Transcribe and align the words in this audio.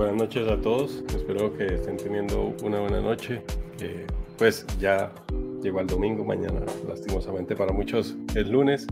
buenas 0.00 0.16
noches 0.16 0.48
a 0.48 0.58
todos. 0.58 1.04
Espero 1.14 1.54
que 1.58 1.66
estén 1.74 1.98
teniendo 1.98 2.54
una 2.62 2.80
buena 2.80 3.02
noche. 3.02 3.42
pues 4.38 4.66
ya 4.78 5.12
llegó 5.62 5.80
el 5.80 5.86
domingo, 5.88 6.24
mañana 6.24 6.60
lastimosamente 6.88 7.54
para 7.54 7.70
muchos 7.70 8.16
es 8.34 8.48
lunes. 8.48 8.86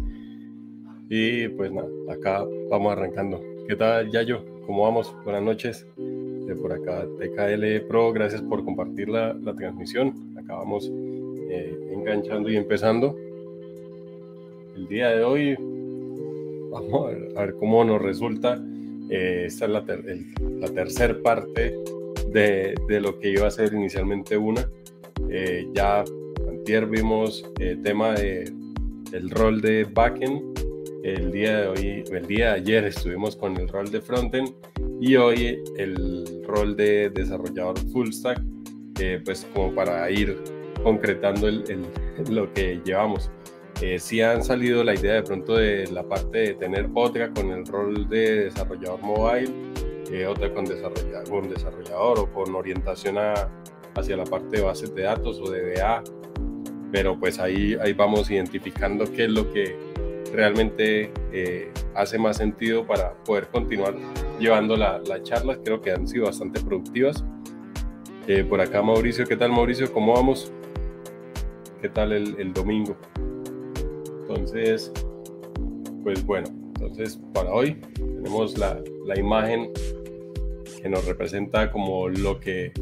Y 1.08 1.48
pues 1.48 1.72
nada, 1.72 1.88
acá 2.10 2.44
vamos 2.68 2.92
arrancando. 2.92 3.40
¿Qué 3.66 3.74
tal, 3.74 4.10
Yayo? 4.10 4.44
¿Cómo 4.66 4.82
vamos? 4.82 5.16
Buenas 5.24 5.42
noches. 5.42 5.86
De 5.96 6.54
por 6.56 6.74
acá, 6.74 7.06
TKL 7.18 7.86
Pro, 7.88 8.12
gracias 8.12 8.42
por 8.42 8.62
compartir 8.62 9.08
la, 9.08 9.32
la 9.32 9.54
transmisión. 9.54 10.36
Acá 10.36 10.56
vamos 10.56 10.92
eh, 10.92 11.88
enganchando 11.90 12.50
y 12.50 12.56
empezando. 12.58 13.16
El 14.76 14.86
día 14.88 15.08
de 15.08 15.24
hoy, 15.24 15.56
vamos 16.70 17.02
a 17.02 17.06
ver, 17.08 17.28
a 17.34 17.40
ver 17.46 17.54
cómo 17.54 17.82
nos 17.82 18.02
resulta. 18.02 18.62
Eh, 19.10 19.44
esta 19.46 19.64
es 19.64 19.70
la, 19.70 19.84
la 20.60 20.68
tercera 20.68 21.16
parte 21.22 21.74
de, 22.30 22.74
de, 22.88 23.00
lo 23.00 23.18
que 23.18 23.30
iba 23.30 23.46
a 23.46 23.50
ser 23.50 23.72
inicialmente 23.72 24.36
una. 24.36 24.68
Eh, 25.30 25.68
ya 25.72 26.04
antier 26.48 26.86
vimos 26.86 27.50
el 27.58 27.82
tema 27.82 28.12
de 28.12 28.52
rol 29.30 29.60
de 29.60 29.84
backend. 29.84 30.58
El 31.04 31.30
día 31.30 31.60
de 31.60 31.68
hoy, 31.68 32.04
el 32.10 32.26
día 32.26 32.52
de 32.52 32.60
ayer 32.60 32.84
estuvimos 32.84 33.36
con 33.36 33.56
el 33.56 33.68
rol 33.68 33.90
de 33.90 34.00
frontend 34.00 34.50
y 35.00 35.16
hoy 35.16 35.62
el 35.76 36.42
rol 36.44 36.76
de 36.76 37.08
desarrollador 37.10 37.78
full 37.92 38.10
stack, 38.10 38.42
pues 39.24 39.46
como 39.54 39.74
para 39.74 40.10
ir 40.10 40.36
concretando 40.82 41.48
el, 41.48 41.64
lo 42.30 42.52
que 42.52 42.80
llevamos. 42.84 43.30
Eh, 43.80 43.98
sí 44.00 44.20
han 44.20 44.42
salido 44.42 44.82
la 44.82 44.94
idea 44.94 45.14
de 45.14 45.22
pronto 45.22 45.56
de 45.56 45.86
la 45.92 46.02
parte 46.02 46.38
de 46.38 46.54
tener 46.54 46.88
otra 46.94 47.30
con 47.30 47.50
el 47.52 47.64
rol 47.64 48.08
de 48.08 48.44
desarrollador 48.46 49.00
mobile, 49.02 49.52
eh, 50.10 50.26
otra 50.26 50.52
con 50.52 50.64
desarrollador, 50.64 51.28
con 51.28 51.48
desarrollador 51.48 52.18
o 52.18 52.32
con 52.32 52.54
orientación 52.56 53.18
a, 53.18 53.34
hacia 53.94 54.16
la 54.16 54.24
parte 54.24 54.56
de 54.56 54.62
bases 54.62 54.92
de 54.94 55.02
datos 55.02 55.40
o 55.40 55.50
de 55.50 55.74
DA, 55.74 56.02
pero 56.90 57.18
pues 57.18 57.38
ahí, 57.38 57.76
ahí 57.80 57.92
vamos 57.92 58.30
identificando 58.30 59.04
qué 59.12 59.24
es 59.24 59.30
lo 59.30 59.52
que 59.52 59.76
realmente 60.32 61.12
eh, 61.32 61.70
hace 61.94 62.18
más 62.18 62.36
sentido 62.36 62.86
para 62.86 63.14
poder 63.24 63.48
continuar 63.48 63.94
llevando 64.38 64.76
las 64.76 65.22
charlas. 65.22 65.58
Creo 65.64 65.80
que 65.80 65.92
han 65.92 66.06
sido 66.06 66.26
bastante 66.26 66.60
productivas. 66.60 67.24
Eh, 68.26 68.44
por 68.44 68.60
acá 68.60 68.82
Mauricio, 68.82 69.24
¿qué 69.24 69.36
tal 69.36 69.50
Mauricio? 69.52 69.92
¿Cómo 69.92 70.14
vamos? 70.14 70.52
¿Qué 71.80 71.88
tal 71.88 72.12
el, 72.12 72.36
el 72.38 72.52
domingo? 72.52 72.96
Entonces, 74.28 74.92
pues 76.02 76.24
bueno, 76.24 76.48
entonces 76.74 77.18
para 77.32 77.50
hoy 77.50 77.76
tenemos 77.94 78.58
la, 78.58 78.80
la 79.06 79.18
imagen 79.18 79.70
que 80.82 80.88
nos 80.88 81.04
representa 81.06 81.72
como 81.72 82.08
lo 82.08 82.38
que 82.38 82.72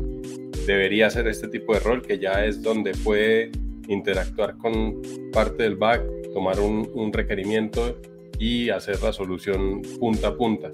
debería 0.67 1.09
ser 1.09 1.29
este 1.29 1.49
tipo 1.49 1.73
de 1.73 1.81
rol, 1.81 2.03
que 2.03 2.19
ya 2.19 2.45
es 2.45 2.63
donde 2.63 2.93
puede 3.05 3.51
interactuar 3.89 4.57
con 4.59 5.01
parte 5.33 5.63
del 5.63 5.77
back, 5.77 6.03
tomar 6.33 6.59
un, 6.61 7.13
requerimiento 7.13 7.97
y 8.39 8.69
hacer 8.71 9.03
la 9.03 9.13
solución 9.13 9.83
punta 9.99 10.29
a 10.29 10.37
punta, 10.37 10.71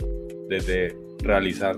desde 0.48 0.96
realizar 1.18 1.76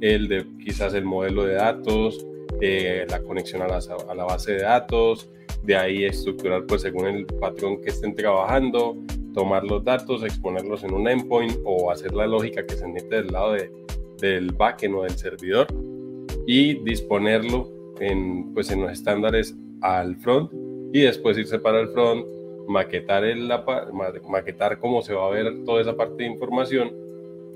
el 0.00 0.28
de 0.28 0.44
quizás 0.62 0.92
el 0.94 1.04
modelo 1.04 1.44
de 1.44 1.54
datos, 1.54 2.26
eh, 2.60 3.06
la 3.08 3.22
conexión 3.22 3.62
a 3.62 3.68
la, 3.68 4.24
base 4.24 4.52
de 4.52 4.62
datos, 4.62 5.30
de 5.64 5.76
ahí 5.76 6.04
estructurar 6.04 6.66
pues 6.66 6.82
según 6.82 7.06
el 7.06 7.26
patrón 7.26 7.80
que 7.80 7.90
estén 7.90 8.14
trabajando, 8.14 8.96
tomar 9.32 9.64
los 9.64 9.82
datos, 9.84 10.22
exponerlos 10.24 10.84
en 10.84 10.92
un 10.92 11.08
endpoint 11.08 11.56
o 11.64 11.90
hacer 11.90 12.12
la 12.12 12.26
lógica 12.26 12.66
que 12.66 12.74
se 12.74 12.86
mete 12.86 13.16
del 13.16 13.28
lado 13.28 13.52
de, 13.52 13.70
del 14.20 14.52
backend 14.52 14.94
o 14.94 15.02
del 15.02 15.12
servidor 15.12 15.66
y 16.46 16.74
disponerlo 16.84 17.68
en, 18.00 18.52
pues, 18.52 18.70
en 18.70 18.82
los 18.82 18.92
estándares 18.92 19.54
al 19.80 20.16
front 20.16 20.52
y 20.92 21.00
después 21.00 21.38
irse 21.38 21.58
para 21.58 21.80
el 21.80 21.88
front, 21.88 22.26
maquetar, 22.68 23.24
el, 23.24 23.48
la, 23.48 23.64
maquetar 24.28 24.78
cómo 24.78 25.02
se 25.02 25.14
va 25.14 25.26
a 25.26 25.30
ver 25.30 25.64
toda 25.64 25.80
esa 25.80 25.96
parte 25.96 26.24
de 26.24 26.30
información, 26.30 26.92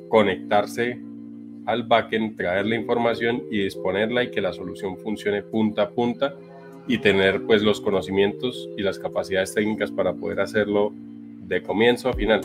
conectarse 0.09 0.99
al 1.67 1.83
backend, 1.83 2.37
traer 2.37 2.67
la 2.67 2.77
información 2.77 3.43
y 3.51 3.65
disponerla 3.65 4.25
y 4.25 4.31
que 4.31 4.41
la 4.41 4.53
solución 4.53 4.97
funcione 4.97 5.43
punta 5.43 5.83
a 5.83 5.91
punta 5.91 6.37
y 6.89 6.99
tener 6.99 7.43
pues 7.43 7.63
los 7.63 7.81
conocimientos 7.81 8.69
y 8.77 8.83
las 8.83 8.99
capacidades 8.99 9.55
técnicas 9.55 9.91
para 9.91 10.15
poder 10.15 10.41
hacerlo 10.41 10.93
de 11.47 11.63
comienzo 11.63 12.09
a 12.09 12.13
final. 12.13 12.41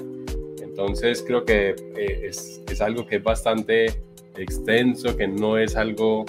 Entonces 0.62 1.24
creo 1.26 1.46
que 1.46 1.76
eh, 1.96 2.22
es, 2.24 2.62
es, 2.70 2.82
algo 2.82 3.06
que 3.06 3.18
es 3.18 3.24
bastante 3.24 3.88
extenso, 4.38 5.16
que 5.16 5.28
no 5.28 5.58
es 5.58 5.76
algo 5.76 6.26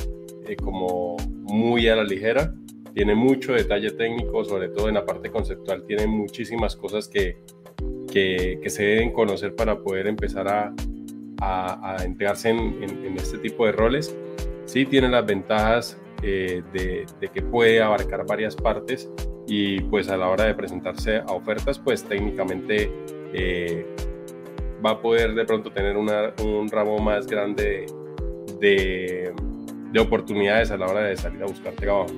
eh, 0.46 0.56
como 0.56 1.16
muy 1.42 1.88
a 1.88 1.96
la 1.96 2.04
ligera, 2.04 2.52
tiene 2.94 3.14
mucho 3.14 3.54
detalle 3.54 3.90
técnico, 3.92 4.44
sobre 4.44 4.68
todo 4.68 4.88
en 4.88 4.94
la 4.94 5.06
parte 5.06 5.30
conceptual, 5.30 5.84
tiene 5.84 6.06
muchísimas 6.06 6.76
cosas 6.76 7.08
que, 7.08 7.38
que, 8.10 8.58
que 8.62 8.70
se 8.70 8.84
deben 8.84 9.12
conocer 9.12 9.54
para 9.54 9.78
poder 9.78 10.06
empezar 10.06 10.48
a, 10.48 10.74
a, 11.40 11.96
a 11.96 12.04
entrarse 12.04 12.50
en, 12.50 12.82
en, 12.82 13.06
en, 13.06 13.16
este 13.16 13.38
tipo 13.38 13.64
de 13.64 13.72
roles. 13.72 14.14
Sí 14.66 14.84
tiene 14.84 15.08
las 15.08 15.24
ventajas 15.24 15.98
eh, 16.22 16.62
de, 16.72 17.06
de, 17.20 17.28
que 17.28 17.42
puede 17.42 17.82
abarcar 17.82 18.24
varias 18.26 18.56
partes 18.56 19.10
y 19.46 19.80
pues 19.82 20.08
a 20.08 20.16
la 20.16 20.28
hora 20.28 20.44
de 20.44 20.54
presentarse 20.54 21.16
a 21.16 21.26
ofertas 21.32 21.78
pues 21.78 22.04
técnicamente 22.04 22.90
eh, 23.34 23.86
va 24.84 24.90
a 24.90 25.00
poder 25.00 25.34
de 25.34 25.44
pronto 25.44 25.70
tener 25.70 25.96
un 25.96 26.68
ramo 26.68 26.98
más 26.98 27.26
grande 27.26 27.86
de, 28.60 29.32
de, 29.92 30.00
oportunidades 30.00 30.70
a 30.70 30.76
la 30.76 30.86
hora 30.86 31.02
de 31.04 31.16
salir 31.16 31.42
a 31.42 31.46
buscar 31.46 31.72
trabajo. 31.74 32.12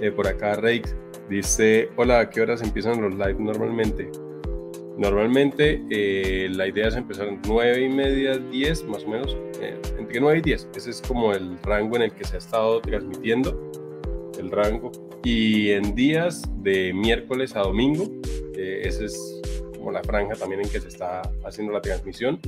Eh, 0.00 0.12
por 0.12 0.26
acá 0.26 0.54
Reix 0.54 0.94
dice, 1.28 1.88
hola, 1.96 2.20
¿a 2.20 2.30
qué 2.30 2.42
horas 2.42 2.62
empiezan 2.62 3.00
los 3.00 3.14
live 3.14 3.36
normalmente? 3.38 4.10
Normalmente 4.96 5.82
eh, 5.90 6.48
la 6.50 6.66
idea 6.66 6.88
es 6.88 6.96
empezar 6.96 7.28
en 7.28 7.40
9 7.46 7.80
y 7.82 7.88
media, 7.88 8.36
10 8.36 8.84
más 8.84 9.04
o 9.04 9.08
menos, 9.08 9.36
entre 10.08 10.20
9 10.20 10.38
y 10.38 10.42
10. 10.42 10.68
Ese 10.74 10.90
es 10.90 11.02
como 11.02 11.34
el 11.34 11.58
rango 11.62 11.96
en 11.96 12.02
el 12.02 12.12
que 12.12 12.24
se 12.24 12.36
ha 12.36 12.38
estado 12.38 12.80
transmitiendo, 12.80 13.70
el 14.38 14.50
rango. 14.50 14.90
Y 15.22 15.70
en 15.70 15.94
días 15.94 16.42
de 16.62 16.94
miércoles 16.94 17.54
a 17.54 17.60
domingo, 17.60 18.10
eh, 18.56 18.82
esa 18.84 19.04
es 19.04 19.42
como 19.76 19.92
la 19.92 20.02
franja 20.02 20.34
también 20.34 20.62
en 20.62 20.70
que 20.70 20.80
se 20.80 20.88
está 20.88 21.20
haciendo 21.44 21.74
la 21.74 21.82
transmisión. 21.82 22.40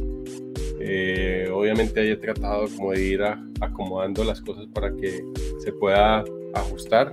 Eh, 0.80 1.50
obviamente 1.52 2.10
he 2.10 2.16
tratado 2.16 2.66
como 2.74 2.92
de 2.92 3.02
ir 3.02 3.22
acomodando 3.60 4.24
las 4.24 4.40
cosas 4.40 4.66
para 4.72 4.90
que 4.96 5.22
se 5.58 5.72
pueda 5.72 6.24
ajustar. 6.54 7.12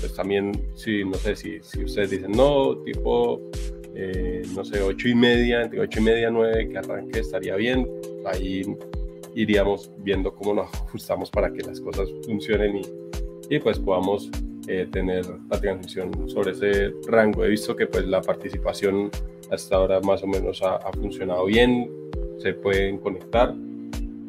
Pues 0.00 0.12
también, 0.14 0.52
si 0.74 1.04
no 1.04 1.14
sé, 1.14 1.36
si, 1.36 1.60
si 1.62 1.84
ustedes 1.84 2.10
dicen, 2.10 2.32
no, 2.32 2.76
tipo 2.78 3.40
eh, 3.94 4.42
no 4.54 4.64
sé, 4.64 4.80
ocho 4.80 5.08
y 5.08 5.14
media, 5.14 5.62
entre 5.62 5.80
ocho 5.80 6.00
y 6.00 6.02
media, 6.02 6.30
nueve, 6.30 6.68
que 6.68 6.78
arranque 6.78 7.20
estaría 7.20 7.54
bien. 7.56 7.88
Ahí 8.26 8.62
iríamos 9.34 9.90
viendo 9.98 10.34
cómo 10.34 10.54
nos 10.54 10.74
ajustamos 10.74 11.30
para 11.30 11.52
que 11.52 11.62
las 11.62 11.80
cosas 11.80 12.08
funcionen 12.24 12.78
y, 12.78 12.82
y 13.50 13.58
pues 13.58 13.78
podamos 13.78 14.30
eh, 14.66 14.86
tener 14.90 15.26
la 15.50 15.60
transmisión 15.60 16.28
sobre 16.28 16.52
ese 16.52 16.92
rango. 17.06 17.44
He 17.44 17.48
visto 17.48 17.74
que 17.74 17.86
pues 17.86 18.06
la 18.06 18.20
participación 18.20 19.10
hasta 19.50 19.76
ahora 19.76 20.00
más 20.00 20.22
o 20.22 20.26
menos 20.26 20.62
ha, 20.62 20.76
ha 20.76 20.92
funcionado 20.92 21.46
bien, 21.46 21.90
se 22.38 22.54
pueden 22.54 22.98
conectar, 22.98 23.54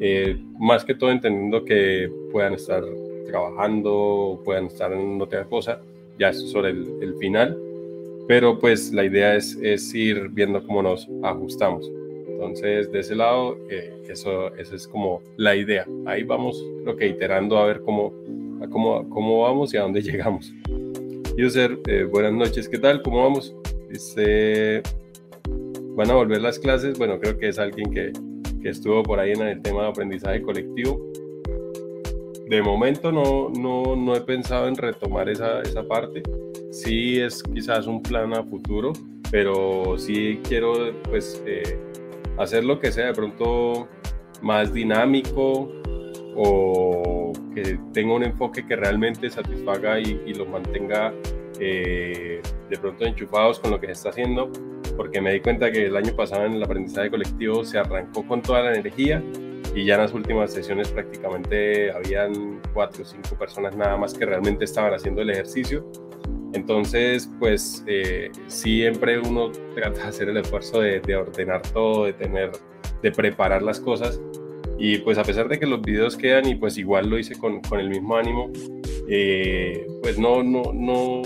eh, 0.00 0.36
más 0.58 0.84
que 0.84 0.94
todo 0.94 1.10
entendiendo 1.10 1.64
que 1.64 2.10
puedan 2.32 2.54
estar 2.54 2.82
trabajando, 3.26 4.40
puedan 4.44 4.66
estar 4.66 4.92
en 4.92 5.20
otra 5.20 5.44
cosa, 5.44 5.80
ya 6.18 6.32
sobre 6.32 6.70
el, 6.70 6.98
el 7.02 7.14
final 7.16 7.56
pero 8.30 8.60
pues 8.60 8.92
la 8.92 9.04
idea 9.04 9.34
es, 9.34 9.58
es, 9.60 9.92
ir 9.92 10.28
viendo 10.28 10.64
cómo 10.64 10.84
nos 10.84 11.08
ajustamos. 11.24 11.90
Entonces, 12.40 12.90
de 12.90 13.00
ese 13.00 13.14
lado, 13.14 13.58
eh, 13.68 13.92
eso, 14.08 14.54
eso 14.56 14.74
es 14.74 14.88
como 14.88 15.20
la 15.36 15.54
idea. 15.54 15.86
Ahí 16.06 16.22
vamos, 16.22 16.64
creo 16.84 16.96
que 16.96 17.06
iterando 17.06 17.58
a 17.58 17.66
ver 17.66 17.82
cómo, 17.82 18.14
a 18.62 18.66
cómo, 18.66 19.06
cómo 19.10 19.42
vamos 19.42 19.74
y 19.74 19.76
a 19.76 19.82
dónde 19.82 20.00
llegamos. 20.02 20.50
User, 21.38 21.78
eh, 21.86 22.04
buenas 22.04 22.32
noches, 22.32 22.66
¿qué 22.66 22.78
tal? 22.78 23.02
¿Cómo 23.02 23.22
vamos? 23.22 23.54
Dice, 23.90 24.82
¿van 25.96 26.10
a 26.10 26.14
volver 26.14 26.40
las 26.40 26.58
clases? 26.58 26.96
Bueno, 26.98 27.20
creo 27.20 27.36
que 27.38 27.48
es 27.48 27.58
alguien 27.58 27.90
que, 27.90 28.10
que 28.62 28.70
estuvo 28.70 29.02
por 29.02 29.20
ahí 29.20 29.32
en 29.32 29.42
el 29.42 29.60
tema 29.60 29.82
de 29.82 29.88
aprendizaje 29.88 30.40
colectivo. 30.40 30.98
De 32.48 32.62
momento 32.62 33.12
no, 33.12 33.50
no, 33.50 33.94
no 33.96 34.16
he 34.16 34.20
pensado 34.22 34.66
en 34.66 34.76
retomar 34.76 35.28
esa, 35.28 35.60
esa 35.60 35.86
parte 35.86 36.22
sí 36.70 37.20
es 37.20 37.42
quizás 37.42 37.86
un 37.86 38.02
plan 38.02 38.32
a 38.32 38.42
futuro, 38.42 38.92
pero 39.30 39.98
sí 39.98 40.40
quiero 40.48 40.92
pues 41.08 41.42
eh, 41.46 41.78
hacer 42.42 42.64
lo 42.64 42.80
que 42.80 42.90
sea 42.90 43.06
de 43.06 43.12
pronto 43.12 43.88
más 44.42 44.72
dinámico 44.72 45.70
o 46.36 47.32
que 47.54 47.78
tenga 47.92 48.14
un 48.14 48.24
enfoque 48.24 48.66
que 48.66 48.76
realmente 48.76 49.28
satisfaga 49.28 50.00
y, 50.00 50.22
y 50.26 50.34
los 50.34 50.48
mantenga 50.48 51.12
eh, 51.58 52.40
de 52.70 52.78
pronto 52.78 53.04
enchufados 53.04 53.60
con 53.60 53.70
lo 53.70 53.80
que 53.80 53.88
se 53.88 53.92
está 53.92 54.08
haciendo, 54.10 54.50
porque 54.96 55.20
me 55.20 55.32
di 55.32 55.40
cuenta 55.40 55.70
que 55.70 55.86
el 55.86 55.96
año 55.96 56.14
pasado 56.16 56.46
en 56.46 56.54
el 56.54 56.62
aprendizaje 56.62 57.10
colectivo 57.10 57.64
se 57.64 57.78
arrancó 57.78 58.26
con 58.26 58.40
toda 58.40 58.62
la 58.62 58.74
energía 58.74 59.22
y 59.74 59.84
ya 59.84 59.94
en 59.94 60.00
las 60.00 60.14
últimas 60.14 60.52
sesiones 60.52 60.88
prácticamente 60.88 61.92
habían 61.92 62.60
cuatro 62.72 63.02
o 63.02 63.04
cinco 63.04 63.36
personas 63.38 63.76
nada 63.76 63.96
más 63.96 64.14
que 64.14 64.24
realmente 64.24 64.64
estaban 64.64 64.94
haciendo 64.94 65.20
el 65.20 65.30
ejercicio. 65.30 65.84
Entonces, 66.52 67.30
pues 67.38 67.84
eh, 67.86 68.30
siempre 68.48 69.18
uno 69.18 69.52
trata 69.74 70.02
de 70.02 70.08
hacer 70.08 70.28
el 70.28 70.36
esfuerzo 70.38 70.80
de, 70.80 71.00
de, 71.00 71.16
ordenar 71.16 71.62
todo, 71.62 72.06
de 72.06 72.12
tener, 72.12 72.50
de 73.02 73.12
preparar 73.12 73.62
las 73.62 73.78
cosas. 73.78 74.20
Y 74.78 74.98
pues 74.98 75.18
a 75.18 75.22
pesar 75.22 75.48
de 75.48 75.58
que 75.58 75.66
los 75.66 75.80
videos 75.80 76.16
quedan 76.16 76.48
y 76.48 76.54
pues 76.56 76.76
igual 76.78 77.08
lo 77.08 77.18
hice 77.18 77.36
con, 77.38 77.60
con 77.60 77.78
el 77.78 77.88
mismo 77.88 78.16
ánimo, 78.16 78.50
eh, 79.08 79.86
pues 80.02 80.18
no, 80.18 80.42
no, 80.42 80.72
no, 80.72 81.22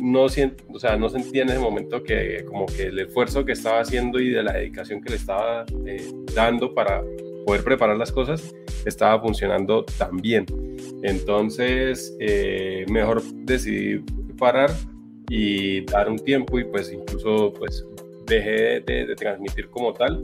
no, 0.00 0.22
o 0.22 0.78
sea, 0.78 0.96
no 0.96 1.08
sentía 1.08 1.42
en 1.42 1.50
ese 1.50 1.58
momento 1.58 2.02
que 2.02 2.44
como 2.46 2.66
que 2.66 2.84
el 2.84 2.98
esfuerzo 2.98 3.44
que 3.44 3.52
estaba 3.52 3.80
haciendo 3.80 4.18
y 4.18 4.30
de 4.30 4.42
la 4.42 4.54
dedicación 4.54 5.00
que 5.00 5.10
le 5.10 5.16
estaba 5.16 5.64
eh, 5.86 6.10
dando 6.34 6.74
para 6.74 7.02
poder 7.46 7.62
preparar 7.62 7.98
las 7.98 8.10
cosas 8.10 8.54
estaba 8.86 9.20
funcionando 9.20 9.84
tan 9.84 10.16
bien. 10.16 10.46
Entonces, 11.02 12.16
mejor 12.88 13.22
decidí 13.22 14.02
parar 14.36 14.70
y 15.28 15.84
dar 15.86 16.08
un 16.08 16.18
tiempo 16.18 16.58
y 16.58 16.64
pues 16.64 16.92
incluso 16.92 17.52
pues 17.54 17.86
dejé 18.26 18.80
de, 18.80 19.14
transmitir 19.16 19.68
como 19.68 19.92
tal 19.92 20.22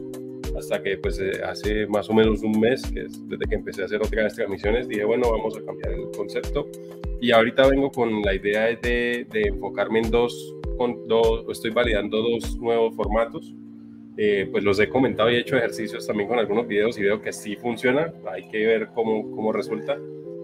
hasta 0.56 0.82
que 0.82 0.98
pues 0.98 1.18
eh, 1.20 1.40
hace 1.44 1.86
más 1.86 2.10
o 2.10 2.12
menos 2.12 2.42
un 2.42 2.58
mes, 2.58 2.82
que 2.90 3.02
es 3.02 3.28
desde 3.28 3.44
que 3.46 3.54
empecé 3.54 3.82
a 3.82 3.84
hacer 3.84 4.00
otras 4.02 4.34
transmisiones, 4.34 4.88
dije, 4.88 5.04
bueno, 5.04 5.30
vamos 5.30 5.56
a 5.56 5.64
cambiar 5.64 5.92
el 5.92 6.10
concepto. 6.16 6.66
Y 7.20 7.30
ahorita 7.30 7.68
vengo 7.68 7.90
con 7.90 8.22
la 8.22 8.34
idea 8.34 8.66
de, 8.66 9.26
de 9.30 9.42
enfocarme 9.42 10.00
en 10.00 10.10
dos, 10.10 10.56
con 10.76 11.06
dos, 11.06 11.44
estoy 11.50 11.70
validando 11.70 12.18
dos 12.18 12.56
nuevos 12.58 12.94
formatos. 12.96 13.54
Eh, 14.16 14.48
pues 14.50 14.64
los 14.64 14.78
he 14.80 14.88
comentado 14.88 15.30
y 15.30 15.36
he 15.36 15.40
hecho 15.40 15.56
ejercicios 15.56 16.06
también 16.06 16.28
con 16.28 16.38
algunos 16.38 16.66
videos 16.66 16.98
y 16.98 17.02
veo 17.02 17.22
que 17.22 17.32
sí 17.32 17.56
funciona. 17.56 18.12
Hay 18.30 18.48
que 18.48 18.66
ver 18.66 18.88
cómo, 18.94 19.30
cómo 19.30 19.52
resulta. 19.52 19.96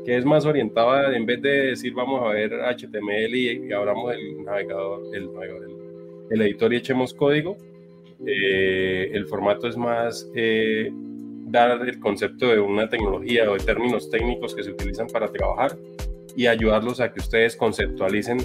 Que 0.06 0.16
es 0.16 0.24
más 0.24 0.46
orientada, 0.46 1.16
en 1.16 1.26
vez 1.26 1.42
de 1.42 1.66
decir 1.68 1.92
vamos 1.92 2.22
a 2.22 2.32
ver 2.32 2.52
HTML 2.52 3.34
y, 3.34 3.72
abramos 3.72 4.14
el 4.14 4.44
navegador, 4.44 5.02
el, 5.12 5.28
el, 6.30 6.42
editor 6.42 6.72
y 6.72 6.76
echemos 6.76 7.12
código, 7.12 7.56
eh, 8.24 9.10
el 9.12 9.26
formato 9.26 9.66
es 9.66 9.76
más 9.76 10.30
eh, 10.36 10.90
dar 11.46 11.86
el 11.86 11.98
concepto 11.98 12.46
de 12.46 12.60
una 12.60 12.88
tecnología 12.88 13.50
o 13.50 13.54
de 13.54 13.64
términos 13.64 14.08
técnicos 14.08 14.54
que 14.54 14.62
se 14.62 14.70
utilizan 14.70 15.08
para 15.08 15.26
trabajar 15.26 15.76
y 16.36 16.46
ayudarlos 16.46 17.00
a 17.00 17.12
que 17.12 17.20
ustedes 17.20 17.56
conceptualicen 17.56 18.38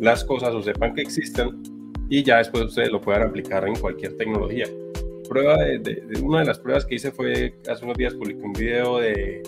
las 0.00 0.24
cosas 0.24 0.54
o 0.54 0.62
sepan 0.62 0.94
que 0.94 1.02
existen 1.02 1.62
y 2.08 2.22
ya 2.22 2.38
después 2.38 2.64
ustedes 2.64 2.90
lo 2.90 3.00
puedan 3.00 3.22
aplicar 3.22 3.66
en 3.66 3.74
cualquier 3.76 4.16
tecnología. 4.16 4.66
Prueba 5.28 5.56
de, 5.56 6.02
una 6.22 6.40
de 6.40 6.46
las 6.46 6.58
pruebas 6.58 6.84
que 6.84 6.96
hice 6.96 7.10
fue 7.10 7.54
hace 7.68 7.84
unos 7.84 7.96
días 7.96 8.14
publiqué 8.14 8.42
un 8.42 8.52
video 8.52 8.98
de 8.98 9.42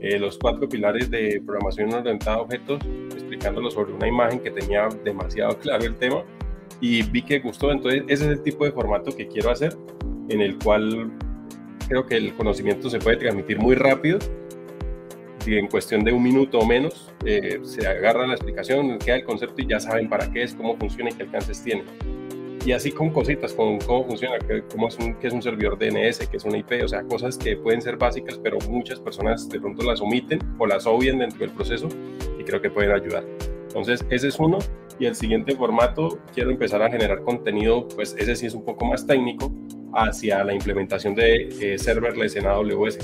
eh, 0.00 0.18
los 0.18 0.38
cuatro 0.38 0.68
pilares 0.68 1.10
de 1.10 1.42
programación 1.44 1.92
orientada 1.92 2.36
a 2.36 2.40
objetos, 2.40 2.80
explicándolo 3.12 3.70
sobre 3.70 3.92
una 3.92 4.06
imagen 4.06 4.40
que 4.40 4.50
tenía 4.50 4.88
demasiado 5.04 5.58
claro 5.60 5.84
el 5.84 5.96
tema 5.96 6.24
y 6.80 7.02
vi 7.02 7.22
que 7.22 7.40
gustó. 7.40 7.72
Entonces, 7.72 8.04
ese 8.08 8.24
es 8.24 8.30
el 8.30 8.42
tipo 8.42 8.64
de 8.64 8.72
formato 8.72 9.14
que 9.14 9.26
quiero 9.26 9.50
hacer, 9.50 9.76
en 10.28 10.40
el 10.40 10.58
cual 10.58 11.10
creo 11.88 12.06
que 12.06 12.16
el 12.16 12.34
conocimiento 12.34 12.88
se 12.90 12.98
puede 12.98 13.16
transmitir 13.16 13.58
muy 13.58 13.74
rápido. 13.74 14.18
Y 15.46 15.56
en 15.56 15.66
cuestión 15.66 16.04
de 16.04 16.12
un 16.12 16.22
minuto 16.22 16.58
o 16.58 16.66
menos 16.66 17.10
eh, 17.24 17.60
se 17.62 17.86
agarra 17.86 18.26
la 18.26 18.34
explicación, 18.34 18.98
queda 18.98 19.16
el 19.16 19.24
concepto 19.24 19.62
y 19.62 19.66
ya 19.66 19.80
saben 19.80 20.08
para 20.08 20.30
qué 20.30 20.42
es, 20.42 20.54
cómo 20.54 20.76
funciona 20.76 21.10
y 21.10 21.14
qué 21.14 21.22
alcances 21.22 21.62
tiene. 21.62 21.84
Y 22.64 22.72
así 22.72 22.92
con 22.92 23.10
cositas, 23.10 23.52
con 23.52 23.78
cómo 23.78 24.04
funciona, 24.06 24.36
cómo 24.70 24.88
es 24.88 24.98
un, 24.98 25.14
qué 25.14 25.28
es 25.28 25.32
un 25.32 25.42
servidor 25.42 25.78
DNS, 25.78 26.26
qué 26.28 26.36
es 26.36 26.44
una 26.44 26.58
IP, 26.58 26.84
o 26.84 26.88
sea, 26.88 27.02
cosas 27.04 27.38
que 27.38 27.56
pueden 27.56 27.80
ser 27.80 27.96
básicas, 27.96 28.38
pero 28.42 28.58
muchas 28.68 29.00
personas 29.00 29.48
de 29.48 29.60
pronto 29.60 29.84
las 29.84 30.00
omiten 30.00 30.40
o 30.58 30.66
las 30.66 30.86
obvian 30.86 31.18
dentro 31.18 31.38
del 31.38 31.50
proceso 31.50 31.88
y 32.38 32.44
creo 32.44 32.60
que 32.60 32.70
pueden 32.70 32.92
ayudar. 32.92 33.24
Entonces, 33.68 34.04
ese 34.10 34.28
es 34.28 34.38
uno. 34.38 34.58
Y 34.98 35.06
el 35.06 35.14
siguiente 35.14 35.54
formato, 35.54 36.18
quiero 36.34 36.50
empezar 36.50 36.82
a 36.82 36.90
generar 36.90 37.22
contenido, 37.22 37.86
pues 37.94 38.16
ese 38.18 38.34
sí 38.34 38.46
es 38.46 38.54
un 38.54 38.64
poco 38.64 38.84
más 38.84 39.06
técnico, 39.06 39.52
hacia 39.94 40.42
la 40.44 40.52
implementación 40.52 41.14
de 41.14 41.48
eh, 41.60 41.78
serverless 41.78 42.36
en 42.36 42.46
AWS. 42.46 42.98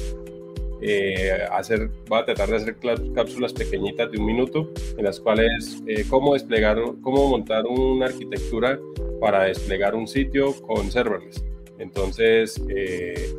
Eh, 0.81 1.31
hacer, 1.53 1.89
voy 2.09 2.21
a 2.21 2.25
tratar 2.25 2.51
de 2.51 2.57
hacer 2.57 2.77
cápsulas 3.15 3.53
pequeñitas 3.53 4.11
de 4.11 4.19
un 4.19 4.27
minuto 4.27 4.71
en 4.97 5.05
las 5.05 5.21
cuales 5.21 5.83
eh, 5.87 6.05
cómo 6.09 6.35
desplegar, 6.35 6.79
cómo 7.01 7.29
montar 7.29 7.65
una 7.67 8.07
arquitectura 8.07 8.79
para 9.21 9.45
desplegar 9.45 9.95
un 9.95 10.07
sitio 10.07 10.55
con 10.63 10.91
serverless. 10.91 11.45
Entonces, 11.79 12.61
eh, 12.69 13.33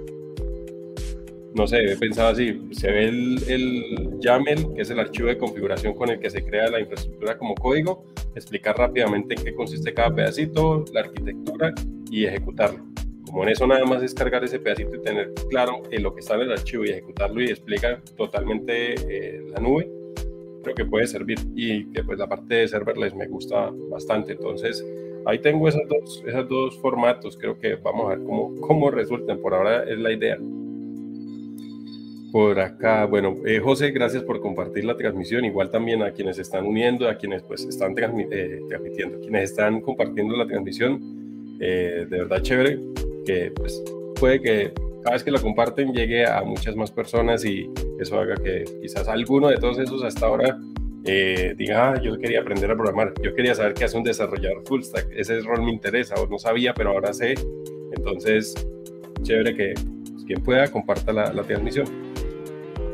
no 1.54 1.68
sé, 1.68 1.92
he 1.92 1.96
pensado 1.96 2.30
así, 2.30 2.62
se 2.72 2.92
ve 2.92 3.08
el, 3.08 3.44
el, 3.48 4.20
YAML, 4.20 4.74
que 4.76 4.82
es 4.82 4.90
el 4.90 5.00
archivo 5.00 5.30
de 5.30 5.38
configuración 5.38 5.94
con 5.94 6.10
el 6.10 6.20
que 6.20 6.30
se 6.30 6.44
crea 6.44 6.70
la 6.70 6.82
infraestructura 6.82 7.38
como 7.38 7.56
código, 7.56 8.04
explicar 8.36 8.78
rápidamente 8.78 9.36
en 9.36 9.44
qué 9.44 9.56
consiste 9.56 9.94
cada 9.94 10.14
pedacito, 10.14 10.84
la 10.92 11.02
arquitectura 11.02 11.74
y 12.12 12.26
ejecutarlo. 12.26 12.95
Como 13.36 13.44
en 13.44 13.50
eso 13.50 13.68
nada 13.68 13.84
más 13.84 14.02
es 14.02 14.14
cargar 14.14 14.46
ese 14.46 14.60
pedacito 14.60 14.96
y 14.96 15.02
tener 15.02 15.34
claro 15.50 15.84
en 15.92 16.04
lo 16.04 16.14
que 16.14 16.22
está 16.22 16.36
en 16.36 16.44
el 16.44 16.54
archivo 16.54 16.86
y 16.86 16.92
ejecutarlo 16.92 17.42
y 17.42 17.48
explica 17.48 18.02
totalmente 18.16 18.94
eh, 18.94 19.44
la 19.50 19.60
nube, 19.60 19.92
creo 20.64 20.74
que 20.74 20.86
puede 20.86 21.06
servir 21.06 21.40
y 21.54 21.84
que 21.92 22.02
pues 22.02 22.18
la 22.18 22.30
parte 22.30 22.56
de 22.56 22.68
serverless 22.70 23.14
me 23.14 23.28
gusta 23.28 23.74
bastante. 23.90 24.32
Entonces 24.32 24.86
ahí 25.26 25.40
tengo 25.40 25.68
esos 25.68 25.82
dos, 25.90 26.24
esos 26.26 26.48
dos 26.48 26.80
formatos, 26.80 27.36
creo 27.36 27.60
que 27.60 27.76
vamos 27.76 28.06
a 28.06 28.16
ver 28.16 28.20
cómo, 28.20 28.56
cómo 28.62 28.90
resultan, 28.90 29.38
por 29.40 29.54
ahora 29.54 29.84
es 29.84 30.00
la 30.00 30.14
idea 30.14 30.38
por 32.32 32.58
acá. 32.62 33.06
Bueno, 33.06 33.36
eh, 33.46 33.60
José, 33.60 33.92
gracias 33.92 34.24
por 34.24 34.40
compartir 34.40 34.86
la 34.86 34.96
transmisión. 34.96 35.44
Igual 35.44 35.72
también 35.72 36.04
a 36.04 36.12
quienes 36.12 36.40
están 36.40 36.66
uniendo, 36.66 37.10
a 37.10 37.16
quienes 37.16 37.44
pues 37.44 37.66
están 37.66 37.96
eh, 38.00 38.62
transmitiendo, 38.70 39.20
quienes 39.20 39.52
están 39.52 39.82
compartiendo 39.82 40.38
la 40.38 40.48
transmisión. 40.48 41.58
Eh, 41.60 42.06
de 42.10 42.18
verdad 42.18 42.42
chévere, 42.42 42.80
que 43.26 43.52
pues 43.56 43.84
puede 44.20 44.42
que 44.42 44.74
cada 45.04 45.16
vez 45.16 45.24
que 45.24 45.32
la 45.32 45.40
comparten 45.40 45.94
llegue 45.94 46.26
a 46.26 46.42
muchas 46.44 46.76
más 46.76 46.92
personas 46.92 47.46
y 47.46 47.70
eso 48.00 48.20
haga 48.20 48.36
que 48.36 48.64
quizás 48.82 49.08
alguno 49.08 49.50
de 49.50 49.58
todos 49.58 49.78
esos 49.80 50.04
hasta 50.04 50.26
ahora 50.26 50.58
diga, 51.06 51.92
ah, 51.92 52.02
yo 52.02 52.18
quería 52.18 52.42
aprender 52.42 52.72
a 52.72 52.76
programar, 52.76 53.14
yo 53.22 53.36
quería 53.36 53.54
saber 53.54 53.76
qué 53.76 53.84
hace 53.84 53.96
un 53.96 54.04
desarrollador 54.04 54.64
full 54.66 54.82
stack, 54.82 55.08
ese 55.16 55.40
rol 55.42 55.62
me 55.62 55.72
interesa 55.72 56.16
o 56.16 56.28
no 56.28 56.40
sabía, 56.40 56.74
pero 56.74 56.92
ahora 56.92 57.14
sé. 57.14 57.36
Entonces, 57.96 58.56
chévere 59.22 59.56
que 59.56 59.74
pues, 59.76 60.26
quien 60.26 60.42
pueda 60.42 60.68
comparta 60.68 61.14
la, 61.14 61.32
la 61.32 61.44
transmisión. 61.44 61.86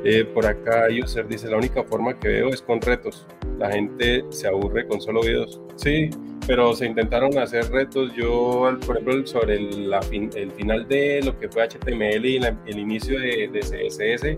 Eh, 0.03 0.25
por 0.25 0.45
acá 0.45 0.87
User 0.89 1.27
dice, 1.27 1.47
la 1.47 1.57
única 1.57 1.83
forma 1.83 2.19
que 2.19 2.27
veo 2.27 2.49
es 2.49 2.61
con 2.61 2.81
retos. 2.81 3.25
La 3.57 3.71
gente 3.71 4.25
se 4.29 4.47
aburre 4.47 4.87
con 4.87 4.99
solo 4.99 5.21
videos. 5.21 5.61
Sí, 5.75 6.09
pero 6.47 6.73
se 6.73 6.85
intentaron 6.85 7.37
hacer 7.37 7.69
retos. 7.71 8.13
Yo, 8.15 8.77
por 8.85 8.97
ejemplo, 8.97 9.25
sobre 9.25 9.55
el, 9.55 9.93
el 10.35 10.51
final 10.51 10.87
de 10.87 11.21
lo 11.23 11.37
que 11.37 11.49
fue 11.49 11.67
HTML 11.67 12.25
y 12.25 12.37
el 12.37 12.79
inicio 12.79 13.19
de, 13.19 13.49
de, 13.49 13.59
CSS, 13.59 14.37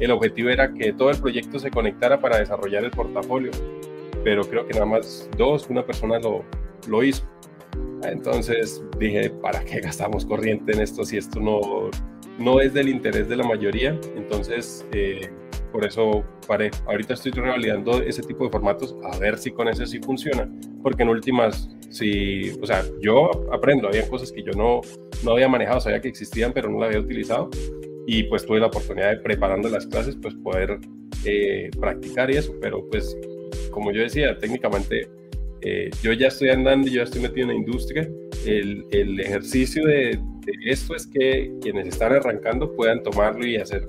el 0.00 0.10
objetivo 0.10 0.50
era 0.50 0.72
que 0.72 0.92
todo 0.92 1.10
el 1.10 1.18
proyecto 1.18 1.58
se 1.58 1.70
conectara 1.70 2.20
para 2.20 2.38
desarrollar 2.38 2.84
el 2.84 2.90
portafolio. 2.90 3.50
Pero 4.24 4.42
creo 4.44 4.66
que 4.66 4.74
nada 4.74 4.86
más 4.86 5.28
dos, 5.36 5.68
una 5.68 5.84
persona 5.84 6.18
lo, 6.18 6.44
lo 6.88 7.02
hizo. 7.02 7.24
Entonces 8.04 8.82
dije, 8.98 9.30
¿para 9.30 9.64
qué 9.64 9.80
gastamos 9.80 10.26
corriente 10.26 10.72
en 10.72 10.80
esto 10.80 11.04
si 11.04 11.16
esto 11.16 11.40
no, 11.40 11.90
no 12.38 12.60
es 12.60 12.74
del 12.74 12.88
interés 12.88 13.28
de 13.28 13.36
la 13.36 13.44
mayoría, 13.44 13.98
entonces 14.16 14.86
eh, 14.92 15.30
por 15.72 15.84
eso 15.84 16.22
paré. 16.46 16.70
Ahorita 16.86 17.14
estoy 17.14 17.32
revalidando 17.32 18.02
ese 18.02 18.22
tipo 18.22 18.44
de 18.44 18.50
formatos 18.50 18.94
a 19.02 19.18
ver 19.18 19.38
si 19.38 19.50
con 19.50 19.68
ese 19.68 19.86
sí 19.86 19.98
funciona, 20.00 20.48
porque 20.82 21.02
en 21.02 21.08
últimas, 21.08 21.68
si, 21.90 22.50
o 22.60 22.66
sea, 22.66 22.84
yo 23.00 23.30
aprendo, 23.52 23.88
había 23.88 24.08
cosas 24.08 24.30
que 24.30 24.42
yo 24.42 24.52
no, 24.52 24.82
no 25.24 25.32
había 25.32 25.48
manejado, 25.48 25.80
sabía 25.80 26.00
que 26.00 26.08
existían, 26.08 26.52
pero 26.52 26.70
no 26.70 26.78
las 26.78 26.88
había 26.88 27.00
utilizado, 27.00 27.50
y 28.06 28.24
pues 28.24 28.44
tuve 28.44 28.60
la 28.60 28.66
oportunidad 28.66 29.10
de 29.10 29.16
preparando 29.18 29.68
las 29.68 29.86
clases, 29.86 30.16
pues 30.20 30.34
poder 30.34 30.78
eh, 31.24 31.70
practicar 31.80 32.30
y 32.30 32.36
eso, 32.36 32.54
pero 32.60 32.86
pues 32.88 33.16
como 33.70 33.90
yo 33.92 34.02
decía, 34.02 34.36
técnicamente 34.38 35.08
eh, 35.62 35.90
yo 36.02 36.12
ya 36.12 36.28
estoy 36.28 36.50
andando, 36.50 36.88
yo 36.88 36.96
ya 36.96 37.02
estoy 37.04 37.22
metido 37.22 37.44
en 37.44 37.48
la 37.48 37.54
industria, 37.54 38.08
el, 38.46 38.84
el 38.90 39.20
ejercicio 39.20 39.86
de, 39.86 40.18
esto 40.66 40.94
es 40.96 41.06
que 41.06 41.52
quienes 41.60 41.88
están 41.88 42.12
arrancando 42.12 42.74
puedan 42.74 43.02
tomarlo 43.02 43.46
y 43.46 43.56
hacer 43.56 43.88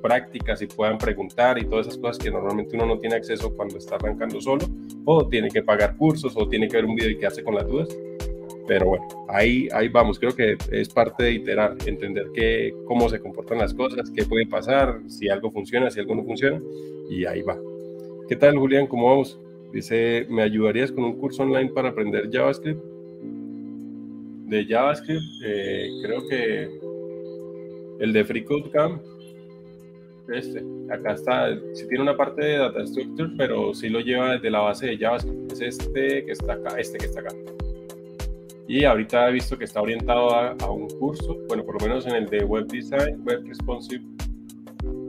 prácticas 0.00 0.62
y 0.62 0.66
puedan 0.66 0.98
preguntar 0.98 1.58
y 1.58 1.64
todas 1.64 1.86
esas 1.86 1.98
cosas 1.98 2.18
que 2.18 2.30
normalmente 2.30 2.76
uno 2.76 2.86
no 2.86 2.98
tiene 2.98 3.16
acceso 3.16 3.54
cuando 3.54 3.78
está 3.78 3.96
arrancando 3.96 4.40
solo 4.40 4.66
o 5.04 5.28
tiene 5.28 5.48
que 5.48 5.62
pagar 5.62 5.96
cursos 5.96 6.34
o 6.36 6.48
tiene 6.48 6.68
que 6.68 6.76
ver 6.76 6.84
un 6.84 6.94
video 6.94 7.10
y 7.10 7.18
quedarse 7.18 7.42
con 7.42 7.54
las 7.54 7.66
dudas. 7.66 7.88
Pero 8.66 8.86
bueno, 8.86 9.06
ahí, 9.28 9.68
ahí 9.72 9.88
vamos. 9.88 10.18
Creo 10.18 10.34
que 10.34 10.56
es 10.70 10.88
parte 10.88 11.24
de 11.24 11.32
iterar, 11.32 11.76
entender 11.86 12.26
que, 12.34 12.72
cómo 12.86 13.08
se 13.08 13.20
comportan 13.20 13.58
las 13.58 13.74
cosas, 13.74 14.10
qué 14.10 14.24
puede 14.24 14.46
pasar, 14.46 15.00
si 15.08 15.28
algo 15.28 15.50
funciona, 15.50 15.90
si 15.90 16.00
algo 16.00 16.14
no 16.14 16.24
funciona 16.24 16.60
y 17.08 17.24
ahí 17.24 17.42
va. 17.42 17.58
¿Qué 18.28 18.36
tal, 18.36 18.56
Julián? 18.58 18.86
¿Cómo 18.86 19.08
vamos? 19.08 19.40
Dice, 19.72 20.26
¿me 20.28 20.42
ayudarías 20.42 20.92
con 20.92 21.04
un 21.04 21.18
curso 21.18 21.42
online 21.42 21.70
para 21.70 21.90
aprender 21.90 22.28
JavaScript? 22.30 22.80
de 24.50 24.66
JavaScript, 24.66 25.22
eh, 25.44 25.88
creo 26.02 26.26
que 26.28 26.80
El 28.00 28.12
de 28.12 28.24
FreeCodeCamp, 28.24 29.00
este, 30.32 30.64
acá 30.90 31.12
está, 31.12 31.48
si 31.74 31.88
tiene 31.88 32.02
una 32.02 32.16
parte 32.16 32.44
de 32.44 32.58
Data 32.58 32.86
Structure, 32.86 33.30
pero 33.36 33.74
sí 33.74 33.88
lo 33.88 34.00
lleva 34.00 34.32
desde 34.34 34.50
la 34.50 34.60
base 34.60 34.86
de 34.86 34.98
JavaScript. 34.98 35.52
Es 35.52 35.60
este 35.60 36.24
que 36.24 36.32
está 36.32 36.54
acá, 36.54 36.78
este 36.78 36.98
que 36.98 37.06
está 37.06 37.20
acá. 37.20 37.34
Y 38.68 38.84
ahorita 38.84 39.28
he 39.28 39.32
visto 39.32 39.58
que 39.58 39.64
está 39.64 39.82
orientado 39.82 40.34
a, 40.34 40.52
a 40.52 40.70
un 40.70 40.88
curso, 40.88 41.36
bueno, 41.48 41.64
por 41.64 41.80
lo 41.80 41.88
menos 41.88 42.06
en 42.06 42.14
el 42.14 42.26
de 42.26 42.44
Web 42.44 42.68
Design, 42.68 43.22
Web 43.24 43.44
Responsive 43.46 44.04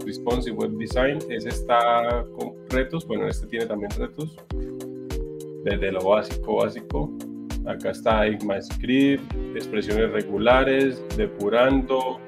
Responsive 0.05 0.55
Web 0.55 0.71
Design. 0.77 1.19
Ese 1.29 1.49
está 1.49 2.25
con 2.37 2.53
retos, 2.69 3.05
bueno, 3.07 3.27
este 3.27 3.47
tiene 3.47 3.65
también 3.65 3.91
retos, 3.91 4.35
desde 5.63 5.91
lo 5.91 6.03
básico, 6.03 6.57
básico. 6.57 7.11
Acá 7.65 7.91
está 7.91 8.25
ECMAScript, 8.25 9.33
expresiones 9.55 10.11
regulares, 10.11 11.03
depurando, 11.15 12.19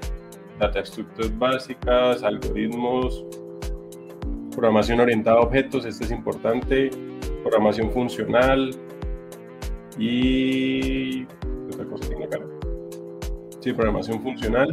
data 0.60 0.80
estructuras 0.80 1.38
básicas, 1.38 2.24
algoritmos, 2.24 3.26
programación 4.52 5.00
orientada 5.00 5.38
a 5.38 5.42
objetos, 5.42 5.86
este 5.86 6.06
es 6.06 6.12
importante, 6.12 6.90
programación 7.42 7.92
funcional 7.92 8.72
y... 9.98 11.24
otra 11.72 11.86
cosa 11.86 12.08
tiene 12.08 12.26
acá? 12.26 12.40
Sí, 13.60 13.74
programación 13.74 14.22
funcional, 14.22 14.70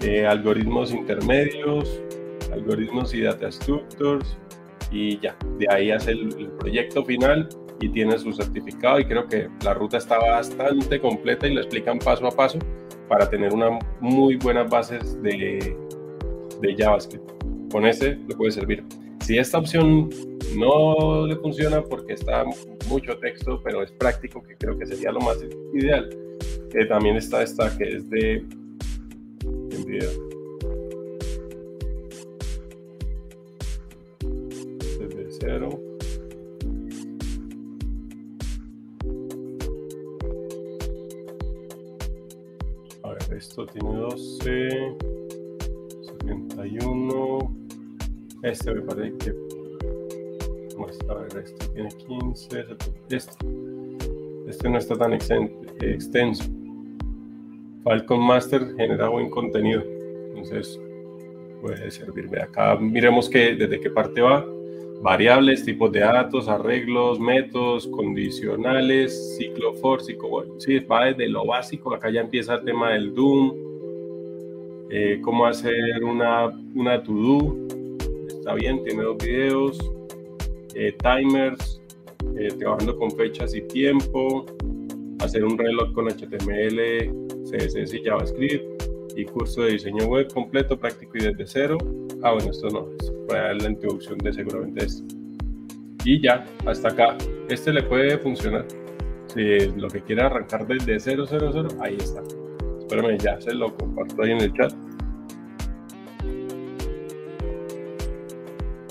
eh, 0.00 0.26
algoritmos 0.26 0.92
intermedios, 0.92 2.02
algoritmos 2.52 3.14
y 3.14 3.22
data 3.22 3.50
structures 3.50 4.36
y 4.90 5.18
ya, 5.20 5.36
de 5.58 5.66
ahí 5.70 5.90
hace 5.90 6.12
el, 6.12 6.50
proyecto 6.58 7.04
final 7.04 7.48
y 7.80 7.88
tiene 7.88 8.18
su 8.18 8.32
certificado 8.32 9.00
y 9.00 9.04
creo 9.06 9.26
que 9.26 9.48
la 9.64 9.74
ruta 9.74 9.96
está 9.96 10.18
bastante 10.18 11.00
completa 11.00 11.46
y 11.46 11.54
lo 11.54 11.60
explican 11.60 11.98
paso 11.98 12.26
a 12.26 12.30
paso 12.30 12.58
para 13.08 13.28
tener 13.28 13.52
una 13.52 13.78
muy 14.00 14.36
buenas 14.36 14.70
bases 14.70 15.20
de, 15.22 15.76
de 16.60 16.76
JavaScript. 16.76 17.30
Con 17.70 17.86
ese 17.86 18.16
le 18.16 18.34
puede 18.34 18.52
servir. 18.52 18.84
Si 19.20 19.38
esta 19.38 19.58
opción 19.58 20.10
no 20.56 21.26
le 21.26 21.36
funciona 21.36 21.82
porque 21.82 22.14
está 22.14 22.44
mucho 22.88 23.16
texto, 23.18 23.60
pero 23.62 23.82
es 23.82 23.92
práctico, 23.92 24.42
que 24.42 24.56
creo 24.56 24.76
que 24.78 24.86
sería 24.86 25.12
lo 25.12 25.20
más 25.20 25.38
ideal, 25.74 26.10
también 26.88 27.16
está 27.16 27.42
esta 27.42 27.76
que 27.76 27.84
es 27.84 28.08
de, 28.10 28.44
de 29.44 29.84
video 29.84 30.32
A 35.42 35.44
ver, 35.44 35.91
esto 43.52 43.66
tiene 43.66 43.94
12, 43.94 44.96
71. 46.22 47.38
Este 48.42 48.74
me 48.74 48.80
parece 48.80 49.18
que. 49.18 49.34
Vamos 50.74 50.98
a 51.06 51.14
ver, 51.14 51.44
este 51.44 51.66
tiene 51.74 51.90
15. 51.90 52.64
Este, 53.10 53.46
este 54.48 54.70
no 54.70 54.78
está 54.78 54.96
tan 54.96 55.12
extenso. 55.12 56.44
Falcon 57.84 58.20
Master 58.20 58.74
genera 58.74 59.10
buen 59.10 59.28
contenido. 59.28 59.82
Entonces 60.28 60.80
puede 61.60 61.90
servirme 61.90 62.40
acá. 62.40 62.76
Miremos 62.76 63.28
que 63.28 63.54
desde 63.54 63.80
qué 63.80 63.90
parte 63.90 64.22
va 64.22 64.46
variables, 65.02 65.64
tipos 65.64 65.90
de 65.90 66.00
datos, 66.00 66.48
arreglos, 66.48 67.18
métodos, 67.18 67.88
condicionales, 67.88 69.36
ciclo 69.36 69.74
for, 69.74 70.00
ciclo, 70.00 70.44
sí, 70.58 70.78
va 70.78 71.06
desde 71.06 71.28
lo 71.28 71.44
básico, 71.44 71.92
acá 71.92 72.08
ya 72.10 72.20
empieza 72.20 72.54
el 72.54 72.64
tema 72.64 72.92
del 72.92 73.12
Doom, 73.12 73.52
eh, 74.90 75.20
cómo 75.22 75.46
hacer 75.46 76.04
una, 76.04 76.46
una 76.74 77.02
to-do, 77.02 77.56
está 78.28 78.54
bien, 78.54 78.84
tiene 78.84 79.02
dos 79.02 79.18
videos, 79.18 79.78
eh, 80.74 80.94
timers, 81.02 81.82
eh, 82.38 82.48
trabajando 82.58 82.96
con 82.96 83.10
fechas 83.10 83.54
y 83.56 83.62
tiempo, 83.62 84.46
hacer 85.18 85.44
un 85.44 85.58
reloj 85.58 85.92
con 85.94 86.08
HTML, 86.08 87.10
CSS 87.44 87.94
y 87.94 88.04
JavaScript, 88.04 88.82
y 89.16 89.24
curso 89.24 89.62
de 89.62 89.72
diseño 89.72 90.06
web 90.06 90.32
completo, 90.32 90.78
práctico 90.78 91.18
y 91.18 91.24
desde 91.24 91.46
cero. 91.46 91.78
Ah, 92.22 92.32
bueno, 92.32 92.50
esto 92.50 92.68
no, 92.68 92.88
para 93.28 93.54
la 93.54 93.70
introducción 93.70 94.18
de 94.18 94.32
seguramente 94.32 94.86
esto. 94.86 95.04
Y 96.04 96.20
ya, 96.20 96.44
hasta 96.66 96.88
acá. 96.88 97.16
Este 97.48 97.72
le 97.72 97.82
puede 97.82 98.18
funcionar. 98.18 98.66
Si 99.28 99.68
lo 99.76 99.88
que 99.88 100.02
quiere 100.02 100.22
arrancar 100.22 100.66
desde 100.66 100.98
000, 100.98 101.26
ahí 101.80 101.96
está. 101.96 102.22
Espérame, 102.80 103.18
ya 103.18 103.40
se 103.40 103.54
lo 103.54 103.74
comparto 103.76 104.22
ahí 104.22 104.32
en 104.32 104.40
el 104.40 104.52
chat. 104.52 104.72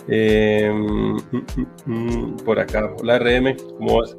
Em, 0.08 0.76
mm, 0.76 1.18
mm, 1.32 1.66
mm, 1.86 2.38
por 2.38 2.60
acá, 2.60 2.94
hola 3.00 3.20
RM, 3.20 3.56
¿cómo 3.78 4.00
vas? 4.00 4.16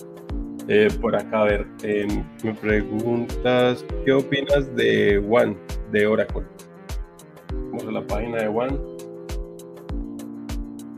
Eh, 0.69 0.88
por 1.00 1.16
acá, 1.16 1.42
a 1.42 1.45
ver, 1.45 1.66
em, 1.83 2.25
me 2.45 2.54
preguntas, 2.54 3.85
¿qué 4.04 4.12
opinas 4.12 4.75
de 4.76 5.19
One, 5.19 5.57
de 5.90 6.07
Oracle? 6.07 6.45
Vamos 7.52 7.85
a 7.85 7.90
la 7.90 8.07
página 8.07 8.38
de 8.38 8.49
One. 8.49 8.92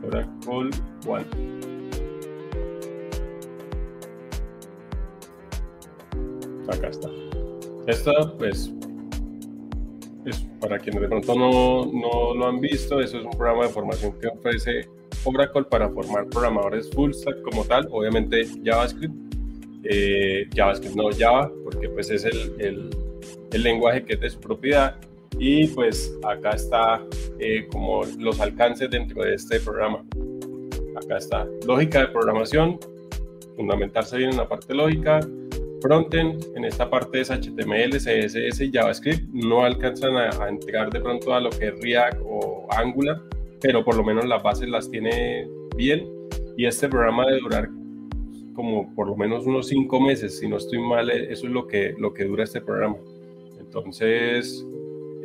Oracle 0.07 0.69
One. 1.07 1.25
Acá 6.67 6.87
está. 6.87 7.09
Esta, 7.87 8.37
pues, 8.37 8.73
es 10.25 10.45
para 10.59 10.79
quienes 10.79 11.01
de 11.01 11.07
pronto 11.07 11.35
no, 11.35 11.85
no 11.85 12.33
lo 12.33 12.47
han 12.47 12.59
visto, 12.59 12.99
eso 12.99 13.19
es 13.19 13.25
un 13.25 13.31
programa 13.31 13.63
de 13.63 13.69
formación 13.69 14.19
que 14.19 14.27
ofrece 14.27 14.89
Oracle 15.23 15.63
para 15.63 15.89
formar 15.89 16.27
programadores 16.27 16.89
full 16.91 17.11
stack 17.11 17.41
como 17.41 17.63
tal, 17.65 17.87
obviamente 17.91 18.45
JavaScript, 18.63 19.13
eh, 19.83 20.47
JavaScript 20.55 20.95
no 20.95 21.09
Java, 21.11 21.51
porque 21.63 21.89
pues 21.89 22.09
es 22.09 22.25
el, 22.25 22.55
el, 22.59 22.89
el, 23.51 23.63
lenguaje 23.63 24.03
que 24.03 24.13
es 24.13 24.19
de 24.19 24.29
su 24.29 24.39
propiedad 24.39 24.99
y 25.39 25.67
pues 25.67 26.17
acá 26.23 26.51
está 26.51 27.03
eh, 27.39 27.67
como 27.71 28.03
los 28.19 28.39
alcances 28.39 28.89
dentro 28.89 29.23
de 29.23 29.35
este 29.35 29.59
programa. 29.59 30.03
Acá 30.95 31.17
está. 31.17 31.47
Lógica 31.67 32.01
de 32.01 32.07
programación, 32.07 32.79
fundamentarse 33.55 34.17
bien 34.17 34.31
en 34.31 34.37
la 34.37 34.47
parte 34.47 34.73
lógica, 34.73 35.19
frontend, 35.81 36.43
en 36.55 36.65
esta 36.65 36.89
parte 36.89 37.21
es 37.21 37.29
HTML, 37.29 37.91
CSS 37.97 38.61
y 38.61 38.71
JavaScript, 38.71 39.27
no 39.33 39.63
alcanzan 39.65 40.15
a, 40.15 40.29
a 40.29 40.89
de 40.89 41.01
pronto 41.01 41.33
a 41.33 41.39
lo 41.39 41.49
que 41.49 41.67
es 41.67 41.81
React 41.81 42.21
o 42.25 42.67
Angular, 42.71 43.21
pero 43.61 43.83
por 43.83 43.95
lo 43.95 44.03
menos 44.03 44.25
las 44.25 44.41
bases 44.41 44.69
las 44.69 44.89
tiene 44.89 45.47
bien. 45.75 46.07
Y 46.57 46.65
este 46.65 46.87
programa 46.87 47.25
de 47.27 47.39
durar 47.39 47.69
como 48.55 48.95
por 48.95 49.07
lo 49.07 49.15
menos 49.15 49.45
unos 49.45 49.67
cinco 49.67 49.99
meses, 49.99 50.39
si 50.39 50.47
no 50.47 50.57
estoy 50.57 50.79
mal, 50.79 51.09
eh, 51.09 51.27
eso 51.29 51.45
es 51.45 51.51
lo 51.51 51.67
que, 51.67 51.93
lo 51.99 52.13
que 52.13 52.23
dura 52.23 52.45
este 52.45 52.61
programa. 52.61 52.97
Entonces, 53.59 54.65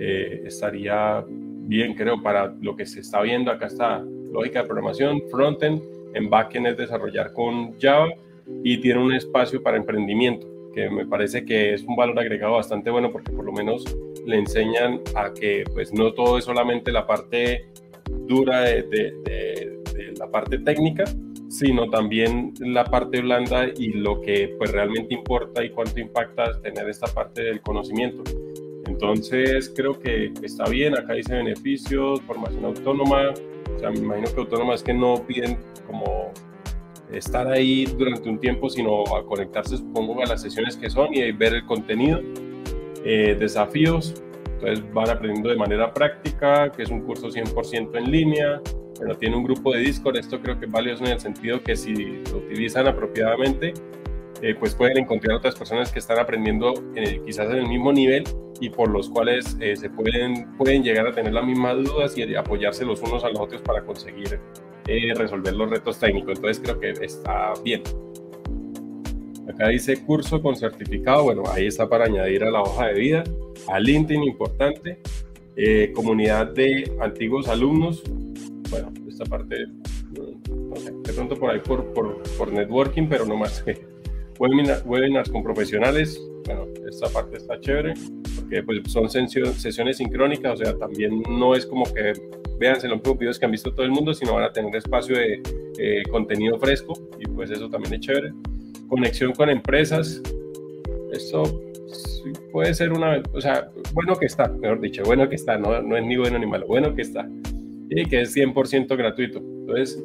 eh, 0.02 0.44
estaría 0.46 1.22
bien, 1.28 1.94
creo, 1.94 2.22
para 2.22 2.54
lo 2.60 2.74
que 2.74 2.86
se 2.86 3.00
está 3.00 3.20
viendo. 3.20 3.50
Acá 3.50 3.66
está 3.66 4.02
lógica 4.32 4.62
de 4.62 4.66
programación, 4.66 5.22
frontend, 5.30 5.82
en 6.14 6.30
backend 6.30 6.68
es 6.68 6.76
desarrollar 6.78 7.32
con 7.34 7.78
Java 7.78 8.08
y 8.64 8.78
tiene 8.78 9.00
un 9.00 9.12
espacio 9.12 9.62
para 9.62 9.76
emprendimiento, 9.76 10.46
que 10.74 10.88
me 10.88 11.06
parece 11.06 11.44
que 11.44 11.74
es 11.74 11.82
un 11.82 11.96
valor 11.96 12.18
agregado 12.18 12.54
bastante 12.54 12.90
bueno 12.90 13.12
porque 13.12 13.30
por 13.30 13.44
lo 13.44 13.52
menos 13.52 13.84
le 14.26 14.38
enseñan 14.38 15.00
a 15.14 15.32
que 15.34 15.64
pues 15.74 15.92
no 15.92 16.12
todo 16.14 16.38
es 16.38 16.44
solamente 16.44 16.90
la 16.90 17.06
parte 17.06 17.66
dura 18.26 18.62
de, 18.62 18.82
de 18.82 19.80
la 20.18 20.30
parte 20.30 20.58
técnica, 20.58 21.04
sino 21.48 21.90
también 21.90 22.54
la 22.60 22.84
parte 22.84 23.20
blanda 23.20 23.66
y 23.76 23.92
lo 23.92 24.20
que 24.20 24.54
pues 24.56 24.72
realmente 24.72 25.14
importa 25.14 25.62
y 25.64 25.70
cuánto 25.70 26.00
impacta 26.00 26.60
tener 26.62 26.88
esta 26.88 27.06
parte 27.08 27.42
del 27.42 27.60
conocimiento. 27.60 28.22
Entonces 28.86 29.72
creo 29.74 29.98
que 29.98 30.32
está 30.42 30.64
bien, 30.68 30.96
acá 30.96 31.14
dice 31.14 31.34
beneficios, 31.34 32.20
formación 32.22 32.64
autónoma, 32.64 33.30
o 33.74 33.78
sea, 33.78 33.90
me 33.90 33.98
imagino 33.98 34.32
que 34.34 34.40
autónoma 34.40 34.74
es 34.74 34.82
que 34.82 34.94
no 34.94 35.24
piden 35.26 35.58
como 35.86 36.32
estar 37.12 37.46
ahí 37.48 37.84
durante 37.86 38.28
un 38.28 38.38
tiempo, 38.38 38.68
sino 38.68 39.04
a 39.14 39.24
conectarse, 39.24 39.76
supongo, 39.76 40.22
a 40.22 40.26
las 40.26 40.42
sesiones 40.42 40.76
que 40.76 40.90
son 40.90 41.12
y 41.14 41.30
ver 41.32 41.54
el 41.54 41.66
contenido. 41.66 42.20
Eh, 43.04 43.34
desafíos, 43.38 44.22
entonces 44.44 44.84
van 44.92 45.08
aprendiendo 45.08 45.48
de 45.48 45.56
manera 45.56 45.92
práctica, 45.92 46.70
que 46.70 46.82
es 46.82 46.90
un 46.90 47.00
curso 47.00 47.28
100% 47.28 47.96
en 47.96 48.10
línea, 48.10 48.60
bueno, 48.98 49.14
tiene 49.14 49.36
un 49.36 49.44
grupo 49.44 49.72
de 49.72 49.80
Discord, 49.80 50.18
esto 50.18 50.38
creo 50.42 50.60
que 50.60 50.66
es 50.66 50.72
valioso 50.72 51.04
en 51.06 51.12
el 51.12 51.20
sentido 51.20 51.62
que 51.62 51.74
si 51.74 51.94
lo 51.94 52.36
utilizan 52.36 52.86
apropiadamente, 52.86 53.72
eh, 54.42 54.54
pues 54.58 54.74
pueden 54.74 54.98
encontrar 54.98 55.36
otras 55.36 55.54
personas 55.54 55.92
que 55.92 55.98
están 55.98 56.18
aprendiendo 56.18 56.72
quizás 57.26 57.50
en 57.50 57.58
el 57.58 57.68
mismo 57.68 57.92
nivel 57.92 58.24
y 58.60 58.70
por 58.70 58.90
los 58.90 59.08
cuales 59.08 59.56
eh, 59.60 59.76
se 59.76 59.90
pueden, 59.90 60.56
pueden 60.56 60.82
llegar 60.82 61.06
a 61.06 61.12
tener 61.12 61.32
las 61.32 61.44
mismas 61.44 61.76
dudas 61.82 62.16
y 62.16 62.34
apoyarse 62.34 62.84
los 62.84 63.00
unos 63.02 63.24
a 63.24 63.28
los 63.28 63.40
otros 63.40 63.62
para 63.62 63.82
conseguir 63.82 64.38
eh, 64.86 65.14
resolver 65.14 65.54
los 65.54 65.70
retos 65.70 65.98
técnicos. 65.98 66.36
Entonces 66.36 66.62
creo 66.62 66.78
que 66.78 67.04
está 67.04 67.52
bien. 67.62 67.82
Acá 69.48 69.68
dice 69.68 70.04
curso 70.04 70.40
con 70.40 70.56
certificado, 70.56 71.24
bueno, 71.24 71.42
ahí 71.52 71.66
está 71.66 71.88
para 71.88 72.04
añadir 72.04 72.44
a 72.44 72.50
la 72.50 72.62
hoja 72.62 72.86
de 72.86 72.94
vida, 72.94 73.24
a 73.68 73.78
LinkedIn 73.78 74.22
importante, 74.22 75.00
Eh, 75.56 75.92
comunidad 75.92 76.46
de 76.54 76.90
antiguos 77.00 77.48
alumnos. 77.48 78.02
Bueno, 78.70 78.92
esta 79.08 79.24
parte, 79.24 79.66
no 80.16 80.80
de 81.02 81.12
pronto 81.12 81.36
por 81.36 81.50
ahí 81.50 81.60
por, 81.60 81.92
por, 81.92 82.52
networking, 82.52 83.08
pero 83.08 83.26
no 83.26 83.36
más. 83.36 83.62
Webinar, 84.40 84.82
webinars 84.86 85.28
con 85.28 85.42
profesionales, 85.42 86.18
bueno, 86.46 86.66
esta 86.88 87.08
parte 87.10 87.36
está 87.36 87.60
chévere, 87.60 87.92
porque 88.36 88.62
pues, 88.62 88.90
son 88.90 89.10
sesiones 89.10 89.98
sincrónicas, 89.98 90.58
o 90.58 90.64
sea, 90.64 90.78
también 90.78 91.22
no 91.28 91.54
es 91.54 91.66
como 91.66 91.84
que 91.84 92.14
vean 92.58 92.78
los 92.88 93.18
videos 93.18 93.38
que 93.38 93.44
han 93.44 93.50
visto 93.50 93.70
todo 93.74 93.84
el 93.84 93.92
mundo, 93.92 94.14
sino 94.14 94.32
van 94.32 94.44
a 94.44 94.50
tener 94.50 94.74
espacio 94.74 95.14
de 95.14 95.42
eh, 95.78 96.02
contenido 96.10 96.58
fresco, 96.58 96.94
y 97.18 97.26
pues 97.26 97.50
eso 97.50 97.68
también 97.68 97.94
es 97.94 98.00
chévere. 98.00 98.32
Conexión 98.88 99.32
con 99.32 99.50
empresas, 99.50 100.22
esto 101.12 101.42
puede 102.50 102.72
ser 102.72 102.92
una, 102.92 103.22
o 103.34 103.40
sea, 103.42 103.70
bueno 103.92 104.16
que 104.16 104.24
está, 104.24 104.48
mejor 104.48 104.80
dicho, 104.80 105.02
bueno 105.04 105.28
que 105.28 105.34
está, 105.34 105.58
no, 105.58 105.82
no 105.82 105.98
es 105.98 106.04
ni 106.06 106.16
bueno 106.16 106.38
ni 106.38 106.46
malo, 106.46 106.66
bueno 106.66 106.94
que 106.94 107.02
está, 107.02 107.28
y 107.90 108.06
que 108.06 108.22
es 108.22 108.34
100% 108.34 108.96
gratuito. 108.96 109.38
Entonces, 109.38 110.02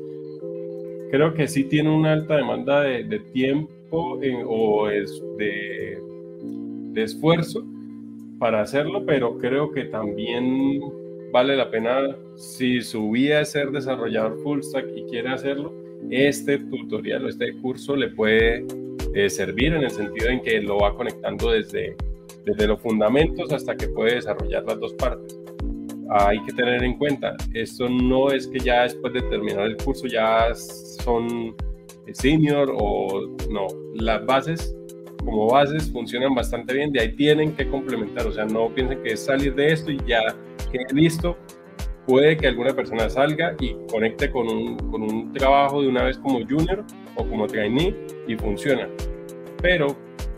creo 1.11 1.33
que 1.33 1.47
sí 1.47 1.63
tiene 1.65 1.89
una 1.89 2.13
alta 2.13 2.37
demanda 2.37 2.81
de, 2.81 3.19
tiempo 3.33 4.19
o 4.47 4.89
es 4.89 5.23
de, 5.37 5.99
de 6.93 7.03
esfuerzo 7.03 7.63
para 8.39 8.61
hacerlo, 8.61 9.05
pero 9.05 9.37
creo 9.37 9.71
que 9.71 9.85
también 9.85 10.81
vale 11.31 11.55
la 11.55 11.69
pena 11.69 12.15
si 12.35 12.81
su 12.81 13.11
vida 13.11 13.41
es 13.41 13.51
ser 13.51 13.71
desarrollador 13.71 14.41
full 14.41 14.61
stack 14.61 14.85
y 14.95 15.03
quiere 15.03 15.29
hacerlo, 15.29 15.73
este 16.09 16.59
tutorial 16.59 17.25
o 17.25 17.29
este 17.29 17.53
curso 17.61 17.95
le 17.95 18.09
puede 18.09 18.65
eh, 19.13 19.29
servir 19.29 19.73
en 19.73 19.83
el 19.83 19.91
sentido 19.91 20.29
en 20.29 20.41
que 20.41 20.61
lo 20.61 20.77
va 20.77 20.95
conectando 20.95 21.51
desde, 21.51 21.95
desde 22.45 22.67
los 22.67 22.79
fundamentos 22.81 23.51
hasta 23.51 23.75
que 23.75 23.87
puede 23.87 24.15
desarrollar 24.15 24.63
las 24.65 24.79
dos 24.79 24.93
partes. 24.93 25.39
Hay 26.09 26.43
que 26.45 26.53
tener 26.53 26.83
en 26.83 26.97
cuenta, 26.97 27.35
esto 27.53 27.89
no 27.89 28.31
es 28.31 28.47
que 28.47 28.59
ya 28.59 28.83
después 28.83 29.13
de 29.13 29.21
terminar 29.23 29.65
el 29.65 29.77
curso 29.77 30.07
ya 30.07 30.53
son 30.53 31.55
senior 32.13 32.71
o 32.77 33.35
no, 33.49 33.67
las 33.95 34.23
bases 34.25 34.75
como 35.25 35.47
bases 35.47 35.91
funcionan 35.91 36.35
bastante 36.35 36.73
bien, 36.73 36.91
de 36.91 37.01
ahí 37.01 37.15
tienen 37.15 37.55
que 37.55 37.67
complementar, 37.67 38.27
o 38.27 38.31
sea, 38.31 38.45
no 38.45 38.69
piensen 38.69 39.01
que 39.01 39.13
es 39.13 39.25
salir 39.25 39.55
de 39.55 39.73
esto 39.73 39.91
y 39.91 39.97
ya 40.05 40.21
que 40.71 40.93
listo, 40.93 41.35
puede 42.05 42.37
que 42.37 42.47
alguna 42.47 42.73
persona 42.73 43.09
salga 43.09 43.55
y 43.59 43.75
conecte 43.91 44.29
con 44.29 44.47
un, 44.47 44.77
con 44.91 45.01
un 45.01 45.33
trabajo 45.33 45.81
de 45.81 45.87
una 45.87 46.03
vez 46.03 46.17
como 46.19 46.45
junior 46.45 46.83
o 47.15 47.27
como 47.27 47.47
trainee 47.47 47.95
y 48.27 48.35
funciona. 48.35 48.87
Pero 49.61 49.87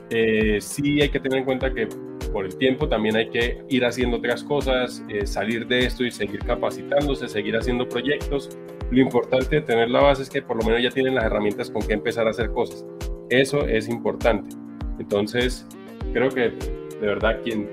eh, 0.09 0.59
sí 0.61 1.01
hay 1.01 1.09
que 1.09 1.19
tener 1.19 1.39
en 1.39 1.45
cuenta 1.45 1.73
que 1.73 1.87
por 2.27 2.45
el 2.45 2.55
tiempo 2.57 2.87
también 2.87 3.15
hay 3.15 3.29
que 3.29 3.61
ir 3.69 3.85
haciendo 3.85 4.17
otras 4.17 4.43
cosas, 4.43 5.03
eh, 5.09 5.25
salir 5.25 5.67
de 5.67 5.85
esto 5.85 6.03
y 6.03 6.11
seguir 6.11 6.39
capacitándose, 6.39 7.27
seguir 7.27 7.55
haciendo 7.57 7.87
proyectos. 7.87 8.57
Lo 8.91 9.01
importante 9.01 9.57
de 9.57 9.61
tener 9.61 9.89
la 9.89 10.01
base 10.01 10.23
es 10.23 10.29
que 10.29 10.41
por 10.41 10.57
lo 10.57 10.63
menos 10.63 10.81
ya 10.81 10.89
tienen 10.89 11.15
las 11.15 11.25
herramientas 11.25 11.69
con 11.69 11.81
que 11.81 11.93
empezar 11.93 12.27
a 12.27 12.31
hacer 12.31 12.51
cosas. 12.51 12.85
Eso 13.29 13.67
es 13.67 13.89
importante. 13.89 14.55
Entonces, 14.99 15.65
creo 16.13 16.29
que 16.29 16.51
de 16.51 17.07
verdad 17.07 17.41
quien 17.43 17.69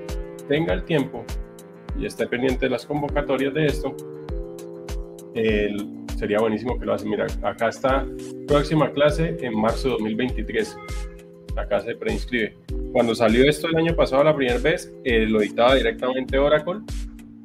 tenga 0.47 0.73
el 0.73 0.83
tiempo 0.83 1.23
y 1.97 2.05
esté 2.05 2.27
pendiente 2.27 2.65
de 2.65 2.71
las 2.71 2.85
convocatorias 2.85 3.53
de 3.53 3.65
esto, 3.65 3.95
sería 6.17 6.39
buenísimo 6.39 6.79
que 6.79 6.85
lo 6.85 6.93
hace. 6.93 7.07
Mira, 7.07 7.27
acá 7.43 7.69
está 7.69 8.05
próxima 8.47 8.91
clase 8.91 9.37
en 9.41 9.57
marzo 9.59 9.89
de 9.89 9.93
2023. 9.93 10.77
Acá 11.55 11.81
se 11.81 11.95
preinscribe. 11.95 12.57
Cuando 12.91 13.15
salió 13.15 13.49
esto 13.49 13.67
el 13.67 13.75
año 13.75 13.95
pasado 13.95 14.23
la 14.23 14.35
primera 14.35 14.59
vez, 14.59 14.93
eh, 15.03 15.25
lo 15.25 15.39
dictaba 15.39 15.75
directamente 15.75 16.37
Oracle 16.37 16.81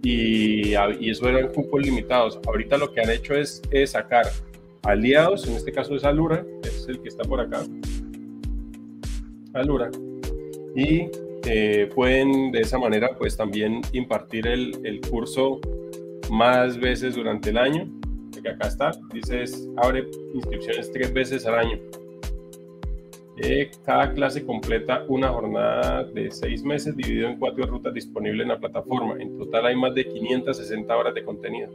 y, 0.03 0.71
y, 1.01 1.11
eso 1.11 1.29
eran 1.29 1.49
cupos 1.53 1.81
limitados. 1.81 2.39
Ahorita 2.47 2.79
lo 2.79 2.93
que 2.93 3.01
han 3.01 3.11
hecho 3.11 3.35
es, 3.35 3.63
es 3.71 3.91
sacar 3.91 4.27
aliados, 4.83 5.47
en 5.47 5.55
este 5.55 5.73
caso 5.73 5.95
es 5.95 6.05
Alura, 6.05 6.45
es 6.63 6.87
el 6.89 7.01
que 7.01 7.09
está 7.09 7.23
por 7.25 7.41
acá, 7.41 7.63
Alura, 9.53 9.91
y 10.75 11.09
eh, 11.47 11.91
pueden 11.95 12.53
de 12.53 12.61
esa 12.61 12.79
manera 12.79 13.11
pues 13.17 13.37
también 13.37 13.81
impartir 13.93 14.47
el, 14.47 14.73
el, 14.85 15.01
curso 15.01 15.61
más 16.31 16.79
veces 16.79 17.15
durante 17.15 17.51
el 17.51 17.59
año, 17.59 17.89
porque 18.33 18.51
acá 18.51 18.69
está, 18.69 18.93
dice 19.13 19.45
abre 19.77 20.07
inscripciones 20.35 20.91
tres 20.93 21.13
veces 21.13 21.47
al 21.47 21.59
año. 21.59 21.79
Eh, 23.43 23.71
cada 23.87 24.13
clase 24.13 24.45
completa 24.45 25.05
una 25.09 25.29
jornada 25.29 26.05
de 26.05 26.31
seis 26.31 26.63
meses 26.63 26.95
dividido 26.95 27.29
en 27.29 27.39
cuatro 27.39 27.65
rutas 27.65 27.95
disponibles 27.95 28.43
en 28.43 28.49
la 28.49 28.61
plataforma. 28.61 29.17
En 29.19 29.39
total 29.39 29.67
hay 29.67 29.77
más 29.77 29.95
de 29.95 30.05
560 30.05 30.95
horas 30.95 31.15
de 31.15 31.25
contenido. 31.25 31.71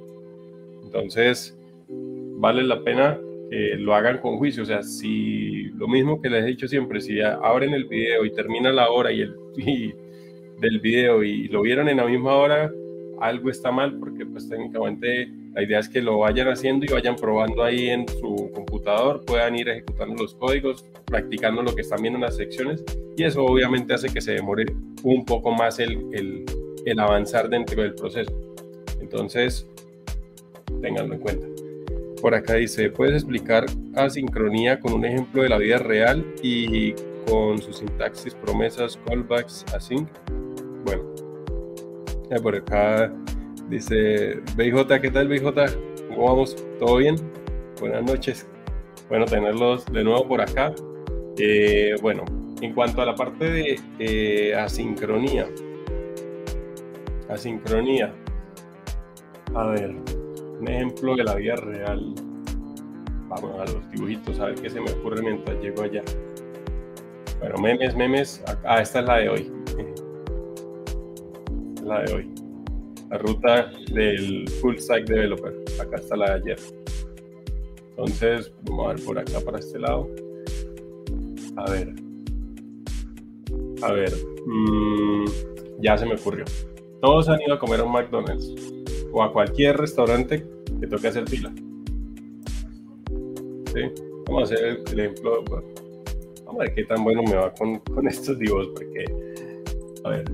Entonces, 0.83 1.57
vale 1.89 2.63
la 2.63 2.83
pena 2.83 3.19
que 3.49 3.75
lo 3.77 3.95
hagan 3.95 4.19
con 4.19 4.37
juicio. 4.37 4.61
O 4.61 4.65
sea, 4.65 4.83
si 4.83 5.63
lo 5.75 5.87
mismo 5.87 6.21
que 6.21 6.29
les 6.29 6.43
he 6.43 6.47
dicho 6.47 6.67
siempre, 6.67 7.01
si 7.01 7.19
abren 7.21 7.73
el 7.73 7.85
video 7.85 8.25
y 8.25 8.33
termina 8.33 8.71
la 8.71 8.91
hora 8.91 9.11
y 9.11 9.21
el 9.21 9.35
del 10.59 10.79
video 10.79 11.23
y 11.23 11.47
lo 11.47 11.63
vieron 11.63 11.89
en 11.89 11.97
la 11.97 12.05
misma 12.05 12.35
hora, 12.35 12.71
algo 13.19 13.49
está 13.49 13.71
mal 13.71 13.97
porque 13.99 14.25
pues 14.25 14.47
técnicamente 14.47 15.29
la 15.55 15.63
idea 15.63 15.79
es 15.79 15.87
que 15.87 16.01
lo 16.01 16.19
vayan 16.19 16.49
haciendo 16.49 16.85
y 16.85 16.89
vayan 16.89 17.15
probando 17.15 17.63
ahí 17.63 17.89
en 17.89 18.05
su 18.07 18.51
computador, 18.53 19.23
puedan 19.25 19.55
ir 19.55 19.69
ejecutando 19.69 20.21
los 20.21 20.35
códigos, 20.35 20.85
practicando 21.05 21.63
lo 21.63 21.73
que 21.73 21.81
están 21.81 22.01
viendo 22.01 22.17
en 22.17 22.23
las 22.23 22.35
secciones 22.35 22.83
y 23.15 23.23
eso 23.23 23.45
obviamente 23.45 23.93
hace 23.93 24.09
que 24.09 24.19
se 24.19 24.33
demore 24.33 24.65
un 25.03 25.23
poco 25.23 25.51
más 25.51 25.79
el, 25.79 26.09
el, 26.11 26.43
el 26.85 26.99
avanzar 26.99 27.47
dentro 27.47 27.81
del 27.81 27.95
proceso. 27.95 28.33
Entonces, 28.99 29.65
tenganlo 30.81 31.13
en 31.13 31.21
cuenta. 31.21 31.47
Por 32.21 32.35
acá 32.35 32.55
dice, 32.55 32.89
¿puedes 32.89 33.13
explicar 33.13 33.65
asincronía 33.95 34.79
con 34.79 34.93
un 34.93 35.05
ejemplo 35.05 35.43
de 35.43 35.49
la 35.49 35.57
vida 35.57 35.77
real 35.77 36.25
y 36.43 36.93
con 37.29 37.61
su 37.61 37.71
sintaxis, 37.71 38.35
promesas, 38.35 38.99
callbacks, 39.05 39.63
async? 39.73 40.09
Bueno, 40.83 41.03
por 42.43 42.55
acá 42.55 43.13
dice, 43.69 44.39
BJ, 44.55 45.01
¿qué 45.01 45.11
tal 45.11 45.27
BJ? 45.27 45.53
¿Cómo 46.09 46.25
vamos? 46.25 46.55
¿Todo 46.79 46.97
bien? 46.97 47.15
Buenas 47.79 48.03
noches. 48.03 48.47
Bueno, 49.09 49.25
tenerlos 49.25 49.85
de 49.85 50.03
nuevo 50.03 50.27
por 50.27 50.41
acá. 50.41 50.73
Eh, 51.37 51.95
bueno, 52.01 52.23
en 52.61 52.73
cuanto 52.73 53.01
a 53.01 53.05
la 53.05 53.15
parte 53.15 53.49
de 53.49 53.79
eh, 53.99 54.55
asincronía, 54.55 55.47
asincronía, 57.29 58.13
a 59.53 59.67
ver, 59.67 59.95
un 60.59 60.67
ejemplo 60.67 61.15
de 61.15 61.23
la 61.23 61.35
vida 61.35 61.55
real. 61.55 62.13
Vamos 63.27 63.59
a 63.59 63.65
los 63.71 63.91
dibujitos, 63.91 64.39
a 64.39 64.45
ver 64.45 64.55
qué 64.55 64.69
se 64.69 64.79
me 64.79 64.91
ocurre 64.91 65.21
mientras 65.21 65.59
llego 65.61 65.83
allá. 65.83 66.03
Bueno, 67.39 67.57
memes, 67.57 67.95
memes. 67.95 68.43
Ah, 68.63 68.81
esta 68.81 68.99
es 68.99 69.05
la 69.05 69.17
de 69.17 69.29
hoy. 69.29 69.51
La 71.83 72.01
de 72.01 72.13
hoy. 72.13 72.44
La 73.09 73.17
ruta 73.17 73.71
del 73.91 74.47
full 74.61 74.77
stack 74.77 75.05
developer. 75.05 75.53
Acá 75.79 75.97
está 75.97 76.15
la 76.15 76.37
de 76.37 76.51
ayer. 76.51 76.59
Entonces, 77.89 78.51
vamos 78.63 78.85
a 78.85 78.93
ver 78.93 79.05
por 79.05 79.19
acá 79.19 79.39
para 79.39 79.59
este 79.59 79.79
lado. 79.79 80.09
A 81.55 81.71
ver. 81.71 81.93
A 83.81 83.91
ver. 83.93 84.11
Mm, 84.45 85.25
ya 85.79 85.97
se 85.97 86.05
me 86.05 86.15
ocurrió. 86.15 86.45
Todos 87.01 87.29
han 87.29 87.41
ido 87.41 87.53
a 87.53 87.59
comer 87.59 87.81
a 87.81 87.83
un 87.83 87.91
McDonald's 87.91 88.53
o 89.11 89.23
a 89.23 89.31
cualquier 89.31 89.77
restaurante 89.77 90.45
que 90.79 90.87
toque 90.87 91.07
hacer 91.07 91.27
fila. 91.29 91.53
¿Sí? 93.73 93.81
Vamos 94.27 94.51
a 94.51 94.55
hacer 94.55 94.81
el 94.91 94.99
ejemplo. 94.99 95.43
Vamos 96.45 96.55
a 96.55 96.63
ver 96.63 96.73
qué 96.73 96.83
tan 96.85 97.03
bueno 97.03 97.23
me 97.23 97.35
va 97.35 97.53
con, 97.53 97.79
con 97.79 98.07
estos 98.07 98.37
dibujos, 98.39 98.69
porque, 98.69 99.05
a 100.03 100.09
ver. 100.09 100.25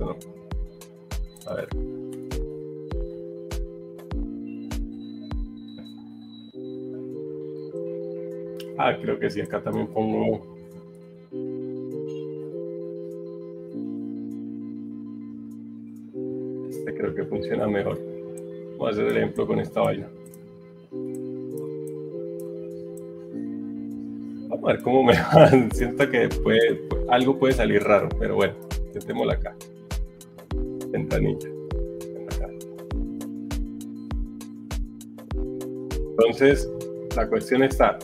No. 0.00 0.16
A 1.46 1.54
ver. 1.54 1.68
Ah, 8.78 8.96
creo 9.00 9.18
que 9.18 9.30
sí, 9.30 9.40
acá 9.42 9.62
también 9.62 9.86
pongo 9.88 10.60
funciona 17.30 17.66
mejor. 17.66 17.98
Voy 18.76 18.88
a 18.88 18.90
hacer 18.90 19.06
el 19.06 19.16
ejemplo 19.16 19.46
con 19.46 19.60
esta 19.60 19.80
vaina. 19.80 20.08
Vamos 24.48 24.64
a 24.64 24.72
ver 24.72 24.82
cómo 24.82 25.04
me 25.04 25.12
va. 25.34 25.48
Siento 25.72 26.10
que 26.10 26.28
puede, 26.28 26.80
algo 27.08 27.38
puede 27.38 27.54
salir 27.54 27.82
raro, 27.82 28.08
pero 28.18 28.34
bueno, 28.34 28.54
intentémoslo 28.86 29.32
acá 29.32 29.54
ventanilla. 30.92 31.48
Entonces, 36.18 36.70
la 37.16 37.28
cuestión 37.28 37.62
está, 37.62 37.98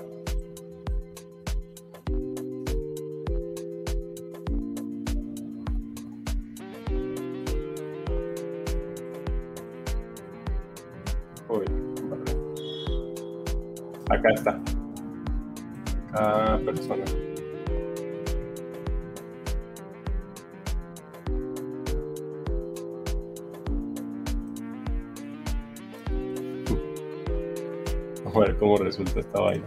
acá 14.10 14.30
está. 14.34 14.60
Cada 16.12 16.58
persona. 16.64 17.04
Cómo 28.58 28.76
resulta 28.76 29.20
esta 29.20 29.40
vaina. 29.40 29.64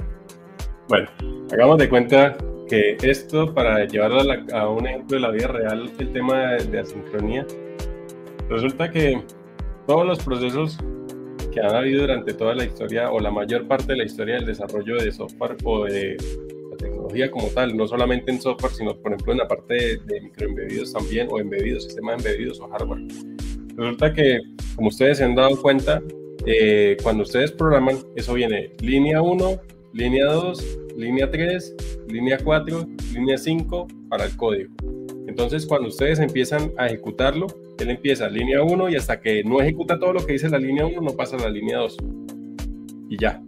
Bueno, 0.87 1.07
hagamos 1.51 1.77
de 1.77 1.89
cuenta 1.89 2.35
que 2.67 2.97
esto, 3.01 3.53
para 3.53 3.85
llevarlo 3.85 4.21
a, 4.53 4.69
un 4.69 4.87
ejemplo 4.87 5.17
de 5.17 5.21
la 5.21 5.31
vida 5.31 5.47
real, 5.47 5.91
el 5.97 6.13
tema 6.13 6.53
de, 6.53 6.79
asincronía, 6.79 7.45
resulta 8.47 8.89
que 8.91 9.21
todos 9.87 10.05
los 10.05 10.23
procesos 10.23 10.77
que 11.51 11.59
han 11.61 11.75
habido 11.75 12.01
durante 12.01 12.33
toda 12.33 12.53
la 12.53 12.65
historia 12.65 13.11
o 13.11 13.19
la 13.19 13.31
mayor 13.31 13.67
parte 13.67 13.93
de 13.93 13.97
la 13.97 14.03
historia 14.03 14.35
del 14.35 14.45
desarrollo 14.45 14.97
de 14.97 15.11
software 15.11 15.57
o 15.63 15.85
de 15.85 16.15
la 16.71 16.77
tecnología 16.77 17.31
como 17.31 17.47
tal, 17.47 17.75
no 17.75 17.87
solamente 17.87 18.31
en 18.31 18.39
software, 18.39 18.71
sino 18.71 18.95
por 18.95 19.13
ejemplo 19.13 19.33
en 19.33 19.39
la 19.39 19.47
parte 19.47 19.73
de, 19.73 19.97
de 20.05 20.21
microembebidos 20.21 20.93
también 20.93 21.27
o 21.31 21.39
embebidos, 21.39 21.85
sistemas 21.85 22.23
embebidos 22.23 22.59
o 22.59 22.67
hardware. 22.69 23.01
Resulta 23.75 24.13
que, 24.13 24.39
como 24.75 24.89
ustedes 24.89 25.17
se 25.19 25.23
han 25.23 25.35
dado 25.35 25.59
cuenta, 25.59 26.01
eh, 26.45 26.97
cuando 27.03 27.23
ustedes 27.23 27.51
programan, 27.51 27.97
eso 28.15 28.33
viene 28.33 28.71
línea 28.81 29.21
1, 29.21 29.61
línea 29.93 30.25
2, 30.25 30.79
línea 30.95 31.29
3, 31.29 31.75
línea 32.07 32.37
4, 32.43 32.87
línea 33.13 33.37
5 33.37 33.87
para 34.09 34.25
el 34.25 34.35
código. 34.37 34.73
Entonces, 35.27 35.65
cuando 35.65 35.89
ustedes 35.89 36.19
empiezan 36.19 36.71
a 36.77 36.87
ejecutarlo, 36.87 37.47
él 37.77 37.89
empieza 37.89 38.27
línea 38.29 38.63
1 38.63 38.89
y 38.89 38.95
hasta 38.95 39.19
que 39.21 39.43
no 39.43 39.61
ejecuta 39.61 39.99
todo 39.99 40.13
lo 40.13 40.25
que 40.25 40.33
dice 40.33 40.49
la 40.49 40.57
línea 40.57 40.85
1, 40.85 41.01
no 41.01 41.11
pasa 41.15 41.37
a 41.37 41.39
la 41.41 41.49
línea 41.49 41.77
2. 41.77 41.97
Y 43.09 43.17
ya. 43.17 43.41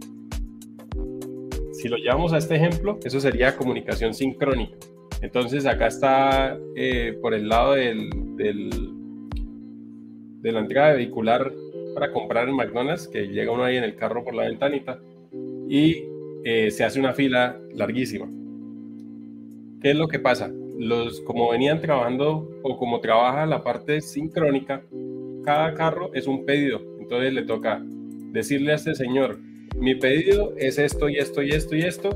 Si 1.72 1.88
lo 1.88 1.96
llevamos 1.96 2.32
a 2.32 2.38
este 2.38 2.56
ejemplo, 2.56 2.98
eso 3.04 3.20
sería 3.20 3.56
comunicación 3.56 4.14
sincrónica. 4.14 4.76
Entonces, 5.22 5.66
acá 5.66 5.88
está 5.88 6.58
eh, 6.76 7.18
por 7.20 7.34
el 7.34 7.48
lado 7.48 7.72
del, 7.72 8.10
de 10.40 10.52
la 10.52 10.60
entrada 10.60 10.94
vehicular 10.94 11.52
para 11.94 12.12
comprar 12.12 12.48
en 12.48 12.56
McDonald's, 12.56 13.08
que 13.08 13.28
llega 13.28 13.52
uno 13.52 13.64
ahí 13.64 13.76
en 13.76 13.84
el 13.84 13.96
carro 13.96 14.24
por 14.24 14.34
la 14.34 14.44
ventanita. 14.44 14.98
Y 15.68 16.04
eh, 16.44 16.70
se 16.70 16.84
hace 16.84 16.98
una 16.98 17.12
fila 17.12 17.58
larguísima. 17.74 18.28
¿Qué 19.80 19.90
es 19.90 19.96
lo 19.96 20.08
que 20.08 20.18
pasa? 20.18 20.50
Los, 20.78 21.20
como 21.20 21.50
venían 21.50 21.80
trabajando 21.80 22.48
o 22.62 22.78
como 22.78 23.00
trabaja 23.00 23.46
la 23.46 23.62
parte 23.62 24.00
sincrónica, 24.00 24.82
cada 25.44 25.74
carro 25.74 26.12
es 26.14 26.26
un 26.26 26.44
pedido. 26.44 26.80
Entonces 27.00 27.32
le 27.32 27.42
toca 27.42 27.82
decirle 28.32 28.72
a 28.72 28.76
este 28.76 28.94
señor, 28.94 29.38
mi 29.76 29.94
pedido 29.94 30.54
es 30.56 30.78
esto 30.78 31.08
y 31.08 31.18
esto 31.18 31.42
y 31.42 31.50
esto 31.50 31.76
y 31.76 31.82
esto. 31.82 32.10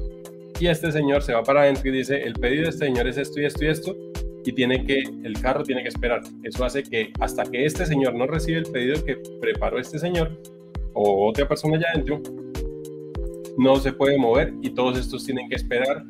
Y 0.59 0.69
este 0.69 0.91
señor 0.91 1.23
se 1.23 1.35
va 1.35 1.43
para 1.43 1.63
adentro 1.63 1.89
y 1.89 1.99
dice, 1.99 2.23
el 2.23 2.35
pedido 2.35 2.63
de 2.63 2.71
este 2.71 2.87
señor 2.87 3.07
es 3.07 3.19
esto 3.19 3.41
y 3.41 3.45
esto 3.45 3.65
y 3.65 3.69
esto. 3.69 3.97
Y 4.47 4.53
tiene 4.53 4.85
que, 4.85 5.03
el 5.25 5.39
carro 5.41 5.63
tiene 5.65 5.83
que 5.83 5.89
esperar. 5.89 6.23
Eso 6.43 6.65
hace 6.65 6.83
que 6.83 7.13
hasta 7.21 7.45
que 7.45 7.67
este 7.67 7.85
señor 7.85 8.15
no 8.15 8.27
recibe 8.27 8.59
el 8.59 8.67
pedido 8.67 9.05
que 9.05 9.17
preparó 9.41 9.79
este 9.79 9.99
señor 9.99 10.41
o 10.95 11.29
otra 11.29 11.47
persona 11.47 11.77
allá 11.77 11.89
adentro, 11.93 12.23
no 13.59 13.77
se 13.77 13.93
puede 13.93 14.17
mover 14.17 14.55
y 14.63 14.71
todos 14.71 14.99
estos 14.99 15.25
tienen 15.25 15.49
que 15.49 15.57
esperar 15.57 16.05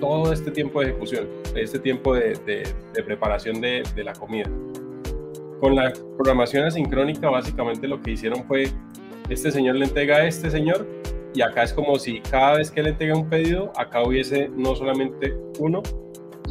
todo 0.00 0.32
este 0.32 0.50
tiempo 0.50 0.80
de 0.80 0.88
ejecución, 0.88 1.28
este 1.54 1.78
tiempo 1.78 2.14
de, 2.14 2.64
preparación 3.04 3.60
de, 3.60 3.82
la 4.04 4.12
comida. 4.12 4.50
Con 5.60 5.74
la 5.74 5.92
programación 6.16 6.64
asincrónica, 6.64 7.30
básicamente 7.30 7.88
lo 7.88 8.00
que 8.00 8.12
hicieron 8.12 8.44
fue, 8.44 8.68
este 9.28 9.50
señor 9.50 9.76
le 9.76 9.86
entrega 9.86 10.16
a 10.16 10.26
este 10.26 10.50
señor 10.50 10.86
y 11.34 11.42
acá 11.42 11.64
es 11.64 11.72
como 11.72 11.98
si 11.98 12.20
cada 12.20 12.58
vez 12.58 12.70
que 12.70 12.82
le 12.82 12.90
entrega 12.90 13.16
un 13.16 13.28
pedido, 13.28 13.72
acá 13.76 14.02
hubiese 14.02 14.48
no 14.48 14.74
solamente 14.74 15.34
uno, 15.58 15.82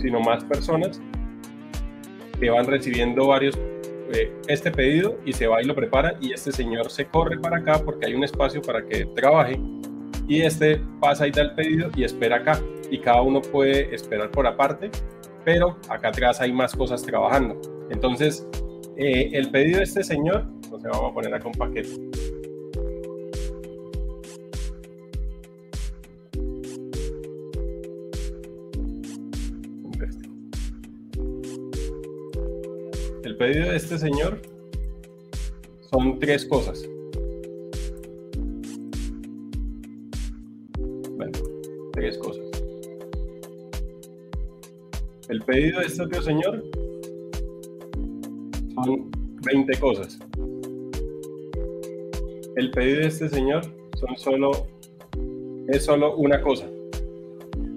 sino 0.06 0.20
más 0.20 0.44
personas 0.44 1.02
que 2.40 2.48
van 2.52 2.68
recibiendo 2.68 3.26
varios 3.26 3.58
eh, 4.14 4.32
este 4.48 4.70
pedido 4.70 5.18
y 5.26 5.34
se 5.34 5.48
va 5.48 5.64
y 5.64 5.66
lo 5.66 5.74
prepara 5.74 6.16
y 6.22 6.32
este 6.32 6.52
señor 6.52 6.92
se 6.92 7.06
corre 7.06 7.40
para 7.40 7.58
acá 7.58 7.82
porque 7.84 8.06
hay 8.06 8.14
un 8.14 8.24
espacio 8.24 8.62
para 8.62 8.86
que 8.86 9.08
trabaje 9.16 9.60
y 10.28 10.42
este 10.42 10.80
pasa 11.00 11.28
y 11.28 11.32
da 11.32 11.42
el 11.42 11.56
pedido 11.56 11.90
y 11.96 12.04
espera 12.04 12.36
acá 12.36 12.62
y 12.92 13.00
cada 13.00 13.24
uno 13.24 13.42
puede 13.42 13.96
esperar 13.96 14.30
por 14.30 14.46
aparte, 14.46 14.92
pero 15.44 15.76
acá 15.90 16.10
atrás 16.10 16.40
hay 16.40 16.54
más 16.54 16.76
cosas 16.76 17.02
trabajando. 17.02 17.60
Entonces, 17.90 18.48
eh, 18.96 19.32
el 19.34 19.50
pedido 19.50 19.80
de 19.80 19.86
este 19.86 20.04
señor, 20.04 20.46
entonces 20.66 20.92
vamos 20.92 21.12
a 21.12 21.14
poner 21.16 21.34
acá 21.34 21.48
un 21.48 21.54
paquete. 21.54 21.90
El 33.36 33.40
pedido 33.40 33.72
de 33.72 33.76
este 33.76 33.98
señor 33.98 34.42
son 35.92 36.20
tres 36.20 36.46
cosas. 36.46 36.88
cosas. 42.18 42.46
El 45.28 45.42
pedido 45.42 45.82
de 45.82 45.88
este 45.88 46.04
otro 46.04 46.22
señor 46.22 46.64
son 48.74 49.12
20 49.44 49.80
cosas. 49.80 50.18
El 52.56 52.72
pedido 52.72 53.02
de 53.02 53.08
este 53.08 53.28
señor 53.28 53.64
son 53.98 54.16
solo, 54.16 54.52
es 55.68 55.84
solo 55.84 56.16
una 56.16 56.42
cosa. 56.42 56.70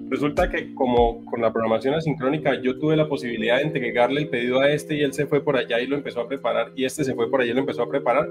Resulta 0.09 0.49
que 0.49 0.73
como 0.73 1.23
con 1.25 1.41
la 1.41 1.53
programación 1.53 1.93
asincrónica 1.93 2.59
yo 2.61 2.79
tuve 2.79 2.95
la 2.95 3.07
posibilidad 3.07 3.57
de 3.57 3.63
entregarle 3.63 4.21
el 4.21 4.29
pedido 4.29 4.59
a 4.59 4.71
este 4.71 4.95
y 4.95 5.01
él 5.01 5.13
se 5.13 5.27
fue 5.27 5.43
por 5.43 5.55
allá 5.55 5.79
y 5.79 5.87
lo 5.87 5.95
empezó 5.95 6.21
a 6.21 6.27
preparar 6.27 6.71
y 6.75 6.85
este 6.85 7.03
se 7.03 7.13
fue 7.13 7.29
por 7.29 7.41
allá 7.41 7.51
y 7.51 7.53
lo 7.53 7.59
empezó 7.59 7.83
a 7.83 7.89
preparar. 7.89 8.27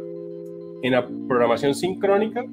En 0.83 0.93
la 0.93 1.07
programación 1.29 1.75
sincrónica 1.75 2.45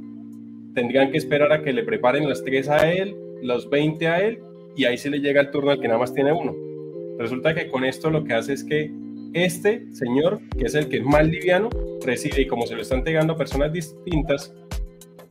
tendrían 0.75 1.11
que 1.11 1.17
esperar 1.17 1.51
a 1.51 1.63
que 1.63 1.73
le 1.73 1.83
preparen 1.83 2.29
las 2.29 2.43
tres 2.43 2.69
a 2.69 2.91
él 2.91 3.15
los 3.41 3.69
20 3.69 4.07
a 4.07 4.19
él 4.19 4.39
y 4.75 4.85
ahí 4.85 4.97
se 4.97 5.09
le 5.09 5.19
llega 5.19 5.41
el 5.41 5.51
turno 5.51 5.71
al 5.71 5.79
que 5.79 5.87
nada 5.87 5.99
más 5.99 6.13
tiene 6.13 6.33
uno. 6.33 6.53
Resulta 7.17 7.53
que 7.53 7.69
con 7.69 7.85
esto 7.85 8.09
lo 8.09 8.23
que 8.23 8.33
hace 8.33 8.53
es 8.53 8.63
que 8.63 8.91
este 9.33 9.85
señor, 9.93 10.39
que 10.57 10.65
es 10.65 10.75
el 10.75 10.89
que 10.89 10.97
es 10.97 11.03
más 11.03 11.27
liviano, 11.27 11.69
recibe 12.05 12.41
y 12.41 12.47
como 12.47 12.65
se 12.65 12.75
lo 12.75 12.81
están 12.81 12.99
entregando 12.99 13.35
personas 13.35 13.71
distintas, 13.71 14.53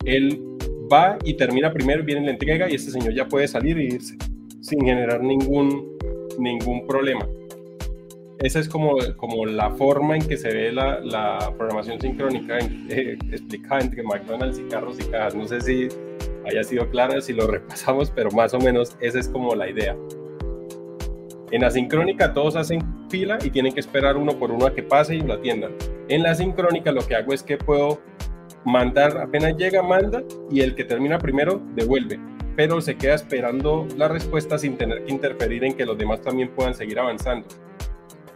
él 0.05 0.54
va 0.93 1.19
y 1.25 1.35
termina 1.35 1.73
primero, 1.73 2.05
viene 2.05 2.25
la 2.25 2.31
entrega 2.33 2.71
y 2.71 2.75
este 2.75 2.91
señor 2.91 3.15
ya 3.15 3.27
puede 3.27 3.49
salir 3.49 3.79
y 3.79 3.95
irse 3.95 4.17
sin 4.61 4.81
generar 4.81 5.23
ningún, 5.23 5.97
ningún 6.39 6.87
problema. 6.87 7.29
Esa 8.39 8.59
es 8.59 8.69
como, 8.69 8.97
como 9.17 9.47
la 9.47 9.71
forma 9.71 10.17
en 10.17 10.27
que 10.27 10.37
se 10.37 10.53
ve 10.53 10.73
la, 10.73 11.01
la 11.01 11.53
programación 11.57 12.01
sincrónica 12.01 12.59
eh, 12.89 13.17
explicada 13.31 13.83
entre 13.83 14.03
McDonald's 14.03 14.59
y 14.59 14.65
carros 14.65 14.99
y 15.01 15.05
cajas. 15.05 15.35
No 15.35 15.47
sé 15.47 15.61
si 15.61 15.89
haya 16.47 16.65
sido 16.65 16.89
clara 16.91 17.21
si 17.21 17.33
lo 17.33 17.47
repasamos, 17.47 18.11
pero 18.11 18.31
más 18.31 18.55
o 18.55 18.59
menos 18.59 18.97
esa 19.01 19.19
es 19.19 19.29
como 19.29 19.55
la 19.55 19.69
idea. 19.69 19.97
En 21.51 21.61
la 21.61 21.71
sincrónica 21.71 22.33
todos 22.33 22.57
hacen 22.57 22.83
fila 23.09 23.39
y 23.45 23.51
tienen 23.51 23.73
que 23.73 23.81
esperar 23.81 24.17
uno 24.17 24.39
por 24.39 24.51
uno 24.51 24.67
a 24.67 24.75
que 24.75 24.83
pase 24.83 25.15
y 25.15 25.21
lo 25.21 25.35
atiendan. 25.35 25.73
En 26.09 26.23
la 26.23 26.35
sincrónica 26.35 26.91
lo 26.91 27.07
que 27.07 27.15
hago 27.15 27.33
es 27.33 27.43
que 27.43 27.57
puedo 27.57 28.01
mandar, 28.65 29.19
apenas 29.19 29.57
llega, 29.57 29.83
manda 29.83 30.23
y 30.51 30.61
el 30.61 30.75
que 30.75 30.85
termina 30.85 31.19
primero 31.19 31.61
devuelve, 31.75 32.19
pero 32.57 32.81
se 32.81 32.97
queda 32.97 33.15
esperando 33.15 33.87
la 33.97 34.09
respuesta 34.09 34.59
sin 34.59 34.77
tener 34.77 35.05
que 35.05 35.13
interferir 35.13 35.65
en 35.65 35.75
que 35.75 35.85
los 35.85 35.99
demás 35.99 36.21
también 36.23 36.51
puedan 36.51 36.75
seguir 36.75 36.99
avanzando. 36.99 37.47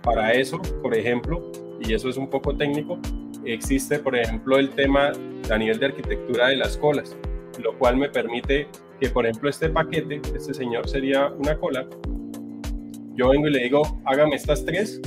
Para 0.03 0.33
eso, 0.33 0.59
por 0.83 0.95
ejemplo, 0.95 1.51
y 1.81 1.93
eso 1.93 2.09
es 2.09 2.17
un 2.17 2.29
poco 2.29 2.57
técnico, 2.57 2.99
existe, 3.45 3.99
por 3.99 4.17
ejemplo, 4.17 4.59
el 4.59 4.71
tema 4.71 5.13
a 5.51 5.59
nivel 5.59 5.79
de 5.79 5.87
arquitectura 5.87 6.49
de 6.49 6.57
las 6.57 6.77
colas 6.77 7.17
lo 7.63 7.77
cual 7.79 7.97
me 7.97 8.09
permite 8.09 8.69
que, 9.01 9.09
por 9.11 9.27
ejemplo, 9.27 9.51
este 9.51 9.69
paquete, 9.69 10.21
este 10.35 10.55
señor 10.55 10.89
sería 10.89 11.29
una 11.29 11.57
cola, 11.59 11.87
yo 13.15 13.31
vengo 13.31 13.49
y 13.49 13.51
le 13.51 13.65
digo, 13.65 13.83
hágame 14.05 14.37
estas 14.37 14.65
tres 14.65 15.01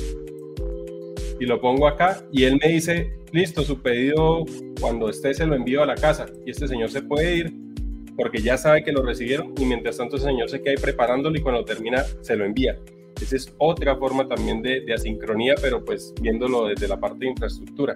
y 1.41 1.47
lo 1.47 1.59
pongo 1.59 1.87
acá 1.87 2.21
y 2.31 2.43
él 2.43 2.59
me 2.63 2.71
dice, 2.71 3.13
listo, 3.31 3.63
su 3.63 3.81
pedido 3.81 4.45
cuando 4.79 5.09
esté 5.09 5.33
se 5.33 5.47
lo 5.47 5.55
envío 5.55 5.81
a 5.81 5.87
la 5.87 5.95
casa 5.95 6.27
y 6.45 6.51
este 6.51 6.67
señor 6.67 6.91
se 6.91 7.01
puede 7.01 7.35
ir 7.35 7.53
porque 8.15 8.43
ya 8.43 8.59
sabe 8.59 8.83
que 8.83 8.91
lo 8.91 9.01
recibieron 9.01 9.51
y 9.57 9.65
mientras 9.65 9.97
tanto 9.97 10.17
el 10.17 10.21
señor 10.21 10.51
se 10.51 10.61
queda 10.61 10.73
ahí 10.73 10.77
preparándolo 10.77 11.35
y 11.35 11.41
cuando 11.41 11.65
termina 11.65 12.05
se 12.21 12.35
lo 12.35 12.45
envía. 12.45 12.77
Esa 13.19 13.35
es 13.35 13.51
otra 13.57 13.95
forma 13.95 14.27
también 14.27 14.61
de, 14.61 14.85
asincronía, 14.93 15.55
pero 15.59 15.83
pues 15.83 16.13
viéndolo 16.21 16.67
desde 16.67 16.87
la 16.87 16.99
parte 16.99 17.25
de 17.25 17.31
infraestructura. 17.31 17.95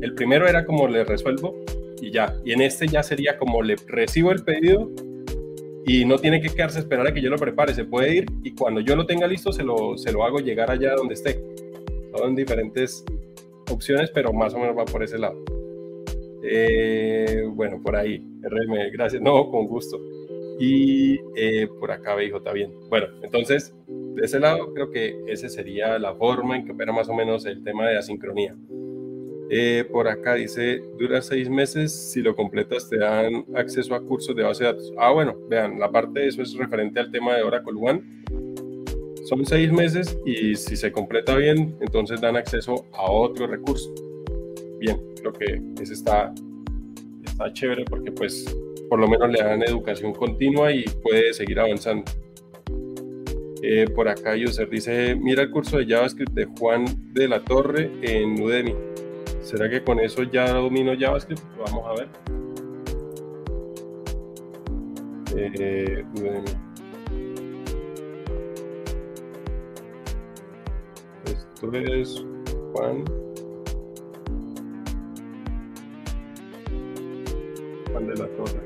El 0.00 0.14
primero 0.14 0.48
era 0.48 0.64
como 0.64 0.88
le 0.88 1.04
resuelvo 1.04 1.54
y 2.00 2.10
ya. 2.10 2.34
Y 2.42 2.52
en 2.52 2.62
este 2.62 2.88
ya 2.88 3.02
sería 3.02 3.36
como 3.36 3.62
le 3.62 3.76
recibo 3.86 4.32
el 4.32 4.44
pedido 4.44 4.90
y 5.84 6.06
no 6.06 6.16
tiene 6.16 6.40
que 6.40 6.48
quedarse 6.48 6.78
esperar 6.78 7.06
a 7.06 7.12
que 7.12 7.20
yo 7.20 7.28
lo 7.28 7.36
prepare, 7.36 7.74
se 7.74 7.84
puede 7.84 8.16
ir 8.16 8.26
y 8.42 8.52
cuando 8.52 8.80
yo 8.80 8.96
lo 8.96 9.04
tenga 9.04 9.26
listo 9.26 9.52
se 9.52 9.62
lo, 9.62 9.98
se 9.98 10.10
lo 10.10 10.24
hago 10.24 10.38
llegar 10.38 10.70
allá 10.70 10.94
donde 10.94 11.12
esté. 11.12 11.38
Son 12.16 12.34
diferentes 12.34 13.04
opciones, 13.70 14.10
pero 14.10 14.32
más 14.32 14.54
o 14.54 14.58
menos 14.58 14.76
va 14.76 14.84
por 14.84 15.02
ese 15.02 15.18
lado. 15.18 15.42
Eh, 16.44 17.44
bueno, 17.48 17.80
por 17.82 17.96
ahí, 17.96 18.18
RM, 18.42 18.90
gracias. 18.92 19.22
No, 19.22 19.50
con 19.50 19.66
gusto. 19.66 20.00
Y 20.58 21.18
eh, 21.36 21.68
por 21.80 21.90
acá 21.90 22.14
BIJ 22.14 22.34
bien. 22.52 22.72
Bueno, 22.88 23.06
entonces, 23.22 23.74
de 23.86 24.24
ese 24.24 24.40
lado, 24.40 24.72
creo 24.74 24.90
que 24.90 25.18
esa 25.26 25.48
sería 25.48 25.98
la 25.98 26.14
forma 26.14 26.56
en 26.56 26.64
que 26.64 26.72
opera 26.72 26.92
más 26.92 27.08
o 27.08 27.14
menos 27.14 27.46
el 27.46 27.62
tema 27.62 27.88
de 27.88 27.98
asincronía. 27.98 28.54
Eh, 29.50 29.84
por 29.90 30.08
acá 30.08 30.34
dice, 30.34 30.82
dura 30.98 31.20
seis 31.20 31.48
meses, 31.50 31.92
si 31.92 32.22
lo 32.22 32.34
completas 32.34 32.88
te 32.88 32.98
dan 32.98 33.44
acceso 33.54 33.94
a 33.94 34.00
cursos 34.00 34.34
de 34.34 34.42
base 34.42 34.64
de 34.64 34.72
datos. 34.72 34.92
Ah, 34.96 35.12
bueno, 35.12 35.36
vean, 35.48 35.78
la 35.78 35.90
parte 35.90 36.20
de 36.20 36.28
eso 36.28 36.42
es 36.42 36.54
referente 36.54 37.00
al 37.00 37.10
tema 37.10 37.36
de 37.36 37.42
Oracle 37.42 37.78
One. 37.78 38.22
Son 39.32 39.46
seis 39.46 39.72
meses 39.72 40.14
y 40.26 40.54
si 40.56 40.76
se 40.76 40.92
completa 40.92 41.34
bien, 41.36 41.74
entonces 41.80 42.20
dan 42.20 42.36
acceso 42.36 42.84
a 42.92 43.10
otro 43.10 43.46
recurso. 43.46 43.90
Bien, 44.78 45.00
creo 45.18 45.32
que 45.32 45.58
ese 45.80 45.94
está, 45.94 46.34
está 47.24 47.50
chévere 47.50 47.86
porque 47.86 48.12
pues 48.12 48.44
por 48.90 49.00
lo 49.00 49.08
menos 49.08 49.30
le 49.30 49.42
dan 49.42 49.62
educación 49.62 50.12
continua 50.12 50.70
y 50.70 50.84
puede 51.02 51.32
seguir 51.32 51.58
avanzando. 51.60 52.04
Eh, 53.62 53.86
por 53.94 54.06
acá 54.06 54.34
user 54.34 54.68
dice, 54.68 55.14
mira 55.14 55.44
el 55.44 55.50
curso 55.50 55.78
de 55.78 55.86
JavaScript 55.86 56.34
de 56.34 56.44
Juan 56.58 56.84
de 57.14 57.28
la 57.28 57.42
Torre 57.42 57.90
en 58.02 58.38
Udemy 58.38 58.74
¿Será 59.40 59.66
que 59.70 59.82
con 59.82 59.98
eso 59.98 60.24
ya 60.24 60.52
domino 60.52 60.92
JavaScript? 60.94 61.40
Vamos 61.56 61.86
a 61.86 61.94
ver. 61.94 62.08
Eh, 65.34 66.04
esto 66.14 66.71
es 71.70 72.24
Juan. 72.72 73.04
Juan 77.90 78.06
de 78.06 78.14
la 78.16 78.26
Torre. 78.36 78.60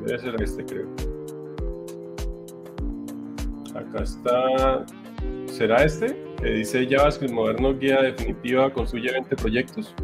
Debe 0.00 0.18
ser 0.18 0.42
este, 0.42 0.64
creo. 0.64 0.88
Acá 3.74 4.02
está. 4.04 4.86
¿Será 5.46 5.84
este? 5.84 6.24
que 6.40 6.50
dice 6.50 6.86
JavaScript 6.86 7.32
Moderno 7.32 7.74
Guía 7.78 8.02
Definitiva 8.02 8.70
Construye 8.70 9.12
20 9.12 9.36
Proyectos. 9.36 9.94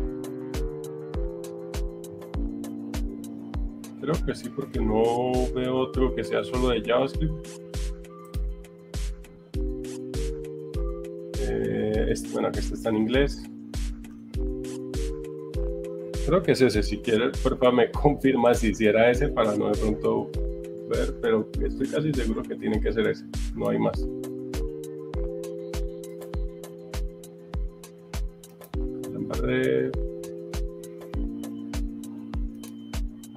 Creo 4.01 4.15
que 4.27 4.35
sí, 4.35 4.49
porque 4.49 4.81
no 4.81 5.33
veo 5.55 5.77
otro 5.77 6.15
que 6.15 6.25
sea 6.25 6.43
solo 6.43 6.71
de 6.71 6.83
JavaScript. 6.83 7.70
Eh, 11.51 12.07
este, 12.11 12.29
bueno, 12.31 12.51
que 12.53 12.61
este 12.61 12.75
está 12.75 12.91
en 12.91 12.97
inglés. 12.97 13.43
Creo 16.27 16.43
que 16.43 16.53
es 16.53 16.61
ese. 16.61 16.83
Si 16.83 16.99
quieres, 16.99 17.37
porfa, 17.39 17.73
me 17.73 17.91
confirma 18.03 18.55
si 18.55 18.69
hiciera 18.69 19.11
ese 19.11 19.29
para 19.29 19.57
no 19.57 19.71
de 19.71 19.79
pronto 19.79 20.31
ver, 20.89 21.15
pero 21.21 21.49
estoy 21.65 21.89
casi 21.89 22.13
seguro 22.13 22.43
que 22.43 22.55
tiene 22.55 22.81
que 22.81 22.93
ser 22.93 23.09
ese. 23.09 23.25
No 23.57 23.69
hay 23.69 23.79
más. 23.79 24.01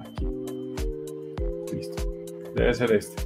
aquí. 0.00 0.26
Listo. 1.72 2.12
Debe 2.54 2.74
ser 2.74 2.92
este. 2.92 3.22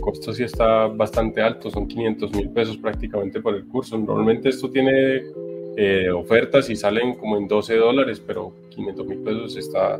Costo 0.00 0.32
sí 0.32 0.42
está 0.42 0.86
bastante 0.86 1.40
alto, 1.40 1.70
son 1.70 1.86
500 1.86 2.32
mil 2.34 2.50
pesos 2.50 2.76
prácticamente 2.76 3.40
por 3.40 3.54
el 3.54 3.64
curso. 3.66 3.96
Normalmente 3.98 4.48
esto 4.48 4.70
tiene 4.70 5.22
eh, 5.76 6.10
ofertas 6.10 6.68
y 6.70 6.76
salen 6.76 7.14
como 7.14 7.36
en 7.36 7.46
12 7.46 7.76
dólares, 7.76 8.22
pero 8.24 8.52
500 8.70 9.06
mil 9.06 9.18
pesos 9.18 9.56
está, 9.56 9.98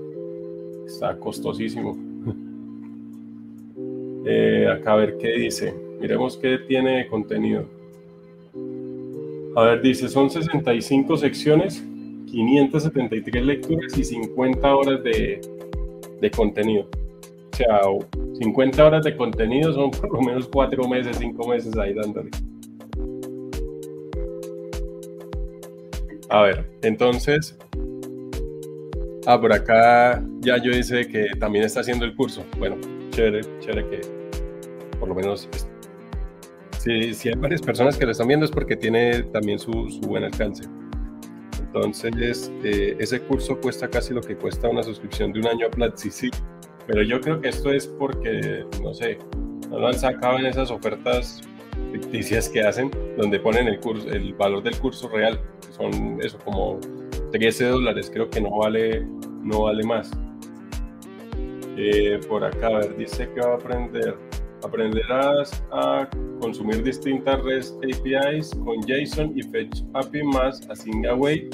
está 0.86 1.16
costosísimo. 1.16 1.96
Eh, 4.26 4.68
acá 4.70 4.92
a 4.92 4.96
ver 4.96 5.16
qué 5.16 5.32
dice. 5.32 5.74
Miremos 5.98 6.36
qué 6.36 6.58
tiene 6.58 7.08
contenido. 7.08 7.64
A 9.56 9.62
ver, 9.62 9.80
dice, 9.80 10.10
son 10.10 10.28
65 10.28 11.16
secciones, 11.16 11.82
573 12.26 13.44
lecturas 13.46 13.96
y 13.96 14.04
50 14.04 14.76
horas 14.76 15.02
de, 15.02 15.40
de 16.20 16.30
contenido. 16.30 16.86
Sea, 17.60 17.82
50 18.38 18.86
horas 18.86 19.04
de 19.04 19.14
contenido 19.14 19.74
son 19.74 19.90
por 19.90 20.10
lo 20.14 20.22
menos 20.22 20.48
4 20.48 20.88
meses, 20.88 21.18
5 21.18 21.46
meses 21.46 21.76
ahí 21.76 21.92
dándole. 21.92 22.30
A 26.30 26.40
ver, 26.44 26.70
entonces, 26.80 27.58
ah, 29.26 29.38
por 29.38 29.52
acá 29.52 30.24
ya 30.38 30.56
yo 30.56 30.72
dice 30.72 31.06
que 31.06 31.26
también 31.38 31.66
está 31.66 31.80
haciendo 31.80 32.06
el 32.06 32.16
curso. 32.16 32.42
Bueno, 32.58 32.76
chévere, 33.10 33.42
chévere 33.58 33.86
que 33.90 34.00
por 34.98 35.10
lo 35.10 35.14
menos 35.14 35.46
si, 36.78 37.28
hay 37.28 37.34
varias 37.36 37.60
personas 37.60 37.98
que 37.98 38.06
lo 38.06 38.12
están 38.12 38.28
viendo 38.28 38.46
es 38.46 38.52
porque 38.52 38.74
tiene 38.74 39.22
también 39.24 39.58
su, 39.58 39.70
buen 40.06 40.24
alcance. 40.24 40.64
Entonces, 41.58 42.50
eh, 42.64 42.96
ese 42.98 43.20
curso 43.20 43.60
cuesta 43.60 43.86
casi 43.86 44.14
lo 44.14 44.22
que 44.22 44.34
cuesta 44.34 44.66
una 44.66 44.82
suscripción 44.82 45.30
de 45.34 45.40
un 45.40 45.46
año 45.46 45.66
a 45.66 45.70
Platzi, 45.70 46.10
sí. 46.10 46.30
Pero 46.90 47.04
yo 47.04 47.20
creo 47.20 47.40
que 47.40 47.50
esto 47.50 47.70
es 47.70 47.86
porque, 47.86 48.64
no 48.82 48.92
sé, 48.92 49.16
no 49.70 49.78
lo 49.78 49.86
han 49.86 49.94
sacado 49.94 50.40
en 50.40 50.46
esas 50.46 50.72
ofertas 50.72 51.40
ficticias 51.92 52.48
que 52.48 52.62
hacen, 52.62 52.90
donde 53.16 53.38
ponen 53.38 53.68
el, 53.68 53.78
curso, 53.78 54.08
el 54.08 54.34
valor 54.34 54.60
del 54.64 54.76
curso 54.76 55.08
real, 55.08 55.40
son 55.70 56.20
eso, 56.20 56.36
como 56.44 56.80
13 57.30 57.66
dólares, 57.66 58.10
creo 58.12 58.28
que 58.28 58.40
no 58.40 58.50
vale, 58.58 59.06
no 59.40 59.62
vale 59.62 59.84
más. 59.84 60.10
Eh, 61.76 62.18
por 62.28 62.44
acá, 62.44 62.66
a 62.66 62.78
ver, 62.80 62.96
dice 62.96 63.30
que 63.32 63.40
va 63.40 63.52
a 63.52 63.54
aprender 63.54 64.16
Aprenderás 64.64 65.64
a 65.70 66.06
consumir 66.40 66.82
distintas 66.82 67.40
REST 67.42 67.76
APIs 67.84 68.50
con 68.64 68.82
JSON 68.82 69.32
y 69.38 69.42
Fetch 69.42 69.82
API 69.94 70.22
más 70.24 70.68
Async 70.68 71.06
Away, 71.06 71.48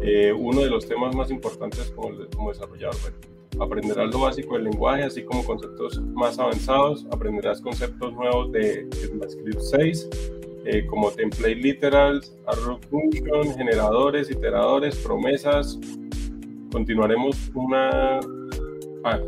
eh, 0.00 0.32
uno 0.32 0.60
de 0.60 0.70
los 0.70 0.86
temas 0.88 1.14
más 1.14 1.30
importantes 1.30 1.90
como, 1.90 2.16
como 2.34 2.50
desarrollador 2.50 2.94
Aprenderás 3.58 4.10
lo 4.12 4.20
básico 4.20 4.54
del 4.54 4.64
lenguaje, 4.64 5.04
así 5.04 5.22
como 5.24 5.44
conceptos 5.44 6.00
más 6.14 6.38
avanzados. 6.38 7.06
Aprenderás 7.10 7.60
conceptos 7.60 8.12
nuevos 8.12 8.52
de 8.52 8.88
ECMAScript 9.02 9.60
6, 9.60 10.08
eh, 10.66 10.86
como 10.86 11.10
template 11.10 11.56
literals, 11.56 12.36
arrow 12.46 12.78
function, 12.90 13.54
generadores, 13.54 14.30
iteradores, 14.30 14.96
promesas. 14.96 15.78
Continuaremos 16.72 17.50
una... 17.54 18.20
Ah, 19.04 19.18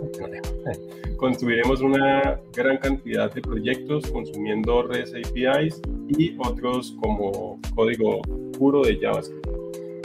construiremos 1.17 1.81
una 1.81 2.41
gran 2.53 2.79
cantidad 2.79 3.33
de 3.33 3.41
proyectos 3.41 4.11
consumiendo 4.11 4.83
REST 4.83 5.15
APIs 5.17 5.81
y 6.09 6.37
otros 6.39 6.97
como 7.01 7.61
código 7.75 8.21
puro 8.59 8.83
de 8.83 8.99
JavaScript. 8.99 9.62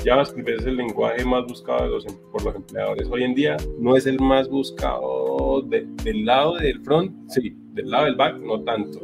JavaScript 0.07 0.47
es 0.47 0.65
el 0.65 0.77
lenguaje 0.77 1.25
más 1.25 1.45
buscado 1.45 1.99
em, 1.99 2.15
por 2.31 2.41
los 2.45 2.55
empleadores 2.55 3.09
hoy 3.11 3.23
en 3.23 3.35
día. 3.35 3.57
No 3.77 3.97
es 3.97 4.07
el 4.07 4.17
más 4.21 4.47
buscado 4.47 5.61
del 5.63 6.25
lado 6.25 6.55
del 6.55 6.79
front, 6.81 7.29
sí, 7.29 7.53
del 7.73 7.89
lado 7.89 8.05
del 8.05 8.15
back, 8.15 8.37
no 8.37 8.63
tanto. 8.63 9.01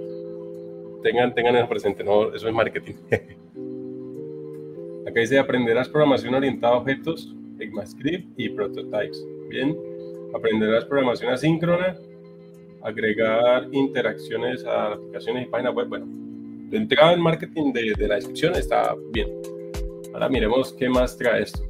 Tengan, 1.03 1.35
tengan 1.35 1.57
eso 1.57 1.67
presente, 1.67 2.05
no, 2.05 2.33
eso 2.33 2.47
es 2.47 2.53
marketing. 2.53 2.93
Acá 5.05 5.19
dice 5.19 5.37
aprenderás 5.37 5.89
programación 5.89 6.35
orientada 6.35 6.75
a 6.75 6.77
objetos, 6.77 7.35
ECMAScript 7.59 8.39
y 8.39 8.47
prototypes. 8.47 9.27
Bien, 9.49 9.77
aprenderás 10.33 10.85
programación 10.85 11.33
asíncrona, 11.33 11.97
agregar 12.81 13.67
interacciones 13.73 14.63
a 14.65 14.93
aplicaciones 14.93 15.47
y 15.47 15.49
páginas 15.49 15.75
web. 15.75 15.89
Bueno, 15.89 16.05
de 16.69 16.77
entrada 16.77 17.11
el 17.11 17.19
marketing 17.19 17.73
de, 17.73 18.07
la 18.07 18.15
descripción 18.15 18.55
está 18.55 18.95
bien. 19.11 19.27
Ahora 20.13 20.29
miremos 20.29 20.73
qué 20.73 20.89
más 20.89 21.17
trae 21.17 21.43
esto. 21.43 21.63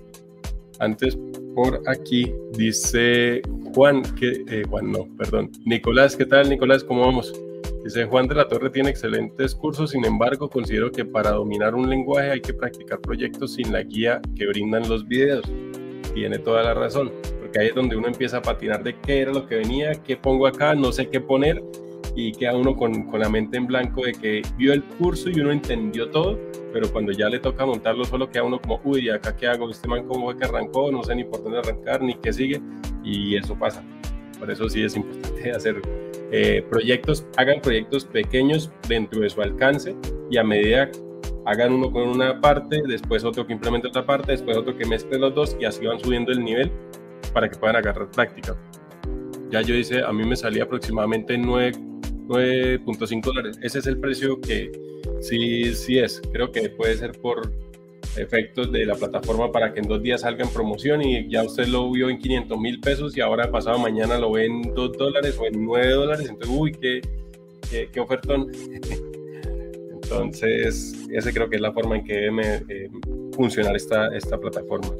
Antes, 0.79 1.17
por 1.55 1.81
aquí 1.87 2.33
dice 2.57 3.41
Juan, 3.73 4.01
que, 4.15 4.43
eh, 4.49 4.63
Juan 4.69 4.91
no, 4.91 5.07
perdón. 5.17 5.51
Nicolás, 5.65 6.15
¿qué 6.15 6.25
tal 6.25 6.49
Nicolás? 6.49 6.83
¿Cómo 6.83 7.05
vamos? 7.05 7.33
Dice 7.83 8.05
Juan 8.05 8.27
de 8.27 8.35
la 8.35 8.47
Torre 8.47 8.69
tiene 8.69 8.89
excelentes 8.89 9.55
cursos, 9.55 9.91
sin 9.91 10.05
embargo 10.05 10.49
considero 10.49 10.91
que 10.91 11.03
para 11.05 11.31
dominar 11.31 11.75
un 11.75 11.89
lenguaje 11.89 12.31
hay 12.31 12.41
que 12.41 12.53
practicar 12.53 12.99
proyectos 13.01 13.55
sin 13.55 13.73
la 13.73 13.83
guía 13.83 14.21
que 14.35 14.47
brindan 14.47 14.87
los 14.87 15.07
videos. 15.07 15.43
Tiene 16.13 16.37
toda 16.39 16.63
la 16.63 16.73
razón 16.73 17.11
que 17.53 17.59
ahí 17.59 17.67
es 17.67 17.75
donde 17.75 17.95
uno 17.95 18.07
empieza 18.07 18.37
a 18.37 18.41
patinar 18.41 18.83
de 18.83 18.99
qué 18.99 19.21
era 19.21 19.31
lo 19.31 19.45
que 19.45 19.55
venía, 19.55 19.93
qué 20.03 20.17
pongo 20.17 20.47
acá, 20.47 20.73
no 20.75 20.91
sé 20.91 21.07
qué 21.07 21.21
poner 21.21 21.63
y 22.15 22.31
queda 22.31 22.55
uno 22.55 22.75
con, 22.75 23.03
con, 23.03 23.19
la 23.19 23.29
mente 23.29 23.57
en 23.57 23.65
blanco 23.65 24.03
de 24.03 24.13
que 24.13 24.41
vio 24.57 24.73
el 24.73 24.83
curso 24.83 25.29
y 25.29 25.39
uno 25.39 25.51
entendió 25.51 26.09
todo, 26.09 26.39
pero 26.71 26.91
cuando 26.91 27.11
ya 27.11 27.29
le 27.29 27.39
toca 27.39 27.65
montarlo 27.65 28.05
solo 28.05 28.29
queda 28.29 28.43
uno 28.43 28.59
como, 28.59 28.79
uy, 28.83 29.09
acá 29.09 29.35
qué 29.35 29.47
hago, 29.47 29.69
este 29.69 29.87
man 29.87 30.07
cómo 30.07 30.25
fue 30.25 30.37
que 30.37 30.45
arrancó, 30.45 30.91
no 30.91 31.03
sé 31.03 31.15
ni 31.15 31.23
por 31.23 31.43
dónde 31.43 31.59
arrancar, 31.59 32.01
ni 32.01 32.15
qué 32.15 32.31
sigue, 32.31 32.61
y 33.03 33.35
eso 33.35 33.57
pasa. 33.57 33.83
Por 34.39 34.51
eso 34.51 34.69
sí 34.69 34.83
es 34.83 34.95
importante 34.95 35.51
hacer 35.55 35.81
eh, 36.31 36.65
proyectos, 36.69 37.25
hagan 37.37 37.61
proyectos 37.61 38.05
pequeños 38.05 38.71
dentro 38.87 39.21
de 39.21 39.29
su 39.29 39.41
alcance 39.41 39.95
y 40.29 40.37
a 40.37 40.43
medida 40.43 40.89
hagan 41.45 41.73
uno 41.73 41.91
con 41.91 42.07
una 42.07 42.39
parte, 42.39 42.81
después 42.87 43.23
otro 43.23 43.45
que 43.45 43.53
implemente 43.53 43.87
otra 43.87 44.05
parte, 44.05 44.31
después 44.31 44.57
otro 44.57 44.75
que 44.75 44.85
mezcle 44.85 45.19
los 45.19 45.33
dos 45.35 45.57
y 45.59 45.65
así 45.65 45.85
van 45.85 45.99
subiendo 45.99 46.31
el 46.31 46.43
nivel 46.43 46.71
para 47.33 47.49
que 47.49 47.57
puedan 47.57 47.75
agarrar 47.75 48.09
práctica. 48.11 48.55
Ya 49.49 49.61
yo 49.61 49.75
hice, 49.75 50.01
a 50.01 50.11
mí 50.11 50.25
me 50.25 50.35
salía 50.35 50.63
aproximadamente 50.63 51.37
9.5 52.27 53.21
dólares. 53.21 53.59
Ese 53.61 53.79
es 53.79 53.87
el 53.87 53.97
precio 53.99 54.39
que 54.41 54.71
sí, 55.21 55.73
sí 55.73 55.99
es. 55.99 56.21
Creo 56.31 56.51
que 56.51 56.69
puede 56.69 56.97
ser 56.97 57.13
por 57.13 57.51
efectos 58.17 58.71
de 58.71 58.85
la 58.85 58.95
plataforma 58.95 59.51
para 59.51 59.73
que 59.73 59.79
en 59.79 59.87
dos 59.87 60.01
días 60.01 60.21
salga 60.21 60.43
en 60.43 60.51
promoción 60.51 61.01
y 61.01 61.27
ya 61.29 61.43
usted 61.43 61.67
lo 61.67 61.89
vio 61.91 62.09
en 62.09 62.19
500 62.19 62.59
mil 62.59 62.79
pesos 62.79 63.17
y 63.17 63.21
ahora 63.21 63.49
pasado 63.49 63.79
mañana 63.79 64.19
lo 64.19 64.31
ve 64.31 64.45
en 64.45 64.61
2 64.73 64.97
dólares 64.97 65.37
o 65.39 65.45
en 65.45 65.65
9 65.65 65.93
dólares. 65.93 66.29
Entonces, 66.29 66.55
uy, 66.55 66.71
qué, 66.73 67.01
qué, 67.91 67.99
ofertón. 67.99 68.51
Entonces, 70.03 70.93
ese 71.11 71.33
creo 71.33 71.49
que 71.49 71.55
es 71.55 71.61
la 71.61 71.71
forma 71.71 71.97
en 71.97 72.03
que 72.03 72.13
debe 72.13 72.63
eh, 72.69 72.89
funcionar 73.35 73.75
esta, 73.75 74.15
esta 74.15 74.37
plataforma. 74.37 74.91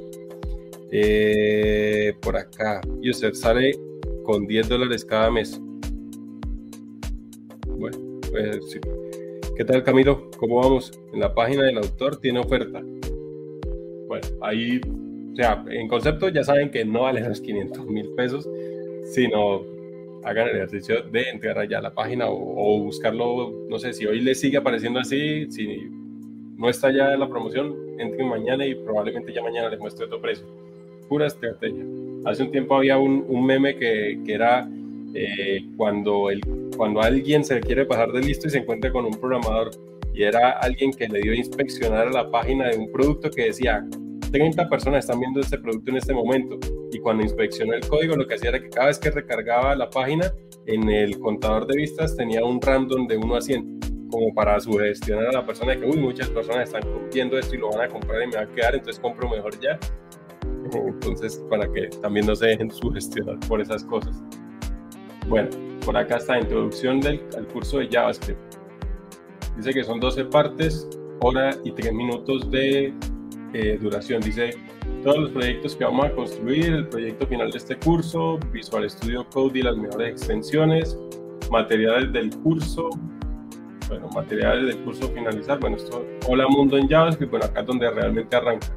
Eh, 0.92 2.14
por 2.22 2.38
acá, 2.38 2.82
y 3.02 3.10
usted 3.10 3.34
sale 3.34 3.72
con 4.24 4.48
10 4.48 4.70
dólares 4.70 5.06
cada 5.06 5.30
mes. 5.30 5.60
Pues 8.34 8.72
sí. 8.72 8.80
¿Qué 9.56 9.63
tal 9.63 9.84
Camilo? 9.84 10.32
¿Cómo 10.38 10.56
vamos? 10.56 10.91
En 11.13 11.19
la 11.19 11.36
página 11.36 11.65
del 11.65 11.78
autor 11.78 12.19
tiene 12.19 12.39
oferta. 12.39 12.82
Bueno, 14.08 14.28
ahí, 14.41 14.82
o 15.32 15.36
sea, 15.36 15.63
en 15.69 15.88
concepto 15.88 16.30
ya 16.30 16.43
saben 16.43 16.72
que 16.72 16.84
no 16.84 17.02
vale 17.04 17.22
los 17.22 17.39
500 17.39 17.86
mil 17.86 18.10
pesos, 18.15 18.50
sino 19.04 19.62
hagan 20.24 20.48
el 20.48 20.56
ejercicio 20.56 21.04
de 21.04 21.30
entrar 21.30 21.60
allá 21.60 21.78
a 21.78 21.82
la 21.84 21.93
página 21.93 22.26
o, 22.28 22.80
buscarlo, 22.80 23.52
no 23.69 23.78
sé, 23.78 23.93
si 23.93 24.08
hoy 24.08 24.19
les 24.19 24.39
sigue 24.39 24.58
apareciendo 24.58 25.00
así, 25.00 25.46
si 25.52 25.88
no 26.58 26.69
está 26.69 26.91
ya 26.91 27.15
la 27.15 27.30
promoción, 27.30 27.76
entren 28.00 28.30
mañana 28.30 28.65
y 28.65 28.74
probablemente 28.74 29.32
ya 29.32 29.43
mañana 29.43 29.69
les 29.69 29.80
muestre 29.80 30.08
otro 30.08 30.19
precio. 30.19 30.48
Pura 31.08 31.28
estrategia. 31.28 31.86
Hace 32.26 32.41
un 32.41 32.52
tiempo 32.52 32.76
había 32.76 32.98
un, 32.98 33.26
un 33.28 33.46
meme 33.46 33.76
que, 33.76 34.19
que 34.26 34.34
era 34.34 34.67
eh, 35.13 35.62
cuando, 35.78 36.30
el, 36.30 36.41
cuando 36.76 37.02
alguien 37.02 37.43
se 37.43 37.60
quiere 37.60 37.86
pasar 37.86 38.12
de 38.12 38.21
listo 38.21 38.47
y 38.47 38.52
se 38.52 38.60
encuentra 38.60 38.91
con 38.91 39.06
un 39.06 39.13
programador 39.13 39.71
y 40.13 40.23
era 40.23 40.52
alguien 40.52 40.91
que 40.91 41.08
le 41.08 41.21
dio 41.21 41.32
a 41.32 41.36
inspeccionar 41.36 42.12
la 42.13 42.30
página 42.30 42.69
de 42.69 42.78
un 42.78 42.91
producto 42.91 43.30
que 43.30 43.45
decía 43.45 43.84
30 44.32 44.67
personas 44.67 45.06
están 45.06 45.19
viendo 45.19 45.39
este 45.39 45.60
producto 45.60 45.91
en 45.91 45.97
este 45.97 46.13
momento. 46.13 46.60
Y 46.91 46.99
cuando 46.99 47.23
inspeccionó 47.23 47.73
el 47.73 47.88
código, 47.88 48.15
lo 48.15 48.28
que 48.28 48.34
hacía 48.34 48.49
era 48.49 48.60
que 48.60 48.69
cada 48.69 48.88
vez 48.88 48.97
que 48.97 49.12
recargaba 49.12 49.76
la 49.76 49.89
página, 49.89 50.34
en 50.65 50.89
el 50.89 51.19
contador 51.19 51.67
de 51.67 51.78
vistas 51.78 52.15
tenía 52.15 52.43
un 52.43 52.60
random 52.60 53.08
de 53.08 53.17
1 53.17 53.36
a 53.36 53.41
100, 53.41 53.80
como 54.10 54.34
para 54.34 54.60
sugestionar 54.60 55.28
a 55.28 55.32
la 55.32 55.45
persona 55.45 55.73
de 55.73 55.82
que, 55.82 55.86
uy, 55.86 55.97
muchas 55.97 56.30
personas 56.30 56.69
están 56.69 56.82
viendo 57.13 57.38
esto 57.38 57.56
y 57.56 57.60
lo 57.60 57.69
van 57.69 57.82
a 57.82 57.88
comprar 57.88 58.23
y 58.23 58.28
me 58.28 58.36
va 58.36 58.41
a 58.41 58.47
quedar, 58.47 58.73
entonces 58.73 58.99
compro 58.99 59.30
mejor 59.30 59.60
ya. 59.60 59.80
Entonces, 60.73 61.43
para 61.49 61.71
que 61.71 61.88
también 62.02 62.26
no 62.26 62.36
se 62.36 62.47
dejen 62.47 62.71
sugestionar 62.71 63.39
por 63.47 63.62
esas 63.62 63.84
cosas. 63.84 64.23
Bueno, 65.28 65.50
por 65.86 65.98
acá 65.98 66.18
está 66.18 66.34
la 66.34 66.42
introducción 66.42 67.00
del, 67.00 67.20
curso 67.52 67.80
de 67.80 67.88
JavaScript. 67.90 68.40
Dice 69.58 69.74
que 69.74 69.84
son 69.84 70.00
12 70.00 70.26
partes, 70.26 70.88
hora 71.22 71.52
y 71.64 71.72
3 71.72 71.94
minutos 71.94 72.50
de 72.52 72.94
eh, 73.54 73.78
duración. 73.82 74.22
Dice 74.22 74.52
todos 75.04 75.18
los 75.18 75.32
proyectos 75.32 75.76
que 75.76 75.84
vamos 75.84 76.06
a 76.06 76.12
construir, 76.12 76.74
el 76.74 76.88
proyecto 76.88 77.28
final 77.28 77.52
de 77.52 77.58
este 77.58 77.78
curso, 77.78 78.40
Visual 78.52 78.90
Studio 78.90 79.28
Code 79.30 79.60
y 79.60 79.62
las 79.62 79.78
mejores 79.78 80.12
extensiones, 80.12 80.98
materiales 81.52 82.12
del 82.14 82.30
curso, 82.38 82.90
bueno, 83.88 84.08
materiales 84.10 84.68
del 84.68 84.84
curso 84.84 85.08
finalizar, 85.10 85.60
bueno, 85.60 85.78
esto, 85.78 86.06
hola 86.28 86.48
mundo 86.48 86.78
en 86.78 86.88
JavaScript, 86.88 87.32
bueno, 87.32 87.46
acá 87.46 87.62
es 87.62 87.68
donde 87.68 87.90
realmente 87.92 88.36
arranca. 88.36 88.68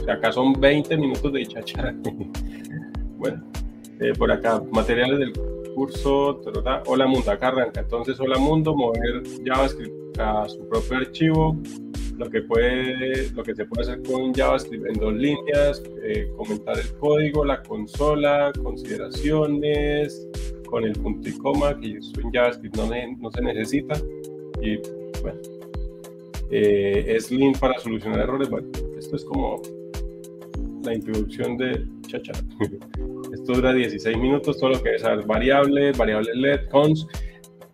O 0.00 0.04
sea, 0.04 0.14
acá 0.14 0.32
son 0.32 0.52
20 0.60 0.96
minutos 0.96 1.32
de 1.32 1.46
chachara. 1.46 1.94
bueno, 3.16 3.42
eh, 4.00 4.12
por 4.16 4.30
acá, 4.30 4.62
materiales 4.72 5.18
del 5.18 5.32
curso, 5.74 6.40
hola 6.86 7.06
mundo, 7.06 7.30
acá 7.30 7.48
arranca. 7.48 7.80
Entonces, 7.80 8.18
hola 8.20 8.38
mundo, 8.38 8.74
mover 8.74 9.22
JavaScript 9.44 10.18
a 10.18 10.48
su 10.48 10.66
propio 10.68 10.98
archivo, 10.98 11.56
lo 12.16 12.30
que, 12.30 12.42
puede, 12.42 13.30
lo 13.32 13.42
que 13.42 13.54
se 13.54 13.64
puede 13.66 13.82
hacer 13.82 14.02
con 14.02 14.32
JavaScript 14.32 14.86
en 14.86 14.94
dos 14.94 15.14
líneas, 15.14 15.82
eh, 16.02 16.30
comentar 16.36 16.78
el 16.78 16.90
código, 16.98 17.44
la 17.44 17.62
consola, 17.62 18.52
consideraciones, 18.62 20.26
con 20.66 20.84
el 20.84 20.92
punto 20.94 21.28
y 21.28 21.32
coma, 21.38 21.78
que 21.78 21.88
en 21.88 22.32
JavaScript 22.32 22.76
no, 22.76 22.88
no 23.18 23.30
se 23.30 23.42
necesita. 23.42 23.94
Y 24.62 24.78
bueno, 25.22 25.40
eh, 26.50 27.04
es 27.08 27.30
link 27.30 27.58
para 27.58 27.78
solucionar 27.78 28.20
errores. 28.20 28.48
Bueno, 28.48 28.68
esto 28.98 29.16
es 29.16 29.24
como 29.24 29.60
la 30.82 30.94
introducción 30.94 31.56
de 31.56 31.86
Chacha. 32.06 32.32
Esto 33.36 33.52
dura 33.52 33.74
16 33.74 34.16
minutos, 34.16 34.58
todo 34.58 34.70
lo 34.70 34.82
que 34.82 34.94
es 34.94 35.02
variables, 35.26 35.96
variables 35.98 36.34
LED, 36.34 36.68
cons. 36.70 37.06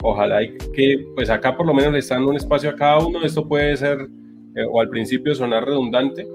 Ojalá 0.02 0.40
que, 0.74 1.06
pues 1.14 1.30
acá 1.30 1.56
por 1.56 1.66
lo 1.66 1.72
menos 1.72 1.92
le 1.92 2.00
están 2.00 2.24
un 2.24 2.34
espacio 2.34 2.70
a 2.70 2.74
cada 2.74 2.98
uno. 2.98 3.24
Esto 3.24 3.46
puede 3.46 3.76
ser 3.76 4.08
eh, 4.56 4.64
o 4.68 4.80
al 4.80 4.88
principio 4.88 5.36
sonar 5.36 5.64
redundante, 5.64 6.26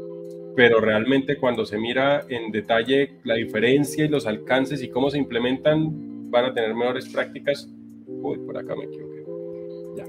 pero 0.56 0.80
realmente 0.80 1.36
cuando 1.36 1.66
se 1.66 1.78
mira 1.78 2.26
en 2.30 2.54
detalle 2.54 3.20
la 3.26 3.36
diferencia 3.36 4.06
y 4.06 4.08
los 4.08 4.26
alcances 4.26 4.82
y 4.82 4.88
cómo 4.88 5.10
se 5.10 5.18
implementan, 5.18 6.32
van 6.32 6.46
a 6.46 6.54
tener 6.54 6.74
mejores 6.74 7.10
prácticas. 7.10 7.70
Uy, 8.08 8.38
por 8.38 8.58
acá 8.58 8.78
me 8.78 8.86
equivoqué. 8.86 9.26
Ya. 9.98 10.06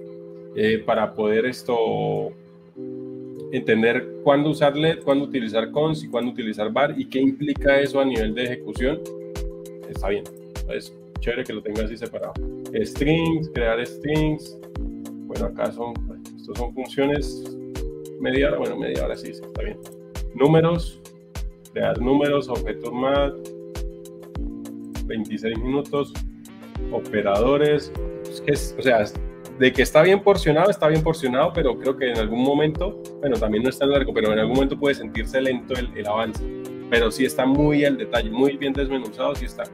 Eh, 0.55 0.79
para 0.87 1.13
poder 1.13 1.45
esto 1.47 2.33
entender 3.51 4.21
cuándo 4.23 4.51
usar 4.51 4.77
LED, 4.77 5.01
cuándo 5.03 5.25
utilizar 5.25 5.73
cons 5.73 6.05
y 6.05 6.09
cuándo 6.09 6.31
utilizar 6.31 6.73
bar 6.73 6.95
y 6.97 7.07
qué 7.07 7.19
implica 7.19 7.81
eso 7.81 8.01
a 8.01 8.05
nivel 8.05 8.35
de 8.35 8.45
ejecución, 8.45 9.01
está 9.91 10.09
bien. 10.09 10.25
Es 10.69 10.95
chévere 11.21 11.45
que 11.45 11.53
lo 11.53 11.63
tenga 11.63 11.85
así 11.85 11.97
separado. 11.97 12.35
Strings, 12.75 13.51
crear 13.51 13.85
strings. 13.87 14.59
Bueno, 15.27 15.47
acá 15.47 15.71
son, 15.73 15.95
estos 16.37 16.57
son 16.59 16.73
funciones 16.75 17.45
media 18.21 18.49
hora, 18.49 18.59
bueno, 18.59 18.77
media 18.77 19.05
hora 19.05 19.17
sí, 19.17 19.31
está 19.31 19.63
bien. 19.63 19.79
Números, 20.35 21.01
crear 21.73 21.99
números, 22.01 22.49
objetos 22.49 22.93
más, 22.93 23.33
26 25.05 25.59
minutos, 25.59 26.13
operadores, 26.93 27.93
o 28.79 28.83
sea, 28.83 29.05
de 29.59 29.73
que 29.73 29.83
está 29.83 30.03
bien 30.03 30.23
porcionado, 30.23 30.71
está 30.71 30.89
bien 30.89 31.03
porcionado, 31.03 31.53
pero 31.53 31.79
creo 31.79 31.97
que 31.97 32.11
en 32.11 32.19
algún 32.19 32.43
momento, 32.43 33.03
bueno, 33.21 33.37
también 33.37 33.65
no 33.65 33.71
es 33.71 33.79
tan 33.79 33.91
largo, 33.91 34.13
pero 34.13 34.33
en 34.33 34.39
algún 34.39 34.55
momento 34.55 34.79
puede 34.79 34.95
sentirse 34.95 35.41
lento 35.41 35.75
el, 35.75 35.91
el 35.97 36.07
avance, 36.07 36.45
pero 36.91 37.11
sí 37.11 37.25
está 37.25 37.47
muy 37.47 37.85
al 37.85 37.97
detalle, 37.97 38.31
muy 38.31 38.57
bien 38.57 38.73
desmenuzado, 38.73 39.35
sí 39.35 39.45
está, 39.45 39.65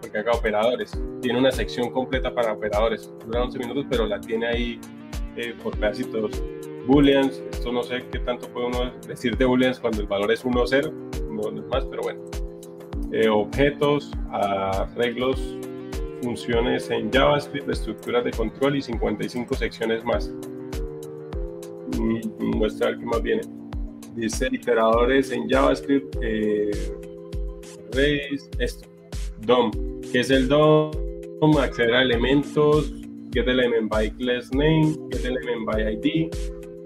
porque 0.00 0.18
acá 0.18 0.32
operadores, 0.32 0.92
tiene 1.20 1.38
una 1.38 1.50
sección 1.50 1.90
completa 1.90 2.34
para 2.34 2.52
operadores, 2.52 3.12
dura 3.24 3.42
11 3.44 3.58
minutos, 3.58 3.86
pero 3.90 4.06
la 4.06 4.20
tiene 4.20 4.46
ahí 4.46 4.80
eh, 5.36 5.54
por 5.62 5.76
pedacitos 5.78 6.42
booleans, 6.86 7.42
esto 7.50 7.72
no 7.72 7.82
sé 7.82 8.04
qué 8.10 8.20
tanto 8.20 8.48
puede 8.48 8.66
uno 8.66 8.92
decir 9.06 9.36
de 9.36 9.44
booleans 9.44 9.80
cuando 9.80 10.00
el 10.00 10.06
valor 10.06 10.30
es 10.32 10.44
1 10.44 10.60
o 10.60 10.66
0, 10.66 10.92
no, 11.30 11.48
es 11.48 11.66
más, 11.66 11.84
pero 11.86 12.02
bueno. 12.02 12.20
Eh, 13.12 13.28
objetos, 13.28 14.10
arreglos, 14.30 15.56
funciones 16.22 16.90
en 16.90 17.10
JavaScript, 17.10 17.68
estructuras 17.68 18.24
de 18.24 18.30
control 18.30 18.76
y 18.76 18.82
55 18.82 19.54
secciones 19.54 20.04
más. 20.04 20.32
Mm, 21.98 22.56
muestra 22.56 22.88
ver 22.88 22.98
qué 22.98 23.06
más 23.06 23.22
viene. 23.22 23.42
Dice 24.16 24.48
iteradores 24.50 25.30
en 25.30 25.46
JavaScript, 25.48 26.16
eh, 26.22 26.70
esto, 28.58 28.88
DOM. 29.42 29.70
¿Qué 30.10 30.20
es 30.20 30.30
el 30.30 30.48
DOM? 30.48 30.92
Acceder 31.60 31.94
a 31.94 32.02
elementos, 32.02 32.92
get 33.32 33.46
element 33.46 33.90
by 33.90 34.10
class 34.12 34.50
name, 34.52 34.96
get 35.12 35.24
element 35.24 35.66
by 35.66 35.92
ID, 35.92 36.30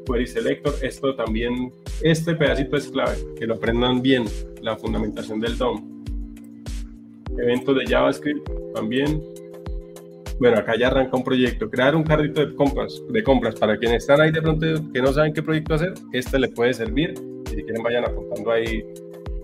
query 0.06 0.26
selector. 0.26 0.74
Esto 0.82 1.14
también, 1.14 1.72
este 2.02 2.34
pedacito 2.34 2.76
es 2.76 2.88
clave, 2.88 3.16
que 3.38 3.46
lo 3.46 3.54
aprendan 3.54 4.02
bien, 4.02 4.24
la 4.60 4.76
fundamentación 4.76 5.38
del 5.38 5.56
DOM. 5.56 6.04
Eventos 7.38 7.76
de 7.76 7.86
JavaScript 7.86 8.50
también. 8.74 9.22
Bueno, 10.40 10.56
acá 10.56 10.74
ya 10.74 10.86
arranca 10.86 11.18
un 11.18 11.22
proyecto. 11.22 11.68
Crear 11.68 11.94
un 11.94 12.02
carrito 12.02 12.44
de 12.44 12.54
compras, 12.54 13.02
de 13.10 13.22
compras. 13.22 13.56
Para 13.56 13.76
quienes 13.76 13.98
están 13.98 14.22
ahí 14.22 14.32
de 14.32 14.40
pronto 14.40 14.66
que 14.90 15.02
no 15.02 15.12
saben 15.12 15.34
qué 15.34 15.42
proyecto 15.42 15.74
hacer, 15.74 15.92
este 16.14 16.38
le 16.38 16.48
puede 16.48 16.72
servir. 16.72 17.12
Si 17.46 17.56
quieren 17.56 17.82
vayan 17.82 18.06
apuntando 18.06 18.50
ahí 18.50 18.82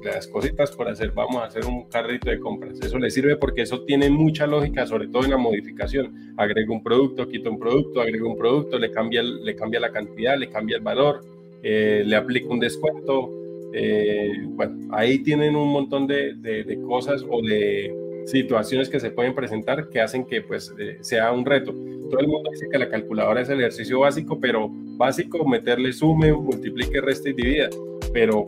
las 0.02 0.26
cositas 0.26 0.74
por 0.74 0.88
hacer, 0.88 1.10
vamos 1.10 1.36
a 1.36 1.44
hacer 1.44 1.66
un 1.66 1.84
carrito 1.90 2.30
de 2.30 2.40
compras. 2.40 2.80
Eso 2.80 2.98
le 2.98 3.10
sirve 3.10 3.36
porque 3.36 3.60
eso 3.60 3.82
tiene 3.82 4.08
mucha 4.08 4.46
lógica, 4.46 4.86
sobre 4.86 5.08
todo 5.08 5.24
en 5.24 5.32
la 5.32 5.36
modificación. 5.36 6.32
Agrego 6.38 6.72
un 6.72 6.82
producto, 6.82 7.28
quito 7.28 7.50
un 7.50 7.58
producto, 7.58 8.00
agrego 8.00 8.30
un 8.30 8.38
producto, 8.38 8.78
le 8.78 8.90
cambia, 8.90 9.22
le 9.22 9.54
cambia 9.54 9.80
la 9.80 9.92
cantidad, 9.92 10.38
le 10.38 10.48
cambia 10.48 10.78
el 10.78 10.82
valor, 10.82 11.20
eh, 11.62 12.04
le 12.06 12.16
aplico 12.16 12.54
un 12.54 12.60
descuento. 12.60 13.30
Eh, 13.74 14.30
bueno, 14.46 14.88
ahí 14.92 15.18
tienen 15.18 15.56
un 15.56 15.68
montón 15.68 16.06
de, 16.06 16.32
de, 16.36 16.80
cosas 16.88 17.22
o 17.28 17.42
de 17.42 17.94
situaciones 18.26 18.88
que 18.88 19.00
se 19.00 19.10
pueden 19.10 19.34
presentar 19.34 19.88
que 19.88 20.00
hacen 20.00 20.26
que 20.26 20.42
pues 20.42 20.74
eh, 20.78 20.98
sea 21.00 21.32
un 21.32 21.44
reto. 21.44 21.72
todo 21.72 22.20
el 22.20 22.28
mundo 22.28 22.50
dice 22.50 22.68
que 22.70 22.78
la 22.78 22.90
calculadora 22.90 23.40
es 23.40 23.48
el 23.48 23.60
ejercicio 23.60 24.00
básico, 24.00 24.38
pero 24.38 24.68
básico, 24.70 25.46
meterle 25.46 25.92
sume, 25.92 26.32
multiplique, 26.32 27.00
resta 27.00 27.30
y 27.30 27.32
divida. 27.32 27.68
Pero 28.12 28.46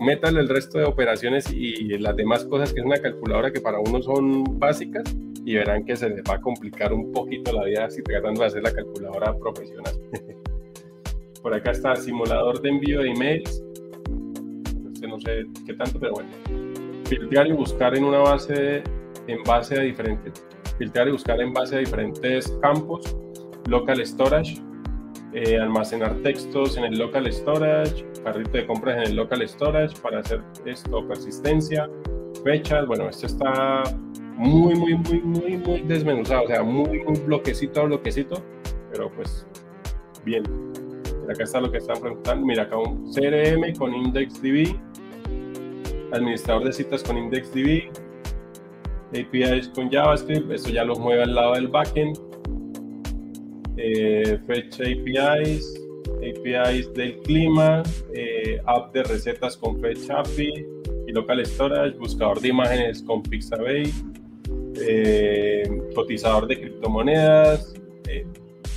métale 0.00 0.40
el 0.40 0.48
resto 0.48 0.78
de 0.78 0.84
operaciones 0.84 1.50
y 1.52 1.96
las 1.98 2.16
demás 2.16 2.44
cosas 2.44 2.72
que 2.72 2.80
es 2.80 2.86
una 2.86 2.98
calculadora 2.98 3.52
que 3.52 3.60
para 3.60 3.78
uno 3.78 4.02
son 4.02 4.58
básicas 4.58 5.04
y 5.44 5.54
verán 5.54 5.84
que 5.84 5.96
se 5.96 6.08
les 6.08 6.22
va 6.22 6.34
a 6.34 6.40
complicar 6.40 6.92
un 6.92 7.12
poquito 7.12 7.52
la 7.52 7.64
vida 7.64 7.90
si 7.90 8.02
tratando 8.02 8.40
de 8.40 8.46
hacer 8.46 8.62
la 8.62 8.72
calculadora 8.72 9.36
profesional. 9.36 9.94
Por 11.42 11.54
acá 11.54 11.70
está 11.70 11.96
simulador 11.96 12.60
de 12.60 12.68
envío 12.68 13.00
de 13.00 13.10
emails. 13.10 13.62
Este 14.92 15.08
no 15.08 15.18
sé 15.20 15.46
qué 15.66 15.74
tanto, 15.74 15.98
pero 15.98 16.12
bueno. 16.12 16.28
Filtrar 17.06 17.46
y 17.46 17.52
buscar 17.52 17.96
en 17.96 18.04
una 18.04 18.18
base, 18.18 18.82
en 19.30 19.42
base 19.44 19.78
a 19.78 19.82
diferentes, 19.82 20.44
filtrar 20.78 21.08
y 21.08 21.12
buscar 21.12 21.40
en 21.40 21.52
base 21.52 21.76
a 21.76 21.78
diferentes 21.78 22.48
campos. 22.60 23.16
Local 23.68 24.04
storage, 24.04 24.60
eh, 25.32 25.58
almacenar 25.58 26.14
textos 26.22 26.76
en 26.76 26.84
el 26.84 26.98
local 26.98 27.30
storage, 27.32 28.04
carrito 28.24 28.50
de 28.50 28.66
compras 28.66 28.96
en 28.96 29.02
el 29.10 29.16
local 29.16 29.46
storage 29.48 29.96
para 30.00 30.20
hacer 30.20 30.42
esto, 30.64 31.06
persistencia, 31.06 31.88
fechas. 32.42 32.86
Bueno, 32.86 33.08
esto 33.08 33.26
está 33.26 33.84
muy, 34.36 34.74
muy, 34.74 34.94
muy, 34.96 35.20
muy, 35.20 35.56
muy 35.56 35.80
desmenuzado, 35.82 36.44
o 36.44 36.46
sea, 36.48 36.62
muy, 36.62 37.04
muy 37.04 37.18
bloquecito 37.20 37.82
a 37.82 37.84
bloquecito, 37.84 38.42
pero 38.90 39.10
pues 39.10 39.46
bien. 40.24 40.42
acá 41.30 41.44
está 41.44 41.60
lo 41.60 41.70
que 41.70 41.78
están 41.78 42.00
preguntando. 42.00 42.44
Mira, 42.44 42.64
acá 42.64 42.76
un 42.76 43.12
CRM 43.12 43.76
con 43.78 43.94
IndexDB, 43.94 44.74
administrador 46.12 46.64
de 46.64 46.72
citas 46.72 47.02
con 47.04 47.18
IndexDB, 47.18 47.90
APIs 49.12 49.68
con 49.68 49.90
JavaScript, 49.90 50.50
eso 50.50 50.70
ya 50.70 50.84
lo 50.84 50.94
mueve 50.96 51.24
al 51.24 51.34
lado 51.34 51.54
del 51.54 51.68
backend, 51.68 52.18
eh, 53.76 54.38
Fetch 54.46 54.80
APIs, 54.80 55.80
APIs 56.18 56.92
del 56.94 57.18
clima, 57.20 57.82
eh, 58.14 58.60
app 58.66 58.92
de 58.94 59.02
recetas 59.02 59.56
con 59.56 59.80
Fetch 59.80 60.10
API 60.10 60.66
y 61.06 61.12
local 61.12 61.44
storage, 61.44 61.96
buscador 61.96 62.40
de 62.40 62.48
imágenes 62.48 63.02
con 63.02 63.22
Pixabay, 63.22 63.92
eh, 64.80 65.68
cotizador 65.94 66.46
de 66.46 66.60
criptomonedas. 66.60 67.74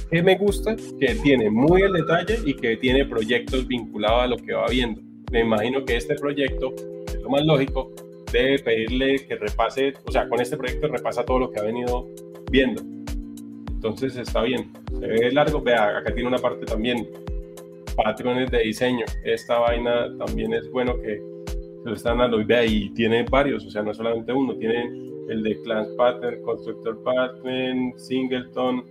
Que 0.09 0.21
me 0.21 0.37
gusta, 0.37 0.75
que 0.99 1.15
tiene 1.23 1.49
muy 1.49 1.81
el 1.81 1.93
detalle 1.93 2.37
y 2.45 2.53
que 2.53 2.77
tiene 2.77 3.03
proyectos 3.03 3.67
vinculados 3.67 4.23
a 4.23 4.27
lo 4.27 4.37
que 4.37 4.53
va 4.53 4.67
viendo. 4.67 5.01
Me 5.31 5.41
imagino 5.41 5.83
que 5.85 5.97
este 5.97 6.13
proyecto, 6.13 6.71
es 7.07 7.19
lo 7.19 7.29
más 7.29 7.43
lógico, 7.43 7.91
debe 8.33 8.59
pedirle 8.59 9.25
que 9.25 9.35
repase, 9.35 9.93
o 10.03 10.11
sea, 10.11 10.27
con 10.27 10.41
este 10.41 10.57
proyecto 10.57 10.87
repasa 10.87 11.23
todo 11.23 11.39
lo 11.39 11.51
que 11.51 11.59
ha 11.59 11.63
venido 11.63 12.09
viendo. 12.51 12.81
Entonces 13.67 14.17
está 14.17 14.41
bien, 14.41 14.71
se 14.99 15.07
ve 15.07 15.31
largo, 15.31 15.61
vea, 15.61 15.97
acá 15.97 16.13
tiene 16.13 16.27
una 16.27 16.39
parte 16.39 16.65
también, 16.65 17.07
patrones 17.95 18.49
de 18.51 18.59
diseño. 18.59 19.05
Esta 19.23 19.59
vaina 19.59 20.09
también 20.17 20.53
es 20.53 20.69
bueno 20.71 20.99
que 20.99 21.21
se 21.47 21.89
lo 21.89 21.93
están 21.93 22.17
dando 22.17 22.39
y 22.41 22.43
vea, 22.43 22.65
y 22.65 22.89
tiene 22.89 23.23
varios, 23.29 23.65
o 23.65 23.69
sea, 23.69 23.83
no 23.83 23.93
solamente 23.93 24.33
uno, 24.33 24.55
tiene 24.55 24.83
el 25.29 25.43
de 25.43 25.61
Class 25.61 25.87
Pattern, 25.97 26.41
Constructor 26.41 27.01
Pattern, 27.03 27.93
Singleton, 27.97 28.83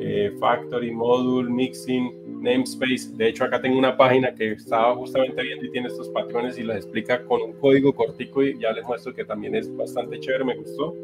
eh, 0.00 0.32
Factory, 0.38 0.92
Module, 0.92 1.50
Mixing, 1.50 2.42
Namespace. 2.42 3.10
De 3.14 3.28
hecho, 3.28 3.44
acá 3.44 3.60
tengo 3.60 3.78
una 3.78 3.96
página 3.96 4.34
que 4.34 4.52
estaba 4.52 4.94
justamente 4.96 5.42
viendo 5.42 5.64
y 5.64 5.70
tiene 5.70 5.88
estos 5.88 6.08
patrones 6.08 6.58
y 6.58 6.62
las 6.62 6.76
explica 6.76 7.24
con 7.24 7.42
un 7.42 7.52
código 7.54 7.94
cortico 7.94 8.42
y 8.42 8.58
ya 8.58 8.72
les 8.72 8.84
muestro 8.84 9.14
que 9.14 9.24
también 9.24 9.54
es 9.54 9.74
bastante 9.76 10.18
chévere, 10.20 10.44
me 10.44 10.56
gustó. 10.56 10.94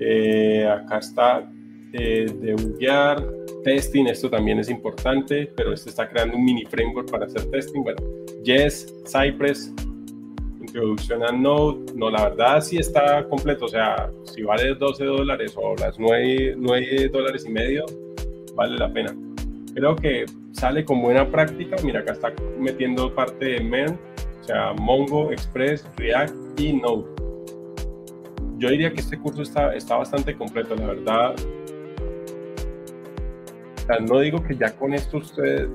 Eh, 0.00 0.66
acá 0.66 0.98
está 0.98 1.52
eh, 1.92 2.26
testing, 3.62 4.06
esto 4.06 4.28
también 4.28 4.58
es 4.58 4.68
importante, 4.68 5.50
pero 5.56 5.72
este 5.72 5.90
está 5.90 6.08
creando 6.08 6.36
un 6.36 6.44
mini 6.44 6.64
framework 6.64 7.10
para 7.10 7.26
hacer 7.26 7.50
testing. 7.50 7.82
Bueno, 7.82 7.98
Yes, 8.44 8.92
Cypress, 9.06 9.72
introducción 10.74 11.22
a 11.22 11.30
Node, 11.30 11.92
no, 11.94 12.10
la 12.10 12.30
verdad 12.30 12.60
sí 12.60 12.78
está 12.78 13.24
completo, 13.28 13.66
o 13.66 13.68
sea, 13.68 14.10
si 14.24 14.42
vale 14.42 14.74
12 14.74 15.04
dólares 15.04 15.54
o 15.56 15.76
las 15.76 16.00
9, 16.00 16.56
9 16.58 17.08
dólares 17.12 17.44
y 17.46 17.52
medio, 17.52 17.84
vale 18.56 18.76
la 18.76 18.92
pena. 18.92 19.14
Creo 19.72 19.94
que 19.94 20.24
sale 20.50 20.84
con 20.84 21.00
buena 21.00 21.30
práctica, 21.30 21.76
mira, 21.84 22.00
acá 22.00 22.14
está 22.14 22.32
metiendo 22.58 23.14
parte 23.14 23.44
de 23.44 23.60
MERN, 23.60 23.96
o 24.40 24.44
sea, 24.44 24.72
Mongo, 24.72 25.30
Express, 25.30 25.88
React 25.96 26.34
y 26.58 26.72
Node. 26.72 27.04
Yo 28.58 28.68
diría 28.70 28.92
que 28.92 29.00
este 29.00 29.16
curso 29.16 29.42
está, 29.42 29.76
está 29.76 29.96
bastante 29.96 30.36
completo, 30.36 30.74
la 30.74 30.86
verdad. 30.86 31.34
O 33.76 33.86
sea, 33.86 33.98
no 34.00 34.18
digo 34.18 34.42
que 34.42 34.56
ya 34.56 34.76
con 34.76 34.92
esto 34.92 35.18
usted 35.18 35.68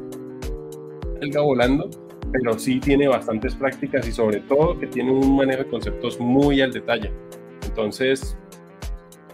salga 1.22 1.42
volando, 1.42 1.90
pero 2.32 2.58
sí 2.58 2.80
tiene 2.80 3.08
bastantes 3.08 3.56
prácticas 3.56 4.08
y 4.08 4.12
sobre 4.12 4.40
todo 4.42 4.80
que 4.80 4.88
tiene 4.88 5.12
un 5.12 5.36
manejo 5.36 5.64
de 5.64 5.70
conceptos 5.70 6.20
muy 6.20 6.62
al 6.62 6.72
detalle. 6.72 7.12
Entonces, 7.66 8.38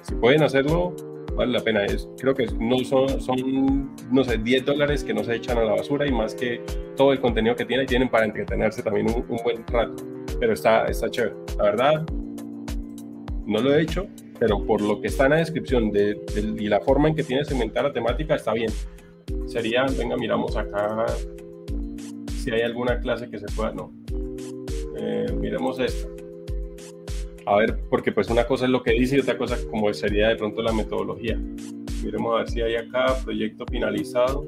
si 0.02 0.16
pueden 0.16 0.43
hacerlo, 0.43 0.96
vale 1.36 1.52
la 1.52 1.60
pena. 1.60 1.86
Es, 1.86 2.08
creo 2.20 2.34
que 2.34 2.48
no 2.60 2.80
son, 2.80 3.22
son, 3.22 3.96
no 4.12 4.24
sé, 4.24 4.38
10 4.38 4.66
dólares 4.66 5.04
que 5.04 5.14
no 5.14 5.24
se 5.24 5.36
echan 5.36 5.58
a 5.58 5.64
la 5.64 5.74
basura 5.74 6.08
y 6.08 6.12
más 6.12 6.34
que 6.36 6.62
todo 6.96 7.12
el 7.12 7.20
contenido 7.20 7.56
que 7.56 7.66
tiene, 7.66 7.86
tienen 7.86 8.10
para 8.10 8.26
entretenerse 8.26 8.82
también 8.82 9.08
un, 9.10 9.26
buen 9.43 9.66
rato. 9.68 9.96
Pero 10.39 10.54
está, 10.54 10.86
está 10.86 11.10
chévere. 11.10 11.36
La 11.58 11.64
verdad, 11.64 12.06
no 13.46 13.60
lo 13.60 13.74
he 13.74 13.82
hecho, 13.82 14.08
pero 14.39 14.64
por 14.66 14.82
lo 14.82 15.02
que 15.02 15.08
está 15.08 15.26
en 15.26 15.32
la 15.32 15.38
descripción 15.38 15.91
de, 15.91 16.20
y 16.58 16.68
la 16.68 16.82
forma 16.82 17.10
en 17.10 17.16
que 17.16 17.24
tiene 17.24 17.43
segmentada 17.46 17.89
la 17.89 17.93
temática, 17.93 18.36
está 18.36 18.54
bien. 18.54 18.72
Sería, 19.48 19.86
venga, 19.98 20.18
miramos 20.18 20.56
acá 20.56 21.06
si 22.46 22.52
hay 22.52 22.62
alguna 22.62 23.00
clase 23.00 23.28
que 23.28 23.39
se 23.39 23.48
pueda, 23.56 23.72
no. 23.72 23.91
Eh, 25.00 25.26
miremos 25.34 25.80
esta. 25.80 26.08
A 27.48 27.58
ver, 27.58 27.80
porque 27.89 28.12
pues 28.12 28.30
una 28.30 28.46
cosa 28.46 28.66
es 28.66 28.72
lo 28.72 28.84
que 28.84 28.91
dice 28.91 29.18
y 29.18 29.20
otra 29.20 29.36
cosa 29.36 29.58
como 29.72 29.91
sería 29.96 30.30
de 30.30 30.36
pronto 30.36 30.62
la 30.62 30.72
metodología. 30.72 31.39
Miremos 32.04 32.34
a 32.34 32.38
ver 32.38 32.50
si 32.50 32.62
hay 32.62 32.76
acá 32.76 33.18
proyecto 33.24 33.66
finalizado. 33.66 34.46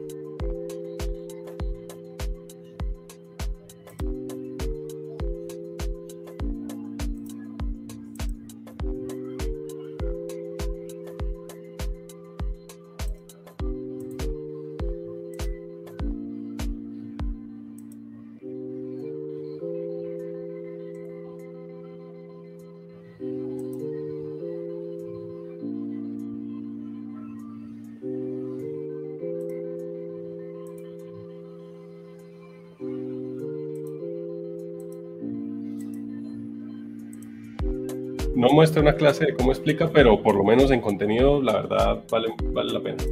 Muestra 38.57 38.81
una 38.81 38.95
clase 38.95 39.23
de 39.23 39.35
cómo 39.35 39.51
explica, 39.51 39.87
pero 39.87 40.19
por 40.23 40.33
lo 40.33 40.43
menos 40.43 40.71
en 40.71 40.81
contenido, 40.81 41.39
la 41.43 41.61
verdad, 41.61 42.03
vale, 42.09 42.29
vale 42.45 42.73
la 42.73 42.81
pena. 42.81 43.03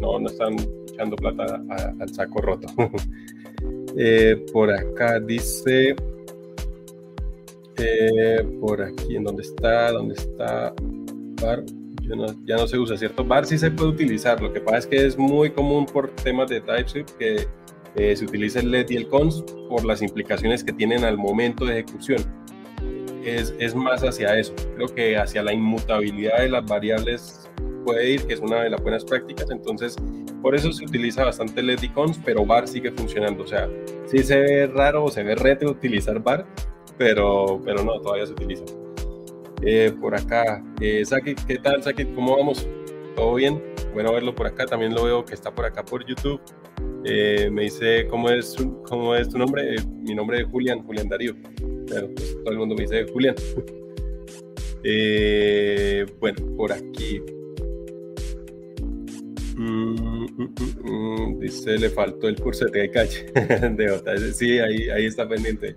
No, 0.00 0.18
no 0.18 0.26
están 0.26 0.56
echando 0.88 1.16
plata 1.16 1.62
al 2.00 2.14
saco 2.14 2.40
roto. 2.40 2.66
Eh, 3.98 4.44
por 4.52 4.70
acá 4.70 5.18
dice, 5.20 5.96
eh, 7.78 8.46
por 8.60 8.82
aquí, 8.82 9.16
¿en 9.16 9.24
dónde 9.24 9.42
está? 9.42 9.90
¿Dónde 9.90 10.14
está? 10.16 10.74
Bar, 11.40 11.64
ya 12.44 12.56
no 12.56 12.66
se 12.66 12.78
usa, 12.78 12.98
¿cierto? 12.98 13.24
Bar 13.24 13.46
sí 13.46 13.56
se 13.56 13.70
puede 13.70 13.88
utilizar, 13.92 14.42
lo 14.42 14.52
que 14.52 14.60
pasa 14.60 14.78
es 14.78 14.86
que 14.86 15.06
es 15.06 15.16
muy 15.16 15.50
común 15.50 15.86
por 15.86 16.10
temas 16.10 16.50
de 16.50 16.60
TypeScript 16.60 17.10
que 17.12 17.46
eh, 17.94 18.14
se 18.14 18.24
utiliza 18.26 18.60
el 18.60 18.70
let 18.70 18.90
y 18.90 18.96
el 18.96 19.08
cons 19.08 19.42
por 19.70 19.86
las 19.86 20.02
implicaciones 20.02 20.62
que 20.62 20.74
tienen 20.74 21.02
al 21.02 21.16
momento 21.16 21.64
de 21.64 21.80
ejecución 21.80 22.22
es, 23.26 23.74
más 23.74 24.02
hacia 24.02 24.38
eso. 24.38 24.54
Creo 24.76 24.88
que 24.88 25.16
hacia 25.16 25.42
la 25.42 25.52
inmutabilidad 25.52 26.38
de 26.38 26.48
las 26.48 26.64
variables 26.64 27.50
puede 27.84 28.10
ir, 28.10 28.26
que 28.26 28.34
es 28.34 28.40
una 28.40 28.62
de 28.62 28.70
las 28.70 28.82
buenas 28.82 29.04
prácticas. 29.04 29.50
Entonces, 29.50 29.96
por 30.42 30.54
eso 30.54 30.72
se 30.72 30.84
utiliza 30.84 31.24
bastante 31.24 31.62
LED 31.62 31.82
icons, 31.82 32.20
pero 32.24 32.44
bar 32.44 32.68
sigue 32.68 32.90
funcionando. 32.92 33.44
O 33.44 33.46
sea, 33.46 33.68
sí 34.06 34.18
se 34.18 34.38
ve 34.38 34.66
raro 34.66 35.04
o 35.04 35.10
se 35.10 35.22
ve 35.22 35.34
retro 35.34 35.70
utilizar 35.70 36.22
bar, 36.22 36.46
pero, 36.98 37.60
pero 37.64 37.82
no, 37.82 38.00
todavía 38.00 38.26
se 38.26 38.32
utiliza. 38.32 38.64
Eh, 39.62 39.92
por 40.00 40.14
acá, 40.14 40.62
eh, 40.80 41.02
¿qué 41.46 41.56
tal, 41.56 41.82
Saki? 41.82 42.04
¿Cómo 42.06 42.36
vamos? 42.36 42.68
¿Todo 43.16 43.34
bien? 43.34 43.62
Bueno 43.94 44.12
verlo 44.12 44.34
por 44.34 44.46
acá. 44.46 44.66
También 44.66 44.94
lo 44.94 45.04
veo 45.04 45.24
que 45.24 45.34
está 45.34 45.54
por 45.54 45.64
acá 45.64 45.84
por 45.84 46.04
YouTube. 46.04 46.40
Eh, 47.08 47.48
me 47.50 47.62
dice, 47.62 48.06
¿cómo 48.08 48.30
es, 48.30 48.56
cómo 48.88 49.14
es 49.14 49.28
tu 49.28 49.38
nombre? 49.38 49.76
Eh, 49.76 49.78
mi 50.02 50.14
nombre 50.14 50.40
es 50.40 50.46
Julián, 50.48 50.82
Julián 50.82 51.08
Darío 51.08 51.34
todo 51.86 52.52
el 52.52 52.58
mundo 52.58 52.74
me 52.74 52.82
dice 52.82 53.06
Julián. 53.12 53.34
Eh, 54.88 56.06
bueno, 56.20 56.36
por 56.56 56.72
aquí. 56.72 57.20
Mm, 59.56 60.26
mm, 60.36 60.54
mm, 60.84 61.40
dice, 61.40 61.76
le 61.76 61.90
faltó 61.90 62.28
el 62.28 62.36
curso 62.36 62.66
de 62.66 62.88
calle 62.92 63.24
de. 63.34 64.32
Sí, 64.32 64.60
ahí, 64.60 64.88
ahí 64.90 65.06
está 65.06 65.28
pendiente. 65.28 65.74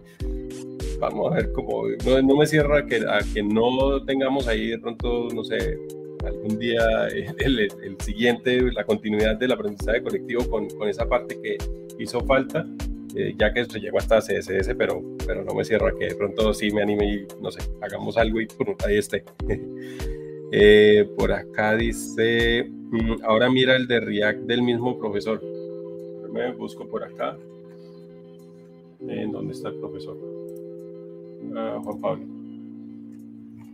Vamos 0.99 1.31
a 1.31 1.37
ver 1.37 1.51
cómo. 1.53 1.87
No, 2.05 2.21
no 2.21 2.35
me 2.37 2.45
cierra 2.45 2.85
que, 2.85 2.97
a 2.97 3.21
que 3.33 3.41
no 3.41 4.05
tengamos 4.05 4.47
ahí 4.47 4.67
de 4.67 4.77
pronto, 4.77 5.29
no 5.33 5.43
sé, 5.43 5.79
algún 6.25 6.59
día 6.59 7.07
el, 7.39 7.59
el, 7.59 7.97
siguiente, 7.99 8.61
la 8.71 8.83
continuidad 8.83 9.37
del 9.37 9.51
aprendizaje 9.51 10.01
colectivo 10.01 10.49
con, 10.49 10.69
con 10.69 10.87
esa 10.87 11.07
parte 11.07 11.39
que 11.41 11.57
hizo 11.99 12.21
falta, 12.21 12.65
eh, 13.15 13.33
ya 13.37 13.53
que 13.53 13.65
llegó 13.65 13.97
hasta 13.97 14.19
CSS, 14.19 14.75
pero, 14.77 15.03
pero 15.25 15.43
no 15.43 15.53
me 15.53 15.63
cierra 15.63 15.91
que 15.97 16.09
de 16.09 16.15
pronto 16.15 16.53
sí 16.53 16.71
me 16.71 16.81
anime 16.81 17.13
y 17.13 17.27
no 17.41 17.51
sé, 17.51 17.61
hagamos 17.81 18.17
algo 18.17 18.41
y 18.41 18.47
ahí 18.85 18.97
esté. 18.97 19.23
Eh, 20.51 21.07
por 21.15 21.31
acá 21.31 21.75
dice, 21.75 22.67
mm, 22.67 23.23
ahora 23.23 23.51
mira 23.51 23.75
el 23.75 23.85
de 23.85 23.99
React 23.99 24.39
del 24.47 24.63
mismo 24.63 24.97
profesor. 24.97 25.39
Me 26.33 26.51
busco 26.53 26.87
por 26.87 27.03
acá. 27.03 27.37
¿En 29.07 29.31
dónde 29.31 29.53
está 29.53 29.69
el 29.69 29.75
profesor? 29.75 30.17
Ah, 31.55 31.79
Juan 31.83 32.01
Pablo. 32.01 32.25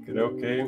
Creo 0.06 0.36
que, 0.36 0.66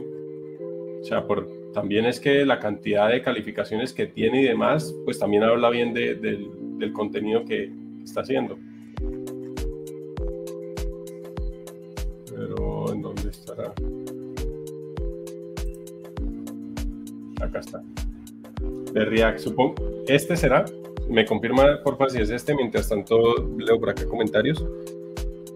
o 1.02 1.04
sea, 1.04 1.26
por, 1.26 1.48
también 1.74 2.06
es 2.06 2.20
que 2.20 2.46
la 2.46 2.60
cantidad 2.60 3.10
de 3.10 3.22
calificaciones 3.22 3.94
que 3.94 4.08
tiene 4.08 4.42
y 4.42 4.46
demás, 4.46 4.96
pues 5.06 5.20
también 5.20 5.44
habla 5.44 5.70
bien 5.70 5.94
de, 5.94 6.16
del 6.16 6.94
contenido 6.94 7.46
que 7.46 7.72
está 8.04 8.22
haciendo. 8.22 8.58
Pero, 12.36 12.94
¿en 12.94 13.02
dónde 13.02 13.30
estará? 13.30 13.74
Acá 17.42 17.60
está. 17.60 17.84
De 18.94 19.06
React, 19.06 19.40
supongo. 19.40 19.76
Este 20.08 20.36
será. 20.36 20.66
Me 21.10 21.26
confirma, 21.26 21.82
por 21.84 21.98
favor, 21.98 22.12
si 22.12 22.20
es 22.20 22.30
este. 22.30 22.56
Mientras 22.56 22.90
tanto, 22.90 23.18
leo 23.58 23.80
por 23.80 23.90
acá 23.90 24.06
comentarios. 24.06 24.64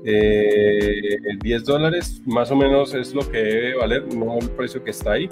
Eh, 0.04 1.18
el 1.24 1.38
10 1.40 1.64
dólares 1.64 2.22
más 2.26 2.50
o 2.50 2.56
menos 2.56 2.96
es 2.96 3.14
lo 3.14 3.22
que 3.30 3.38
debe 3.38 3.76
valer, 3.76 4.14
no 4.16 4.38
el 4.40 4.50
precio 4.52 4.84
que 4.84 4.92
está 4.92 5.14
ahí. 5.14 5.30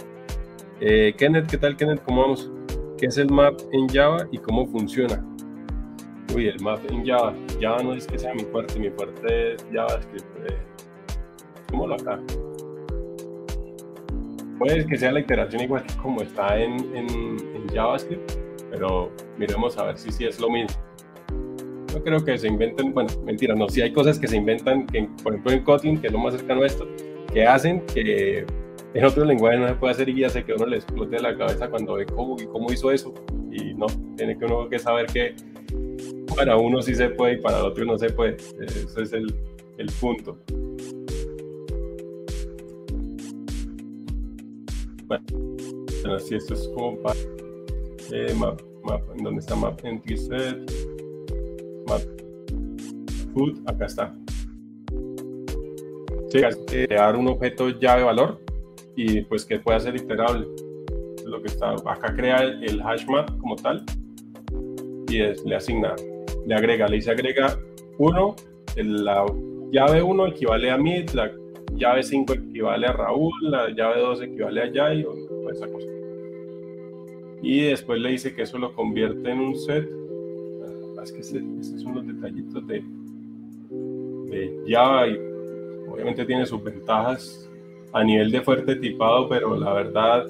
Eh, 0.80 1.14
Kenneth, 1.18 1.50
¿qué 1.50 1.58
tal 1.58 1.76
Kenneth? 1.76 2.04
¿Cómo 2.04 2.22
vamos? 2.22 2.52
¿Qué 2.98 3.08
es 3.08 3.18
el 3.18 3.32
map 3.32 3.60
en 3.72 3.88
Java 3.90 4.28
y 4.32 4.38
cómo 4.38 4.68
funciona? 4.68 5.26
Uy, 6.36 6.48
el 6.48 6.60
map 6.62 6.80
en 6.92 7.06
Java. 7.06 7.34
Java 7.60 7.82
no 7.82 7.94
es 7.94 8.06
que 8.06 8.20
sea 8.20 8.34
mi 8.34 8.44
fuerte, 8.44 8.80
mi 8.80 8.90
fuerte 8.92 9.54
es 9.56 9.68
JavaScript. 9.74 10.28
Eh, 10.50 10.58
¿Cómo 11.72 11.88
lo 11.88 11.96
acá? 11.96 12.20
Puede 14.60 14.86
que 14.86 14.98
sea 14.98 15.12
la 15.12 15.22
iteración 15.22 15.64
igual 15.64 15.84
que 15.84 15.96
como 15.96 16.22
está 16.22 16.60
en, 16.60 16.74
en, 16.96 17.38
JavaScript, 17.74 18.32
pero 18.72 19.12
miremos 19.38 19.78
a 19.78 19.86
ver 19.86 19.98
si 19.98 20.12
sí 20.12 20.26
es 20.26 20.40
lo 20.40 20.50
mismo. 20.50 20.76
No 21.94 22.04
creo 22.04 22.24
que 22.24 22.38
se 22.38 22.48
inventen, 22.48 22.94
bueno, 22.94 23.10
mentira, 23.24 23.56
no, 23.56 23.68
si 23.70 23.82
hay 23.82 23.92
cosas 23.92 24.20
que 24.20 24.28
se 24.28 24.38
inventan, 24.38 24.86
que, 24.86 25.08
por 25.24 25.34
ejemplo 25.34 25.52
en 25.52 25.64
Kotlin, 25.64 26.00
que 26.00 26.08
es 26.08 26.14
lo 26.14 26.20
más 26.20 26.36
cercano 26.36 26.64
a 26.64 26.68
esto, 26.68 26.88
que 27.34 27.46
hacen 27.46 27.82
que 27.88 28.46
en 28.94 29.06
otro 29.06 29.24
lenguaje 29.24 29.58
no 29.58 29.68
se 29.68 29.76
puede 29.76 29.92
hacer 29.94 30.10
y 30.10 30.28
sé 30.30 30.44
que 30.44 30.54
uno 30.54 30.66
le 30.66 30.78
explote 30.78 31.20
la 31.20 31.38
cabeza 31.38 31.70
cuando 31.70 31.94
ve 31.94 32.06
cómo, 32.06 32.36
cómo 32.52 32.72
hizo 32.72 32.92
eso. 32.92 33.14
Y 33.52 33.74
no, 33.74 33.88
tiene 34.16 34.38
que 34.38 34.46
uno 34.46 34.68
que 34.70 34.80
saber 34.80 35.06
que 35.08 35.36
para 36.36 36.58
uno 36.58 36.82
sí 36.82 36.96
se 36.96 37.10
puede 37.10 37.34
y 37.34 37.38
para 37.38 37.60
el 37.60 37.66
otro 37.66 37.86
no 37.86 37.98
se 37.98 38.10
puede. 38.10 38.36
Ese 38.36 39.02
es 39.02 39.14
el, 39.14 39.34
el 39.78 39.92
punto. 40.00 40.38
Bueno, 45.06 45.26
así 46.16 46.36
esto 46.36 46.54
es 46.54 46.68
como 46.76 46.98
para 47.02 47.20
eh, 48.12 48.34
map, 48.36 48.62
map, 48.84 49.02
¿en 49.16 49.24
dónde 49.24 49.40
está 49.40 49.56
map 49.56 49.84
entry 49.84 50.18
set? 50.18 50.99
Food, 53.34 53.60
acá 53.68 53.86
está. 53.86 54.16
Sí, 56.30 56.42
crear 56.68 57.16
un 57.16 57.28
objeto 57.28 57.70
llave 57.70 58.04
valor 58.04 58.40
y 58.96 59.22
pues 59.22 59.46
que 59.46 59.60
pueda 59.60 59.80
ser 59.80 59.96
iterable. 59.96 60.46
Lo 61.26 61.42
que 61.42 61.48
está 61.48 61.72
acá 61.72 62.14
crea 62.16 62.42
el, 62.42 62.82
hash 62.82 63.06
map 63.08 63.30
como 63.40 63.56
tal 63.56 63.84
y 65.10 65.20
le 65.20 65.56
asigna, 65.56 65.96
le 66.46 66.56
agrega, 66.56 66.88
le 66.88 66.98
dice 66.98 67.12
agrega 67.12 67.58
1, 67.98 68.36
la 68.76 69.26
llave 69.72 70.04
1 70.04 70.28
equivale 70.28 70.70
a 70.70 70.78
mid, 70.78 71.10
la 71.12 71.32
llave 71.74 72.04
5 72.04 72.34
equivale 72.34 72.88
a 72.88 72.94
Raúl, 72.94 73.34
la 73.42 73.70
llave 73.70 74.02
2 74.02 74.22
equivale 74.22 74.62
a 74.62 74.72
Jai, 74.72 75.04
o 75.04 75.50
esa 75.50 75.68
cosa. 75.68 75.88
Y 77.42 77.62
después 77.62 78.00
le 78.00 78.12
dice 78.12 78.36
que 78.36 78.44
eso 78.44 78.58
lo 78.58 78.74
convierte 78.74 79.32
en 79.32 79.40
un 79.40 79.56
set. 79.56 79.90
Ah, 80.98 81.04
es 81.04 81.12
que 81.12 81.22
estos 81.22 81.82
son 81.82 81.96
los 81.96 82.06
detallitos 82.06 82.68
de, 82.68 82.84
Java 84.68 85.08
y 85.08 85.18
obviamente 85.90 86.26
tiene 86.26 86.46
sus 86.46 86.64
ventajas 86.64 87.50
a 87.94 88.04
nivel 88.04 88.32
de 88.32 88.42
fuerte 88.42 88.76
tipado, 88.76 89.28
pero 89.28 89.56
la 89.58 89.74
verdad, 89.74 90.26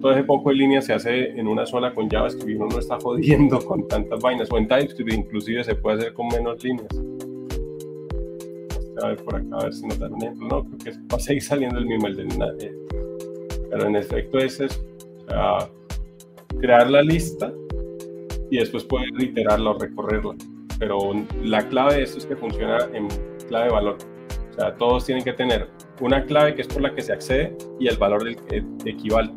todo 0.00 0.12
ese 0.12 0.24
poco 0.24 0.50
de 0.50 0.56
línea 0.56 0.80
se 0.80 0.94
hace 0.94 1.30
en 1.30 1.46
una 1.46 1.66
sola 1.66 1.94
con 1.94 2.08
JavaScript 2.08 2.48
y 2.48 2.54
uno 2.54 2.68
no 2.68 2.78
está 2.78 2.98
jodiendo 3.00 3.58
con 3.60 3.86
tantas 3.88 4.20
vainas. 4.20 4.50
O 4.50 4.58
en 4.58 4.68
TypeScript 4.68 5.12
inclusive 5.12 5.64
se 5.64 5.74
puede 5.74 5.98
hacer 5.98 6.12
con 6.14 6.28
menos 6.28 6.62
líneas 6.64 6.88
a 9.02 9.08
ver 9.08 9.16
por 9.24 9.36
acá, 9.36 9.56
a 9.58 9.64
ver 9.64 9.74
si 9.74 9.86
nos 9.86 9.98
dan 9.98 10.12
un 10.14 10.22
ejemplo. 10.22 10.48
No, 10.48 10.64
creo 10.64 10.78
que 10.78 10.90
va 11.12 11.16
a 11.16 11.20
seguir 11.20 11.42
saliendo 11.42 11.78
el 11.78 11.86
mismo, 11.86 12.06
el 12.06 12.16
de 12.16 12.24
nadie. 12.24 12.74
Pero 13.70 13.86
en 13.86 13.96
efecto 13.96 14.38
es 14.38 14.60
o 14.60 14.68
sea, 15.28 15.70
crear 16.60 16.90
la 16.90 17.02
lista 17.02 17.52
y 18.50 18.58
después 18.58 18.84
poder 18.84 19.08
iterarla 19.18 19.70
o 19.70 19.78
recorrerla. 19.78 20.34
Pero 20.82 21.12
la 21.44 21.68
clave 21.68 21.94
de 21.94 22.02
esto 22.02 22.18
es 22.18 22.26
que 22.26 22.34
funciona 22.34 22.76
en 22.92 23.06
clave 23.46 23.70
valor. 23.70 23.98
O 24.50 24.52
sea, 24.54 24.74
todos 24.74 25.06
tienen 25.06 25.22
que 25.22 25.32
tener 25.32 25.68
una 26.00 26.24
clave 26.24 26.56
que 26.56 26.62
es 26.62 26.66
por 26.66 26.82
la 26.82 26.92
que 26.92 27.02
se 27.02 27.12
accede 27.12 27.56
y 27.78 27.86
el 27.86 27.96
valor 27.98 28.24
del 28.24 28.34
que 28.34 28.64
equivale. 28.90 29.30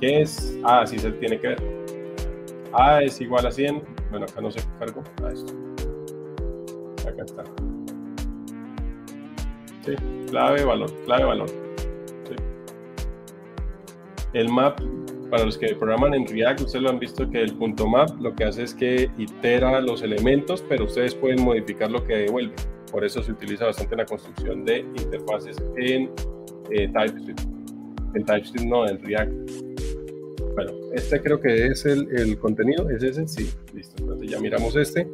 ¿Qué 0.00 0.20
es? 0.20 0.56
Ah, 0.62 0.86
sí 0.86 1.00
se 1.00 1.10
tiene 1.10 1.40
que 1.40 1.48
ver. 1.48 1.62
A 2.72 3.02
es 3.02 3.20
igual 3.20 3.44
a 3.44 3.50
100. 3.50 3.82
Bueno, 4.10 4.26
acá 4.30 4.40
no 4.40 4.52
se 4.52 4.60
cargo. 4.78 5.02
A 5.24 5.32
esto. 5.32 5.52
Acá 7.08 7.24
está. 7.24 7.42
Sí, 9.84 9.96
clave, 10.28 10.64
valor, 10.64 10.92
clave, 11.06 11.24
valor. 11.24 11.50
El 14.32 14.48
map, 14.48 14.80
para 15.30 15.44
los 15.44 15.56
que 15.56 15.74
programan 15.74 16.14
en 16.14 16.26
React, 16.26 16.62
ustedes 16.62 16.82
lo 16.82 16.90
han 16.90 16.98
visto 16.98 17.28
que 17.30 17.40
el 17.40 17.54
punto 17.54 17.86
map 17.86 18.10
lo 18.20 18.34
que 18.34 18.44
hace 18.44 18.64
es 18.64 18.74
que 18.74 19.10
itera 19.16 19.80
los 19.80 20.02
elementos, 20.02 20.64
pero 20.68 20.84
ustedes 20.84 21.14
pueden 21.14 21.42
modificar 21.42 21.90
lo 21.90 22.04
que 22.04 22.16
devuelve. 22.16 22.54
Por 22.90 23.04
eso 23.04 23.22
se 23.22 23.32
utiliza 23.32 23.66
bastante 23.66 23.96
la 23.96 24.04
construcción 24.04 24.64
de 24.64 24.80
interfaces 24.80 25.56
en 25.76 26.10
eh, 26.70 26.88
TypeScript. 26.88 27.40
En 28.14 28.24
TypeScript 28.24 28.66
no, 28.66 28.88
en 28.88 29.02
React. 29.02 29.32
Bueno, 30.54 30.72
este 30.92 31.20
creo 31.20 31.40
que 31.40 31.68
es 31.68 31.86
el, 31.86 32.08
el 32.10 32.36
contenido, 32.38 32.90
es 32.90 33.02
ese, 33.02 33.26
sí, 33.28 33.50
listo. 33.72 34.02
Entonces 34.02 34.30
ya 34.30 34.40
miramos 34.40 34.74
este. 34.74 35.06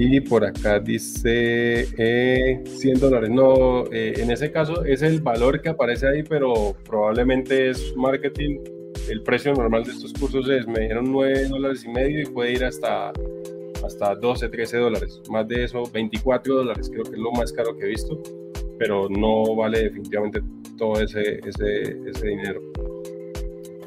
Y 0.00 0.20
por 0.20 0.44
acá 0.44 0.78
dice 0.78 1.86
100 1.86 1.98
eh, 1.98 3.00
dólares. 3.00 3.30
No, 3.30 3.84
eh, 3.92 4.14
en 4.16 4.30
ese 4.30 4.52
caso 4.52 4.84
es 4.84 5.02
el 5.02 5.20
valor 5.20 5.60
que 5.60 5.70
aparece 5.70 6.06
ahí, 6.06 6.22
pero 6.22 6.76
probablemente 6.88 7.70
es 7.70 7.94
marketing. 7.96 8.60
El 9.08 9.22
precio 9.22 9.54
normal 9.54 9.84
de 9.84 9.92
estos 9.92 10.12
cursos 10.12 10.48
es, 10.50 10.66
me 10.66 10.80
dieron 10.80 11.10
9 11.10 11.48
dólares 11.48 11.84
y 11.84 11.88
medio 11.88 12.20
y 12.20 12.26
puede 12.26 12.52
ir 12.52 12.64
hasta, 12.64 13.10
hasta 13.82 14.14
12, 14.14 14.48
13 14.48 14.76
dólares. 14.76 15.22
Más 15.30 15.48
de 15.48 15.64
eso, 15.64 15.82
24 15.90 16.54
dólares, 16.54 16.90
creo 16.90 17.04
que 17.04 17.12
es 17.12 17.18
lo 17.18 17.32
más 17.32 17.50
caro 17.52 17.76
que 17.76 17.86
he 17.86 17.88
visto, 17.88 18.22
pero 18.78 19.08
no 19.08 19.56
vale 19.56 19.84
definitivamente 19.84 20.42
todo 20.76 21.00
ese, 21.00 21.40
ese, 21.46 21.96
ese 22.06 22.26
dinero. 22.26 22.60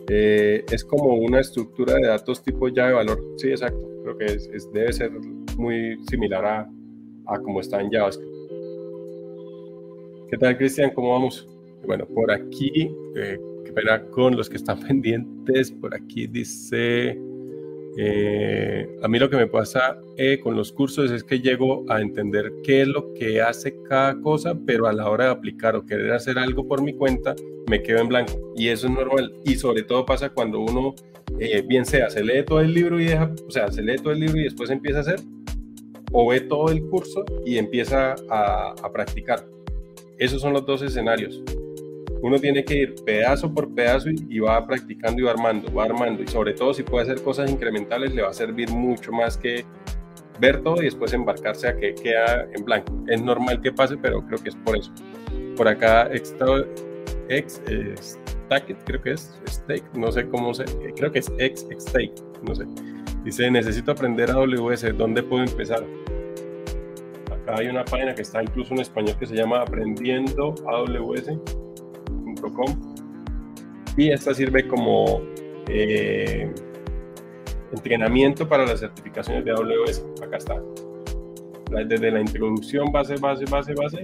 Eh, 0.09 0.65
es 0.71 0.83
como 0.83 1.13
una 1.13 1.39
estructura 1.39 1.93
de 1.93 2.07
datos 2.07 2.41
tipo 2.43 2.67
llave 2.67 2.93
valor. 2.93 3.23
Sí, 3.37 3.49
exacto. 3.49 3.87
Creo 4.03 4.17
que 4.17 4.25
es, 4.25 4.71
debe 4.73 4.91
ser 4.91 5.11
muy 5.55 5.97
similar 6.09 6.45
a, 6.45 6.69
a 7.27 7.39
como 7.39 7.61
está 7.61 7.79
en 7.79 7.91
JavaScript. 7.91 8.31
¿Qué 10.31 10.37
tal, 10.37 10.57
Cristian? 10.57 10.91
¿Cómo 10.95 11.11
vamos? 11.11 11.47
Bueno, 11.85 12.05
por 12.07 12.31
aquí, 12.31 12.91
eh, 13.15 13.39
espera 13.65 14.05
con 14.09 14.35
los 14.35 14.49
que 14.49 14.57
están 14.57 14.79
pendientes, 14.87 15.71
por 15.71 15.95
aquí 15.95 16.27
dice, 16.27 17.17
eh, 17.97 18.87
a 19.03 19.07
mí 19.07 19.19
lo 19.19 19.29
que 19.29 19.35
me 19.35 19.47
pasa 19.47 19.99
eh, 20.17 20.39
con 20.39 20.55
los 20.55 20.71
cursos 20.71 21.11
es 21.11 21.23
que 21.23 21.41
llego 21.41 21.83
a 21.89 21.99
entender 21.99 22.51
qué 22.63 22.83
es 22.83 22.87
lo 22.87 23.13
que 23.13 23.41
hace 23.41 23.75
cada 23.89 24.19
cosa, 24.21 24.57
pero 24.65 24.87
a 24.87 24.93
la 24.93 25.09
hora 25.09 25.25
de 25.25 25.31
aplicar 25.31 25.75
o 25.75 25.85
querer 25.85 26.13
hacer 26.13 26.39
algo 26.39 26.67
por 26.67 26.81
mi 26.81 26.93
cuenta, 26.93 27.35
me 27.67 27.83
quedo 27.83 27.99
en 27.99 28.07
blanco. 28.07 28.53
Y 28.55 28.69
eso 28.69 28.87
es 28.87 28.93
normal. 28.93 29.33
Y 29.43 29.55
sobre 29.55 29.83
todo 29.83 30.05
pasa 30.05 30.29
cuando 30.29 30.61
uno, 30.61 30.95
eh, 31.39 31.63
bien 31.67 31.85
sea, 31.85 32.09
se 32.09 32.23
lee 32.23 32.43
todo 32.45 32.61
el 32.61 32.73
libro 32.73 32.99
y 32.99 33.05
deja, 33.05 33.33
o 33.47 33.51
sea, 33.51 33.69
se 33.71 33.81
lee 33.81 33.97
todo 33.97 34.13
el 34.13 34.21
libro 34.21 34.39
y 34.39 34.43
después 34.43 34.69
empieza 34.69 34.99
a 34.99 35.01
hacer, 35.01 35.19
o 36.13 36.29
ve 36.29 36.41
todo 36.41 36.69
el 36.69 36.81
curso 36.87 37.25
y 37.45 37.57
empieza 37.57 38.15
a, 38.29 38.73
practicar. 38.93 39.45
Esos 40.17 40.41
son 40.41 40.53
los 40.53 40.65
dos 40.65 40.81
escenarios. 40.81 41.41
Uno 42.21 42.39
tiene 42.39 42.63
que 42.63 42.75
ir 42.75 42.95
pedazo 43.03 43.53
por 43.53 43.73
pedazo 43.73 44.09
y, 44.09 44.39
va 44.39 44.65
practicando 44.65 45.21
y 45.21 45.23
va 45.25 45.31
armando, 45.31 45.73
va 45.73 45.85
armando. 45.85 46.21
Y 46.23 46.27
sobre 46.27 46.53
todo 46.53 46.73
si 46.73 46.83
puede 46.83 47.03
hacer 47.03 47.23
cosas 47.23 47.49
incrementales, 47.49 48.13
le 48.13 48.21
va 48.21 48.29
a 48.29 48.33
servir 48.33 48.69
mucho 48.69 49.11
más 49.11 49.37
que 49.37 49.65
ver 50.39 50.61
todo 50.61 50.81
y 50.81 50.85
después 50.85 51.13
embarcarse 51.13 51.67
a 51.67 51.75
que 51.75 51.95
queda 51.95 52.47
en 52.53 52.63
blanco. 52.63 52.93
Es 53.07 53.21
normal 53.21 53.61
que 53.61 53.71
pase, 53.71 53.97
pero 53.97 54.25
creo 54.25 54.41
que 54.41 54.49
es 54.49 54.55
por 54.55 54.77
eso. 54.77 54.91
Por 55.55 55.67
acá, 55.67 56.09
ex, 56.11 56.35
ex 57.29 57.61
eh, 57.67 57.95
creo 58.85 59.01
que 59.01 59.11
es 59.11 59.39
Stake, 59.47 59.85
no 59.93 60.11
sé 60.11 60.27
cómo 60.27 60.53
se, 60.53 60.65
creo 60.95 61.11
que 61.11 61.19
es 61.19 61.31
ex, 61.37 61.67
Stake, 61.79 62.13
no 62.43 62.55
sé. 62.55 62.65
Dice, 63.23 63.49
necesito 63.49 63.91
aprender 63.91 64.31
AWS, 64.31 64.97
¿dónde 64.97 65.23
puedo 65.23 65.43
empezar? 65.43 65.85
Acá 67.31 67.55
hay 67.59 67.67
una 67.67 67.85
página 67.85 68.13
que 68.13 68.23
está 68.23 68.41
incluso 68.41 68.73
en 68.73 68.81
español 68.81 69.15
que 69.19 69.27
se 69.27 69.35
llama 69.35 69.61
aprendiendo 69.61 70.55
Y 73.97 74.09
esta 74.09 74.33
sirve 74.33 74.67
como 74.67 75.21
eh, 75.67 76.51
entrenamiento 77.71 78.47
para 78.47 78.65
las 78.65 78.79
certificaciones 78.79 79.45
de 79.45 79.51
AWS. 79.51 80.05
Acá 80.23 80.37
está. 80.37 80.61
Desde 81.87 82.11
la 82.11 82.19
introducción, 82.19 82.91
base, 82.91 83.15
base, 83.15 83.45
base, 83.45 83.73
base, 83.73 84.03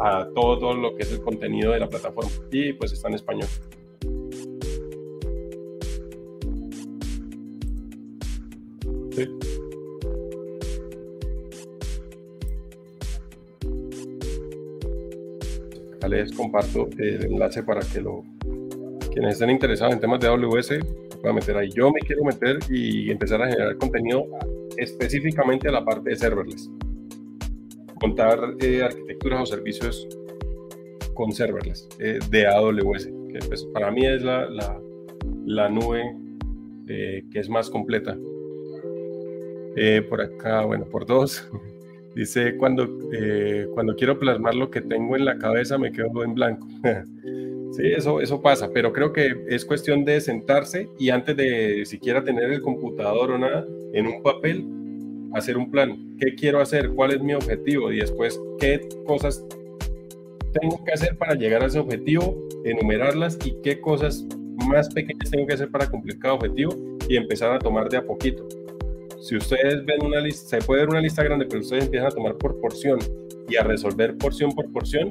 a 0.00 0.28
todo, 0.34 0.58
todo 0.58 0.74
lo 0.74 0.94
que 0.94 1.02
es 1.02 1.12
el 1.12 1.20
contenido 1.20 1.72
de 1.72 1.80
la 1.80 1.88
plataforma. 1.88 2.30
Y 2.50 2.72
pues 2.74 2.92
está 2.92 3.08
en 3.08 3.14
español. 3.14 3.48
Sí. 9.12 9.55
Acá 16.06 16.14
les 16.14 16.32
comparto 16.32 16.88
el 16.98 17.24
enlace 17.24 17.64
para 17.64 17.80
que 17.80 18.00
lo 18.00 18.24
quienes 19.12 19.34
estén 19.34 19.50
interesados 19.50 19.94
en 19.94 20.00
temas 20.00 20.20
de 20.20 20.28
AWS 20.28 20.78
puedan 21.20 21.34
meter 21.34 21.56
ahí. 21.56 21.70
Yo 21.74 21.90
me 21.90 22.00
quiero 22.00 22.22
meter 22.22 22.58
y 22.68 23.10
empezar 23.10 23.42
a 23.42 23.48
generar 23.48 23.76
contenido 23.76 24.26
específicamente 24.76 25.68
a 25.68 25.72
la 25.72 25.84
parte 25.84 26.10
de 26.10 26.16
serverless. 26.16 26.70
Montar 28.00 28.38
eh, 28.60 28.82
arquitecturas 28.84 29.40
o 29.40 29.46
servicios 29.46 30.06
con 31.14 31.32
serverless 31.32 31.88
eh, 31.98 32.20
de 32.30 32.46
AWS, 32.46 33.06
que 33.06 33.38
pues, 33.48 33.64
para 33.72 33.90
mí 33.90 34.06
es 34.06 34.22
la, 34.22 34.48
la, 34.48 34.80
la 35.44 35.68
nube 35.68 36.14
eh, 36.88 37.24
que 37.32 37.40
es 37.40 37.48
más 37.48 37.68
completa. 37.68 38.16
por 40.08 40.20
acá, 40.20 40.64
bueno, 40.66 40.84
por 40.84 41.04
dos. 41.04 41.48
Dice, 42.16 42.56
cuando, 42.56 42.88
cuando 43.74 43.94
quiero 43.94 44.18
plasmar 44.18 44.54
lo 44.54 44.70
que 44.70 44.80
tengo 44.80 45.16
en 45.16 45.26
la 45.26 45.36
cabeza 45.36 45.76
me 45.76 45.92
quedo 45.92 46.24
en 46.24 46.34
blanco. 46.34 46.66
Sí, 47.72 47.82
eso, 47.84 48.22
eso 48.22 48.40
pasa, 48.40 48.70
pero 48.72 48.90
creo 48.90 49.12
que 49.12 49.44
es 49.48 49.66
cuestión 49.66 50.04
de 50.04 50.18
sentarse 50.22 50.88
y 50.98 51.10
antes 51.10 51.36
de 51.36 51.84
siquiera 51.84 52.24
tener 52.24 52.50
el 52.50 52.62
computador 52.62 53.32
o 53.32 53.38
nada, 53.38 53.66
en 53.92 54.06
un 54.06 54.22
papel, 54.22 54.64
hacer 55.34 55.58
un 55.58 55.70
plan. 55.70 56.16
¿Qué 56.18 56.34
quiero 56.36 56.60
hacer? 56.60 56.88
¿Cuál 56.90 57.10
es 57.10 57.20
mi 57.20 57.34
objetivo? 57.34 57.92
Y 57.92 57.98
después, 57.98 58.40
¿qué 58.58 58.80
cosas 59.04 59.44
tengo 60.58 60.82
que 60.86 60.92
hacer 60.92 61.18
para 61.18 61.34
llegar 61.34 61.64
a 61.64 61.66
ese 61.66 61.80
objetivo? 61.80 62.48
Enumerarlas 62.64 63.36
y 63.44 63.60
qué 63.62 63.78
cosas 63.78 64.24
más 64.66 64.88
pequeñas 64.94 65.30
tengo 65.30 65.46
que 65.46 65.54
hacer 65.54 65.70
para 65.70 65.90
cumplir 65.90 66.18
cada 66.18 66.34
objetivo 66.34 66.74
y 67.10 67.16
empezar 67.16 67.52
a 67.52 67.58
tomar 67.58 67.90
de 67.90 67.98
a 67.98 68.06
poquito. 68.06 68.48
Si 69.26 69.34
ustedes 69.34 69.84
ven 69.84 70.04
una 70.04 70.20
lista, 70.20 70.60
se 70.60 70.64
puede 70.64 70.82
ver 70.82 70.90
una 70.90 71.00
lista 71.00 71.24
grande, 71.24 71.46
pero 71.46 71.60
ustedes 71.60 71.86
empiezan 71.86 72.12
a 72.12 72.14
tomar 72.14 72.36
por 72.36 72.60
porción 72.60 73.00
y 73.48 73.56
a 73.56 73.64
resolver 73.64 74.16
porción 74.16 74.52
por 74.52 74.70
porción, 74.70 75.08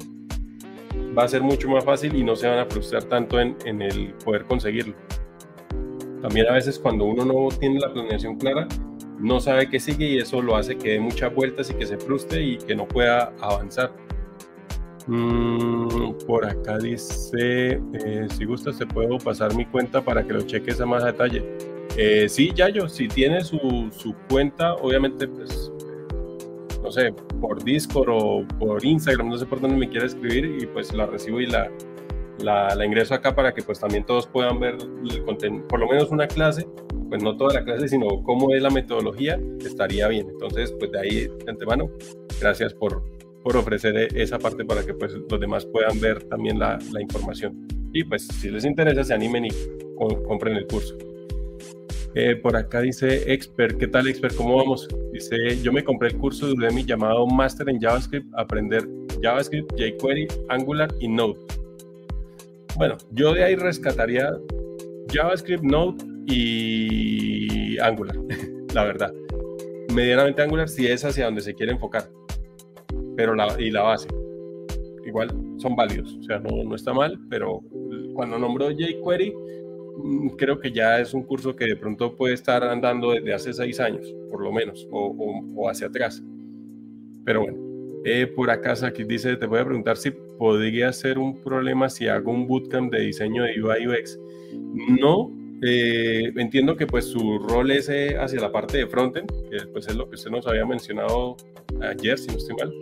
va 1.16 1.24
a 1.24 1.28
ser 1.28 1.42
mucho 1.42 1.68
más 1.68 1.84
fácil 1.84 2.16
y 2.16 2.24
no 2.24 2.34
se 2.34 2.48
van 2.48 2.60
a 2.60 2.64
frustrar 2.64 3.04
tanto 3.04 3.38
en, 3.38 3.54
en 3.66 3.82
el 3.82 4.14
poder 4.24 4.44
conseguirlo. 4.44 4.94
También 6.22 6.46
a 6.48 6.52
veces 6.52 6.78
cuando 6.78 7.04
uno 7.04 7.26
no 7.26 7.54
tiene 7.58 7.78
la 7.78 7.92
planeación 7.92 8.38
clara, 8.38 8.66
no 9.20 9.38
sabe 9.38 9.68
qué 9.68 9.78
sigue 9.78 10.06
y 10.06 10.16
eso 10.16 10.40
lo 10.40 10.56
hace 10.56 10.78
que 10.78 10.92
dé 10.92 11.00
muchas 11.00 11.34
vueltas 11.34 11.68
y 11.68 11.74
que 11.74 11.84
se 11.84 11.98
frustre 11.98 12.40
y 12.40 12.56
que 12.56 12.74
no 12.74 12.88
pueda 12.88 13.34
avanzar. 13.42 13.92
Mm, 15.08 16.14
por 16.26 16.46
acá 16.46 16.78
dice, 16.78 17.82
eh, 17.92 18.26
si 18.30 18.46
gustas 18.46 18.78
te 18.78 18.86
puedo 18.86 19.18
pasar 19.18 19.54
mi 19.54 19.66
cuenta 19.66 20.00
para 20.00 20.26
que 20.26 20.32
lo 20.32 20.40
cheques 20.40 20.80
a 20.80 20.86
más 20.86 21.04
detalle. 21.04 21.75
Eh, 21.96 22.28
sí, 22.28 22.52
Yayo, 22.54 22.88
si 22.88 23.08
tiene 23.08 23.42
su, 23.42 23.90
su 23.90 24.14
cuenta, 24.28 24.74
obviamente 24.74 25.26
pues 25.26 25.72
no 26.86 26.92
sé, 26.92 27.12
por 27.40 27.64
Discord 27.64 28.08
o 28.10 28.46
por 28.60 28.84
Instagram, 28.84 29.28
no 29.28 29.36
sé 29.36 29.46
por 29.46 29.60
dónde 29.60 29.76
me 29.76 29.88
quiera 29.88 30.06
escribir 30.06 30.58
y 30.62 30.66
pues 30.66 30.92
la 30.92 31.06
recibo 31.06 31.40
y 31.40 31.46
la, 31.46 31.68
la, 32.38 32.84
ingreso 32.86 33.14
acá 33.14 33.34
para 33.34 33.52
que 33.52 33.62
pues 33.62 33.80
también 33.80 34.04
todos 34.04 34.26
puedan 34.28 34.60
ver 34.60 34.76
el 35.10 35.24
contenido, 35.24 35.66
por 35.66 35.80
lo 35.80 35.88
menos 35.88 36.10
una 36.10 36.28
clase, 36.28 36.68
pues 37.08 37.22
no 37.22 37.36
toda 37.36 37.54
la 37.54 37.64
clase, 37.64 37.88
sino 37.88 38.22
cómo 38.22 38.54
es 38.54 38.62
la 38.62 38.70
metodología, 38.70 39.40
estaría 39.64 40.06
bien. 40.08 40.28
Entonces, 40.28 40.72
pues 40.78 40.92
de 40.92 41.00
ahí 41.00 41.28
de 41.44 41.50
antemano, 41.50 41.90
gracias 42.40 42.72
por, 42.74 43.02
por 43.42 43.56
ofrecer 43.56 43.96
esa 44.16 44.38
parte 44.38 44.64
para 44.64 44.84
que 44.84 44.94
pues 44.94 45.12
los 45.12 45.40
demás 45.40 45.66
puedan 45.66 45.98
ver 46.00 46.22
también 46.24 46.58
la, 46.58 46.78
la 46.92 47.02
información. 47.02 47.66
Y 47.92 48.04
pues 48.04 48.28
si 48.28 48.50
les 48.50 48.64
interesa, 48.64 49.02
se 49.02 49.14
animen 49.14 49.46
y 49.46 49.50
compren 49.96 50.56
el 50.56 50.66
curso. 50.66 50.96
Eh, 52.18 52.34
por 52.34 52.56
acá 52.56 52.80
dice 52.80 53.30
Expert, 53.30 53.76
¿qué 53.76 53.88
tal 53.88 54.08
Expert? 54.08 54.34
¿Cómo 54.36 54.56
vamos? 54.56 54.88
Dice, 55.12 55.36
yo 55.62 55.70
me 55.70 55.84
compré 55.84 56.08
el 56.08 56.16
curso 56.16 56.46
de 56.46 56.54
Udemy 56.54 56.82
llamado 56.82 57.26
Master 57.26 57.68
en 57.68 57.78
JavaScript, 57.78 58.26
aprender 58.34 58.88
JavaScript, 59.22 59.70
jQuery, 59.74 60.26
Angular 60.48 60.88
y 60.98 61.08
Node. 61.08 61.38
Bueno, 62.78 62.96
yo 63.10 63.34
de 63.34 63.44
ahí 63.44 63.54
rescataría 63.54 64.34
JavaScript, 65.12 65.62
Node 65.62 66.02
y 66.26 67.78
Angular, 67.80 68.16
la 68.74 68.84
verdad. 68.84 69.12
Medianamente 69.92 70.40
Angular 70.40 70.70
si 70.70 70.86
es 70.86 71.04
hacia 71.04 71.26
donde 71.26 71.42
se 71.42 71.52
quiere 71.52 71.72
enfocar, 71.72 72.08
pero 73.14 73.34
la, 73.34 73.48
y 73.60 73.70
la 73.70 73.82
base. 73.82 74.08
Igual 75.04 75.28
son 75.58 75.76
válidos, 75.76 76.16
o 76.18 76.22
sea, 76.22 76.38
no, 76.38 76.64
no 76.64 76.76
está 76.76 76.94
mal, 76.94 77.20
pero 77.28 77.60
cuando 78.14 78.38
nombró 78.38 78.70
jQuery, 78.70 79.34
creo 80.36 80.58
que 80.58 80.72
ya 80.72 81.00
es 81.00 81.14
un 81.14 81.22
curso 81.22 81.56
que 81.56 81.66
de 81.66 81.76
pronto 81.76 82.14
puede 82.16 82.34
estar 82.34 82.62
andando 82.64 83.12
desde 83.12 83.34
hace 83.34 83.52
seis 83.52 83.80
años, 83.80 84.14
por 84.30 84.42
lo 84.42 84.52
menos, 84.52 84.86
o, 84.90 85.68
hacia 85.68 85.88
atrás. 85.88 86.22
Pero 87.24 87.42
bueno, 87.42 87.58
eh, 88.04 88.26
por 88.26 88.50
acá 88.50 88.74
aquí 88.86 89.04
dice, 89.04 89.36
te 89.36 89.46
voy 89.46 89.60
a 89.60 89.64
preguntar 89.64 89.96
si 89.96 90.10
podría 90.10 90.92
ser 90.92 91.18
un 91.18 91.42
problema 91.42 91.88
si 91.88 92.08
hago 92.08 92.30
un 92.30 92.46
bootcamp 92.46 92.92
de 92.92 93.00
diseño 93.00 93.44
de 93.44 93.62
UI 93.62 93.88
UX. 93.88 94.18
No, 95.00 95.32
eh, 95.62 96.32
entiendo 96.36 96.76
que 96.76 96.86
pues 96.86 97.06
su 97.06 97.38
rol 97.38 97.70
es 97.70 97.88
eh, 97.88 98.16
hacia 98.18 98.40
la 98.40 98.52
parte 98.52 98.78
de 98.78 98.86
frontend, 98.86 99.30
que 99.50 99.66
pues 99.72 99.88
es 99.88 99.96
lo 99.96 100.08
que 100.08 100.16
usted 100.16 100.30
nos 100.30 100.46
había 100.46 100.66
mencionado 100.66 101.36
ayer, 101.80 102.18
si 102.18 102.28
no 102.28 102.36
estoy 102.36 102.56
mal. 102.56 102.72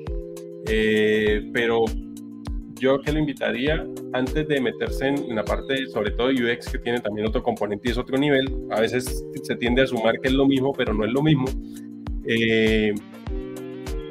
pero 1.53 1.85
yo 2.75 3.01
que 3.01 3.13
lo 3.13 3.19
invitaría 3.19 3.87
antes 4.13 4.49
de 4.49 4.61
meterse 4.61 5.09
en, 5.09 5.35
la 5.35 5.45
parte, 5.45 5.87
sobre 5.89 6.11
todo 6.13 6.29
UX, 6.29 6.69
que 6.71 6.79
tiene 6.79 7.01
también 7.01 7.27
otro 7.27 7.43
componente 7.43 7.89
y 7.89 7.93
es 7.93 7.99
otro 7.99 8.19
nivel, 8.19 8.47
a 8.71 8.81
veces 8.81 9.25
se 9.43 9.57
tiende 9.57 9.83
a 9.83 9.87
sumar 9.87 10.21
que 10.21 10.29
es 10.29 10.35
lo 10.35 10.47
mismo, 10.47 10.73
pero 10.73 10.93
no 10.93 11.05
es 11.05 11.13
lo 11.13 11.23
mismo. 11.23 11.47
Eh, 12.27 12.95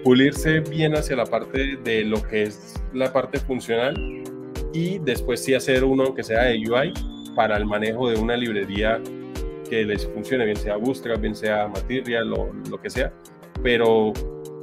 pulirse 0.04 0.60
bien 0.60 0.96
hacia 0.96 1.16
la 1.16 1.26
parte 1.26 1.78
de 1.84 2.04
lo 2.04 2.22
que 2.22 2.44
es 2.44 2.82
la 2.94 3.12
parte 3.12 3.40
funcional 3.40 3.96
y 4.74 5.00
después 5.00 5.44
sí 5.44 5.54
hacer 5.54 5.84
uno 5.84 6.14
que 6.14 6.24
sea 6.24 6.44
de 6.44 6.58
UI 6.58 6.94
para 7.36 7.58
el 7.58 7.66
manejo 7.66 8.10
de 8.10 8.20
una 8.20 8.36
librería 8.36 9.02
que 9.70 9.86
les 9.86 10.06
funcione, 10.08 10.46
bien 10.46 10.58
sea 10.58 10.76
Bootstrap, 10.76 11.22
bien 11.22 11.36
sea 11.36 11.68
Material 11.68 12.34
o 12.34 12.52
lo 12.70 12.82
que 12.82 12.90
sea, 12.90 13.14
pero 13.64 14.12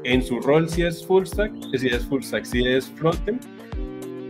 en 0.04 0.22
su 0.22 0.40
rol 0.40 0.68
si 0.68 0.82
es 0.82 1.04
full 1.04 1.24
stack, 1.24 1.52
si 1.76 1.88
es 1.88 2.04
full 2.06 2.22
stack, 2.22 2.44
si 2.44 2.66
es 2.66 2.86
frontend, 2.90 3.40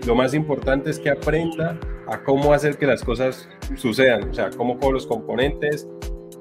lo 0.07 0.15
más 0.15 0.35
importante 0.35 0.91
es 0.91 0.99
que 0.99 1.11
aprenda 1.11 1.79
a 2.07 2.23
cómo 2.23 2.53
hacer 2.53 2.77
que 2.77 2.87
las 2.87 3.05
cosas 3.05 3.49
sucedan, 3.77 4.31
o 4.31 4.35
sea, 4.35 4.51
cómo 4.51 4.79
con 4.79 4.95
los 4.95 5.07
componentes, 5.07 5.89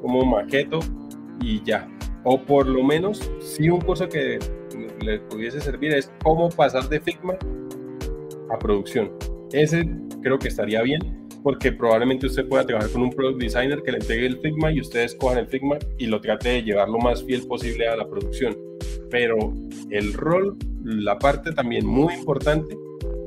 cómo 0.02 0.26
maqueto 0.26 0.80
y 1.42 1.62
ya. 1.64 1.88
O 2.24 2.42
por 2.42 2.68
lo 2.68 2.84
menos, 2.84 3.32
si 3.40 3.70
un 3.70 3.82
curso 3.82 4.08
que 4.08 4.40
le 5.02 5.20
pudiese 5.20 5.62
servir 5.62 5.94
es 5.94 6.12
cómo 6.24 6.50
pasar 6.50 6.88
de 6.90 7.00
Figma 7.00 7.36
a 8.50 8.60
producción. 8.60 9.12
Ese 9.52 9.86
creo 10.22 10.38
que 10.38 10.48
estaría 10.48 10.82
bien 10.82 11.28
porque 11.44 11.72
probablemente 11.72 12.26
usted 12.26 12.48
pueda 12.48 12.66
trabajar 12.66 12.92
con 12.92 13.04
un 13.04 13.10
product 13.12 13.42
designer 13.42 13.82
que 13.82 13.92
le 13.92 14.00
entregue 14.00 14.26
el 14.26 14.40
Figma 14.40 14.72
y 14.72 14.82
ustedes 14.82 15.16
cojan 15.16 15.40
el 15.40 15.48
Figma 15.48 15.78
y 15.98 16.08
lo 16.08 16.20
trate 16.20 16.50
de 16.50 16.64
llevar 16.64 16.90
lo 16.90 16.98
más 16.98 17.24
fiel 17.24 17.48
posible 17.48 17.88
a 17.88 17.96
la 17.96 18.08
producción. 18.08 18.58
Pero 19.10 19.38
el 19.90 20.14
rol, 20.14 20.58
la 20.84 21.18
parte 21.18 21.52
también 21.52 21.86
muy 21.86 22.14
importante 22.14 22.78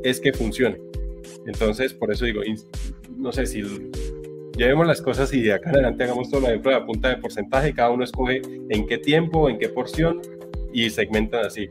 es 0.03 0.21
que 0.21 0.33
funcione. 0.33 0.79
Entonces, 1.47 1.93
por 1.95 2.13
eso 2.13 2.25
digo, 2.25 2.43
no 3.17 3.33
sé 3.33 3.47
si 3.47 3.63
llevemos 4.57 4.87
las 4.87 5.01
cosas 5.01 5.33
y 5.33 5.43
de 5.43 5.53
acá 5.53 5.71
adelante 5.71 6.05
hagamos 6.05 6.31
todo 6.31 6.43
prueba 6.61 6.83
a 6.83 6.87
punta 6.87 7.09
de 7.09 7.17
porcentaje 7.17 7.73
cada 7.73 7.91
uno 7.91 8.05
escoge 8.05 8.43
en 8.69 8.87
qué 8.87 8.99
tiempo, 8.99 9.49
en 9.49 9.59
qué 9.59 9.69
porción 9.69 10.21
y 10.73 10.91
segmentan 10.91 11.47
así. 11.47 11.69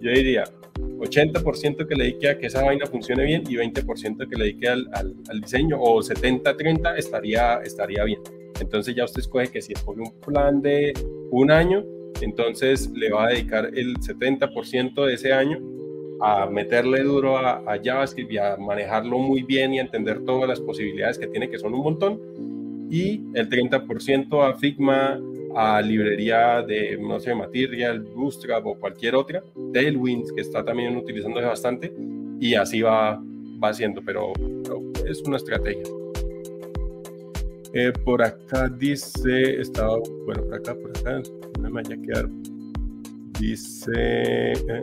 Yo 0.00 0.10
diría, 0.10 0.44
80% 0.74 1.86
que 1.86 1.94
le 1.94 2.04
dedique 2.04 2.28
a 2.28 2.38
que 2.38 2.46
esa 2.46 2.62
vaina 2.62 2.86
funcione 2.86 3.24
bien 3.24 3.44
y 3.48 3.54
20% 3.54 4.28
que 4.28 4.36
le 4.36 4.44
dedique 4.46 4.68
al, 4.68 4.88
al, 4.92 5.40
diseño 5.40 5.80
o 5.80 6.00
70-30 6.00 6.98
estaría, 6.98 7.60
estaría 7.62 8.04
bien. 8.04 8.20
Entonces 8.60 8.94
ya 8.94 9.04
usted 9.04 9.20
escoge 9.20 9.48
que 9.48 9.62
si 9.62 9.72
escoge 9.72 10.00
un 10.00 10.20
plan 10.20 10.60
de 10.60 10.92
un 11.30 11.50
año, 11.50 11.84
entonces 12.20 12.90
le 12.90 13.10
va 13.10 13.26
a 13.26 13.28
dedicar 13.30 13.66
el 13.74 13.98
70% 13.98 15.06
de 15.06 15.14
ese 15.14 15.32
año 15.32 15.58
a 16.20 16.46
meterle 16.46 17.02
duro 17.02 17.36
a, 17.36 17.62
a, 17.66 17.80
JavaScript 17.82 18.32
y 18.32 18.38
a 18.38 18.56
manejarlo 18.56 19.18
muy 19.18 19.42
bien 19.42 19.74
y 19.74 19.78
a 19.78 19.82
entender 19.82 20.24
todas 20.24 20.48
las 20.48 20.60
posibilidades 20.60 21.18
que 21.18 21.26
tiene, 21.26 21.48
que 21.48 21.58
son 21.58 21.74
un 21.74 21.82
montón, 21.82 22.20
y 22.90 23.22
el 23.34 23.48
30% 23.48 24.48
a 24.48 24.54
Figma, 24.54 25.20
a 25.56 25.80
librería 25.80 26.62
de, 26.62 26.98
no 26.98 27.18
sé, 27.20 27.34
Material, 27.34 28.00
Bootstrap 28.00 28.66
o 28.66 28.78
cualquier 28.78 29.14
otra, 29.14 29.42
Tailwinds, 29.72 30.32
que 30.32 30.40
está 30.40 30.64
también 30.64 30.96
utilizándose 30.96 31.46
bastante, 31.46 31.92
y 32.40 32.54
así 32.54 32.82
va, 32.82 33.20
va 33.62 33.68
haciendo, 33.68 34.02
pero, 34.04 34.32
es 35.08 35.22
una 35.22 35.36
estrategia. 35.36 35.82
Eh, 37.72 37.92
por 38.04 38.22
acá 38.22 38.68
dice, 38.68 39.60
estaba, 39.60 39.98
bueno, 40.24 40.44
por 40.44 40.54
acá, 40.54 40.74
por 40.74 40.90
acá, 40.90 41.22
no 41.60 41.70
me 41.70 41.82
vaya 41.82 41.96
a 41.96 42.02
quedar. 42.02 42.28
Dice, 43.40 44.52
eh, 44.52 44.82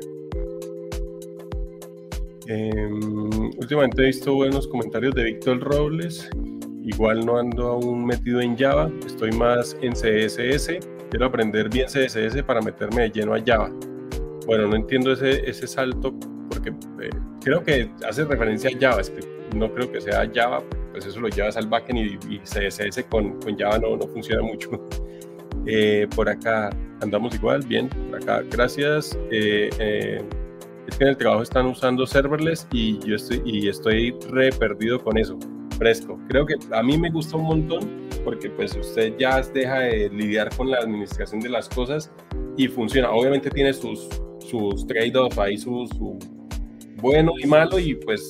em, 2.51 3.51
últimamente 3.57 4.01
he 4.01 4.05
visto 4.07 4.33
buenos 4.33 4.67
comentarios 4.67 5.13
de 5.15 5.23
Víctor 5.23 5.59
Robles 5.59 6.29
Igual 6.83 7.25
no 7.25 7.37
ando 7.37 7.67
aún 7.67 8.05
metido 8.05 8.41
en 8.41 8.57
Java, 8.57 8.91
estoy 9.05 9.31
más 9.31 9.77
en 9.81 9.93
CSS. 9.93 10.79
Quiero 11.11 11.25
aprender 11.27 11.69
bien 11.69 11.87
CSS 11.87 12.41
para 12.43 12.61
meterme 12.61 13.03
de 13.03 13.11
lleno 13.11 13.35
a 13.35 13.41
Java. 13.45 13.71
Bueno, 14.47 14.67
no 14.67 14.75
entiendo 14.75 15.11
ese, 15.11 15.47
ese 15.47 15.67
salto 15.67 16.13
porque 16.49 16.69
eh, 16.69 17.09
creo 17.43 17.63
que 17.63 17.89
hace 18.07 18.25
referencia 18.25 18.71
a 18.71 18.79
JavaScript. 18.79 19.53
No 19.53 19.71
creo 19.71 19.91
que 19.91 20.01
sea 20.01 20.29
Java, 20.33 20.63
pues 20.91 21.05
eso 21.05 21.19
lo 21.19 21.27
llevas 21.27 21.55
al 21.55 21.67
backend 21.67 21.99
y, 22.29 22.39
CSS 22.39 23.03
con, 23.09 23.39
con, 23.41 23.57
Java 23.57 23.77
no, 23.77 23.95
no 23.97 24.07
funciona 24.07 24.41
mucho. 24.41 24.69
Eh, 25.67 26.07
por 26.15 26.27
acá 26.27 26.71
andamos 27.01 27.35
igual, 27.35 27.63
bien, 27.67 27.87
acá, 28.19 28.41
gracias. 28.49 29.15
Eh, 29.29 30.19
que 30.97 31.03
en 31.03 31.09
el 31.09 31.17
trabajo 31.17 31.43
están 31.43 31.67
usando 31.67 32.05
serverless 32.05 32.67
y 32.71 32.99
yo 32.99 33.15
estoy, 33.15 33.41
y 33.45 33.67
estoy 33.67 34.15
re 34.29 34.51
perdido 34.51 35.03
con 35.03 35.17
eso 35.17 35.37
fresco. 35.77 36.19
Creo 36.29 36.45
que 36.45 36.55
a 36.71 36.83
mí 36.83 36.95
me 36.95 37.09
gusta 37.09 37.37
un 37.37 37.45
montón 37.45 38.09
porque 38.23 38.51
pues 38.51 38.75
usted 38.75 39.15
ya 39.17 39.41
deja 39.41 39.79
de 39.79 40.09
lidiar 40.09 40.55
con 40.55 40.69
la 40.69 40.77
administración 40.77 41.41
de 41.41 41.49
las 41.49 41.67
cosas 41.67 42.11
y 42.55 42.67
funciona. 42.67 43.09
Obviamente 43.09 43.49
tiene 43.49 43.73
sus, 43.73 44.07
sus 44.39 44.85
trade-offs 44.85 45.39
ahí, 45.39 45.57
su, 45.57 46.19
bueno 46.97 47.33
y 47.39 47.47
malo 47.47 47.79
y 47.79 47.95
pues 47.95 48.29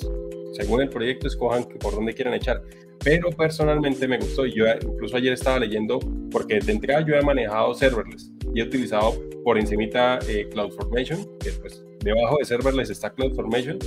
según 0.53 0.81
el 0.81 0.89
proyecto 0.89 1.27
escojan 1.27 1.65
por 1.79 1.93
dónde 1.93 2.13
quieren 2.13 2.33
echar. 2.33 2.61
Pero 3.03 3.29
personalmente 3.31 4.07
me 4.07 4.17
gustó 4.17 4.45
y 4.45 4.53
yo 4.53 4.65
incluso 4.81 5.17
ayer 5.17 5.33
estaba 5.33 5.59
leyendo 5.59 5.99
porque 6.31 6.59
de 6.59 6.71
entrada 6.71 7.05
yo 7.05 7.15
he 7.15 7.21
manejado 7.21 7.73
serverless 7.73 8.31
y 8.53 8.61
he 8.61 8.63
utilizado 8.63 9.13
por 9.43 9.57
encimita 9.57 10.19
eh, 10.29 10.47
CloudFormation, 10.51 11.37
que 11.39 11.51
pues 11.59 11.83
debajo 12.03 12.37
de 12.39 12.45
serverless 12.45 12.89
está 12.89 13.11
CloudFormation 13.11 13.79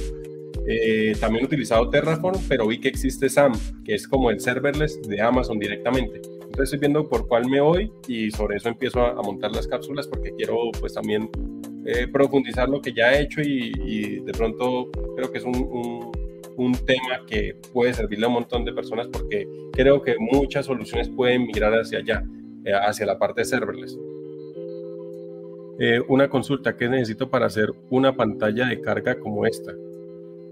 eh, 0.67 1.15
también 1.21 1.45
he 1.45 1.47
utilizado 1.47 1.91
Terraform, 1.91 2.41
pero 2.49 2.67
vi 2.67 2.79
que 2.79 2.89
existe 2.89 3.29
SAM, 3.29 3.53
que 3.85 3.95
es 3.95 4.09
como 4.09 4.31
el 4.31 4.41
serverless 4.41 5.01
de 5.03 5.21
Amazon 5.21 5.59
directamente. 5.59 6.17
Entonces 6.17 6.65
estoy 6.65 6.79
viendo 6.79 7.09
por 7.09 7.27
cuál 7.27 7.49
me 7.49 7.61
voy 7.61 7.93
y 8.09 8.31
sobre 8.31 8.57
eso 8.57 8.69
empiezo 8.69 9.05
a, 9.05 9.21
montar 9.23 9.51
las 9.53 9.67
cápsulas 9.67 10.07
porque 10.07 10.33
quiero 10.37 10.57
pues 10.81 10.95
también 10.95 11.29
eh, 11.85 12.07
profundizar 12.09 12.69
lo 12.69 12.81
que 12.81 12.93
ya 12.93 13.13
he 13.13 13.23
hecho 13.23 13.43
y, 13.43 14.21
de 14.21 14.33
pronto 14.33 14.91
creo 15.17 15.31
que 15.31 15.39
es 15.39 15.45
un, 15.45 16.13
un, 16.57 16.75
tema 16.87 17.27
que 17.27 17.57
puede 17.73 17.93
servirle 17.93 18.27
a 18.27 18.29
un 18.29 18.35
montón 18.35 18.65
de 18.65 18.73
personas 18.73 19.09
porque 19.09 19.49
creo 19.73 20.01
que 20.01 20.15
muchas 20.19 20.67
soluciones 20.67 21.09
pueden 21.09 21.45
migrar 21.45 21.73
hacia 21.73 21.99
allá, 21.99 22.25
eh, 22.65 22.73
hacia 22.73 23.05
la 23.05 23.19
parte 23.19 23.41
de 23.41 23.47
serverless. 25.79 26.05
una 26.09 26.29
consulta, 26.29 26.77
¿qué 26.77 26.89
necesito 26.89 27.31
para 27.31 27.47
hacer 27.47 27.73
una 27.91 28.17
pantalla 28.17 28.67
de 28.67 28.81
carga 28.81 29.19
como 29.19 29.47
esta? 29.47 29.73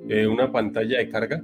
Eh, 0.08 0.26
una 0.26 0.50
pantalla 0.50 0.98
de 0.98 1.08
carga. 1.08 1.42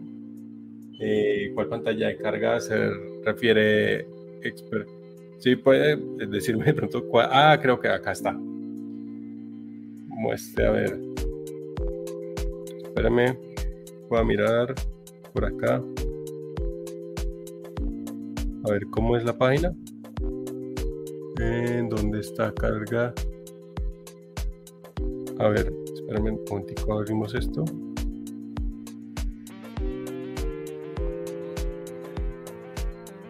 Eh, 1.01 1.53
¿Cuál 1.55 1.69
pantalla 1.69 2.09
de 2.09 2.17
carga 2.17 2.61
se 2.61 2.91
refiere? 3.25 4.07
Expert? 4.43 4.89
Sí, 5.39 5.57
puede 5.57 5.97
decirme 6.27 6.67
de 6.67 6.75
pronto 6.75 7.07
cuál. 7.07 7.29
Ah, 7.31 7.59
creo 7.61 7.79
que 7.79 7.89
acá 7.89 8.13
está. 8.13 8.33
Muestre, 10.09 10.67
a 10.67 10.71
ver. 10.73 10.99
Espérame. 12.85 13.37
Voy 14.09 14.19
a 14.19 14.25
mirar 14.25 14.75
por 15.33 15.45
acá. 15.45 15.83
A 18.65 18.71
ver 18.71 18.87
cómo 18.91 19.17
es 19.17 19.25
la 19.25 19.39
página. 19.39 19.73
¿En 21.39 21.89
dónde 21.89 22.21
está 22.21 22.53
carga? 22.53 23.15
A 25.41 25.49
ver, 25.49 25.73
espérame 25.95 26.33
un 26.33 26.45
momentico, 26.51 26.93
abrimos 26.95 27.33
esto. 27.33 27.65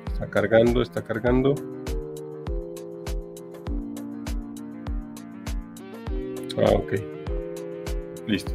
Está 0.06 0.26
cargando, 0.30 0.80
está 0.80 1.02
cargando. 1.02 1.54
Ah, 6.56 6.72
ok. 6.74 6.94
Listo. 8.26 8.52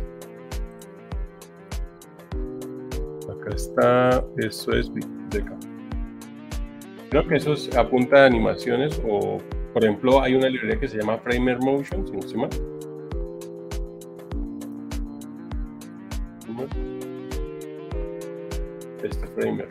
Acá 3.29 3.55
está. 3.55 4.25
Eso 4.37 4.71
es 4.71 4.91
biblioteca. 4.91 5.55
Creo 7.11 7.27
que 7.27 7.35
eso 7.35 7.53
apunta 7.77 8.23
a 8.23 8.25
animaciones 8.25 8.99
o, 9.07 9.37
por 9.73 9.83
ejemplo, 9.83 10.21
hay 10.21 10.33
una 10.33 10.49
librería 10.49 10.79
que 10.79 10.87
se 10.87 10.97
llama 10.97 11.19
Framer 11.19 11.59
Motion, 11.59 12.07
si 12.07 12.13
no 12.13 12.21
se 12.23 12.35
Este 12.35 12.72
Framer 19.35 19.67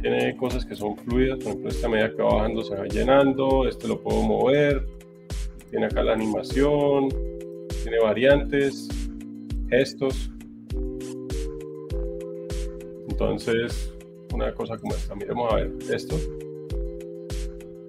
tiene, 0.00 0.36
cosas 0.36 0.64
que 0.64 0.74
son 0.74 0.96
fluidas, 0.96 1.38
por 1.38 1.48
ejemplo, 1.48 1.70
esta 1.70 1.88
medida 1.88 2.10
que 2.10 2.22
va 2.22 2.34
bajando 2.34 2.62
se 2.62 2.74
va 2.74 2.86
llenando, 2.86 3.68
este 3.68 3.86
lo 3.88 4.00
puedo 4.00 4.22
mover, 4.22 4.84
tiene 5.70 5.86
acá 5.86 6.02
la 6.02 6.14
animación, 6.14 7.08
tiene 7.82 8.00
variantes, 8.02 8.88
gestos. 9.70 10.30
Entonces, 13.08 13.94
una 14.34 14.52
cosa 14.54 14.76
como 14.78 14.94
esta, 14.94 15.14
miremos 15.14 15.52
a 15.52 15.56
ver 15.56 15.72
esto. 15.92 16.16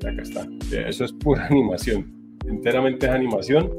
Acá 0.05 0.21
está. 0.21 0.47
Eso 0.87 1.05
es 1.05 1.13
pura 1.13 1.45
animación. 1.49 2.13
Enteramente 2.45 3.07
es 3.07 3.11
animación. 3.11 3.71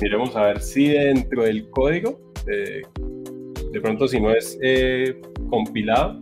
Miremos 0.00 0.36
a 0.36 0.46
ver 0.46 0.60
si 0.60 0.88
dentro 0.88 1.42
del 1.42 1.68
código 1.70 2.20
eh, 2.46 2.82
de 3.72 3.80
pronto 3.80 4.08
si 4.08 4.20
no 4.20 4.30
es 4.32 4.58
eh, 4.62 5.20
compilado, 5.50 6.20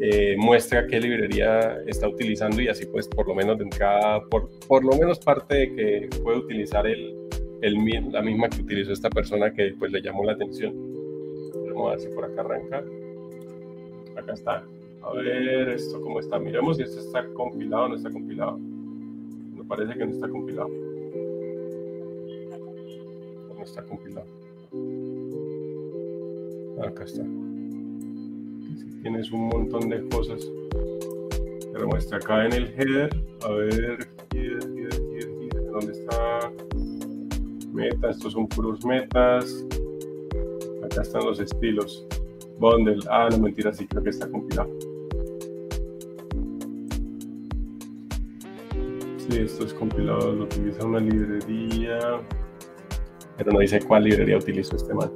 eh, 0.00 0.36
muestra 0.38 0.86
qué 0.86 1.00
librería 1.00 1.78
está 1.86 2.08
utilizando 2.08 2.60
y 2.60 2.68
así 2.68 2.86
pues 2.86 3.06
por 3.08 3.28
lo 3.28 3.34
menos 3.34 3.58
de 3.58 3.64
entrada, 3.64 4.22
por, 4.28 4.48
por 4.66 4.84
lo 4.84 4.96
menos 4.96 5.18
parte 5.18 5.54
de 5.54 5.74
que 5.74 6.08
puede 6.22 6.38
utilizar 6.38 6.86
el, 6.86 7.14
el, 7.62 7.74
la 8.10 8.22
misma 8.22 8.48
que 8.48 8.62
utilizó 8.62 8.92
esta 8.92 9.10
persona 9.10 9.52
que 9.52 9.74
pues 9.78 9.92
le 9.92 10.00
llamó 10.00 10.24
la 10.24 10.32
atención. 10.32 10.74
Vamos 11.66 11.88
a 11.88 11.90
ver 11.90 12.00
si 12.00 12.08
por 12.08 12.24
acá 12.24 12.40
arranca. 12.40 12.84
Acá 14.16 14.32
está. 14.32 14.64
A 15.02 15.12
ver 15.12 15.68
esto 15.68 16.00
cómo 16.00 16.20
está. 16.20 16.38
Miremos 16.38 16.76
si 16.76 16.84
esto 16.84 17.00
está 17.00 17.26
compilado 17.34 17.84
o 17.84 17.88
no 17.88 17.96
está 17.96 18.10
compilado. 18.10 18.58
Me 18.58 19.64
parece 19.64 19.94
que 19.98 20.06
no 20.06 20.12
está 20.12 20.28
compilado. 20.28 20.70
Está 23.64 23.82
compilado. 23.82 24.26
Acá 26.86 27.04
está. 27.04 27.22
tienes 29.02 29.32
un 29.32 29.48
montón 29.48 29.88
de 29.88 30.06
cosas. 30.08 30.46
Pero 31.72 31.88
muestra 31.88 32.18
acá 32.18 32.44
en 32.46 32.52
el 32.52 32.66
header. 32.68 33.10
A 33.42 33.48
ver, 33.52 34.08
¿Dónde 35.72 35.92
está? 35.92 36.52
Metas, 37.72 38.16
estos 38.16 38.34
son 38.34 38.46
puros 38.46 38.84
metas. 38.84 39.64
Acá 40.84 41.02
están 41.02 41.24
los 41.24 41.40
estilos. 41.40 42.06
Bundle. 42.58 43.00
Ah, 43.10 43.28
no 43.30 43.38
mentira, 43.38 43.72
sí 43.72 43.86
creo 43.86 44.04
que 44.04 44.10
está 44.10 44.30
compilado. 44.30 44.70
Sí, 49.16 49.40
esto 49.40 49.64
es 49.64 49.74
compilado, 49.74 50.32
lo 50.32 50.44
utiliza 50.44 50.84
una 50.86 51.00
librería, 51.00 51.98
pero 53.36 53.52
no 53.52 53.58
dice 53.58 53.80
cuál 53.80 54.04
librería 54.04 54.36
utiliza 54.36 54.76
este 54.76 54.94
man. 54.94 55.10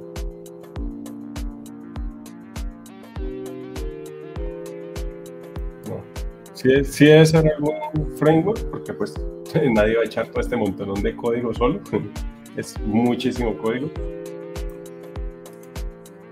si 6.59 6.73
es, 6.73 6.93
si 6.93 7.09
es 7.09 7.33
algún 7.33 7.73
framework, 8.17 8.61
porque 8.69 8.93
pues 8.93 9.13
nadie 9.73 9.95
va 9.95 10.01
a 10.01 10.05
echar 10.05 10.27
todo 10.27 10.41
este 10.41 10.57
montón 10.57 11.01
de 11.01 11.15
código 11.15 11.53
solo, 11.53 11.79
es 12.57 12.77
muchísimo 12.81 13.57
código. 13.57 13.89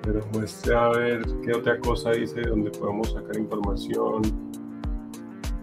Pero 0.04 0.26
muestre 0.34 0.76
a 0.76 0.90
ver 0.90 1.22
qué 1.46 1.54
otra 1.54 1.80
cosa 1.80 2.12
dice 2.12 2.42
donde 2.42 2.72
podemos 2.72 3.14
sacar 3.14 3.38
información. 3.38 4.22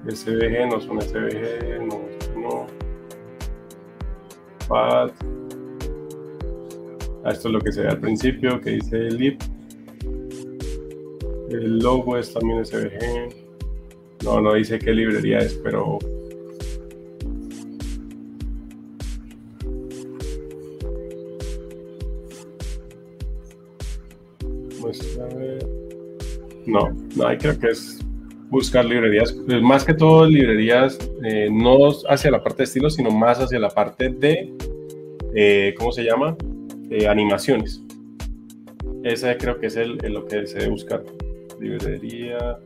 SVG, 0.06 0.68
no 0.70 0.80
son 0.80 1.00
SVG, 1.00 1.80
no, 1.86 2.00
no. 2.36 2.66
Path. 4.68 5.12
Esto 7.26 7.48
es 7.48 7.54
lo 7.54 7.60
que 7.60 7.72
se 7.72 7.80
ve 7.82 7.88
al 7.88 8.00
principio, 8.00 8.60
que 8.60 8.70
dice 8.70 9.10
lib. 9.10 9.38
El 11.48 11.78
logo 11.78 12.18
es 12.18 12.32
también 12.34 12.64
SVG. 12.64 13.34
No, 14.24 14.40
no 14.40 14.54
dice 14.54 14.78
qué 14.78 14.92
librería 14.92 15.38
es, 15.38 15.54
pero. 15.54 15.98
No, 26.66 26.90
no, 27.16 27.38
creo 27.38 27.58
que 27.58 27.68
es 27.68 28.00
buscar 28.48 28.84
librerías, 28.84 29.32
pues, 29.32 29.62
más 29.62 29.84
que 29.84 29.94
todo 29.94 30.26
librerías 30.26 30.98
eh, 31.24 31.48
no 31.50 31.90
hacia 32.08 32.30
la 32.30 32.42
parte 32.42 32.58
de 32.58 32.64
estilo, 32.64 32.90
sino 32.90 33.10
más 33.10 33.38
hacia 33.38 33.58
la 33.58 33.68
parte 33.68 34.08
de, 34.08 34.52
eh, 35.34 35.74
¿cómo 35.76 35.92
se 35.92 36.04
llama? 36.04 36.36
Animaciones. 37.08 37.82
Ese 39.02 39.36
creo 39.36 39.58
que 39.58 39.66
es 39.66 39.76
el, 39.76 39.98
lo 39.98 40.26
que 40.26 40.46
se 40.46 40.58
debe 40.58 40.70
buscar. 40.70 41.02
Librería. 41.60 42.58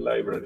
Library. 0.00 0.44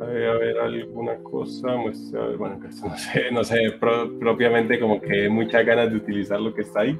Debe 0.00 0.28
haber 0.28 0.58
alguna 0.58 1.16
cosa, 1.22 1.76
muestra, 1.76 2.36
bueno, 2.36 2.60
no 2.60 2.96
sé, 2.96 3.30
no 3.32 3.44
sé 3.44 3.56
propiamente 4.20 4.78
como 4.78 5.00
que 5.00 5.28
muchas 5.28 5.64
ganas 5.66 5.90
de 5.90 5.96
utilizar 5.96 6.40
lo 6.40 6.54
que 6.54 6.62
está 6.62 6.80
ahí. 6.80 6.98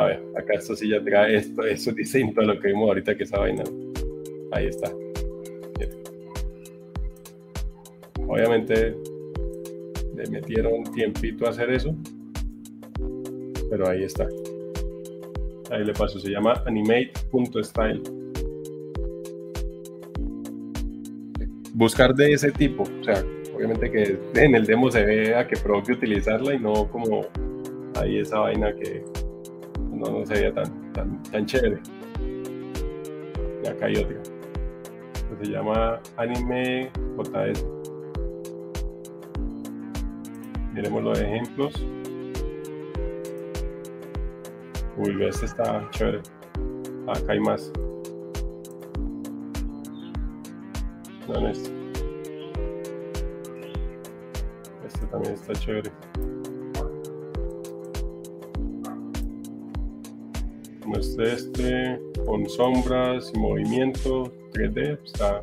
A 0.00 0.06
ver, 0.06 0.22
acá 0.34 0.54
esto 0.54 0.74
sí 0.74 0.88
ya 0.88 1.04
trae 1.04 1.36
esto, 1.36 1.62
eso 1.62 1.92
distinto 1.92 2.40
a 2.40 2.44
lo 2.44 2.58
que 2.58 2.68
vimos 2.68 2.88
ahorita 2.88 3.14
que 3.14 3.24
esa 3.24 3.38
vaina. 3.38 3.62
Ahí 4.50 4.66
está. 4.66 4.90
Obviamente 8.26 8.96
le 10.16 10.30
metieron 10.30 10.84
tiempito 10.94 11.44
a 11.46 11.50
hacer 11.50 11.68
eso, 11.70 11.94
pero 13.68 13.90
ahí 13.90 14.04
está. 14.04 14.26
Ahí 15.70 15.84
le 15.84 15.92
paso, 15.92 16.18
se 16.18 16.30
llama 16.30 16.62
animate.style. 16.64 18.02
Buscar 21.74 22.14
de 22.14 22.32
ese 22.32 22.50
tipo, 22.52 22.84
o 22.84 23.04
sea, 23.04 23.22
obviamente 23.54 23.90
que 23.90 24.18
en 24.34 24.54
el 24.54 24.64
demo 24.64 24.90
se 24.90 25.04
vea 25.04 25.46
que 25.46 25.58
propio 25.58 25.94
utilizarla 25.94 26.54
y 26.54 26.58
no 26.58 26.90
como 26.90 27.26
ahí 27.96 28.20
esa 28.20 28.38
vaina 28.38 28.74
que 28.74 29.04
no, 30.00 30.20
no 30.20 30.26
se 30.26 30.34
veía 30.34 30.54
tan, 30.54 30.92
tan, 30.92 31.22
tan 31.24 31.46
chévere. 31.46 31.78
Y 33.62 33.68
acá 33.68 33.86
hay 33.86 33.96
otro. 33.96 34.16
Se 35.42 35.50
llama 35.50 36.00
Anime 36.16 36.90
JS. 37.16 37.64
Miremos 40.72 41.02
los 41.02 41.20
ejemplos. 41.20 41.74
Uy, 44.96 45.24
este 45.24 45.46
está 45.46 45.88
chévere. 45.90 46.20
Acá 47.06 47.32
hay 47.32 47.40
más. 47.40 47.70
No, 51.28 51.48
este. 51.48 51.70
Este 54.86 55.06
también 55.06 55.34
está 55.34 55.52
chévere. 55.54 55.90
Este, 61.00 61.32
este, 61.32 62.00
con 62.26 62.48
sombras 62.48 63.32
y 63.34 63.38
movimiento 63.38 64.30
3D, 64.52 64.98
está 65.04 65.42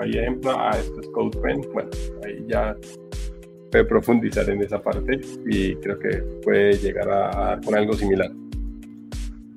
hay 0.00 0.10
ejemplo, 0.10 0.52
ah, 0.56 0.76
esto 0.78 1.00
es 1.00 1.08
CodePen, 1.08 1.60
bueno, 1.72 1.90
ahí 2.24 2.44
ya 2.48 2.76
puede 3.70 3.84
profundizar 3.84 4.48
en 4.48 4.62
esa 4.62 4.80
parte 4.80 5.20
y 5.46 5.74
creo 5.76 5.98
que 5.98 6.18
puede 6.44 6.78
llegar 6.78 7.08
a, 7.10 7.30
dar 7.30 7.64
con 7.64 7.74
algo 7.74 7.94
similar. 7.94 8.30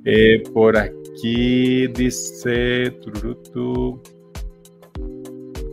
Eh, 0.03 0.41
por 0.53 0.77
aquí 0.77 1.87
dice 1.87 2.91
Tururutu. 3.01 4.01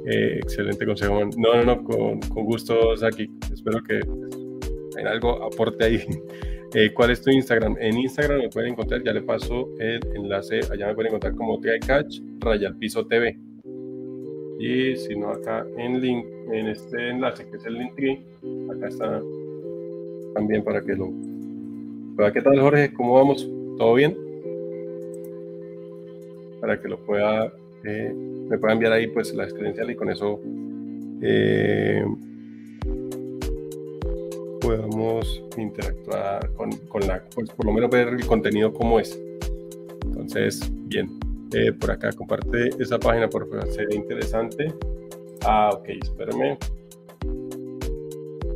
Eh, 0.06 0.38
excelente 0.42 0.86
consejo. 0.86 1.20
No, 1.36 1.54
no, 1.54 1.64
no, 1.64 1.84
con, 1.84 2.20
con 2.20 2.44
gusto, 2.44 2.96
Saki. 2.96 3.30
Espero 3.52 3.82
que 3.82 4.00
en 4.98 5.06
algo 5.06 5.42
aporte 5.42 5.84
ahí. 5.84 6.04
Eh, 6.74 6.92
¿Cuál 6.92 7.12
es 7.12 7.22
tu 7.22 7.30
Instagram? 7.30 7.78
En 7.80 7.96
Instagram 7.96 8.40
me 8.40 8.50
pueden 8.50 8.72
encontrar, 8.72 9.02
ya 9.02 9.14
le 9.14 9.22
paso 9.22 9.70
el 9.78 10.00
enlace, 10.14 10.60
allá 10.70 10.88
me 10.88 10.94
pueden 10.94 11.12
encontrar 11.12 11.34
como 11.34 11.58
Catch, 11.86 12.20
Raya 12.40 12.74
Piso 12.78 13.06
TV 13.06 13.38
y 14.58 14.96
si 14.96 15.14
no 15.14 15.30
acá 15.30 15.64
en 15.76 16.00
link 16.00 16.26
en 16.50 16.66
este 16.66 17.10
enlace 17.10 17.48
que 17.48 17.56
es 17.56 17.64
el 17.64 17.74
link 17.74 17.92
acá 18.70 18.88
está 18.88 19.22
también 20.34 20.64
para 20.64 20.82
que 20.82 20.96
lo 20.96 21.12
¿qué 22.32 22.42
tal 22.42 22.58
Jorge? 22.60 22.92
¿cómo 22.92 23.14
vamos? 23.14 23.48
¿todo 23.78 23.94
bien? 23.94 24.16
para 26.60 26.80
que 26.80 26.88
lo 26.88 26.98
pueda 26.98 27.52
eh, 27.84 28.12
me 28.12 28.58
pueda 28.58 28.72
enviar 28.72 28.92
ahí 28.92 29.06
pues 29.06 29.32
la 29.32 29.46
credencial 29.46 29.90
y 29.92 29.94
con 29.94 30.10
eso 30.10 30.40
eh, 31.22 32.04
podamos 34.68 35.42
interactuar 35.56 36.52
con, 36.52 36.70
con 36.88 37.06
la 37.06 37.24
pues 37.34 37.50
por 37.50 37.64
lo 37.64 37.72
menos 37.72 37.90
ver 37.90 38.08
el 38.08 38.26
contenido 38.26 38.70
como 38.70 39.00
es. 39.00 39.18
Entonces 40.04 40.60
bien. 40.88 41.08
Eh, 41.54 41.72
por 41.72 41.92
acá, 41.92 42.12
comparte 42.12 42.68
esa 42.78 42.98
página, 42.98 43.26
por 43.26 43.48
favor, 43.48 43.66
sería 43.72 43.96
interesante. 43.96 44.74
Ah, 45.46 45.70
ok, 45.72 45.88
espérame. 45.88 46.58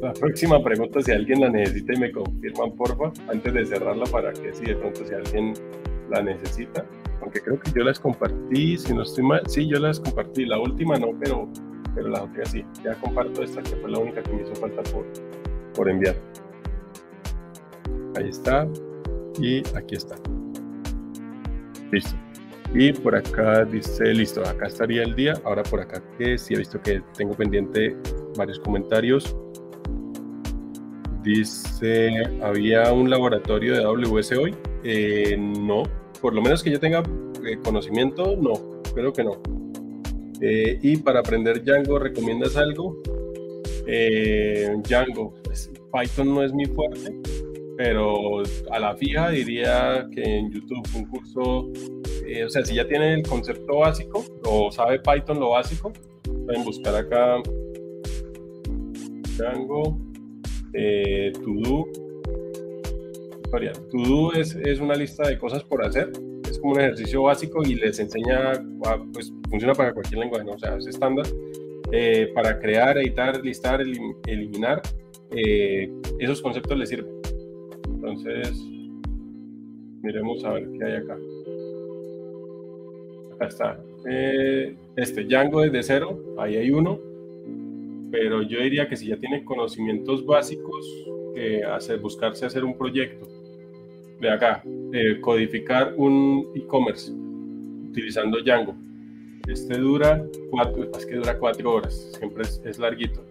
La 0.02 0.12
próxima 0.12 0.62
pregunta, 0.62 1.00
si 1.00 1.12
alguien 1.12 1.40
la 1.40 1.48
necesita 1.48 1.94
y 1.94 2.00
me 2.00 2.12
confirman, 2.12 2.72
porfa, 2.72 3.10
antes 3.28 3.54
de 3.54 3.64
cerrarla, 3.64 4.04
para 4.04 4.34
que 4.34 4.52
si 4.52 4.66
de 4.66 4.76
pronto 4.76 5.06
si 5.06 5.14
alguien 5.14 5.54
la 6.10 6.22
necesita, 6.22 6.84
aunque 7.22 7.40
creo 7.40 7.58
que 7.58 7.70
yo 7.70 7.82
las 7.82 7.98
compartí, 7.98 8.76
si 8.76 8.92
no 8.92 9.04
estoy 9.04 9.24
mal, 9.24 9.40
sí, 9.46 9.66
yo 9.66 9.78
las 9.78 9.98
compartí, 9.98 10.44
la 10.44 10.58
última 10.58 10.98
no, 10.98 11.12
pero, 11.18 11.48
pero 11.94 12.08
la 12.08 12.24
otra 12.24 12.44
sí, 12.44 12.62
ya 12.84 12.94
comparto 12.96 13.42
esta 13.42 13.62
que 13.62 13.76
fue 13.76 13.90
la 13.90 14.00
única 14.00 14.22
que 14.22 14.32
me 14.34 14.42
hizo 14.42 14.54
falta 14.56 14.82
por, 14.82 15.06
por 15.74 15.88
enviar. 15.88 16.16
Ahí 18.16 18.28
está, 18.28 18.68
y 19.40 19.62
aquí 19.76 19.96
está. 19.96 20.16
Listo. 21.90 22.16
Y 22.74 22.92
por 22.92 23.14
acá 23.14 23.64
dice, 23.64 24.14
listo, 24.14 24.42
acá 24.46 24.66
estaría 24.66 25.02
el 25.02 25.14
día. 25.14 25.34
Ahora 25.44 25.62
por 25.62 25.80
acá 25.80 26.02
que 26.16 26.38
sí 26.38 26.54
he 26.54 26.58
visto 26.58 26.80
que 26.80 27.02
tengo 27.16 27.34
pendiente 27.34 27.96
varios 28.36 28.58
comentarios. 28.60 29.36
Dice, 31.22 32.10
¿había 32.42 32.92
un 32.92 33.10
laboratorio 33.10 33.74
de 33.74 33.84
AWS 33.84 34.32
hoy? 34.32 34.56
Eh, 34.82 35.36
no, 35.38 35.84
por 36.20 36.34
lo 36.34 36.42
menos 36.42 36.62
que 36.62 36.70
yo 36.70 36.80
tenga 36.80 37.02
eh, 37.44 37.58
conocimiento, 37.62 38.36
no, 38.36 38.80
creo 38.94 39.12
que 39.12 39.22
no. 39.22 39.40
Eh, 40.40 40.78
y 40.82 40.96
para 40.96 41.20
aprender 41.20 41.62
Django, 41.62 42.00
¿recomiendas 42.00 42.56
algo? 42.56 43.00
Django, 43.86 45.34
pues, 45.44 45.70
Python 45.92 46.34
no 46.34 46.42
es 46.42 46.52
mi 46.52 46.66
fuerte, 46.66 47.14
pero 47.76 48.42
a 48.70 48.78
la 48.78 48.96
fija 48.96 49.30
diría 49.30 50.06
que 50.14 50.22
en 50.22 50.50
YouTube 50.50 50.86
un 50.94 51.04
curso 51.06 51.68
eh, 52.26 52.44
o 52.44 52.48
sea, 52.48 52.64
si 52.64 52.74
ya 52.74 52.86
tiene 52.86 53.14
el 53.14 53.22
concepto 53.22 53.78
básico 53.78 54.24
o 54.44 54.70
sabe 54.70 55.00
Python 55.00 55.40
lo 55.40 55.50
básico, 55.50 55.92
pueden 56.46 56.64
buscar 56.64 56.94
acá 56.94 57.42
Django, 59.36 59.98
eh, 60.72 61.32
To-Do. 61.34 61.88
To-Do 63.90 64.32
es, 64.32 64.54
es, 64.56 64.80
una 64.80 64.94
lista 64.94 65.28
de 65.28 65.36
cosas 65.36 65.62
por 65.64 65.84
hacer, 65.84 66.10
es 66.48 66.58
como 66.58 66.72
un 66.72 66.80
ejercicio 66.80 67.22
básico 67.22 67.62
y 67.62 67.74
les 67.74 67.98
enseña, 67.98 68.52
pues 69.12 69.32
funciona 69.50 69.74
para 69.74 69.92
cualquier 69.92 70.20
lenguaje, 70.20 70.44
¿no? 70.44 70.52
o 70.52 70.58
sea, 70.58 70.76
es 70.76 70.86
estándar, 70.86 71.26
eh, 71.92 72.32
para 72.34 72.58
crear, 72.58 72.96
editar, 72.96 73.38
listar, 73.44 73.82
eliminar, 74.26 74.80
eh, 75.30 75.92
esos 76.18 76.40
conceptos 76.40 76.78
les 76.78 76.88
sirven. 76.88 77.12
Entonces, 77.86 78.58
miremos 80.02 80.42
a 80.44 80.54
ver 80.54 80.68
qué 80.72 80.84
hay 80.84 80.96
acá 80.96 81.18
está. 83.40 83.78
eh, 84.08 84.76
este 84.96 85.24
Django 85.24 85.62
desde 85.62 85.82
cero, 85.82 86.36
ahí 86.38 86.56
hay 86.56 86.70
uno, 86.70 86.98
pero 88.10 88.42
yo 88.42 88.60
diría 88.60 88.88
que 88.88 88.96
si 88.96 89.08
ya 89.08 89.16
tiene 89.16 89.44
conocimientos 89.44 90.24
básicos, 90.24 90.86
hacer, 91.68 91.98
buscarse 91.98 92.46
hacer 92.46 92.64
un 92.64 92.78
proyecto. 92.78 93.26
De 94.20 94.30
acá, 94.30 94.62
codificar 95.20 95.92
un 95.96 96.52
e-commerce 96.54 97.10
utilizando 97.90 98.38
Django. 98.40 98.76
Este 99.48 99.76
dura 99.76 100.24
cuatro, 100.50 100.88
es 100.96 101.04
que 101.04 101.16
dura 101.16 101.38
cuatro 101.38 101.74
horas, 101.74 102.12
siempre 102.16 102.44
es, 102.44 102.78
larguito. 102.78 103.24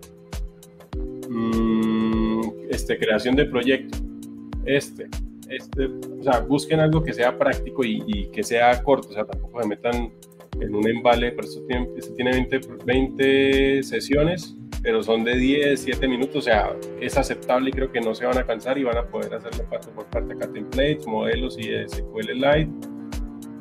Mm, 1.30 2.41
este, 2.70 2.97
creación 2.97 3.36
de 3.36 3.45
proyecto. 3.45 3.97
Este, 4.66 5.07
este, 5.49 5.86
o 5.86 6.24
sea, 6.24 6.39
busquen 6.41 6.80
algo 6.80 7.03
que 7.03 7.14
sea 7.14 7.38
práctico 7.38 7.84
y, 7.84 8.30
que 8.34 8.43
sea 8.43 8.84
corto, 8.84 9.09
o 9.09 9.14
sea, 9.14 9.26
tampoco 9.26 9.62
se 9.62 9.68
metan 9.68 10.12
en 10.59 10.76
un 10.76 10.88
embale, 10.88 11.32
por 11.32 11.45
eso 11.45 11.62
tiene, 11.68 11.89
este 11.97 12.14
tiene 12.14 12.32
20, 12.32 12.62
20 12.86 13.84
sesiones, 13.84 14.55
pero 14.84 15.01
son 15.03 15.24
de 15.24 15.38
10, 15.38 15.80
7 15.80 16.07
minutos, 16.07 16.36
o 16.36 16.41
sea, 16.41 16.76
es 16.99 17.18
aceptable 17.18 17.70
y 17.70 17.74
creo 17.74 17.91
que 17.91 18.01
no 18.01 18.14
se 18.14 18.26
van 18.26 18.38
a 18.38 18.45
cansar 18.45 18.78
y 18.78 18.84
van 18.84 18.97
a 18.97 19.07
poder 19.07 19.34
hacerlo 19.34 19.64
parte 19.70 19.88
por 19.91 20.05
parte 20.05 20.34
acá 20.34 20.51
templates, 20.51 21.07
modelos 21.07 21.57
y 21.57 21.70
SQL 21.88 22.39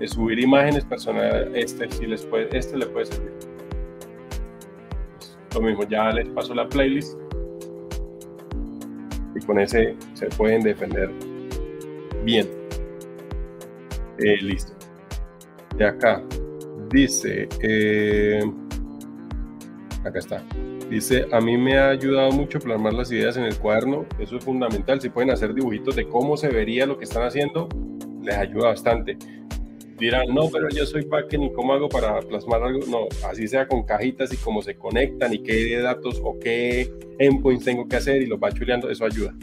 de 0.01 0.09
subir 0.09 0.41
imágenes 0.41 0.85
personales, 0.85 1.49
este 1.55 1.91
sí 1.91 2.07
les 2.07 2.25
puede, 2.25 2.49
este 2.57 2.77
le 2.77 2.87
puede 2.87 3.07
servir. 3.07 3.33
Lo 5.55 5.61
mismo, 5.61 5.85
ya 5.85 6.11
les 6.11 6.29
paso 6.31 6.55
la 6.55 6.69
playlist 6.69 7.19
y 9.35 9.45
con 9.45 9.61
ese 9.61 9.95
se 10.15 10.27
pueden 10.29 10.63
defender 10.63 11.11
bien. 12.25 12.49
Eh, 14.19 14.37
listo. 14.43 14.73
De 15.77 15.87
acá 15.87 16.23
dice, 16.91 17.49
eh, 17.63 18.43
acá 20.05 20.19
está. 20.19 20.43
Dice, 20.89 21.27
a 21.31 21.41
mí 21.41 21.57
me 21.57 21.79
ha 21.79 21.91
ayudado 21.91 22.33
mucho 22.33 22.59
plasmar 22.59 22.95
las 22.95 23.13
ideas 23.13 23.37
en 23.37 23.45
el 23.45 23.57
cuaderno, 23.59 24.07
eso 24.19 24.37
es 24.37 24.45
fundamental, 24.45 25.01
si 25.01 25.09
pueden 25.09 25.31
hacer 25.31 25.55
dibujitos 25.55 25.95
de 25.95 26.09
cómo 26.09 26.37
se 26.37 26.49
vería 26.49 26.87
lo 26.87 26.99
que 26.99 27.05
están 27.05 27.23
haciendo, 27.23 27.69
les 28.23 28.37
ayuda 28.37 28.69
bastante. 28.69 29.17
Dirán, 30.01 30.35
no, 30.35 30.49
pero 30.51 30.71
yo 30.71 30.87
soy 30.87 31.05
backend 31.05 31.45
y 31.45 31.53
cómo 31.53 31.75
hago 31.75 31.87
para 31.91 32.21
plasmar 32.21 32.63
algo, 32.63 32.81
no, 32.89 33.07
así 33.29 33.47
sea 33.47 33.69
con 33.69 33.83
cajitas 33.83 34.33
y 34.33 34.39
cómo 34.39 34.63
se 34.63 34.75
conectan 34.75 35.35
y 35.35 35.43
qué 35.43 35.79
datos 35.79 36.19
o 36.25 36.39
qué 36.39 36.91
endpoints 37.19 37.67
tengo 37.67 37.87
que 37.87 37.97
hacer 37.97 38.23
y 38.23 38.27
los 38.27 38.41
va 38.41 38.51
chuleando, 38.51 38.89
eso 38.89 39.05
ayuda. 39.05 39.35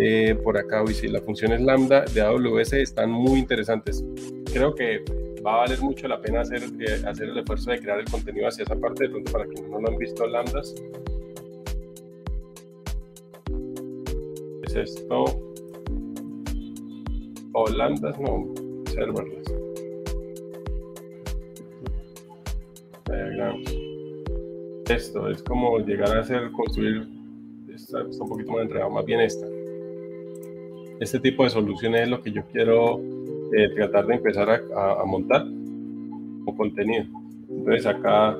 Eh, 0.00 0.34
por 0.42 0.56
acá, 0.56 0.82
hoy 0.82 0.94
sí, 0.94 1.08
las 1.08 1.22
funciones 1.22 1.60
lambda 1.60 2.06
de 2.14 2.22
AWS 2.22 2.72
están 2.74 3.10
muy 3.10 3.38
interesantes. 3.38 4.02
Creo 4.50 4.74
que 4.74 5.04
va 5.44 5.56
a 5.56 5.58
valer 5.58 5.82
mucho 5.82 6.08
la 6.08 6.18
pena 6.18 6.40
hacer, 6.40 6.62
eh, 6.80 7.02
hacer 7.06 7.28
el 7.28 7.36
esfuerzo 7.38 7.70
de 7.72 7.78
crear 7.78 7.98
el 7.98 8.06
contenido 8.06 8.48
hacia 8.48 8.64
esa 8.64 8.76
parte, 8.76 9.04
de 9.04 9.10
pronto 9.10 9.32
para 9.32 9.44
quienes 9.44 9.70
no 9.70 9.80
lo 9.80 9.88
han 9.88 9.98
visto, 9.98 10.26
lambdas. 10.26 10.74
Es 14.62 14.76
esto. 14.76 15.24
O 17.52 17.68
lambdas, 17.68 18.18
no, 18.18 18.65
Esto 24.88 25.28
es 25.28 25.42
como 25.42 25.78
llegar 25.80 26.16
a 26.16 26.20
hacer, 26.20 26.50
construir, 26.52 27.06
está, 27.74 28.02
un 28.02 28.28
poquito 28.28 28.52
más 28.52 28.62
enredado, 28.62 28.90
más 28.90 29.04
bien 29.04 29.20
esta. 29.20 29.46
Este 31.00 31.20
tipo 31.20 31.44
de 31.44 31.50
soluciones 31.50 32.02
es 32.02 32.08
lo 32.08 32.22
que 32.22 32.32
yo 32.32 32.42
quiero 32.52 33.00
eh, 33.52 33.68
tratar 33.74 34.06
de 34.06 34.14
empezar 34.14 34.48
a, 34.48 35.04
montar 35.04 35.42
como 35.42 36.56
contenido. 36.56 37.04
Entonces 37.50 37.84
acá 37.84 38.38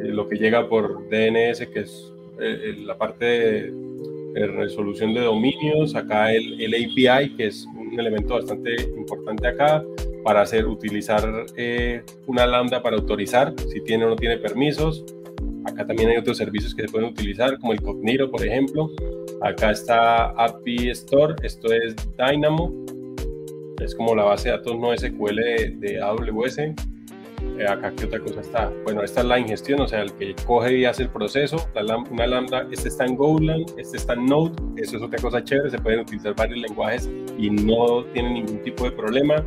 eh, 0.00 0.08
lo 0.08 0.28
que 0.28 0.36
llega 0.36 0.68
por 0.68 1.08
DNS, 1.10 1.66
que 1.66 1.80
es 1.80 2.12
eh, 2.40 2.76
la 2.78 2.96
parte 2.96 3.24
de, 3.24 3.87
resolución 4.34 5.14
de 5.14 5.20
dominios, 5.20 5.94
acá 5.94 6.32
el, 6.32 6.60
el, 6.60 6.74
API, 6.74 7.34
que 7.36 7.46
es 7.46 7.66
un 7.66 7.98
elemento 7.98 8.34
bastante 8.34 8.74
importante 8.96 9.46
acá, 9.48 9.84
para 10.24 10.42
hacer, 10.42 10.66
utilizar 10.66 11.46
una 12.26 12.46
lambda 12.46 12.82
para 12.82 12.96
autorizar 12.96 13.54
si 13.68 13.80
tiene 13.82 14.04
o 14.04 14.10
no 14.10 14.16
tiene 14.16 14.36
permisos. 14.38 15.04
Acá 15.64 15.86
también 15.86 16.10
hay 16.10 16.16
otros 16.16 16.38
servicios 16.38 16.74
que 16.74 16.82
se 16.82 16.88
pueden 16.88 17.08
utilizar, 17.08 17.58
como 17.58 17.72
el 17.72 17.80
Cognito, 17.80 18.30
por 18.30 18.44
ejemplo. 18.44 18.90
Acá 19.42 19.70
está 19.70 20.30
API 20.30 20.90
Store, 20.90 21.34
esto 21.42 21.72
es 21.72 21.94
Dynamo, 22.16 22.84
es 23.80 23.94
como 23.94 24.14
la 24.14 24.24
base 24.24 24.50
de 24.50 24.56
datos 24.56 24.78
no 24.78 24.96
SQL 24.96 25.36
de, 25.80 26.00
AWS. 26.02 26.58
Eh, 27.58 27.66
acá, 27.66 27.92
¿qué 27.96 28.06
otra 28.06 28.20
cosa 28.20 28.40
está? 28.40 28.72
Bueno, 28.84 29.02
esta 29.02 29.20
es 29.20 29.26
la 29.26 29.38
ingestión, 29.38 29.80
o 29.80 29.88
sea, 29.88 30.02
el 30.02 30.12
que 30.14 30.34
coge 30.46 30.78
y 30.78 30.84
hace 30.84 31.04
el 31.04 31.10
proceso. 31.10 31.68
una 32.10 32.26
lambda, 32.26 32.66
este 32.70 32.88
está 32.88 33.04
en 33.04 33.16
Golang, 33.16 33.64
este 33.76 33.96
está 33.96 34.14
en 34.14 34.26
Node, 34.26 34.54
eso 34.76 34.96
es 34.96 35.02
otra 35.02 35.20
cosa 35.20 35.42
chévere, 35.42 35.70
se 35.70 35.78
pueden 35.78 36.00
utilizar 36.00 36.34
varios 36.34 36.60
lenguajes 36.60 37.10
y 37.38 37.50
no 37.50 38.04
tienen 38.12 38.34
ningún 38.34 38.62
tipo 38.62 38.84
de 38.84 38.92
problema. 38.92 39.44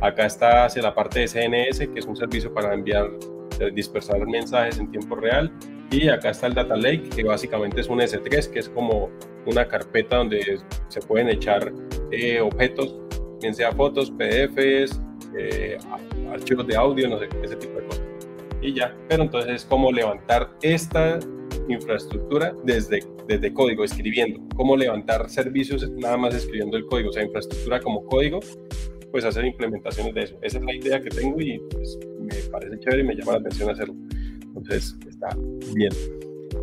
Acá 0.00 0.26
está 0.26 0.64
hacia 0.64 0.82
la 0.82 0.94
parte 0.94 1.20
de 1.20 1.28
CNS, 1.28 1.78
que 1.78 1.98
es 1.98 2.06
un 2.06 2.16
servicio 2.16 2.52
para 2.52 2.74
enviar, 2.74 3.10
eh, 3.60 3.70
dispersar 3.72 4.26
mensajes 4.26 4.78
en 4.78 4.90
tiempo 4.90 5.14
real. 5.16 5.52
Y 5.90 6.08
acá 6.08 6.30
está 6.30 6.46
el 6.46 6.54
Data 6.54 6.74
Lake, 6.74 7.10
que 7.14 7.22
básicamente 7.22 7.82
es 7.82 7.88
un 7.88 8.00
S3, 8.00 8.50
que 8.50 8.58
es 8.58 8.68
como 8.70 9.10
una 9.46 9.68
carpeta 9.68 10.16
donde 10.16 10.58
se 10.88 11.00
pueden 11.00 11.28
echar 11.28 11.72
eh, 12.10 12.40
objetos 12.40 12.96
bien 13.42 13.54
sea 13.54 13.72
fotos, 13.72 14.10
PDFs, 14.10 15.00
archivos 16.32 16.66
de 16.66 16.76
audio, 16.76 17.08
no 17.08 17.18
sé, 17.18 17.28
ese 17.42 17.56
tipo 17.56 17.78
de 17.78 17.86
cosas. 17.86 18.02
Y 18.60 18.74
ya, 18.74 18.96
pero 19.08 19.24
entonces 19.24 19.52
es 19.52 19.64
como 19.64 19.90
levantar 19.90 20.50
esta 20.62 21.18
infraestructura 21.68 22.54
desde, 22.64 23.00
desde 23.26 23.52
código, 23.52 23.84
escribiendo. 23.84 24.40
Cómo 24.56 24.76
levantar 24.76 25.28
servicios 25.28 25.88
nada 25.92 26.16
más 26.16 26.34
escribiendo 26.34 26.76
el 26.76 26.86
código, 26.86 27.10
o 27.10 27.12
sea, 27.12 27.22
infraestructura 27.24 27.80
como 27.80 28.04
código, 28.06 28.40
pues 29.10 29.24
hacer 29.24 29.44
implementaciones 29.44 30.14
de 30.14 30.22
eso. 30.22 30.38
Esa 30.42 30.58
es 30.58 30.64
la 30.64 30.74
idea 30.74 31.00
que 31.00 31.10
tengo 31.10 31.40
y 31.40 31.60
pues, 31.70 31.98
me 32.20 32.34
parece 32.50 32.78
chévere 32.78 33.02
y 33.02 33.06
me 33.06 33.14
llama 33.14 33.32
la 33.32 33.38
atención 33.38 33.70
hacerlo. 33.70 33.94
Entonces, 34.42 34.96
está 35.08 35.28
bien. 35.74 35.92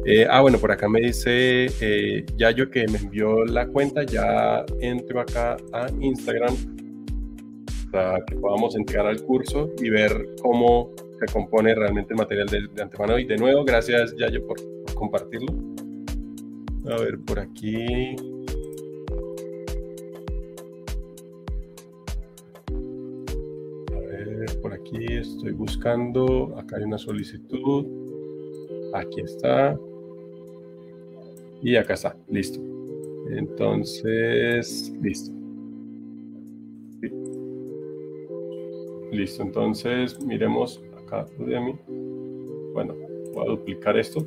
Eh, 0.06 0.26
ah, 0.30 0.42
bueno, 0.42 0.58
por 0.58 0.72
acá 0.72 0.88
me 0.88 1.02
dice 1.02 1.68
eh, 1.82 2.26
Yayo 2.38 2.70
que 2.70 2.88
me 2.88 2.98
envió 2.98 3.46
la 3.46 3.68
cuenta. 3.68 4.04
Ya 4.04 4.64
entro 4.80 5.22
acá 5.22 5.58
a 5.74 5.88
Instagram 6.00 6.56
para 7.92 8.24
que 8.26 8.36
podamos 8.36 8.76
entregar 8.76 9.08
al 9.08 9.22
curso 9.24 9.70
y 9.82 9.90
ver 9.90 10.36
cómo 10.42 10.92
se 11.20 11.34
compone 11.34 11.76
realmente 11.76 12.14
el 12.14 12.18
material 12.18 12.48
de, 12.48 12.82
antemano. 12.82 13.20
Y 13.20 13.26
de 13.26 13.38
nuevo, 13.38 13.64
gracias 13.64 14.16
Yayo 14.18 14.46
por, 14.46 14.58
por 14.86 14.96
compartirlo. 14.96 15.54
A 16.86 17.02
ver, 17.02 17.20
por 17.20 17.40
aquí. 17.40 18.16
A 23.92 24.00
ver, 24.00 24.62
por 24.62 24.74
aquí 24.74 25.06
estoy 25.10 25.52
buscando. 25.52 26.56
Acá 26.58 26.78
hay 26.78 26.84
una 26.84 26.98
solicitud. 26.98 27.86
Aquí 28.94 29.22
está. 29.22 29.78
Y 31.62 31.76
acá 31.76 31.94
está, 31.94 32.16
listo. 32.30 32.60
Entonces, 33.30 34.94
listo. 35.02 35.32
Listo, 39.12 39.44
entonces 39.44 40.24
miremos 40.24 40.82
acá 40.98 41.26
mí 41.38 41.76
Bueno, 42.74 42.96
voy 43.34 43.46
a 43.46 43.50
duplicar 43.50 43.98
esto. 43.98 44.26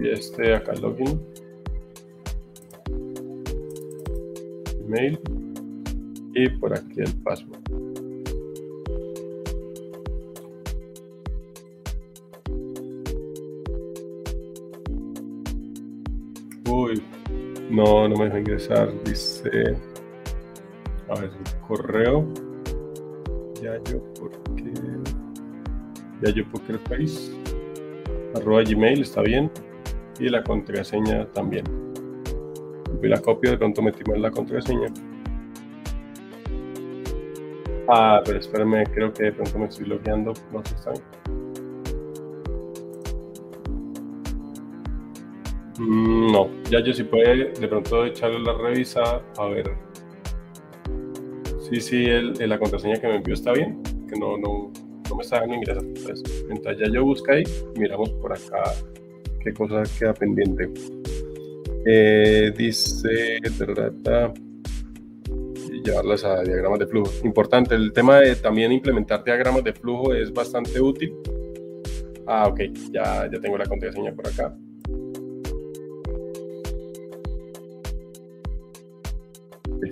Y 0.00 0.08
este 0.08 0.54
acá 0.54 0.74
login. 0.74 1.20
Email. 4.86 5.18
Y 6.34 6.48
por 6.50 6.72
aquí 6.72 7.00
el 7.00 7.12
password. 7.22 7.58
No, 17.78 18.08
no 18.08 18.16
me 18.16 18.24
deja 18.24 18.40
ingresar. 18.40 18.92
Dice. 19.04 19.76
A 21.10 21.20
ver, 21.20 21.30
correo. 21.66 22.26
Ya 23.62 23.82
yo, 23.84 24.02
porque. 24.18 24.72
Ya 26.22 26.30
yo, 26.30 26.44
Poker 26.50 26.78
Face. 26.80 27.32
Arroba 28.34 28.62
Gmail, 28.62 29.02
está 29.02 29.22
bien. 29.22 29.50
Y 30.20 30.28
la 30.28 30.42
contraseña 30.42 31.26
también. 31.32 31.64
Y 33.02 33.06
la 33.06 33.20
copio, 33.20 33.50
de 33.52 33.58
pronto 33.58 33.82
metí 33.82 34.02
mal 34.10 34.22
la 34.22 34.30
contraseña. 34.30 34.88
Ah, 37.88 38.20
pero 38.24 38.38
espérame, 38.38 38.84
creo 38.92 39.12
que 39.12 39.24
de 39.24 39.32
pronto 39.32 39.58
me 39.58 39.66
estoy 39.66 39.86
logueando. 39.86 40.34
No 40.52 40.62
sé, 40.64 40.74
está 40.74 40.92
Mm, 45.78 46.32
no, 46.32 46.50
ya 46.64 46.80
yo 46.82 46.92
sí 46.92 47.04
puede 47.04 47.52
de 47.52 47.68
pronto 47.68 48.04
echarle 48.04 48.40
la 48.40 48.52
revisa 48.52 49.22
a 49.36 49.46
ver 49.46 49.70
sí, 51.70 51.80
sí, 51.80 52.04
el, 52.04 52.34
la 52.48 52.58
contraseña 52.58 52.96
que 52.96 53.06
me 53.06 53.16
envió 53.16 53.34
está 53.34 53.52
bien, 53.52 53.82
que 54.08 54.18
no, 54.18 54.36
no, 54.36 54.72
no 55.08 55.16
me 55.16 55.22
está 55.22 55.40
dando 55.40 55.54
ingresar. 55.54 55.84
Entonces, 55.84 56.44
mientras 56.46 56.78
ya 56.78 56.86
yo 56.88 57.04
busco 57.04 57.32
ahí, 57.32 57.44
miramos 57.76 58.10
por 58.10 58.32
acá 58.32 58.72
qué 59.42 59.52
cosa 59.52 59.82
queda 59.98 60.14
pendiente. 60.14 60.70
Eh, 61.86 62.52
dice, 62.56 63.38
trata 63.56 64.32
llevarlas 65.84 66.24
a 66.24 66.42
diagramas 66.42 66.78
de 66.78 66.86
flujo. 66.86 67.10
Importante, 67.24 67.74
el 67.74 67.92
tema 67.92 68.20
de 68.20 68.36
también 68.36 68.72
implementar 68.72 69.24
diagramas 69.24 69.64
de 69.64 69.72
flujo 69.72 70.14
es 70.14 70.32
bastante 70.32 70.80
útil. 70.80 71.14
Ah, 72.26 72.46
ok, 72.48 72.60
ya, 72.90 73.28
ya 73.32 73.40
tengo 73.40 73.56
la 73.56 73.64
contraseña 73.64 74.12
por 74.12 74.26
acá. 74.26 74.54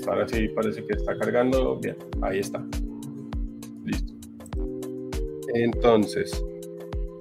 Ahora 0.07 0.29
sí 0.29 0.49
parece 0.49 0.85
que 0.85 0.95
está 0.95 1.17
cargando. 1.17 1.79
Bien, 1.79 1.97
ahí 2.23 2.39
está. 2.39 2.65
Listo. 3.85 4.15
Entonces, 5.55 6.45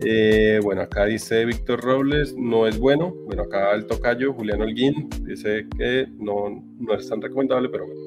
eh, 0.04 0.60
bueno, 0.64 0.82
acá 0.82 1.06
dice 1.06 1.46
Víctor 1.46 1.82
Robles, 1.82 2.36
no 2.38 2.68
es 2.68 2.78
bueno. 2.80 3.14
Bueno, 3.26 3.44
acá 3.44 3.74
el 3.74 3.86
tocayo, 3.86 4.34
Julián 4.34 4.62
Holguín, 4.62 5.10
dice 5.22 5.68
que 5.78 6.08
no, 6.20 6.64
no 6.80 6.94
es 6.94 7.08
tan 7.10 7.22
recomendable, 7.22 7.70
pero 7.70 7.86
bueno. 7.88 8.02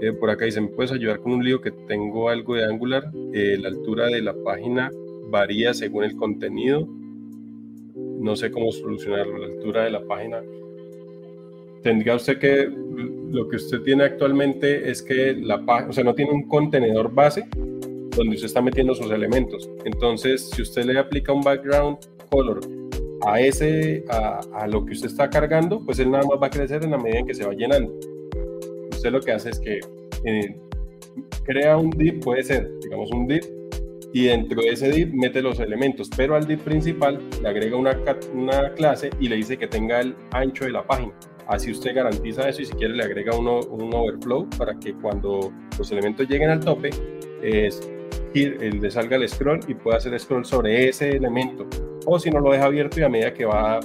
Eh, 0.00 0.12
por 0.12 0.28
acá 0.28 0.44
dice, 0.44 0.60
¿me 0.60 0.68
puedes 0.68 0.92
ayudar 0.92 1.20
con 1.20 1.32
un 1.32 1.44
lío 1.44 1.60
que 1.60 1.70
tengo 1.70 2.28
algo 2.28 2.54
de 2.54 2.64
Angular? 2.64 3.10
Eh, 3.32 3.56
la 3.58 3.68
altura 3.68 4.08
de 4.08 4.20
la 4.20 4.34
página 4.44 4.90
varía 5.30 5.72
según 5.72 6.04
el 6.04 6.16
contenido. 6.16 6.86
No 7.96 8.36
sé 8.36 8.50
cómo 8.50 8.72
solucionarlo. 8.72 9.38
La 9.38 9.46
altura 9.46 9.84
de 9.84 9.90
la 9.90 10.04
página. 10.06 10.42
Tendría 11.86 12.16
usted 12.16 12.40
que 12.40 12.68
lo 13.30 13.48
que 13.48 13.54
usted 13.54 13.80
tiene 13.82 14.02
actualmente 14.02 14.90
es 14.90 15.00
que 15.00 15.34
la 15.34 15.64
página, 15.64 15.90
o 15.90 15.92
sea, 15.92 16.02
no 16.02 16.16
tiene 16.16 16.32
un 16.32 16.48
contenedor 16.48 17.14
base 17.14 17.44
donde 17.52 18.34
usted 18.34 18.46
está 18.46 18.60
metiendo 18.60 18.92
sus 18.92 19.08
elementos. 19.12 19.70
Entonces, 19.84 20.50
si 20.50 20.62
usted 20.62 20.84
le 20.84 20.98
aplica 20.98 21.32
un 21.32 21.42
background 21.42 21.98
color 22.28 22.58
a 23.24 23.38
ese, 23.38 24.04
a, 24.08 24.66
lo 24.66 24.84
que 24.84 24.94
usted 24.94 25.10
está 25.10 25.30
cargando, 25.30 25.78
pues 25.78 26.00
él 26.00 26.10
nada 26.10 26.24
más 26.24 26.42
va 26.42 26.48
a 26.48 26.50
crecer 26.50 26.82
en 26.82 26.90
la 26.90 26.98
medida 26.98 27.20
en 27.20 27.26
que 27.28 27.34
se 27.34 27.46
va 27.46 27.52
llenando. 27.52 27.94
Usted 28.90 29.12
lo 29.12 29.20
que 29.20 29.30
hace 29.30 29.50
es 29.50 29.60
que 29.60 29.78
eh, 30.24 30.56
crea 31.44 31.76
un 31.76 31.90
div, 31.90 32.18
puede 32.18 32.42
ser, 32.42 32.68
digamos, 32.82 33.12
un 33.12 33.28
div, 33.28 33.44
y 34.12 34.24
dentro 34.24 34.60
de 34.60 34.70
ese 34.70 34.90
div 34.90 35.14
mete 35.14 35.40
los 35.40 35.60
elementos, 35.60 36.10
pero 36.16 36.34
al 36.34 36.48
div 36.48 36.58
principal 36.58 37.20
le 37.40 37.48
agrega 37.48 37.76
una, 37.76 37.96
una 38.34 38.74
clase 38.74 39.10
y 39.20 39.28
le 39.28 39.36
dice 39.36 39.56
que 39.56 39.68
tenga 39.68 40.00
el 40.00 40.16
ancho 40.32 40.64
de 40.64 40.72
la 40.72 40.84
página. 40.84 41.14
Así 41.48 41.70
usted 41.70 41.94
garantiza 41.94 42.48
eso 42.48 42.62
y 42.62 42.66
si 42.66 42.72
quiere 42.72 42.94
le 42.94 43.04
agrega 43.04 43.36
un 43.36 43.94
overflow 43.94 44.48
para 44.58 44.78
que 44.78 44.94
cuando 44.94 45.52
los 45.78 45.92
elementos 45.92 46.28
lleguen 46.28 46.50
al 46.50 46.60
tope, 46.60 46.90
es, 47.42 47.88
le 48.34 48.90
salga 48.90 49.16
el 49.16 49.28
scroll 49.28 49.60
y 49.68 49.74
pueda 49.74 49.98
hacer 49.98 50.18
scroll 50.18 50.44
sobre 50.44 50.88
ese 50.88 51.10
elemento. 51.10 51.66
O 52.04 52.18
si 52.18 52.30
no 52.30 52.40
lo 52.40 52.52
deja 52.52 52.66
abierto 52.66 53.00
y 53.00 53.04
a 53.04 53.08
medida 53.08 53.32
que 53.32 53.44
va 53.44 53.80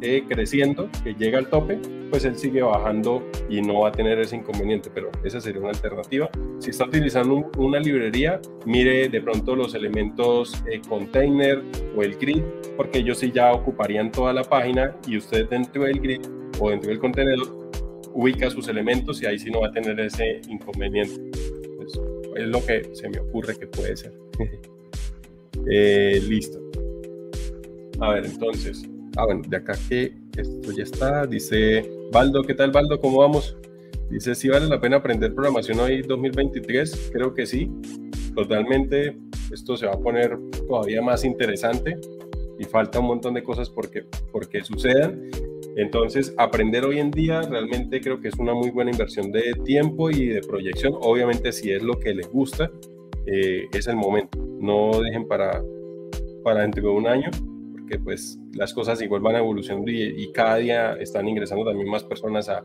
eh, 0.00 0.22
creciendo, 0.28 0.88
que 1.02 1.14
llega 1.14 1.38
al 1.38 1.48
tope, 1.48 1.78
pues 2.10 2.24
él 2.24 2.36
sigue 2.36 2.62
bajando 2.62 3.22
y 3.48 3.60
no 3.60 3.80
va 3.80 3.88
a 3.88 3.92
tener 3.92 4.18
ese 4.18 4.36
inconveniente, 4.36 4.90
pero 4.94 5.10
esa 5.24 5.40
sería 5.40 5.60
una 5.60 5.70
alternativa. 5.70 6.30
Si 6.58 6.70
está 6.70 6.84
utilizando 6.84 7.50
una 7.56 7.80
librería, 7.80 8.40
mire 8.64 9.08
de 9.08 9.20
pronto 9.20 9.56
los 9.56 9.74
elementos 9.74 10.62
eh, 10.70 10.80
container 10.88 11.62
o 11.96 12.02
el 12.02 12.16
grid, 12.16 12.42
porque 12.76 12.98
ellos 12.98 13.18
sí 13.18 13.32
ya 13.32 13.52
ocuparían 13.52 14.12
toda 14.12 14.32
la 14.32 14.44
página 14.44 14.94
y 15.06 15.16
usted 15.16 15.48
dentro 15.48 15.84
del 15.84 16.00
grid 16.00 16.20
o 16.58 16.70
dentro 16.70 16.90
del 16.90 16.98
contenedor 16.98 17.70
ubica 18.14 18.50
sus 18.50 18.68
elementos 18.68 19.22
y 19.22 19.26
ahí 19.26 19.38
sí 19.38 19.50
no 19.50 19.60
va 19.60 19.68
a 19.68 19.72
tener 19.72 19.98
ese 20.00 20.40
inconveniente. 20.48 21.30
Pues, 21.76 22.00
es 22.36 22.48
lo 22.48 22.64
que 22.64 22.94
se 22.94 23.08
me 23.08 23.18
ocurre 23.20 23.56
que 23.56 23.66
puede 23.66 23.96
ser. 23.96 24.12
Eh, 25.70 26.22
listo. 26.26 26.58
A 28.00 28.14
ver, 28.14 28.26
entonces. 28.26 28.88
Ah, 29.16 29.24
bueno, 29.26 29.42
de 29.46 29.56
acá 29.56 29.74
que 29.88 30.14
esto 30.36 30.72
ya 30.72 30.84
está. 30.84 31.26
Dice 31.26 31.84
Baldo, 32.12 32.42
¿qué 32.44 32.54
tal 32.54 32.70
Baldo? 32.70 33.00
¿Cómo 33.00 33.18
vamos? 33.18 33.56
Dice, 34.08 34.34
si 34.34 34.48
vale 34.48 34.66
la 34.66 34.80
pena 34.80 34.98
aprender 34.98 35.34
programación 35.34 35.80
hoy 35.80 36.02
2023. 36.02 37.10
Creo 37.12 37.34
que 37.34 37.44
sí. 37.44 37.70
Totalmente. 38.34 39.18
Esto 39.52 39.76
se 39.76 39.86
va 39.86 39.92
a 39.92 39.98
poner 39.98 40.38
todavía 40.68 41.02
más 41.02 41.24
interesante 41.24 41.98
y 42.58 42.64
falta 42.64 43.00
un 43.00 43.06
montón 43.06 43.34
de 43.34 43.42
cosas 43.42 43.68
porque, 43.68 44.04
porque 44.30 44.62
sucedan. 44.62 45.28
Entonces, 45.78 46.34
aprender 46.36 46.84
hoy 46.84 46.98
en 46.98 47.12
día 47.12 47.40
realmente 47.42 48.00
creo 48.00 48.20
que 48.20 48.28
es 48.28 48.34
una 48.34 48.52
muy 48.52 48.70
buena 48.70 48.90
inversión 48.90 49.30
de 49.30 49.52
tiempo 49.64 50.10
y 50.10 50.26
de 50.26 50.40
proyección. 50.40 50.94
Obviamente, 51.00 51.52
si 51.52 51.70
es 51.70 51.84
lo 51.84 52.00
que 52.00 52.12
les 52.12 52.28
gusta, 52.28 52.68
eh, 53.26 53.66
es 53.72 53.86
el 53.86 53.94
momento. 53.94 54.44
No 54.58 55.00
dejen 55.00 55.28
para, 55.28 55.62
dentro 56.56 56.82
de 56.82 56.88
un 56.88 57.06
año, 57.06 57.30
porque 57.70 57.96
pues 58.00 58.40
las 58.54 58.74
cosas 58.74 59.00
igual 59.02 59.20
van 59.20 59.36
evolucionando 59.36 59.88
y, 59.88 60.02
y 60.02 60.32
cada 60.32 60.56
día 60.56 60.92
están 60.94 61.28
ingresando 61.28 61.64
también 61.64 61.88
más 61.88 62.02
personas 62.02 62.48
a, 62.48 62.64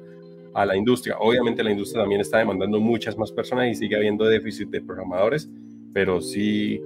a 0.55 0.65
la 0.65 0.75
industria. 0.75 1.15
Obviamente 1.19 1.63
la 1.63 1.69
industria 1.69 2.01
también 2.01 2.21
está 2.21 2.39
demandando 2.39 2.79
muchas 2.79 3.15
más 3.15 3.31
personas 3.31 3.67
y 3.69 3.75
sigue 3.75 3.95
habiendo 3.95 4.25
déficit 4.25 4.69
de 4.69 4.81
programadores, 4.81 5.51
pero 5.93 6.19
sí, 6.19 6.81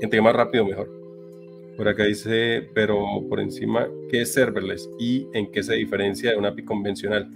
entre 0.00 0.20
más 0.20 0.34
rápido 0.34 0.64
mejor. 0.64 0.97
Por 1.78 1.86
acá 1.86 2.02
dice, 2.02 2.68
pero 2.74 3.24
por 3.28 3.38
encima, 3.38 3.88
¿qué 4.10 4.22
es 4.22 4.34
serverless 4.34 4.90
y 4.98 5.28
en 5.32 5.52
qué 5.52 5.62
se 5.62 5.76
diferencia 5.76 6.32
de 6.32 6.36
una 6.36 6.48
API 6.48 6.64
convencional? 6.64 7.30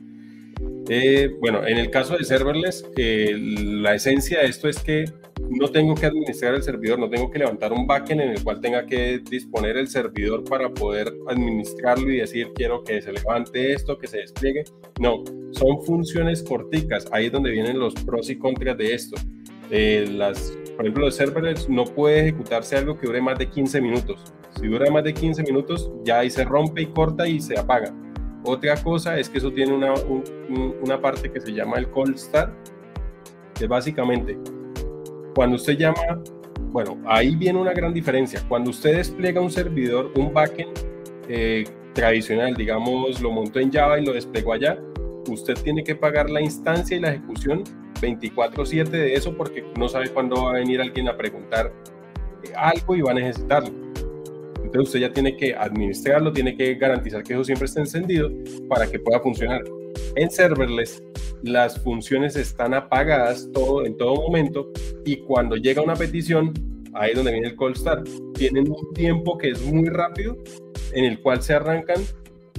Eh, 0.89 1.31
bueno, 1.39 1.65
en 1.65 1.79
el 1.79 1.91
caso 1.91 2.19
de 2.19 2.25
serverless, 2.25 2.85
eh, 2.97 3.37
la 3.39 3.95
esencia 3.95 4.41
de 4.41 4.47
esto 4.47 4.69
es 4.69 4.81
que 4.81 5.05
no 5.49 5.69
tengo 5.69 5.95
que 5.95 6.07
administrar 6.07 6.57
el 6.57 6.65
servidor, 6.65 6.99
no 6.99 7.09
tengo 7.09 7.31
que 7.31 7.39
levantar 7.39 7.73
un 7.73 7.87
backend 7.87 8.21
en 8.21 8.31
el 8.31 8.43
cual 8.43 8.61
tenga 8.61 8.85
que 8.85 9.21
disponer 9.31 9.77
el 9.77 9.87
servidor 9.87 10.43
para 10.43 10.75
poder 10.75 11.15
administrarlo 11.29 12.11
y 12.11 12.17
decir 12.17 12.49
quiero 12.53 12.83
que 12.83 13.01
se 13.01 13.13
levante 13.13 13.73
esto, 13.73 13.97
que 13.97 14.09
se 14.09 14.19
despliegue. 14.19 14.65
No, 14.99 15.23
son 15.53 15.81
funciones 15.83 16.43
corticas. 16.43 17.07
Ahí 17.13 17.27
es 17.27 17.33
donde 17.33 17.53
vienen 17.53 17.79
los 17.79 17.95
pros 17.95 18.29
y 18.29 18.37
contras 18.37 18.77
de 18.77 18.93
esto. 18.93 19.15
Eh, 19.71 20.05
las 20.11 20.59
por 20.77 20.85
ejemplo, 20.85 21.05
los 21.05 21.17
serverless 21.17 21.69
no 21.69 21.85
puede 21.85 22.21
ejecutarse 22.21 22.77
algo 22.77 22.99
que 22.99 23.07
dure 23.07 23.21
más 23.21 23.39
de 23.39 23.49
15 23.49 23.81
minutos. 23.81 24.33
Si 24.59 24.67
dura 24.67 24.91
más 24.91 25.05
de 25.05 25.15
15 25.15 25.43
minutos, 25.43 25.91
ya 26.05 26.21
ahí 26.21 26.31
se 26.31 26.45
rompe 26.45 26.83
y 26.83 26.87
corta 26.87 27.27
y 27.27 27.41
se 27.41 27.59
apaga. 27.59 27.95
Otra 28.45 28.77
cosa 28.83 29.19
es 29.19 29.29
que 29.29 29.39
eso 29.39 29.53
tiene 29.53 29.73
una, 29.73 29.95
una 30.83 31.01
parte 31.01 31.31
que 31.31 31.41
se 31.41 31.53
llama 31.53 31.79
el 31.79 31.89
cold 31.91 32.17
start, 32.17 32.53
que 33.55 33.67
básicamente 33.67 34.37
cuando 35.35 35.57
usted 35.57 35.79
llama, 35.79 36.23
bueno, 36.73 36.99
ahí 37.07 37.35
viene 37.37 37.59
una 37.59 37.73
gran 37.73 37.95
diferencia. 37.95 38.43
Cuando 38.49 38.71
usted 38.71 38.97
despliega 38.97 39.41
un 39.41 39.51
servidor, 39.51 40.13
un 40.17 40.33
backend 40.33 40.79
eh, 41.29 41.65
tradicional, 41.95 42.55
digamos, 42.55 43.21
lo 43.21 43.31
montó 43.31 43.61
en 43.61 43.73
Java 43.73 43.99
y 43.99 44.05
lo 44.05 44.13
desplegó 44.13 44.53
allá, 44.53 44.79
usted 45.29 45.55
tiene 45.63 45.85
que 45.85 45.95
pagar 45.95 46.31
la 46.31 46.41
instancia 46.41 46.97
y 46.97 47.01
la 47.01 47.11
ejecución 47.11 47.65
24/7 48.03 48.91
de 48.91 49.15
eso 49.15 49.35
porque 49.37 49.65
no 49.79 49.89
sabe 49.89 50.11
cuándo 50.11 50.45
va 50.45 50.51
a 50.51 50.55
venir 50.55 50.81
alguien 50.81 51.09
a 51.09 51.17
preguntar 51.17 51.73
algo 52.57 52.97
y 52.97 53.01
va 53.01 53.13
a 53.13 53.15
necesitarlo. 53.15 53.71
Entonces 54.57 54.89
usted 54.89 55.01
ya 55.01 55.13
tiene 55.13 55.37
que 55.37 55.55
administrarlo, 55.55 56.33
tiene 56.33 56.57
que 56.57 56.75
garantizar 56.75 57.23
que 57.23 57.35
eso 57.35 57.45
siempre 57.45 57.67
esté 57.67 57.81
encendido 57.81 58.31
para 58.69 58.87
que 58.91 58.99
pueda 58.99 59.21
funcionar. 59.21 59.63
En 60.17 60.31
serverless 60.31 61.03
las 61.43 61.79
funciones 61.83 62.37
están 62.37 62.73
apagadas 62.73 63.49
todo, 63.53 63.85
en 63.85 63.97
todo 63.97 64.15
momento 64.15 64.71
y 65.05 65.17
cuando 65.19 65.57
llega 65.57 65.83
una 65.83 65.97
petición, 65.97 66.53
ahí 66.95 67.11
es 67.11 67.17
donde 67.17 67.33
viene 67.33 67.49
el 67.49 67.57
call 67.57 67.77
start. 67.77 68.09
Tienen 68.35 68.71
un 68.71 68.95
tiempo 68.95 69.37
que 69.39 69.51
es 69.51 69.63
muy 69.63 69.89
rápido 69.89 70.37
en 70.93 71.05
el 71.05 71.21
cual 71.21 71.43
se 71.43 71.55
arrancan 71.55 72.01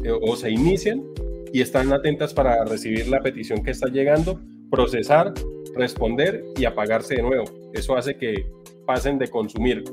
eh, 0.04 0.12
o 0.12 0.36
se 0.36 0.52
inician 0.52 1.04
y 1.52 1.62
están 1.62 1.92
atentas 1.94 2.34
para 2.34 2.64
recibir 2.66 3.08
la 3.08 3.22
petición 3.22 3.64
que 3.64 3.72
está 3.72 3.88
llegando 3.88 4.40
procesar, 4.74 5.32
responder 5.76 6.44
y 6.58 6.66
apagarse 6.66 7.14
de 7.14 7.22
nuevo. 7.22 7.46
Eso 7.74 7.96
hace 7.96 8.18
que 8.18 8.44
pasen 8.88 9.20
de 9.20 9.28
consumir 9.28 9.84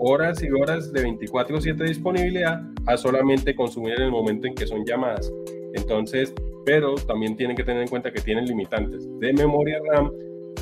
horas 0.00 0.42
y 0.42 0.50
horas 0.50 0.92
de 0.92 1.02
24/7 1.02 1.84
disponibilidad 1.84 2.60
a 2.86 2.96
solamente 2.96 3.54
consumir 3.54 3.94
en 3.94 4.02
el 4.02 4.10
momento 4.10 4.48
en 4.48 4.56
que 4.56 4.66
son 4.66 4.84
llamadas. 4.84 5.32
Entonces, 5.74 6.34
pero 6.66 6.96
también 6.96 7.36
tienen 7.36 7.56
que 7.56 7.62
tener 7.62 7.82
en 7.82 7.88
cuenta 7.88 8.10
que 8.10 8.20
tienen 8.22 8.46
limitantes 8.46 9.08
de 9.20 9.32
memoria 9.32 9.78
RAM, 9.88 10.10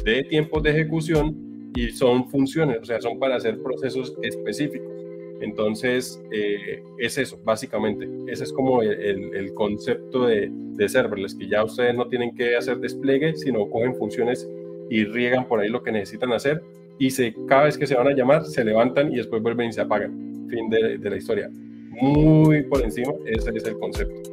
de 0.05 0.23
tiempos 0.25 0.63
de 0.63 0.71
ejecución 0.71 1.71
y 1.75 1.89
son 1.93 2.29
funciones, 2.29 2.77
o 2.83 2.85
sea, 2.85 3.01
son 3.01 3.19
para 3.19 3.37
hacer 3.37 3.59
procesos 3.63 4.15
específicos. 4.21 5.02
Entonces, 5.43 6.23
eh, 6.31 6.83
es 6.99 7.19
eso, 7.19 7.39
básicamente. 7.45 8.09
Ese 8.29 8.45
es 8.45 8.53
como 8.53 8.81
el, 8.83 9.53
concepto 9.55 10.27
de, 10.27 10.49
de, 10.51 10.89
serverless, 10.89 11.35
que 11.35 11.49
ya 11.49 11.65
ustedes 11.65 11.95
no 11.95 12.09
tienen 12.09 12.35
que 12.35 12.57
hacer 12.57 12.79
despliegue, 12.79 13.37
sino 13.37 13.69
cogen 13.69 13.95
funciones 13.95 14.49
y 14.89 15.05
riegan 15.05 15.47
por 15.47 15.61
ahí 15.61 15.69
lo 15.69 15.83
que 15.83 15.93
necesitan 15.93 16.33
hacer. 16.33 16.63
Y 16.99 17.11
cada 17.47 17.65
vez 17.65 17.77
que 17.77 17.87
se 17.87 17.97
van 17.97 18.07
a 18.07 18.15
llamar, 18.15 18.45
se 18.45 18.65
levantan 18.65 19.13
y 19.13 19.17
después 19.17 19.43
vuelven 19.43 19.69
y 19.69 19.73
se 19.73 19.81
apagan. 19.81 20.47
Fin 20.49 20.71
de, 20.71 20.99
de 20.99 21.11
la 21.11 21.17
historia. 21.17 21.51
Muy 21.91 22.63
por 22.63 22.83
encima, 22.83 23.13
ese 23.27 23.51
es 23.55 23.65
el 23.65 23.79
concepto. 23.79 24.33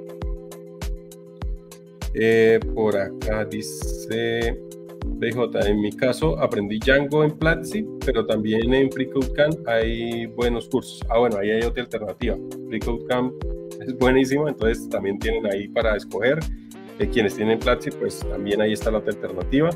Eh, 2.14 2.60
por 2.74 2.98
acá 2.98 3.46
dice 3.46 4.58
DJ, 5.20 5.70
en 5.70 5.82
mi 5.82 5.92
caso 5.92 6.40
aprendí 6.40 6.80
Django 6.80 7.26
en 7.26 7.32
Platzi, 7.38 7.86
pero 8.06 8.26
también 8.26 8.74
en 8.74 8.90
FreeCodeCamp 8.90 9.68
hay 9.68 10.26
buenos 10.28 10.70
cursos. 10.70 11.02
Ah, 11.10 11.20
bueno, 11.20 11.38
ahí 11.38 11.52
hay 11.52 11.64
otra 11.64 11.84
alternativa. 11.84 12.38
FreeCodeCamp 12.70 13.34
es 13.82 13.98
buenísimo, 13.98 14.48
entonces 14.48 14.88
también 14.90 15.20
tienen 15.20 15.46
ahí 15.48 15.68
para 15.68 15.98
escoger. 15.98 16.40
Eh, 17.00 17.10
quienes 17.10 17.36
tienen 17.36 17.60
Platzi, 17.60 17.92
pues 17.92 18.20
también 18.20 18.62
ahí 18.62 18.74
está 18.74 18.92
la 18.92 19.00
otra 19.00 19.14
alternativa. 19.14 19.70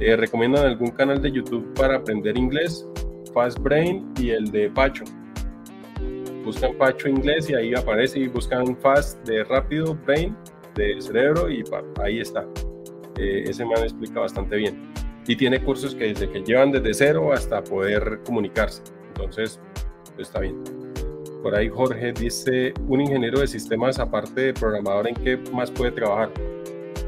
Eh, 0.00 0.16
¿Recomiendan 0.16 0.66
algún 0.66 0.90
canal 0.90 1.20
de 1.20 1.32
YouTube 1.32 1.74
para 1.74 1.96
aprender 1.96 2.36
inglés? 2.36 2.86
Fast 3.32 3.58
Brain 3.58 4.12
y 4.20 4.30
el 4.30 4.50
de 4.52 4.70
Pacho. 4.70 5.04
Buscan 6.44 6.76
Pacho 6.78 7.08
inglés 7.08 7.50
y 7.50 7.54
ahí 7.54 7.74
aparece 7.74 8.20
y 8.20 8.28
buscan 8.28 8.76
Fast 8.76 9.26
de 9.26 9.42
rápido, 9.44 9.98
Brain 10.06 10.36
de 10.76 11.00
cerebro 11.00 11.50
y 11.50 11.64
ahí 12.02 12.20
está. 12.20 12.46
Eh, 13.18 13.44
ese 13.46 13.64
man 13.64 13.82
explica 13.82 14.20
bastante 14.20 14.56
bien. 14.56 14.92
Y 15.26 15.36
tiene 15.36 15.62
cursos 15.62 15.94
que 15.94 16.06
desde 16.06 16.28
que 16.28 16.40
llevan 16.40 16.72
desde 16.72 16.92
cero 16.94 17.32
hasta 17.32 17.62
poder 17.62 18.20
comunicarse. 18.24 18.82
Entonces, 19.08 19.60
está 20.18 20.40
bien. 20.40 20.62
Por 21.42 21.54
ahí 21.54 21.68
Jorge 21.68 22.12
dice, 22.12 22.72
un 22.88 23.00
ingeniero 23.00 23.40
de 23.40 23.46
sistemas 23.46 23.98
aparte 23.98 24.40
de 24.40 24.54
programador, 24.54 25.08
¿en 25.08 25.14
qué 25.14 25.36
más 25.52 25.70
puede 25.70 25.92
trabajar? 25.92 26.30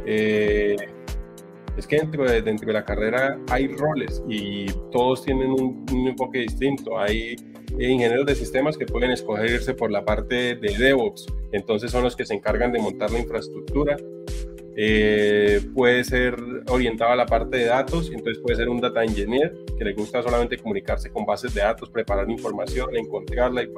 Eh, 0.05 0.77
es 1.77 1.87
que 1.87 1.97
dentro 1.97 2.25
de, 2.25 2.43
dentro 2.43 2.67
de 2.67 2.73
la 2.73 2.85
carrera 2.85 3.39
hay 3.51 3.69
roles 3.69 4.23
y 4.29 4.67
todos 4.93 5.25
tienen 5.25 5.51
un, 5.51 5.85
un 5.93 6.09
enfoque 6.09 6.41
distinto. 6.41 6.99
Hay 6.99 7.37
ingenieros 7.73 8.27
de 8.27 8.35
sistemas 8.35 8.79
que 8.79 8.87
pueden 8.87 9.11
escogerse 9.11 9.75
por 9.75 9.91
la 9.91 10.05
parte 10.05 10.55
de 10.55 10.77
DevOps, 10.79 11.27
entonces 11.53 11.91
son 11.91 12.03
los 12.03 12.17
que 12.17 12.25
se 12.25 12.35
encargan 12.35 12.73
de 12.73 12.81
montar 12.81 13.11
la 13.11 13.19
infraestructura. 13.19 13.97
Eh, 14.79 15.63
puede 15.75 16.05
ser 16.05 16.37
orientado 16.69 17.13
a 17.13 17.17
la 17.17 17.25
parte 17.25 17.57
de 17.57 17.65
datos, 17.65 18.11
entonces 18.13 18.43
puede 18.43 18.57
ser 18.57 18.69
un 18.69 18.79
data 18.79 19.03
engineer 19.03 19.57
que 19.79 19.85
le 19.85 19.95
gusta 19.95 20.23
solamente 20.23 20.59
comunicarse 20.59 21.11
con 21.11 21.25
bases 21.25 21.55
de 21.55 21.63
datos, 21.63 21.89
preparar 21.89 22.31
información, 22.31 22.95
encontrarla 22.95 23.63
y 23.63 23.69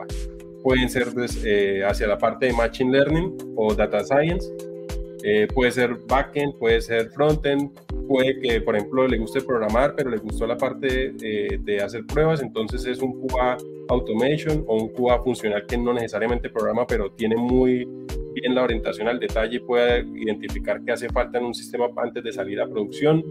pueden 0.62 0.90
ser 0.90 1.14
pues, 1.14 1.40
eh, 1.44 1.84
hacia 1.84 2.08
la 2.08 2.18
parte 2.18 2.46
de 2.46 2.52
machine 2.52 2.90
learning 2.90 3.54
o 3.54 3.74
data 3.74 4.02
science, 4.04 4.52
eh, 5.24 5.48
puede 5.52 5.72
ser 5.72 5.96
backend, 6.06 6.54
puede 6.58 6.80
ser 6.80 7.10
frontend, 7.10 7.70
puede 8.06 8.38
que, 8.40 8.60
por 8.60 8.76
ejemplo, 8.76 9.06
le 9.06 9.18
guste 9.18 9.40
programar, 9.40 9.94
pero 9.96 10.10
le 10.10 10.18
gustó 10.18 10.46
la 10.46 10.56
parte 10.56 11.12
de, 11.12 11.80
hacer 11.82 12.06
pruebas, 12.06 12.42
entonces 12.42 12.84
es 12.86 13.00
un 13.00 13.26
QA 13.26 13.56
automation 13.88 14.64
o 14.66 14.76
un 14.76 14.88
QA 14.88 15.20
funcional 15.22 15.66
que 15.66 15.76
no 15.76 15.92
necesariamente 15.92 16.50
programa, 16.50 16.86
pero 16.86 17.10
tiene 17.10 17.36
muy 17.36 17.88
bien 18.34 18.54
la 18.54 18.62
orientación 18.62 19.08
al 19.08 19.18
detalle 19.18 19.56
y 19.56 19.60
puede 19.60 20.06
identificar 20.16 20.82
qué 20.84 20.92
hace 20.92 21.08
falta 21.08 21.38
en 21.38 21.46
un 21.46 21.54
sistema 21.54 21.86
antes 21.96 22.22
de 22.22 22.32
salir 22.32 22.60
a 22.60 22.68
producción. 22.68 23.24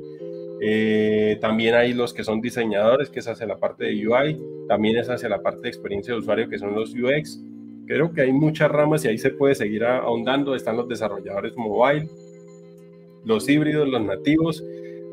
Eh, 0.59 1.37
también 1.39 1.75
hay 1.75 1.93
los 1.93 2.13
que 2.13 2.23
son 2.23 2.41
diseñadores, 2.41 3.09
que 3.09 3.19
es 3.19 3.27
hacia 3.27 3.45
la 3.45 3.57
parte 3.57 3.85
de 3.85 4.07
UI, 4.07 4.39
también 4.67 4.97
es 4.97 5.09
hacia 5.09 5.29
la 5.29 5.41
parte 5.41 5.61
de 5.61 5.69
experiencia 5.69 6.13
de 6.13 6.19
usuario, 6.19 6.49
que 6.49 6.57
son 6.57 6.73
los 6.73 6.93
UX. 6.93 7.39
Creo 7.87 8.11
que 8.11 8.21
hay 8.21 8.33
muchas 8.33 8.69
ramas 8.69 9.05
y 9.05 9.07
ahí 9.07 9.17
se 9.17 9.31
puede 9.31 9.55
seguir 9.55 9.85
ahondando. 9.85 10.55
Están 10.55 10.75
los 10.75 10.89
desarrolladores 10.89 11.55
mobile, 11.55 12.09
los 13.23 13.47
híbridos, 13.47 13.87
los 13.87 14.01
nativos. 14.01 14.63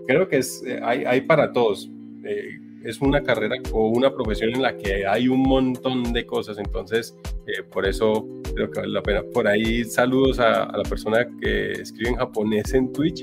Creo 0.09 0.29
que 0.29 0.39
es, 0.39 0.63
eh, 0.67 0.81
hay, 0.83 1.05
hay 1.05 1.21
para 1.21 1.53
todos. 1.53 1.89
Eh, 2.25 2.59
es 2.85 3.01
una 3.01 3.23
carrera 3.23 3.57
o 3.73 3.89
una 3.89 4.13
profesión 4.15 4.51
en 4.55 4.63
la 4.63 4.77
que 4.77 5.07
hay 5.07 5.29
un 5.29 5.41
montón 5.41 6.13
de 6.13 6.27
cosas, 6.27 6.59
entonces 6.59 7.17
eh, 7.47 7.63
por 7.73 7.87
eso 7.87 8.29
creo 8.55 8.71
que 8.71 8.81
vale 8.81 8.93
la 8.93 9.03
pena. 9.03 9.23
Por 9.33 9.49
ahí 9.49 9.85
saludos 9.85 10.39
a, 10.39 10.71
la 10.77 10.83
persona 10.83 11.27
que 11.41 11.73
escribe 11.73 12.11
en 12.11 12.17
japonés 12.17 12.75
en 12.75 12.93
Twitch. 12.93 13.23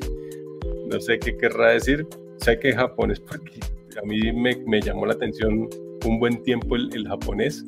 No 0.88 1.00
sé 1.00 1.20
qué 1.20 1.38
querrá 1.38 1.72
decir. 1.72 2.08
Sé 2.38 2.58
que 2.58 2.74
japonés 2.74 3.20
porque 3.20 3.60
a 4.02 4.06
mí 4.06 4.32
me, 4.34 4.56
me 4.66 4.82
llamó 4.82 5.06
la 5.06 5.14
atención 5.14 5.70
un 6.06 6.20
buen 6.20 6.42
tiempo 6.42 6.76
el, 6.76 6.90
el 6.94 7.08
japonés 7.08 7.64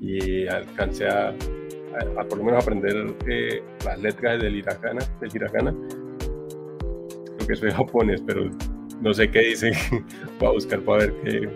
y 0.00 0.46
alcancé 0.46 1.06
a, 1.08 1.28
a, 2.18 2.24
por 2.24 2.38
lo 2.38 2.44
menos 2.44 2.64
aprender 2.64 3.14
las 3.84 4.00
letras 4.00 4.42
del 4.42 4.56
hiragana, 4.56 5.00
del 5.20 5.30
hiragana 5.34 5.74
que 7.50 7.56
soy 7.56 7.70
japonés, 7.72 8.22
pero 8.24 8.48
no 9.00 9.12
sé 9.12 9.30
qué 9.30 9.40
dice. 9.40 9.72
Voy 10.38 10.48
a 10.48 10.52
buscar 10.52 10.80
para 10.80 10.98
ver 10.98 11.14
qué. 11.24 11.48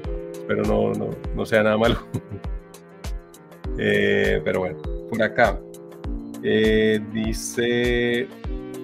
Pero 0.46 0.62
no, 0.64 0.92
no, 0.92 1.10
no 1.34 1.46
sea 1.46 1.62
nada 1.62 1.78
malo. 1.78 1.96
Eh, 3.76 4.40
pero 4.44 4.60
bueno, 4.60 4.80
por 5.10 5.20
acá. 5.20 5.60
Eh, 6.44 7.00
dice 7.12 8.28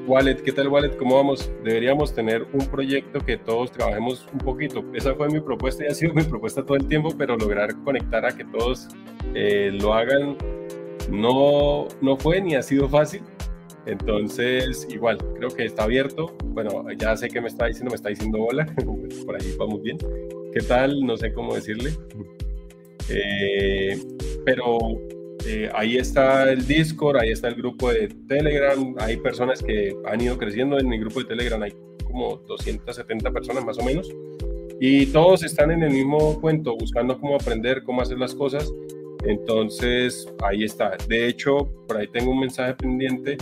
Wallet, 0.04 0.42
¿qué 0.42 0.50
tal 0.50 0.66
Wallet? 0.66 0.96
¿Cómo 0.96 1.14
vamos? 1.14 1.48
Deberíamos 1.62 2.12
tener 2.12 2.44
un 2.52 2.66
proyecto 2.66 3.20
que 3.20 3.36
todos 3.36 3.70
trabajemos 3.70 4.26
un 4.32 4.40
poquito. 4.40 4.84
Esa 4.92 5.14
fue 5.14 5.28
mi 5.28 5.38
propuesta 5.38 5.84
y 5.84 5.86
ha 5.86 5.94
sido 5.94 6.12
mi 6.12 6.24
propuesta 6.24 6.64
todo 6.66 6.76
el 6.76 6.88
tiempo, 6.88 7.14
pero 7.16 7.36
lograr 7.36 7.72
conectar 7.84 8.26
a 8.26 8.32
que 8.32 8.44
todos 8.46 8.88
eh, 9.34 9.70
lo 9.72 9.94
hagan 9.94 10.36
no, 11.10 11.88
no 12.00 12.16
fue 12.16 12.40
ni 12.40 12.54
ha 12.54 12.62
sido 12.62 12.88
fácil, 12.88 13.22
entonces, 13.86 14.86
igual, 14.90 15.18
creo 15.36 15.48
que 15.50 15.64
está 15.64 15.84
abierto. 15.84 16.36
Bueno, 16.44 16.84
ya 16.96 17.16
sé 17.16 17.28
que 17.28 17.40
me 17.40 17.48
está 17.48 17.66
diciendo, 17.66 17.90
me 17.90 17.96
está 17.96 18.08
diciendo 18.10 18.38
hola, 18.40 18.66
por 19.26 19.36
ahí 19.36 19.54
vamos 19.58 19.82
bien. 19.82 19.98
¿Qué 20.52 20.60
tal? 20.60 21.00
No 21.04 21.16
sé 21.16 21.32
cómo 21.32 21.54
decirle. 21.54 21.92
Eh, 23.08 23.98
pero 24.44 24.78
eh, 25.46 25.70
ahí 25.74 25.96
está 25.96 26.50
el 26.52 26.66
Discord, 26.66 27.16
ahí 27.16 27.30
está 27.30 27.48
el 27.48 27.54
grupo 27.54 27.92
de 27.92 28.08
Telegram, 28.28 28.94
hay 28.98 29.16
personas 29.16 29.62
que 29.62 29.96
han 30.06 30.20
ido 30.20 30.38
creciendo 30.38 30.78
en 30.78 30.92
el 30.92 31.00
grupo 31.00 31.20
de 31.20 31.26
Telegram, 31.26 31.60
hay 31.62 31.72
como 32.04 32.36
270 32.46 33.32
personas 33.32 33.64
más 33.64 33.78
o 33.78 33.84
menos, 33.84 34.08
y 34.80 35.06
todos 35.06 35.42
están 35.42 35.72
en 35.72 35.82
el 35.82 35.90
mismo 35.90 36.40
cuento, 36.40 36.76
buscando 36.76 37.18
cómo 37.18 37.34
aprender, 37.34 37.82
cómo 37.82 38.00
hacer 38.00 38.18
las 38.18 38.34
cosas. 38.34 38.72
Entonces, 39.24 40.32
ahí 40.42 40.64
está. 40.64 40.96
De 41.08 41.26
hecho, 41.26 41.70
por 41.86 41.98
ahí 41.98 42.08
tengo 42.08 42.30
un 42.30 42.40
mensaje 42.40 42.74
pendiente 42.74 43.36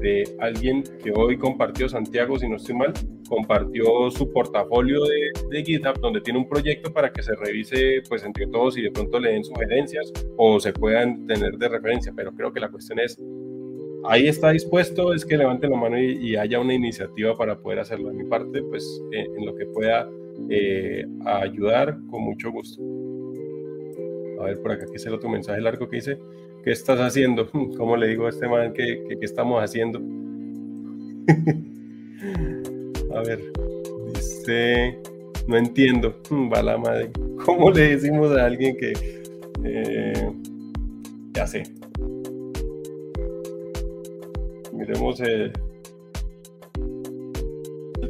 de 0.00 0.24
alguien 0.40 0.84
que 1.02 1.12
hoy 1.14 1.38
compartió, 1.38 1.88
Santiago, 1.88 2.38
si 2.38 2.48
no 2.48 2.56
estoy 2.56 2.74
mal, 2.74 2.92
compartió 3.28 4.10
su 4.10 4.30
portafolio 4.30 5.00
de, 5.04 5.64
GitHub 5.64 5.98
donde 6.00 6.20
tiene 6.20 6.38
un 6.38 6.48
proyecto 6.48 6.92
para 6.92 7.12
que 7.12 7.22
se 7.22 7.34
revise 7.34 8.02
pues 8.08 8.22
entre 8.24 8.46
todos 8.46 8.76
y 8.76 8.82
de 8.82 8.90
pronto 8.90 9.18
le 9.18 9.32
den 9.32 9.44
sugerencias 9.44 10.12
o 10.36 10.60
se 10.60 10.72
puedan 10.72 11.26
tener 11.26 11.56
de 11.56 11.68
referencia, 11.68 12.12
pero 12.14 12.32
creo 12.32 12.52
que 12.52 12.60
la 12.60 12.68
cuestión 12.68 13.00
es, 13.00 13.18
ahí 14.04 14.28
está 14.28 14.50
dispuesto, 14.50 15.14
es 15.14 15.24
que 15.24 15.36
levante 15.36 15.66
la 15.66 15.76
mano 15.76 15.98
y, 15.98 16.36
haya 16.36 16.60
una 16.60 16.74
iniciativa 16.74 17.36
para 17.36 17.58
poder 17.58 17.80
hacerlo. 17.80 18.10
De 18.10 18.14
mi 18.14 18.28
parte, 18.28 18.62
pues 18.62 19.02
eh, 19.12 19.26
en 19.36 19.46
lo 19.46 19.54
que 19.54 19.66
pueda 19.66 20.08
eh, 20.50 21.06
ayudar, 21.24 21.96
con 22.10 22.22
mucho 22.22 22.52
gusto. 22.52 22.82
A 24.40 24.44
ver, 24.44 24.60
por 24.60 24.72
acá, 24.72 24.84
aquí 24.84 24.96
es 24.96 25.06
el 25.06 25.14
otro 25.14 25.28
mensaje 25.28 25.60
largo 25.60 25.88
que 25.88 25.96
dice. 25.96 26.18
¿qué 26.66 26.72
estás 26.72 26.98
haciendo? 26.98 27.48
¿Cómo 27.78 27.96
le 27.96 28.08
digo 28.08 28.26
a 28.26 28.30
este 28.30 28.48
man 28.48 28.72
que, 28.72 29.16
estamos 29.20 29.62
haciendo? 29.62 30.00
a 33.14 33.22
ver, 33.22 33.40
dice, 34.12 34.98
no 35.46 35.56
entiendo, 35.56 36.16
va 36.52 36.60
la 36.64 36.76
madre. 36.76 37.12
¿Cómo 37.44 37.70
le 37.70 37.96
decimos 37.96 38.36
a 38.36 38.46
alguien 38.46 38.76
que... 38.76 38.92
Eh, 39.64 40.32
ya 41.34 41.46
sé. 41.46 41.62
Miremos 44.72 45.20
el 45.20 45.52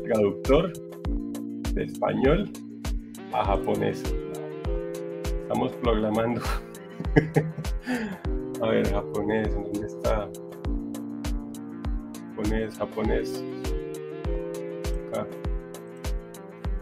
traductor 0.05 0.73
de 1.75 1.85
español 1.85 2.49
a 3.35 3.45
japonés. 3.45 4.03
Estamos 5.47 5.73
programando. 5.75 6.41
A 8.61 8.67
ver, 8.67 8.91
japonés, 8.91 9.55
¿dónde 9.55 9.87
está? 9.87 10.29
Japonés, 12.31 12.77
japonés. 12.77 13.45
Acá. 15.13 15.25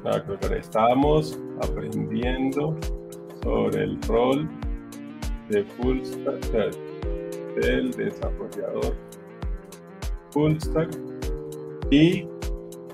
Ah, 0.06 0.22
creo 0.24 0.40
que 0.40 0.56
estábamos 0.56 1.38
aprendiendo 1.62 2.74
sobre 3.42 3.84
el 3.84 4.00
rol 4.04 4.48
de 5.50 5.62
full 5.64 6.02
stack 6.02 6.74
del 7.60 7.90
desarrollador 7.90 8.96
full 10.30 10.56
y 11.90 12.26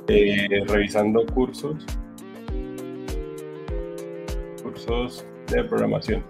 eh, 0.08 0.64
revisando 0.66 1.24
cursos 1.26 1.86
cursos 4.64 5.24
de 5.50 5.64
programación 5.64 6.24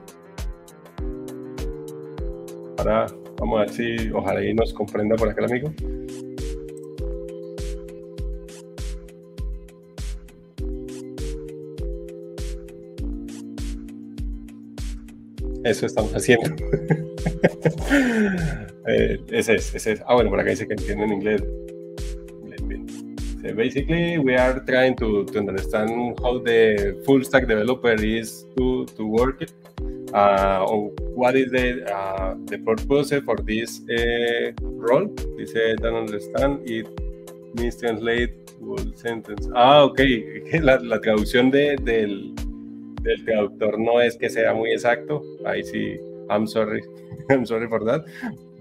vamos 3.39 3.59
a 3.59 3.61
ver 3.61 3.71
si 3.71 4.11
ojalá 4.11 4.45
y 4.45 4.55
nos 4.55 4.73
comprenda 4.73 5.17
por 5.17 5.29
acá 5.29 5.45
el 5.45 5.51
amigo. 5.51 5.73
Eso 15.63 15.87
estamos 15.87 16.13
haciendo. 16.13 16.49
eh, 18.89 19.21
ese 19.31 19.57
es, 19.57 19.75
ese 19.75 19.93
es. 19.93 20.03
Ah, 20.07 20.15
bueno, 20.15 20.31
por 20.31 20.41
acá 20.41 20.51
dice 20.51 20.67
que 20.67 20.73
entienden 20.73 21.13
inglés. 21.13 21.43
Basically, 23.43 24.19
we 24.19 24.35
are 24.35 24.61
trying 24.61 24.97
to, 24.97 25.25
to 25.25 25.39
understand 25.39 26.19
how 26.23 26.39
the 26.39 27.03
full 27.07 27.23
stack 27.25 27.47
developer 27.47 27.93
is 27.93 28.45
to, 28.57 28.87
to 28.97 29.07
work 29.07 29.43
uh, 30.15 30.65
or 30.69 30.91
what 31.15 31.37
is 31.37 31.51
the, 31.51 31.85
uh, 31.93 32.35
the 32.47 32.59
purpose 32.59 33.13
for 33.25 33.37
this 33.37 33.81
uh, 33.89 34.53
role. 34.63 35.07
Dice, 35.39 35.77
don't 35.81 35.97
understand, 35.97 36.69
it 36.69 36.87
means 37.55 37.77
translate 37.77 38.51
full 38.59 38.93
sentence. 38.95 39.49
Ah, 39.55 39.85
ok, 39.85 40.01
la, 40.61 40.77
la 40.77 41.01
traducción 41.01 41.51
de, 41.51 41.77
del, 41.77 42.35
del 43.03 43.25
traductor 43.25 43.79
no 43.79 44.01
es 44.01 44.17
que 44.17 44.29
sea 44.29 44.55
muy 44.55 44.73
exacto. 44.73 45.23
Ahí 45.45 45.63
sí, 45.63 45.99
I'm 46.29 46.47
sorry, 46.47 46.83
I'm 47.31 47.47
sorry 47.47 47.69
for 47.69 47.85
that. 47.85 48.05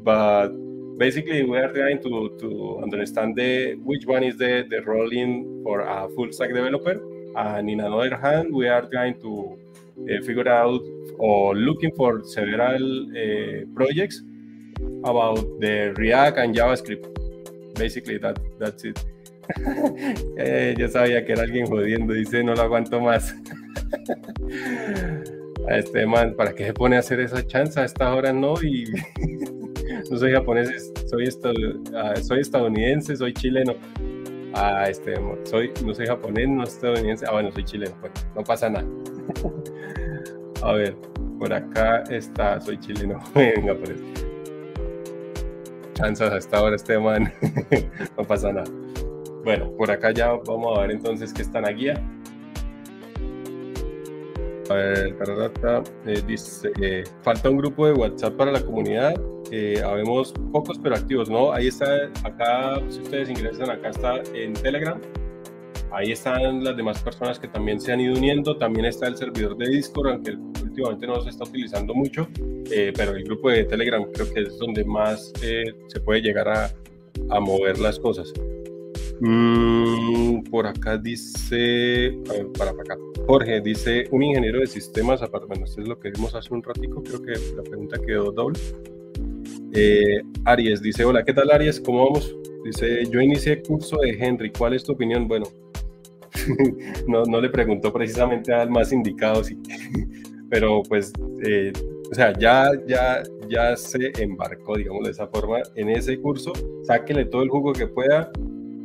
But 0.03 0.68
basically 0.99 1.43
we 1.43 1.57
are 1.57 1.71
trying 1.71 2.01
to, 2.03 2.79
understand 2.83 3.35
the 3.35 3.75
which 3.89 4.05
one 4.05 4.23
is 4.23 4.37
the, 4.37 4.65
the 4.69 4.81
role 4.81 5.11
in 5.11 5.61
for 5.63 5.79
a 5.81 6.09
full 6.15 6.31
stack 6.31 6.53
developer. 6.53 6.95
And 7.35 7.69
in 7.69 7.79
another 7.79 8.15
hand 8.17 8.53
we 8.53 8.67
are 8.67 8.85
trying 8.93 9.19
to 9.21 9.57
uh, 10.01 10.21
figure 10.25 10.49
out 10.49 10.81
or 11.17 11.55
looking 11.55 11.91
for 11.95 12.23
several 12.23 12.83
uh, 13.11 13.65
projects 13.75 14.21
about 15.03 15.43
the 15.59 15.93
React 15.97 16.37
and 16.37 16.55
JavaScript. 16.55 17.05
Basically 17.75 18.17
that, 18.17 18.37
that's 18.59 18.83
it. 18.83 19.03
Eh, 20.37 20.75
yo 20.77 20.87
sabía 20.89 21.25
que 21.25 21.31
era 21.33 21.41
alguien 21.41 21.65
jodiendo 21.65 22.13
dice 22.13 22.43
no 22.43 22.53
lo 22.53 22.61
aguanto 22.61 23.01
más 23.01 23.35
este 25.69 26.05
man, 26.05 26.35
¿para 26.35 26.53
qué 26.53 26.67
se 26.67 26.73
pone 26.73 26.97
a 26.97 26.99
hacer 26.99 27.19
esa 27.19 27.45
chance 27.47 27.79
a 27.79 27.85
esta 27.85 28.13
hora 28.13 28.31
no? 28.31 28.53
no 30.09 30.17
soy 30.17 30.31
japonés, 30.33 30.91
soy, 31.07 31.29
ah, 31.95 32.15
soy 32.15 32.39
estadounidense, 32.39 33.15
soy 33.15 33.33
chileno. 33.33 33.75
Ah, 34.53 34.85
este, 34.89 35.15
soy, 35.43 35.71
no 35.85 35.93
soy 35.93 36.07
japonés, 36.07 36.49
no 36.49 36.63
estadounidense. 36.63 37.25
Ah, 37.27 37.33
bueno, 37.33 37.51
soy 37.51 37.63
chileno, 37.63 37.95
bueno, 38.01 38.15
no 38.35 38.43
pasa 38.43 38.69
nada. 38.69 38.87
a 40.63 40.73
ver, 40.73 40.95
por 41.37 41.53
acá 41.53 42.03
está, 42.09 42.59
soy 42.59 42.79
chileno. 42.79 43.19
Venga, 43.35 43.75
por 43.75 43.91
eso. 43.91 44.03
Chanzas 45.93 46.33
hasta 46.33 46.57
ahora 46.57 46.75
este 46.75 46.97
man, 46.97 47.31
no 48.17 48.23
pasa 48.23 48.51
nada. 48.51 48.69
Bueno, 49.43 49.71
por 49.77 49.91
acá 49.91 50.11
ya 50.11 50.31
vamos 50.31 50.77
a 50.77 50.81
ver 50.81 50.91
entonces 50.91 51.33
qué 51.33 51.41
está 51.41 51.59
en 51.59 51.77
guía. 51.77 52.18
A 54.69 54.75
ver, 54.75 55.15
eh, 56.05 56.21
dice, 56.27 56.71
eh, 56.81 57.03
falta 57.23 57.49
un 57.49 57.57
grupo 57.57 57.87
de 57.87 57.93
WhatsApp 57.93 58.35
para 58.35 58.51
la 58.51 58.61
comunidad. 58.61 59.19
Eh, 59.51 59.81
habemos 59.83 60.31
pocos 60.51 60.77
pero 60.77 60.95
activos, 60.95 61.27
¿no? 61.27 61.51
Ahí 61.51 61.67
está, 61.67 62.05
acá, 62.23 62.79
si 62.89 62.99
ustedes 62.99 63.29
ingresan, 63.29 63.71
acá 63.71 63.89
está 63.89 64.21
en 64.35 64.53
Telegram. 64.53 65.01
Ahí 65.91 66.11
están 66.11 66.63
las 66.63 66.77
demás 66.77 67.01
personas 67.01 67.39
que 67.39 67.47
también 67.47 67.79
se 67.79 67.91
han 67.91 67.99
ido 67.99 68.13
uniendo. 68.15 68.57
También 68.57 68.85
está 68.85 69.07
el 69.07 69.17
servidor 69.17 69.57
de 69.57 69.69
Discord, 69.69 70.07
aunque 70.07 70.35
últimamente 70.61 71.07
no 71.07 71.19
se 71.21 71.29
está 71.29 71.45
utilizando 71.45 71.95
mucho. 71.95 72.27
Eh, 72.71 72.93
pero 72.95 73.15
el 73.15 73.23
grupo 73.23 73.49
de 73.49 73.63
Telegram 73.63 74.05
creo 74.13 74.31
que 74.31 74.41
es 74.41 74.59
donde 74.59 74.83
más 74.83 75.33
se 75.39 75.99
puede 76.05 76.21
llegar 76.21 76.47
a, 76.47 76.71
a 77.31 77.39
mover 77.39 77.79
las 77.79 77.97
cosas. 77.97 78.31
Mm, 79.21 80.43
por 80.43 80.65
acá 80.65 80.97
dice, 80.97 82.17
para, 82.57 82.71
acá, 82.71 82.97
Jorge 83.27 83.59
dice, 83.61 84.07
un 84.11 84.23
ingeniero 84.23 84.59
de 84.59 84.67
sistemas, 84.67 85.19
bueno, 85.47 85.65
esto 85.65 85.81
es 85.81 85.87
lo 85.87 85.99
que 85.99 86.11
vimos 86.11 86.33
hace 86.35 86.53
un 86.53 86.63
ratico, 86.63 87.03
creo 87.03 87.21
que 87.21 87.33
la 87.55 87.63
pregunta 87.63 87.97
quedó 88.05 88.31
doble. 88.31 88.59
Eh, 89.73 90.21
Aries 90.45 90.81
dice, 90.81 91.03
hola, 91.03 91.23
¿qué 91.23 91.33
tal 91.33 91.51
Aries? 91.51 91.79
¿Cómo 91.79 92.05
vamos? 92.05 92.35
Dice, 92.63 93.05
yo 93.09 93.19
inicié 93.19 93.61
curso 93.61 93.97
de 93.97 94.11
Henry, 94.11 94.51
¿cuál 94.51 94.73
es 94.73 94.83
tu 94.83 94.93
opinión? 94.93 95.27
Bueno, 95.27 95.45
no, 97.07 97.23
no 97.23 97.41
le 97.41 97.49
preguntó 97.49 97.91
precisamente 97.91 98.53
al 98.53 98.69
más 98.69 98.91
indicado, 98.93 99.43
sí. 99.43 99.57
pero 100.49 100.81
pues, 100.83 101.13
eh, 101.45 101.71
o 102.11 102.15
sea, 102.15 102.33
ya, 102.37 102.71
ya, 102.87 103.21
ya 103.47 103.75
se 103.75 104.11
embarcó, 104.19 104.77
digamos 104.77 105.03
de 105.03 105.11
esa 105.11 105.27
forma, 105.27 105.59
en 105.75 105.89
ese 105.89 106.19
curso, 106.19 106.53
sáquele 106.83 107.25
todo 107.25 107.43
el 107.43 107.49
jugo 107.49 107.73
que 107.73 107.87
pueda, 107.87 108.31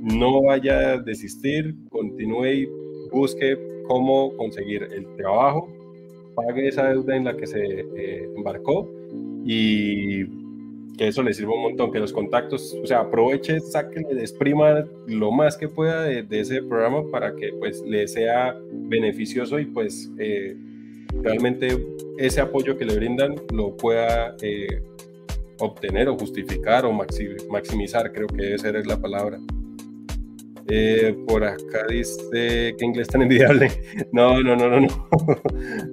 no 0.04 0.42
vaya 0.42 0.92
a 0.92 0.98
desistir, 0.98 1.74
continúe 1.88 2.46
y 2.46 2.68
busque 3.10 3.58
cómo 3.88 4.36
conseguir 4.36 4.86
el 4.92 5.06
trabajo, 5.16 5.68
pague 6.34 6.68
esa 6.68 6.88
deuda 6.88 7.16
en 7.16 7.24
la 7.24 7.36
que 7.36 7.46
se 7.46 7.60
eh, 7.60 8.28
embarcó 8.36 8.90
y 9.44 10.24
que 10.96 11.08
eso 11.08 11.22
le 11.22 11.32
sirva 11.32 11.54
un 11.54 11.62
montón, 11.62 11.90
que 11.90 11.98
los 11.98 12.12
contactos, 12.12 12.76
o 12.82 12.86
sea, 12.86 13.00
aproveche, 13.00 13.60
saque, 13.60 14.00
exprima 14.20 14.84
lo 15.06 15.32
más 15.32 15.56
que 15.56 15.68
pueda 15.68 16.04
de, 16.04 16.26
ese 16.30 16.62
programa 16.62 17.10
para 17.10 17.34
que 17.34 17.52
pues 17.58 17.82
le 17.82 18.06
sea 18.06 18.56
beneficioso 18.70 19.58
y 19.58 19.64
pues 19.64 20.10
eh, 20.18 20.56
realmente 21.22 21.78
ese 22.18 22.40
apoyo 22.40 22.76
que 22.76 22.84
le 22.84 22.96
brindan 22.96 23.34
lo 23.52 23.76
pueda 23.76 24.36
eh, 24.42 24.82
obtener 25.58 26.08
o 26.08 26.16
justificar 26.16 26.84
o 26.84 26.92
maximizar, 26.92 28.12
creo 28.12 28.28
que 28.28 28.54
esa 28.54 28.68
es 28.68 28.86
la 28.86 29.00
palabra. 29.00 29.40
Eh, 30.68 31.14
por 31.26 31.44
acá 31.44 31.86
dice 31.88 32.74
que 32.78 32.84
inglés 32.84 33.08
tan 33.08 33.22
envidiable. 33.22 33.70
No, 34.12 34.42
no, 34.42 34.56
no, 34.56 34.68
no, 34.68 34.80
no. 34.80 34.88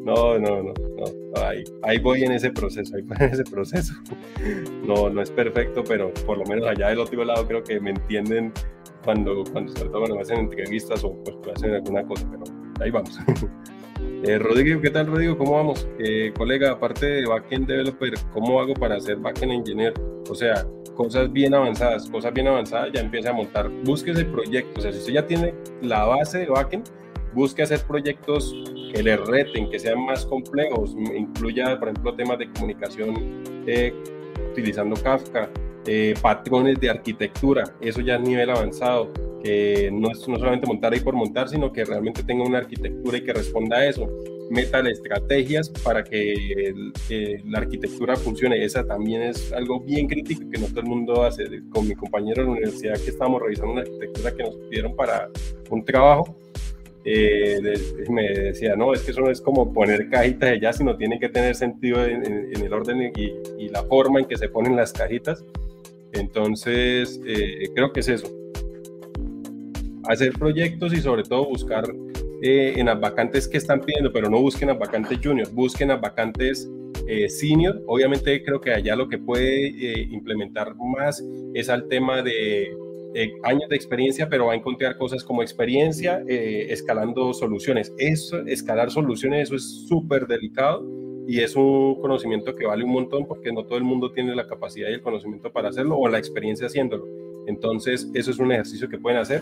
No, 0.06 0.40
no, 0.40 0.64
no. 0.64 0.74
no. 0.74 1.42
Ahí, 1.42 1.64
ahí, 1.84 1.98
voy 2.00 2.24
en 2.24 2.34
ese 2.34 2.52
proceso, 2.52 2.96
ahí 2.96 3.02
voy 3.02 3.18
en 3.20 3.30
ese 3.34 3.44
proceso. 3.44 3.94
No, 4.86 5.10
no 5.10 5.22
es 5.22 5.30
perfecto, 5.30 5.84
pero 5.84 6.14
por 6.26 6.38
lo 6.38 6.46
menos 6.46 6.68
allá 6.68 6.90
del 6.90 7.00
otro 7.00 7.24
lado 7.24 7.48
creo 7.48 7.64
que 7.64 7.80
me 7.80 7.92
entienden 7.92 8.52
cuando, 9.04 9.44
cuando 9.52 9.72
sobre 9.76 9.90
todo 9.90 10.16
me 10.16 10.22
hacen 10.22 10.40
entrevistas 10.40 11.04
o 11.04 11.14
pues 11.24 11.36
hacen 11.56 11.74
alguna 11.74 12.04
cosa, 12.04 12.28
pero 12.30 12.44
ahí 12.82 12.92
vamos. 12.92 13.18
Eh, 14.24 14.38
Rodrigo, 14.38 14.82
¿qué 14.82 14.90
tal 14.90 15.08
Rodrigo? 15.08 15.38
¿Cómo 15.38 15.54
vamos? 15.54 15.88
Eh, 16.00 16.32
colega, 16.38 16.72
aparte 16.72 17.06
de 17.06 17.26
backend 17.26 17.68
developer, 17.68 18.14
¿cómo 18.34 18.60
hago 18.60 18.74
para 18.74 19.00
ser 19.00 19.18
backend 19.18 19.52
engineer? 19.52 19.94
O 20.30 20.36
sea, 20.36 20.66
cosas 21.02 21.34
bien 21.34 21.54
avanzadas, 21.56 22.08
cosas 22.10 22.32
bien 22.32 22.48
avanzadas, 22.48 22.92
ya 22.94 23.02
empieza 23.02 23.32
a 23.32 23.34
montar, 23.34 23.70
busque 23.84 24.12
ese 24.12 24.24
proyecto, 24.26 24.80
o 24.80 24.82
sea, 24.82 24.92
si 24.92 25.00
usted 25.00 25.14
ya 25.14 25.26
tiene 25.26 25.56
la 25.82 26.06
base 26.06 26.40
de 26.40 26.46
backend, 26.46 26.88
busque 27.34 27.64
hacer 27.64 27.80
proyectos 27.88 28.54
que 28.94 29.02
le 29.02 29.18
reten, 29.18 29.70
que 29.72 29.80
sean 29.80 30.06
más 30.06 30.26
complejos, 30.28 30.96
incluya, 31.16 31.80
por 31.80 31.90
ejemplo, 31.90 32.14
temas 32.14 32.38
de 32.38 32.52
comunicación 32.52 33.44
eh, 33.66 33.92
utilizando 34.52 34.96
Kafka, 35.02 35.50
patrones 36.22 36.80
de 36.80 36.90
arquitectura, 36.90 37.64
eso 37.82 38.02
ya 38.02 38.16
es 38.16 38.22
nivel 38.22 38.50
avanzado, 38.50 39.12
que 39.44 39.90
no 39.92 40.12
es 40.12 40.20
solamente 40.20 40.68
montar 40.68 40.94
ahí 40.94 41.00
por 41.00 41.16
montar, 41.16 41.50
sino 41.50 41.72
que 41.72 41.84
realmente 41.86 42.24
tenga 42.24 42.44
una 42.44 42.60
arquitectura 42.60 43.18
y 43.18 43.24
que 43.24 43.34
responda 43.34 43.78
a 43.78 43.86
eso 43.86 44.08
meta 44.52 44.82
estrategias 44.82 45.70
para 45.70 46.04
que 46.04 46.74
la 47.46 47.60
arquitectura 47.60 48.16
funcione. 48.18 48.64
Esa 48.64 48.86
también 48.86 49.22
es 49.22 49.52
algo 49.54 49.80
bien 49.80 50.08
crítico 50.08 50.42
que 50.52 50.60
no 50.60 50.68
todo 50.68 50.82
el 50.82 50.88
mundo 50.88 51.24
hace. 51.24 51.46
Con 51.70 51.88
mi 51.88 51.96
compañero 51.96 52.42
de 52.42 52.48
la 52.48 52.52
universidad 52.52 53.00
que 53.00 53.12
estábamos 53.12 53.42
revisando 53.42 53.72
una 53.72 53.82
arquitectura 53.82 54.36
que 54.36 54.44
nos 54.44 54.56
pidieron 54.58 54.96
para 54.96 55.30
un 55.70 55.86
trabajo, 55.86 56.36
eh, 57.04 57.60
me 58.10 58.30
decía, 58.30 58.76
no, 58.76 58.94
es 58.94 59.02
que 59.02 59.12
eso 59.12 59.22
no 59.22 59.32
es 59.32 59.42
como 59.42 59.74
poner 59.74 60.10
cajitas 60.10 60.52
de 60.52 60.60
ya, 60.60 60.74
sino 60.74 60.98
tiene 60.98 61.20
que 61.20 61.30
tener 61.30 61.56
sentido 61.56 62.06
en, 62.06 62.26
el 62.26 62.74
orden 62.74 63.12
y, 63.16 63.70
la 63.70 63.84
forma 63.84 64.20
en 64.20 64.26
que 64.26 64.38
se 64.38 64.50
ponen 64.50 64.76
las 64.76 64.92
cajitas. 64.92 65.46
Entonces, 66.12 67.22
eh, 67.26 67.70
creo 67.74 67.94
que 67.94 68.02
es 68.02 68.10
eso. 68.10 68.28
Hacer 70.10 70.34
proyectos 70.34 70.94
y 70.94 70.98
sobre 70.98 71.24
todo 71.24 71.48
buscar 71.48 71.86
eh, 72.44 72.74
en 72.76 72.88
las 72.88 73.00
vacantes 73.00 73.48
que 73.48 73.58
están 73.58 73.82
pidiendo, 73.82 74.12
pero 74.12 74.28
no 74.28 74.42
busquen 74.42 74.70
las 74.70 74.80
vacantes 74.80 75.20
junior, 75.24 75.48
busquen 75.52 75.90
las 75.90 76.02
vacantes 76.02 76.68
eh, 77.08 77.30
senior. 77.30 77.84
Obviamente 77.86 78.44
creo 78.44 78.60
que 78.60 78.74
allá 78.74 78.96
lo 78.96 79.08
que 79.08 79.20
puede 79.20 79.68
eh, 79.68 80.08
implementar 80.10 80.76
más 80.76 81.24
es 81.54 81.70
al 81.70 81.88
tema 81.88 82.24
de 82.24 82.76
años 83.44 83.70
de 83.70 83.76
experiencia, 83.76 84.30
pero 84.30 84.46
va 84.48 84.54
a 84.54 84.56
encontrar 84.56 84.98
cosas 84.98 85.24
como 85.24 85.42
experiencia 85.42 86.24
escalando 86.28 87.34
soluciones. 87.34 87.94
Eso, 87.98 88.46
escalar 88.46 88.92
soluciones, 88.92 89.44
eso 89.44 89.56
es 89.56 89.88
súper 89.88 90.28
delicado 90.28 90.86
y 91.28 91.40
es 91.40 91.56
un 91.56 92.00
conocimiento 92.02 92.56
que 92.56 92.66
vale 92.66 92.84
un 92.84 92.92
montón 92.92 93.28
porque 93.28 93.52
no 93.52 93.64
todo 93.66 93.78
el 93.78 93.84
mundo 93.84 94.12
tiene 94.12 94.36
la 94.36 94.48
capacidad 94.48 94.90
y 94.90 94.94
el 94.94 95.02
conocimiento 95.02 95.52
para 95.52 95.70
hacerlo 95.70 95.98
o 95.98 96.08
la 96.08 96.18
experiencia 96.18 96.68
haciéndolo. 96.68 97.06
Entonces, 97.48 98.10
eso 98.14 98.32
es 98.32 98.40
un 98.40 98.52
ejercicio 98.52 98.90
que 98.90 98.98
pueden 98.98 99.20
hacer. 99.20 99.42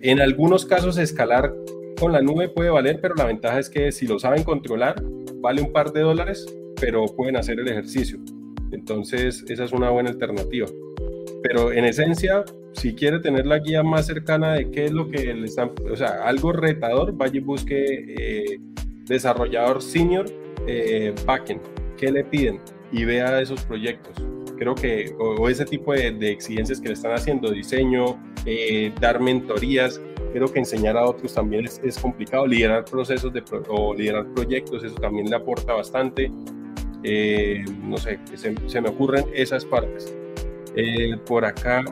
En 0.00 0.20
algunos 0.20 0.66
casos, 0.66 0.98
escalar 0.98 1.54
con 1.98 2.12
la 2.12 2.20
nube 2.20 2.48
puede 2.48 2.70
valer, 2.70 3.00
pero 3.00 3.14
la 3.14 3.24
ventaja 3.24 3.58
es 3.58 3.70
que 3.70 3.92
si 3.92 4.06
lo 4.06 4.18
saben 4.18 4.42
controlar, 4.44 5.02
vale 5.36 5.62
un 5.62 5.72
par 5.72 5.92
de 5.92 6.00
dólares, 6.00 6.46
pero 6.80 7.06
pueden 7.06 7.36
hacer 7.36 7.60
el 7.60 7.68
ejercicio. 7.68 8.18
Entonces, 8.72 9.44
esa 9.48 9.64
es 9.64 9.72
una 9.72 9.90
buena 9.90 10.10
alternativa. 10.10 10.66
Pero 11.42 11.72
en 11.72 11.84
esencia, 11.84 12.44
si 12.74 12.94
quiere 12.94 13.20
tener 13.20 13.46
la 13.46 13.58
guía 13.58 13.82
más 13.82 14.06
cercana 14.06 14.54
de 14.54 14.70
qué 14.70 14.86
es 14.86 14.92
lo 14.92 15.08
que 15.08 15.34
le 15.34 15.46
están, 15.46 15.72
o 15.90 15.96
sea, 15.96 16.24
algo 16.24 16.52
retador, 16.52 17.12
vaya 17.12 17.36
y 17.36 17.40
busque 17.40 17.84
eh, 18.16 18.60
desarrollador 19.06 19.82
senior 19.82 20.26
eh, 20.66 21.14
backend, 21.26 21.60
qué 21.96 22.10
le 22.10 22.24
piden 22.24 22.60
y 22.92 23.04
vea 23.04 23.40
esos 23.40 23.62
proyectos. 23.64 24.14
Creo 24.56 24.74
que, 24.74 25.14
o, 25.18 25.48
ese 25.48 25.64
tipo 25.64 25.92
de, 25.92 26.12
de, 26.12 26.30
exigencias 26.30 26.80
que 26.80 26.88
le 26.88 26.94
están 26.94 27.12
haciendo, 27.12 27.50
diseño, 27.50 28.16
eh, 28.46 28.92
dar 29.00 29.20
mentorías. 29.20 30.00
Creo 30.32 30.52
que 30.52 30.60
enseñar 30.60 30.96
a 30.96 31.06
otros 31.06 31.34
también 31.34 31.64
es, 31.64 31.98
complicado, 31.98 32.46
liderar 32.46 32.84
procesos 32.84 33.32
de, 33.32 33.42
o 33.68 33.94
liderar 33.94 34.26
proyectos, 34.34 34.84
eso 34.84 34.96
también 34.96 35.28
le 35.28 35.36
aporta 35.36 35.74
bastante. 35.74 36.30
Eh, 37.02 37.64
no 37.82 37.98
sé, 37.98 38.18
se, 38.34 38.54
se, 38.66 38.80
me 38.80 38.88
ocurren 38.88 39.26
esas 39.34 39.64
partes. 39.64 40.16
Eh, 40.76 41.16
por 41.26 41.44
acá 41.44 41.84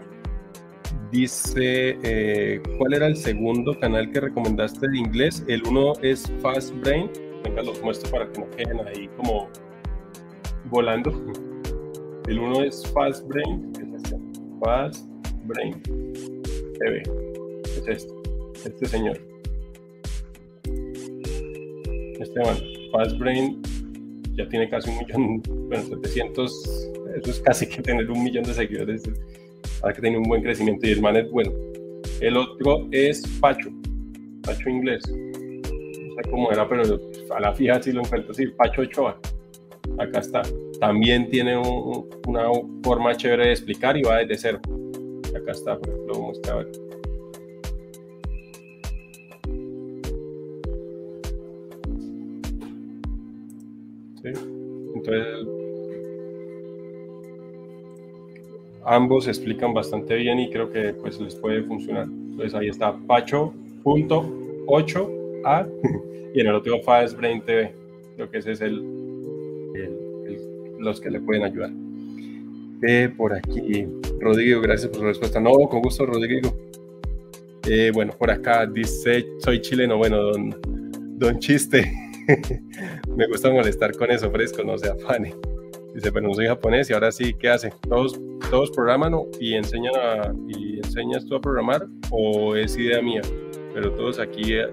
dice, 1.11 2.61
¿cuál 2.79 2.95
era 2.95 3.07
el 3.07 3.17
segundo 3.17 3.79
canal 3.79 4.11
que 4.11 4.21
recomendaste 4.21 4.89
de 4.89 4.99
inglés? 4.99 5.45
El 5.49 5.63
uno 5.67 5.93
es 6.03 6.31
Fast 6.41 6.75
Brain. 6.83 7.11
Venga, 7.45 7.63
los 7.63 7.83
muestro 7.83 8.11
para 8.11 8.31
que 8.31 8.41
no 8.41 8.51
queden 8.51 8.81
ahí 8.87 9.09
como 9.17 9.49
volando. 10.67 11.11
El 12.29 12.39
uno 12.39 12.63
es 12.63 12.87
Fast 12.93 13.27
Brain. 13.29 13.73
Fast 14.61 15.07
Brain 15.45 15.83
TV. 16.79 17.03
Es 17.65 17.89
este, 17.89 18.13
este 18.65 18.87
señor. 18.87 19.21
Este 22.21 22.41
man, 22.41 22.57
Fast 22.93 23.19
Brain 23.19 23.61
ya 24.37 24.49
tiene 24.49 24.69
casi 24.69 24.91
un 24.91 24.99
millón, 24.99 25.43
bueno, 25.69 25.85
700, 25.85 26.91
eso 27.17 27.31
es 27.31 27.41
casi 27.41 27.67
que 27.67 27.83
tener 27.83 28.11
un 28.11 28.23
millón 28.23 28.45
de 28.45 28.55
seguidores 28.55 29.03
para 29.83 29.93
que 29.93 30.01
tenga 30.01 30.19
un 30.19 30.25
buen 30.25 30.43
crecimiento 30.43 30.87
y 30.87 30.93
el 30.93 31.03
man 31.03 31.17
es 31.17 31.31
bueno. 31.31 31.53
El 32.21 32.37
otro 32.37 32.87
es 32.93 33.27
Pacho, 33.41 33.69
Pacho 34.43 34.71
inglés. 34.71 35.03
No 35.11 36.15
sé 36.15 36.31
cómo 36.31 36.53
era, 36.53 36.69
pero 36.69 36.83
a 37.35 37.41
la 37.41 37.53
fija 37.53 37.83
sí 37.83 37.93
lo 37.93 38.01
encuentro, 38.01 38.33
sí, 38.33 38.47
Pacho 38.47 38.83
Ochoa. 38.83 39.21
Acá 39.99 40.21
está. 40.21 40.43
También 40.81 41.29
tiene 41.29 41.59
una 41.59 42.49
forma 42.85 43.15
chévere 43.17 43.47
de 43.47 43.53
explicar 43.53 43.97
y 43.97 44.03
va 44.03 44.19
desde 44.19 44.39
cero. 44.39 44.61
Acá 45.37 45.51
está, 45.51 45.77
por 45.77 45.89
ejemplo, 45.89 46.15
vamos 46.15 46.41
a 46.49 46.55
ver. 46.55 46.71
Entonces, 54.95 55.62
ambos 58.85 59.29
explican 59.29 59.75
bastante 59.75 60.17
bien 60.17 60.41
y 60.41 60.51
creo 60.51 60.71
que 60.71 60.95
pues 60.95 61.21
les 61.21 61.35
puede 61.35 61.63
funcionar. 61.63 62.05
Entonces 62.05 62.55
ahí 62.55 62.69
está 62.69 62.97
Pacho.8a 63.07 65.69
y 66.35 66.41
en 66.41 66.47
el 66.47 66.55
otro 66.55 66.81
Fast 66.83 67.17
Brain 67.17 67.43
TV. 67.43 67.75
Creo 68.17 68.31
que 68.31 68.39
ese 68.39 68.53
es 68.53 68.61
el, 68.61 69.03
los 70.83 71.01
que 71.01 71.11
le 71.11 71.21
pueden 71.21 71.45
ayudar. 71.45 71.71
Eh, 72.83 73.09
por 73.17 73.33
aquí, 73.33 73.87
Rodrigo, 74.21 74.61
gracias 74.61 74.91
por 74.91 75.01
su 75.01 75.07
respuesta. 75.07 75.41
No, 75.41 75.53
con 75.69 75.81
gusto, 75.81 76.05
Rodrigo. 76.05 76.53
Eh, 77.69 77.93
bueno, 77.95 78.13
por 78.19 78.31
acá 78.31 78.67
dice, 78.67 79.25
soy 79.39 79.61
chileno. 79.61 79.97
Bueno, 79.97 80.19
don, 80.19 81.19
don 81.19 81.39
Chiste. 81.39 81.91
me 83.17 83.27
gusta 83.29 83.51
molestar 83.51 83.97
con 83.97 84.11
eso, 84.11 84.31
fresco, 84.31 84.65
no 84.65 84.77
se 84.77 84.89
afane. 84.89 85.35
Dice, 85.95 86.11
pero 86.11 86.27
no 86.27 86.35
soy 86.35 86.47
japonés 86.47 86.89
y 86.91 86.95
ahora 86.95 87.13
sí, 87.13 87.35
¿qué 87.35 87.51
hace? 87.51 87.71
¿Todos, 87.89 88.19
todos 88.51 88.71
programan 88.71 89.15
y 89.39 89.55
enseñan 89.55 89.95
a, 89.97 90.33
y 90.49 90.79
enseñas 90.79 91.27
tú 91.27 91.37
a 91.37 91.41
programar 91.41 91.87
o 92.11 92.57
es 92.57 92.77
idea 92.77 93.03
mía? 93.03 93.21
Pero 93.75 93.93
todos 93.93 94.19
aquí 94.19 94.55
eh, 94.55 94.71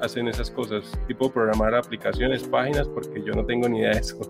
hacen 0.00 0.28
esas 0.28 0.50
cosas, 0.50 0.98
tipo 1.08 1.32
programar 1.32 1.74
aplicaciones, 1.74 2.44
páginas, 2.44 2.88
porque 2.88 3.22
yo 3.24 3.32
no 3.32 3.44
tengo 3.44 3.68
ni 3.68 3.80
idea 3.80 3.90
de 3.90 4.00
eso. 4.00 4.20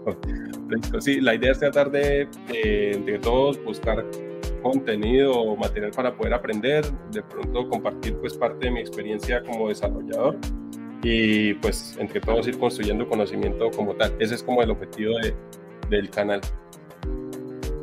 sí, 1.00 1.20
la 1.20 1.34
idea 1.34 1.52
es 1.52 1.58
tratar 1.58 1.90
de, 1.90 2.28
de, 2.48 3.02
de 3.04 3.18
todos 3.18 3.62
buscar 3.64 4.04
contenido 4.62 5.32
o 5.32 5.56
material 5.56 5.90
para 5.90 6.14
poder 6.14 6.34
aprender, 6.34 6.84
de 7.10 7.22
pronto 7.22 7.68
compartir 7.68 8.16
pues 8.18 8.34
parte 8.34 8.66
de 8.66 8.70
mi 8.70 8.80
experiencia 8.80 9.42
como 9.42 9.68
desarrollador 9.68 10.38
y 11.02 11.54
pues 11.54 11.96
entre 11.98 12.20
todos 12.20 12.46
ir 12.46 12.58
construyendo 12.58 13.08
conocimiento 13.08 13.70
como 13.70 13.94
tal. 13.94 14.14
Ese 14.20 14.36
es 14.36 14.42
como 14.42 14.62
el 14.62 14.70
objetivo 14.70 15.18
de, 15.18 15.34
del 15.92 16.10
canal. 16.10 16.40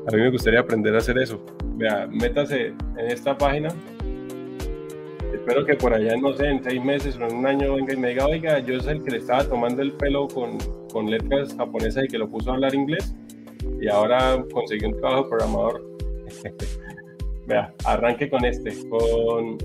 A 0.08 0.16
mí 0.16 0.22
me 0.22 0.32
gustaría 0.32 0.60
aprender 0.60 0.96
a 0.96 0.98
hacer 0.98 1.18
eso. 1.18 1.44
Vea, 1.76 2.08
métase 2.08 2.68
en 2.98 3.08
esta 3.08 3.38
página. 3.38 3.70
Espero 5.34 5.66
que 5.66 5.76
por 5.76 5.94
allá, 5.94 6.18
no 6.18 6.34
sé, 6.34 6.48
en 6.48 6.64
seis 6.64 6.84
meses 6.84 7.16
o 7.18 7.26
en 7.26 7.36
un 7.36 7.46
año 7.46 7.76
venga 7.76 7.94
y 7.94 7.98
me 7.98 8.10
diga, 8.10 8.26
oiga, 8.26 8.60
yo 8.60 8.80
soy 8.80 8.98
el 8.98 9.04
que 9.04 9.12
le 9.12 9.18
estaba 9.18 9.44
tomando 9.46 9.82
el 9.82 9.94
pelo 9.94 10.28
con, 10.28 10.58
con 10.92 11.10
letras 11.10 11.56
japonesas 11.56 12.06
y 12.06 12.08
que 12.08 12.18
lo 12.18 12.30
puso 12.30 12.52
a 12.52 12.56
hablar 12.56 12.74
inglés 12.74 13.16
y 13.80 13.88
ahora 13.88 14.44
conseguí 14.52 14.86
un 14.86 14.98
trabajo 14.98 15.30
programador. 15.30 15.88
Vea, 17.48 17.74
arranque 17.86 18.30
con 18.30 18.44
este, 18.46 18.72
con 18.90 19.58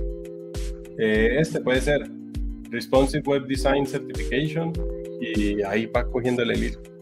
eh, 0.99 1.37
este 1.39 1.61
puede 1.61 1.81
ser 1.81 2.03
Responsive 2.71 3.23
Web 3.27 3.47
Design 3.47 3.87
Certification 3.87 4.73
y 5.21 5.63
ahí 5.63 5.87
va 5.87 6.05
cogiendo 6.11 6.43
el 6.43 6.53
hilo. 6.53 6.94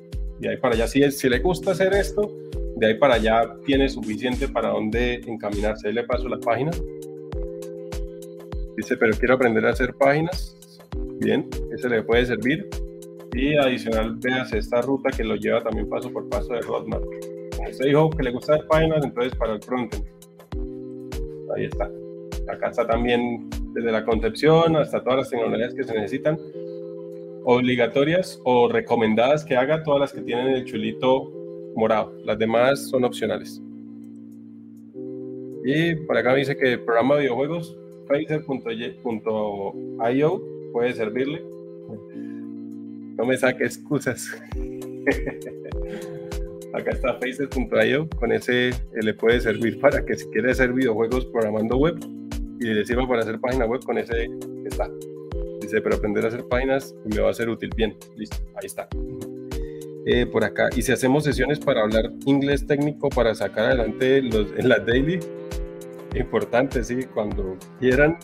De 0.43 0.48
ahí 0.48 0.56
para 0.56 0.74
allá, 0.74 0.89
si, 0.89 1.09
si 1.12 1.28
le 1.28 1.39
gusta 1.39 1.70
hacer 1.70 1.94
esto, 1.94 2.28
de 2.74 2.89
ahí 2.89 2.94
para 2.94 3.14
allá 3.14 3.55
tiene 3.64 3.89
suficiente 3.89 4.48
para 4.48 4.70
dónde 4.70 5.20
encaminarse. 5.24 5.86
Ahí 5.86 5.94
le 5.94 6.02
paso 6.02 6.28
la 6.28 6.39
página. 6.39 6.73
Dice, 8.77 8.97
pero 8.97 9.16
quiero 9.16 9.35
aprender 9.35 9.64
a 9.66 9.70
hacer 9.70 9.94
páginas. 9.94 10.56
Bien, 11.20 11.48
ese 11.73 11.89
le 11.89 12.02
puede 12.02 12.27
servir. 12.27 12.69
Y 13.35 13.55
adicional, 13.55 14.16
veas 14.16 14.52
esta 14.52 14.81
ruta 14.81 15.10
que 15.16 15.23
lo 15.23 15.36
lleva 15.36 15.62
también 15.62 15.89
paso 15.89 16.12
por 16.12 16.28
paso 16.28 16.55
de 16.55 16.60
roadmap. 16.62 17.02
Como 17.56 17.70
usted 17.70 17.85
dijo 17.85 18.10
que 18.10 18.24
le 18.24 18.32
gusta 18.32 18.55
hacer 18.55 18.66
páginas, 18.66 19.05
entonces 19.05 19.36
para 19.36 19.52
el 19.52 19.62
frontend. 19.62 20.05
Ahí 21.55 21.66
está. 21.66 21.89
Acá 22.52 22.70
está 22.70 22.85
también 22.85 23.48
desde 23.74 23.93
la 23.93 24.05
concepción 24.05 24.74
hasta 24.74 25.05
todas 25.05 25.20
las 25.20 25.31
tecnologías 25.31 25.73
que 25.73 25.85
se 25.85 25.94
necesitan, 25.94 26.36
obligatorias 27.44 28.40
o 28.44 28.69
recomendadas 28.69 29.44
que 29.44 29.56
haga 29.56 29.82
todas 29.82 30.01
las 30.01 30.12
que 30.12 30.20
tienen 30.23 30.48
el 30.48 30.64
chulito 30.64 31.32
morado. 31.74 32.12
Las 32.24 32.39
demás 32.39 32.89
son 32.89 33.05
opcionales. 33.05 33.60
Y 35.64 35.94
por 35.94 36.16
acá 36.16 36.32
me 36.32 36.39
dice 36.39 36.56
que 36.56 36.73
el 36.73 36.81
programa 36.81 37.16
de 37.16 37.23
videojuegos, 37.23 37.77
Phaser.io, 38.09 38.52
puede 40.73 40.93
servirle. 40.93 41.44
No 43.16 43.24
me 43.24 43.36
saque 43.36 43.64
excusas. 43.64 44.28
acá 46.73 46.90
está 46.90 47.19
Phaser.io, 47.19 48.09
con 48.19 48.32
ese 48.32 48.70
le 48.93 49.14
puede 49.14 49.40
servir 49.40 49.78
para 49.81 50.05
que 50.05 50.16
si 50.16 50.27
quiere 50.31 50.51
hacer 50.51 50.73
videojuegos 50.73 51.27
programando 51.27 51.77
web, 51.77 51.98
y 52.60 52.64
le 52.66 52.85
sirva 52.85 53.06
para 53.06 53.23
hacer 53.23 53.40
página 53.40 53.66
web 53.66 53.85
con 53.85 53.98
ese 53.98 54.31
está. 54.64 54.89
Dice, 55.62 55.80
pero 55.80 55.97
aprender 55.97 56.24
a 56.24 56.28
hacer 56.28 56.44
páginas 56.48 56.94
me 57.05 57.20
va 57.20 57.30
a 57.30 57.34
ser 57.34 57.48
útil. 57.48 57.70
Bien, 57.76 57.97
listo, 58.16 58.36
ahí 58.56 58.66
está. 58.66 58.89
Eh, 60.05 60.26
por 60.26 60.44
acá. 60.44 60.68
Y 60.76 60.82
si 60.82 60.93
hacemos 60.93 61.24
sesiones 61.24 61.60
para 61.60 61.82
hablar 61.82 62.10
inglés 62.26 62.66
técnico 62.66 63.09
para 63.09 63.34
sacar 63.34 63.66
adelante 63.66 64.20
los, 64.20 64.52
en 64.56 64.68
la 64.68 64.78
daily, 64.80 65.20
importante, 66.14 66.82
sí, 66.82 67.05
cuando 67.14 67.56
quieran. 67.78 68.18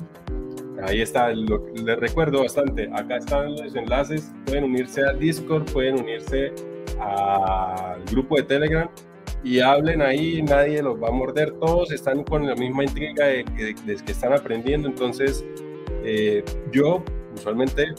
Ahí 0.83 1.01
está, 1.01 1.33
lo, 1.33 1.67
les 1.75 1.99
recuerdo 1.99 2.41
bastante. 2.43 2.91
Acá 2.93 3.19
están 3.19 3.53
los 3.53 3.75
enlaces. 3.75 4.33
Pueden 4.45 4.65
unirse 4.65 5.03
al 5.03 5.19
Discord, 5.19 5.71
pueden 5.73 6.01
unirse 6.01 6.53
al 7.01 8.05
grupo 8.11 8.37
de 8.37 8.43
Telegram 8.43 8.91
y 9.45 9.61
hablen 9.61 10.03
ahí, 10.03 10.43
nadie 10.43 10.83
los 10.83 11.01
va 11.01 11.09
a 11.09 11.13
morder, 11.13 11.53
todos 11.61 11.93
están 11.93 12.25
con 12.25 12.47
la 12.47 12.55
misma 12.55 12.85
intriga 12.85 13.27
de, 13.27 13.45
que 13.45 14.13
están 14.13 14.33
aprendiendo, 14.33 14.89
entonces 14.89 15.45
eh, 16.05 16.45
yo 16.73 17.05
usualmente 17.39 17.95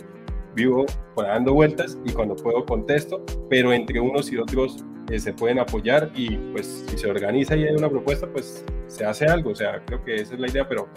vivo 0.55 0.85
dando 1.15 1.53
vueltas 1.53 1.97
y 2.05 2.11
cuando 2.11 2.35
puedo 2.35 2.65
contesto, 2.65 3.23
pero 3.49 3.73
entre 3.73 3.99
unos 3.99 4.31
y 4.31 4.37
otros 4.37 4.83
eh, 5.09 5.19
se 5.19 5.33
pueden 5.33 5.59
apoyar 5.59 6.11
y 6.15 6.37
pues 6.37 6.85
si 6.87 6.97
se 6.97 7.07
organiza 7.07 7.55
y 7.55 7.63
hay 7.63 7.75
una 7.75 7.89
propuesta, 7.89 8.27
pues 8.31 8.63
se 8.87 9.05
hace 9.05 9.25
algo, 9.25 9.51
o 9.51 9.55
sea, 9.55 9.83
creo 9.85 10.03
que 10.03 10.15
esa 10.15 10.33
es 10.35 10.39
la 10.39 10.49
idea, 10.49 10.67
pero 10.67 10.87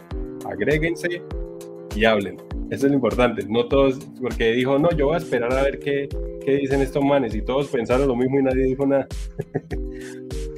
agréguense 0.48 1.22
y 1.94 2.04
hablen. 2.04 2.36
Eso 2.70 2.86
es 2.86 2.92
lo 2.92 2.94
importante, 2.94 3.44
no 3.48 3.66
todos, 3.68 3.98
porque 4.20 4.52
dijo, 4.52 4.78
no, 4.78 4.90
yo 4.92 5.06
voy 5.06 5.16
a 5.16 5.18
esperar 5.18 5.52
a 5.52 5.62
ver 5.62 5.78
qué, 5.78 6.08
qué 6.44 6.56
dicen 6.56 6.80
estos 6.80 7.04
manes 7.04 7.34
y 7.34 7.42
todos 7.42 7.68
pensaron 7.68 8.08
lo 8.08 8.16
mismo 8.16 8.38
y 8.38 8.42
nadie 8.42 8.64
dijo 8.64 8.86
nada. 8.86 9.06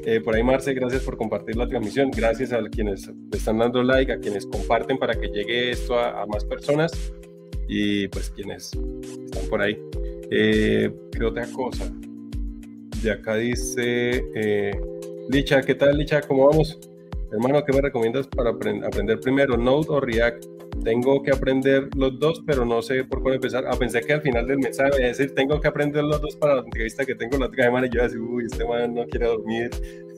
Eh, 0.07 0.21
por 0.21 0.35
ahí, 0.35 0.43
Marce, 0.43 0.75
gracias 0.75 1.03
por 1.03 1.17
compartir 1.17 1.57
la 1.57 1.67
transmisión. 1.67 2.11
Gracias 2.11 2.53
a 2.53 2.63
quienes 2.69 3.09
le 3.09 3.39
están 3.39 3.57
dando 3.57 3.83
like, 3.83 4.13
a 4.13 4.19
quienes 4.19 4.45
comparten 4.45 4.99
para 4.99 5.15
que 5.15 5.29
llegue 5.29 5.71
esto 5.71 5.99
a, 5.99 6.27
más 6.27 6.45
personas 6.45 7.15
y 7.69 8.09
pues 8.09 8.31
quienes 8.31 8.73
están 9.25 9.49
por 9.49 9.63
ahí. 9.63 9.79
Eh, 10.31 10.91
¿Qué 11.13 11.25
otra 11.25 11.47
cosa? 11.53 11.91
De 13.03 13.11
acá 13.11 13.37
dice 13.37 14.25
eh, 14.35 14.73
Licha, 15.31 15.61
¿qué 15.63 15.75
tal 15.75 15.99
Licha? 15.99 16.21
¿Cómo 16.23 16.49
vamos? 16.49 16.79
Hermano, 17.33 17.65
¿qué 17.65 17.73
me 17.73 17.81
recomiendas 17.81 18.27
para 18.29 18.51
aprender 18.51 19.21
primero, 19.21 19.57
Node 19.57 19.87
o 19.89 20.01
React? 20.01 20.45
tengo 20.83 21.23
que 21.23 21.31
aprender 21.31 21.89
los 21.97 22.19
dos, 22.19 22.43
pero 22.47 22.65
no 22.65 22.83
sé 22.83 23.05
por 23.05 23.23
cuál 23.23 23.35
empezar. 23.35 23.65
Ah, 23.67 23.77
pensé 23.79 24.01
que 24.01 24.13
al 24.13 24.23
final 24.23 24.47
del 24.47 24.59
mensaje 24.59 24.91
iba 24.99 25.09
decir, 25.09 25.35
tengo 25.35 25.61
que 25.61 25.69
aprender 25.69 26.03
los 26.03 26.21
dos 26.21 26.37
para 26.37 26.57
la 26.57 26.63
entrevista 26.63 27.05
que 27.05 27.15
tengo 27.15 27.39
la 27.39 27.47
otra 27.47 27.65
semana. 27.65 27.87
Y 27.87 27.91
yo 27.91 28.05
iba 28.05 28.21
uy, 28.21 28.45
este 28.47 28.65
man 28.65 28.95
no 28.95 29.07
quiere 29.07 29.27
dormir. 29.27 29.71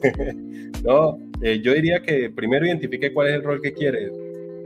no, 0.84 1.18
eh, 1.42 1.60
yo 1.62 1.72
diría 1.72 2.00
que 2.00 2.30
primero 2.30 2.66
identifique 2.66 3.12
cuál 3.12 3.28
es 3.28 3.34
el 3.34 3.42
rol 3.42 3.60
que 3.60 3.72
quiere. 3.72 4.10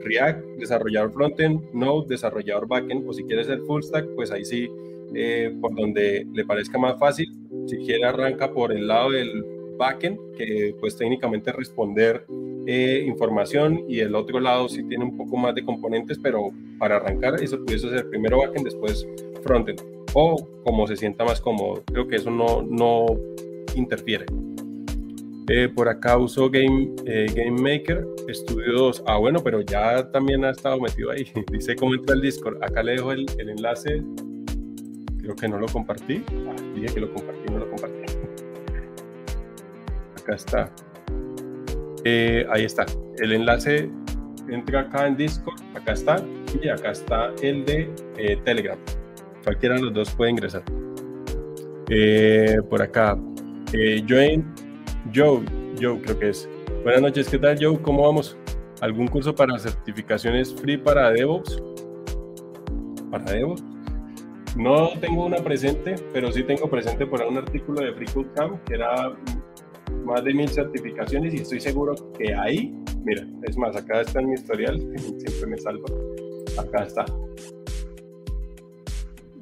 React, 0.02 0.44
desarrollador 0.59 1.12
frontend, 1.12 1.72
Node, 1.72 2.09
desarrollador 2.09 2.66
backend, 2.66 3.09
o 3.09 3.12
si 3.12 3.24
quieres 3.24 3.48
el 3.48 3.60
full 3.62 3.82
stack, 3.82 4.06
pues 4.14 4.31
ahí 4.31 4.44
sí, 4.44 4.68
eh, 5.14 5.55
por 5.60 5.74
donde 5.74 6.27
le 6.32 6.44
parezca 6.44 6.78
más 6.78 6.98
fácil. 6.98 7.32
Si 7.66 7.77
quiere 7.78 8.05
arranca 8.05 8.52
por 8.52 8.72
el 8.72 8.86
lado 8.86 9.10
del 9.10 9.44
backend, 9.77 10.18
que 10.36 10.74
pues 10.81 10.97
técnicamente 10.97 11.52
responder 11.52 12.24
eh, 12.66 13.05
información 13.06 13.85
y 13.89 14.01
el 14.01 14.14
otro 14.14 14.39
lado 14.40 14.68
sí 14.68 14.82
tiene 14.85 15.05
un 15.05 15.16
poco 15.16 15.36
más 15.36 15.55
de 15.55 15.64
componentes, 15.64 16.18
pero 16.18 16.51
para 16.78 16.97
arrancar 16.97 17.43
eso 17.43 17.59
pudiese 17.64 17.89
ser 17.90 18.09
primero 18.10 18.39
backend, 18.39 18.64
después 18.64 19.06
frontend 19.43 19.81
o 20.14 20.47
como 20.64 20.86
se 20.86 20.97
sienta 20.97 21.24
más 21.24 21.40
cómodo. 21.40 21.82
Creo 21.86 22.09
que 22.09 22.16
eso 22.16 22.31
no, 22.31 22.62
no 22.62 23.06
interfiere. 23.74 24.27
Eh, 25.52 25.68
por 25.68 25.89
acá 25.89 26.16
uso 26.16 26.48
Game, 26.48 26.94
eh, 27.06 27.27
Game 27.35 27.60
Maker, 27.60 28.06
Studio 28.28 28.72
2. 28.72 29.02
Ah, 29.09 29.16
bueno, 29.16 29.40
pero 29.43 29.62
ya 29.62 30.09
también 30.12 30.44
ha 30.44 30.51
estado 30.51 30.81
metido 30.81 31.10
ahí. 31.10 31.27
Dice 31.52 31.74
cómo 31.74 31.93
entra 31.93 32.14
el 32.14 32.20
Discord. 32.22 32.62
Acá 32.62 32.85
le 32.85 32.93
dejo 32.93 33.10
el, 33.10 33.27
el 33.36 33.48
enlace. 33.48 34.01
Creo 35.18 35.35
que 35.35 35.48
no 35.48 35.59
lo 35.59 35.66
compartí. 35.66 36.22
Ah, 36.28 36.55
dije 36.72 36.94
que 36.94 37.01
lo 37.01 37.12
compartí, 37.12 37.52
no 37.52 37.59
lo 37.59 37.68
compartí. 37.68 38.16
Acá 40.22 40.35
está. 40.36 40.72
Eh, 42.05 42.47
ahí 42.48 42.64
está. 42.64 42.86
El 43.18 43.32
enlace 43.32 43.90
entra 44.48 44.82
acá 44.82 45.09
en 45.09 45.16
Discord. 45.16 45.60
Acá 45.74 45.94
está. 45.94 46.24
Y 46.62 46.68
acá 46.68 46.93
está 46.93 47.35
el 47.43 47.64
de 47.64 47.90
Telegram. 48.44 48.78
Cualquiera 49.43 49.74
de 49.74 49.82
los 49.82 49.94
dos 49.94 50.10
puede 50.12 50.31
ingresar. 50.31 50.62
por 52.70 52.82
acá. 52.82 53.18
join 54.09 54.70
Joe, 55.14 55.44
Joe 55.81 56.01
creo 56.02 56.18
que 56.18 56.28
es. 56.31 56.48
Buenas 56.82 57.02
noches, 57.02 57.28
¿qué 57.28 57.39
tal 57.39 57.56
Joe? 57.60 57.81
¿Cómo 57.81 58.02
vamos? 58.02 58.36
¿Algún 58.81 59.09
curso 59.09 59.35
para 59.35 59.59
certificaciones 59.59 60.55
free 60.55 60.77
para 60.77 61.10
DevOps? 61.10 61.62
¿Para 63.10 63.32
DevOps? 63.32 63.64
No 64.56 64.90
tengo 65.01 65.27
una 65.27 65.39
presente, 65.39 65.94
pero 66.12 66.31
sí 66.32 66.43
tengo 66.43 66.68
presente 66.68 67.06
por 67.06 67.22
un 67.22 67.39
artículo 67.39 67.81
de 67.81 67.93
FreeCodeCamp 67.93 68.64
que 68.64 68.74
era 68.74 69.12
más 70.05 70.24
de 70.24 70.35
mil 70.35 70.48
certificaciones 70.48 71.35
y 71.35 71.39
estoy 71.39 71.60
seguro 71.60 71.94
que 72.18 72.35
ahí, 72.35 72.74
mira, 73.05 73.27
es 73.44 73.56
más, 73.56 73.77
acá 73.77 74.01
está 74.01 74.20
en 74.20 74.28
mi 74.28 74.35
historial, 74.35 74.81
siempre 74.98 75.47
me 75.47 75.59
salva. 75.59 75.86
Acá 76.59 76.85
está. 76.85 77.05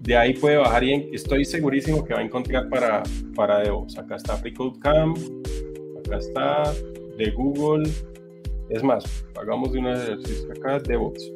De 0.01 0.17
ahí 0.17 0.35
puede 0.35 0.57
bajar 0.57 0.85
y 0.85 1.11
estoy 1.13 1.45
segurísimo 1.45 2.05
que 2.05 2.15
va 2.15 2.21
a 2.21 2.23
encontrar 2.23 2.69
para, 2.69 3.03
para 3.35 3.61
DevOps. 3.61 3.99
Acá 3.99 4.17
está 4.17 4.37
FreeCodeCamp, 4.37 5.19
acá 6.09 6.19
está 6.19 6.73
de 7.17 7.31
Google. 7.33 7.89
Es 8.71 8.83
más, 8.83 9.05
hagamos 9.39 9.73
de 9.73 9.79
un 9.79 9.89
ejercicio 9.89 10.51
acá, 10.53 10.79
DevOps. 10.79 11.33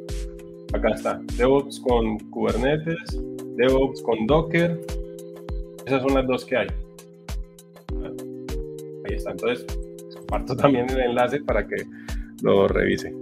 Acá 0.72 0.90
está, 0.94 1.22
DevOps 1.36 1.80
con 1.80 2.18
Kubernetes, 2.30 3.20
DevOps 3.56 4.02
con 4.02 4.26
Docker. 4.26 4.80
Esas 5.86 6.02
son 6.02 6.14
las 6.14 6.26
dos 6.26 6.44
que 6.44 6.56
hay. 6.56 6.68
Ahí 9.04 9.16
está, 9.16 9.32
entonces 9.32 9.66
comparto 10.16 10.56
también 10.56 10.88
el 10.90 11.00
enlace 11.00 11.40
para 11.42 11.66
que 11.66 11.76
lo 12.42 12.68
revise. 12.68 13.14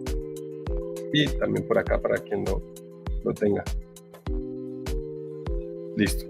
Y 1.13 1.27
también 1.39 1.67
por 1.67 1.79
acá 1.79 2.01
para 2.01 2.19
quien 2.19 2.45
no 2.45 2.63
lo 3.25 3.35
tenga. 3.35 3.65
Listo. 5.97 6.27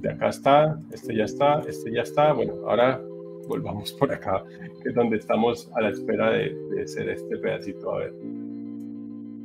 De 0.00 0.10
acá 0.10 0.28
está, 0.28 0.80
este 0.92 1.14
ya 1.14 1.24
está, 1.24 1.60
este 1.68 1.92
ya 1.92 2.02
está. 2.02 2.32
Bueno, 2.32 2.54
ahora 2.66 3.00
volvamos 3.46 3.92
por 3.92 4.12
acá, 4.12 4.44
que 4.82 4.88
es 4.88 4.94
donde 4.94 5.16
estamos 5.16 5.70
a 5.74 5.80
la 5.82 5.90
espera 5.90 6.30
de, 6.30 6.54
de 6.70 6.82
hacer 6.82 7.08
este 7.08 7.36
pedacito. 7.38 7.92
A 7.92 7.98
ver. 7.98 8.14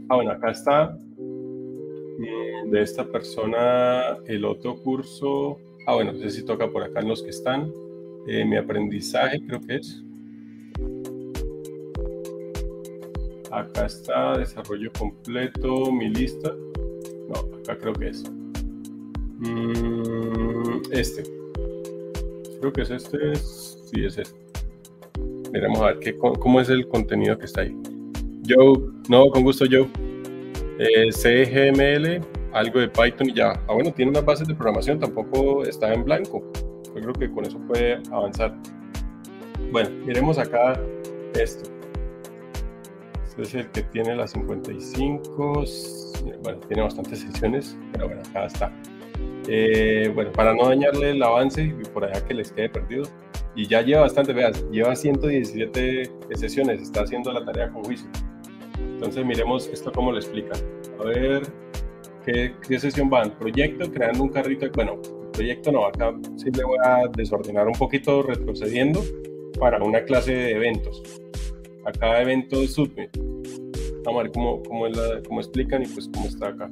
Ah, 0.09 0.15
bueno, 0.15 0.31
acá 0.31 0.51
está. 0.51 0.97
Mm, 1.17 2.71
de 2.71 2.81
esta 2.81 3.05
persona, 3.05 4.17
el 4.25 4.43
otro 4.43 4.75
curso. 4.77 5.57
Ah, 5.85 5.95
bueno, 5.95 6.13
no 6.13 6.19
sé 6.19 6.31
si 6.31 6.43
toca 6.43 6.67
por 6.69 6.83
acá 6.83 6.99
en 6.99 7.07
los 7.07 7.23
que 7.23 7.29
están. 7.29 7.71
Eh, 8.27 8.43
mi 8.43 8.57
aprendizaje, 8.57 9.39
creo 9.45 9.61
que 9.61 9.75
es. 9.75 10.03
Acá 13.51 13.85
está, 13.85 14.37
desarrollo 14.37 14.91
completo, 14.97 15.91
mi 15.91 16.09
lista. 16.09 16.53
No, 17.29 17.57
acá 17.57 17.77
creo 17.77 17.93
que 17.93 18.09
es. 18.09 18.23
Mm, 19.39 20.81
este. 20.91 21.23
Creo 22.59 22.73
que 22.73 22.81
es 22.81 22.89
este. 22.89 23.33
Sí, 23.91 24.05
es 24.05 24.17
este. 24.17 24.39
Miremos 25.51 25.79
a 25.79 25.85
ver 25.87 25.99
qué, 25.99 26.15
cómo 26.15 26.61
es 26.61 26.69
el 26.69 26.87
contenido 26.87 27.37
que 27.37 27.45
está 27.45 27.61
ahí. 27.61 27.75
Joe, 28.47 28.79
no, 29.09 29.29
con 29.29 29.43
gusto, 29.43 29.65
Joe. 29.69 29.87
Eh, 30.79 31.11
CGML, 31.11 32.21
algo 32.53 32.79
de 32.79 32.87
Python 32.87 33.29
y 33.29 33.33
ya. 33.33 33.51
Ah, 33.67 33.73
bueno, 33.73 33.91
tiene 33.91 34.11
unas 34.11 34.23
bases 34.25 34.47
de 34.47 34.53
programación, 34.53 34.99
tampoco 34.99 35.63
está 35.63 35.91
en 35.93 36.03
blanco. 36.03 36.43
Yo 36.95 37.01
creo 37.01 37.13
que 37.13 37.31
con 37.31 37.45
eso 37.45 37.59
puede 37.67 37.99
avanzar. 38.11 38.55
Bueno, 39.71 39.89
miremos 40.05 40.37
acá 40.37 40.79
esto. 41.33 41.69
Este 43.27 43.41
es 43.41 43.53
el 43.55 43.71
que 43.71 43.83
tiene 43.83 44.15
las 44.15 44.31
55. 44.31 45.63
Bueno, 46.43 46.59
tiene 46.67 46.83
bastantes 46.83 47.19
sesiones, 47.21 47.75
pero 47.93 48.07
bueno, 48.07 48.21
acá 48.29 48.45
está. 48.45 48.71
Eh, 49.47 50.11
bueno, 50.13 50.31
para 50.31 50.53
no 50.53 50.67
dañarle 50.67 51.11
el 51.11 51.23
avance 51.23 51.63
y 51.63 51.73
por 51.91 52.05
allá 52.05 52.23
que 52.25 52.35
les 52.35 52.51
quede 52.51 52.69
perdido. 52.69 53.03
Y 53.55 53.67
ya 53.67 53.81
lleva 53.81 54.01
bastante, 54.01 54.33
veas, 54.33 54.63
lleva 54.71 54.95
117 54.95 56.11
sesiones, 56.35 56.81
está 56.81 57.01
haciendo 57.01 57.31
la 57.33 57.43
tarea 57.43 57.69
con 57.69 57.83
juicio. 57.83 58.09
Entonces 58.77 59.25
miremos 59.25 59.67
esto 59.67 59.91
cómo 59.91 60.11
lo 60.11 60.17
explica. 60.17 60.53
A 60.99 61.03
ver, 61.03 61.43
¿qué, 62.25 62.53
qué 62.67 62.79
sesión 62.79 63.09
van? 63.09 63.31
Proyecto, 63.37 63.91
creando 63.91 64.23
un 64.23 64.29
carrito. 64.29 64.67
Bueno, 64.73 64.99
proyecto 65.33 65.71
no, 65.71 65.85
acá 65.85 66.13
sí 66.37 66.51
le 66.51 66.63
voy 66.63 66.77
a 66.83 67.07
desordenar 67.15 67.67
un 67.67 67.73
poquito 67.73 68.23
retrocediendo 68.23 69.01
para 69.59 69.81
una 69.83 70.03
clase 70.03 70.33
de 70.33 70.51
eventos. 70.51 71.01
Acá 71.85 72.21
evento 72.21 72.65
Submit. 72.67 73.17
Vamos 74.03 74.19
a 74.19 74.23
ver 74.23 74.31
cómo, 74.31 74.63
cómo, 74.63 74.85
cómo 75.27 75.39
explican 75.39 75.83
y 75.83 75.87
pues 75.87 76.09
cómo 76.13 76.27
está 76.27 76.49
acá. 76.49 76.69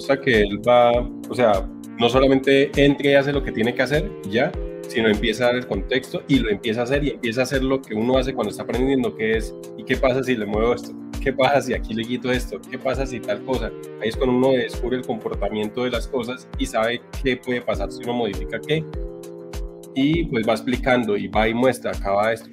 Gusta 0.00 0.18
que 0.18 0.40
él 0.40 0.60
va, 0.66 0.92
o 1.28 1.34
sea, 1.34 1.68
no 1.98 2.08
solamente 2.08 2.70
entre 2.82 3.12
y 3.12 3.14
hace 3.14 3.32
lo 3.32 3.42
que 3.42 3.52
tiene 3.52 3.74
que 3.74 3.82
hacer, 3.82 4.10
ya, 4.30 4.50
sino 4.88 5.08
empieza 5.08 5.44
a 5.44 5.46
dar 5.48 5.56
el 5.56 5.66
contexto 5.66 6.22
y 6.26 6.38
lo 6.38 6.48
empieza 6.48 6.80
a 6.80 6.84
hacer 6.84 7.04
y 7.04 7.10
empieza 7.10 7.42
a 7.42 7.44
hacer 7.44 7.62
lo 7.62 7.82
que 7.82 7.94
uno 7.94 8.16
hace 8.16 8.32
cuando 8.32 8.50
está 8.50 8.62
aprendiendo, 8.62 9.14
que 9.14 9.36
es, 9.36 9.54
¿y 9.76 9.84
qué 9.84 9.96
pasa 9.96 10.24
si 10.24 10.36
le 10.36 10.46
muevo 10.46 10.74
esto? 10.74 10.94
¿qué 11.20 11.32
pasa 11.32 11.60
si 11.60 11.74
aquí 11.74 11.94
le 11.94 12.04
quito 12.04 12.32
esto? 12.32 12.58
¿Qué 12.70 12.78
pasa 12.78 13.06
si 13.06 13.20
tal 13.20 13.44
cosa? 13.44 13.70
Ahí 14.00 14.08
es 14.08 14.16
cuando 14.16 14.36
uno 14.36 14.52
descubre 14.52 14.96
el 14.96 15.04
comportamiento 15.04 15.84
de 15.84 15.90
las 15.90 16.08
cosas 16.08 16.48
y 16.58 16.66
sabe 16.66 17.00
qué 17.22 17.36
puede 17.36 17.60
pasar 17.60 17.92
si 17.92 18.02
uno 18.02 18.14
modifica 18.14 18.58
qué. 18.58 18.84
Y 19.94 20.24
pues 20.24 20.48
va 20.48 20.52
explicando 20.52 21.16
y 21.16 21.28
va 21.28 21.48
y 21.48 21.54
muestra, 21.54 21.90
acaba 21.90 22.32
esto. 22.32 22.48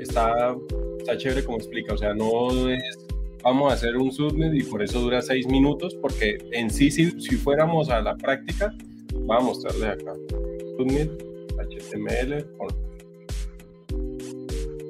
Está, 0.00 0.56
está 0.98 1.16
chévere 1.18 1.44
como 1.44 1.58
explica, 1.58 1.94
o 1.94 1.98
sea, 1.98 2.14
no 2.14 2.70
es 2.70 3.05
vamos 3.46 3.70
a 3.70 3.74
hacer 3.76 3.96
un 3.96 4.10
subnet 4.10 4.52
y 4.54 4.64
por 4.64 4.82
eso 4.82 5.00
dura 5.00 5.22
seis 5.22 5.46
minutos, 5.46 5.94
porque 6.02 6.36
en 6.50 6.68
sí, 6.68 6.90
si, 6.90 7.12
si 7.20 7.36
fuéramos 7.36 7.90
a 7.90 8.00
la 8.00 8.16
práctica, 8.16 8.74
vamos 9.24 9.36
a 9.36 9.68
mostrarles 9.70 10.02
acá. 10.02 10.12
Subnet, 10.76 11.08
HTML, 11.56 12.44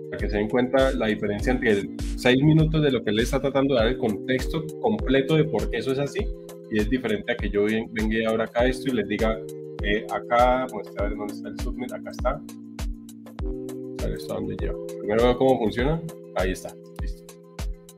para 0.08 0.18
que 0.18 0.30
se 0.30 0.38
den 0.38 0.48
cuenta 0.48 0.90
la 0.92 1.08
diferencia 1.08 1.52
entre 1.52 1.72
el 1.72 1.96
seis 2.16 2.42
minutos 2.42 2.82
de 2.82 2.90
lo 2.90 3.04
que 3.04 3.10
él 3.10 3.20
está 3.20 3.42
tratando 3.42 3.74
de 3.74 3.80
dar 3.80 3.88
el 3.88 3.98
contexto 3.98 4.64
completo 4.80 5.36
de 5.36 5.44
por 5.44 5.68
qué 5.68 5.76
eso 5.76 5.92
es 5.92 5.98
así, 5.98 6.26
y 6.70 6.78
es 6.80 6.88
diferente 6.88 7.32
a 7.32 7.36
que 7.36 7.50
yo 7.50 7.64
venga 7.64 8.30
ahora 8.30 8.44
acá 8.44 8.64
esto 8.64 8.88
y 8.88 8.94
les 8.94 9.06
diga, 9.06 9.38
eh, 9.82 10.06
acá, 10.10 10.66
muestra 10.72 11.04
a 11.04 11.08
ver 11.08 11.18
dónde 11.18 11.34
está 11.34 11.50
el 11.50 11.60
subnet, 11.60 11.92
acá 11.92 12.10
está. 12.10 12.30
A 12.30 14.06
ver 14.06 14.16
esto 14.16 14.32
a 14.32 14.36
dónde 14.36 14.56
lleva. 14.58 14.78
Primero 14.98 15.24
veo 15.24 15.36
cómo 15.36 15.58
funciona, 15.58 16.00
ahí 16.36 16.52
está 16.52 16.74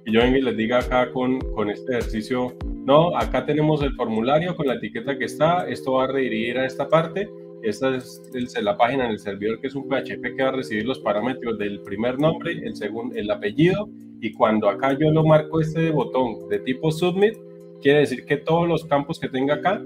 y 0.08 0.12
yo 0.12 0.20
venga 0.20 0.38
y 0.38 0.42
les 0.42 0.56
diga 0.56 0.78
acá 0.78 1.12
con, 1.12 1.38
con 1.52 1.68
este 1.68 1.92
ejercicio, 1.92 2.56
no, 2.64 3.14
acá 3.14 3.44
tenemos 3.44 3.82
el 3.82 3.92
formulario 3.92 4.56
con 4.56 4.66
la 4.66 4.74
etiqueta 4.74 5.18
que 5.18 5.26
está, 5.26 5.68
esto 5.68 5.92
va 5.94 6.04
a 6.04 6.06
redirigir 6.06 6.56
a 6.58 6.64
esta 6.64 6.88
parte, 6.88 7.28
esta 7.62 7.94
es 7.94 8.22
la 8.62 8.78
página 8.78 9.04
en 9.04 9.10
el 9.10 9.18
servidor 9.18 9.60
que 9.60 9.66
es 9.66 9.74
un 9.74 9.86
PHP 9.86 10.34
que 10.34 10.42
va 10.42 10.48
a 10.48 10.52
recibir 10.52 10.86
los 10.86 10.98
parámetros 11.00 11.58
del 11.58 11.80
primer 11.80 12.18
nombre, 12.18 12.52
el 12.52 12.74
segundo, 12.74 13.14
el 13.16 13.30
apellido, 13.30 13.90
y 14.20 14.32
cuando 14.32 14.70
acá 14.70 14.96
yo 14.98 15.10
lo 15.10 15.24
marco 15.24 15.60
este 15.60 15.90
botón 15.90 16.48
de 16.48 16.60
tipo 16.60 16.90
submit, 16.90 17.34
quiere 17.82 17.98
decir 18.00 18.24
que 18.24 18.38
todos 18.38 18.66
los 18.66 18.86
campos 18.86 19.20
que 19.20 19.28
tenga 19.28 19.56
acá 19.56 19.82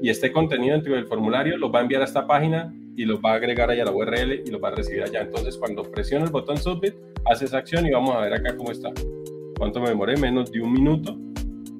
y 0.00 0.08
esté 0.08 0.32
contenido 0.32 0.72
dentro 0.72 0.94
del 0.94 1.06
formulario 1.06 1.58
los 1.58 1.70
va 1.70 1.80
a 1.80 1.82
enviar 1.82 2.00
a 2.00 2.06
esta 2.06 2.26
página 2.26 2.74
y 2.96 3.04
los 3.04 3.20
va 3.20 3.32
a 3.32 3.34
agregar 3.34 3.70
allá 3.70 3.82
a 3.82 3.86
la 3.86 3.92
URL 3.92 4.42
y 4.46 4.50
los 4.50 4.62
va 4.62 4.68
a 4.68 4.74
recibir 4.74 5.02
allá. 5.02 5.20
Entonces, 5.20 5.58
cuando 5.58 5.82
presiona 5.82 6.24
el 6.24 6.30
botón 6.30 6.56
submit, 6.56 6.94
hace 7.26 7.44
esa 7.44 7.58
acción 7.58 7.86
y 7.86 7.90
vamos 7.90 8.14
a 8.14 8.20
ver 8.20 8.32
acá 8.32 8.56
cómo 8.56 8.70
está. 8.70 8.90
¿Cuánto 9.58 9.80
me 9.80 9.88
demoré? 9.88 10.16
Menos 10.16 10.50
de 10.50 10.60
un 10.60 10.72
minuto. 10.72 11.16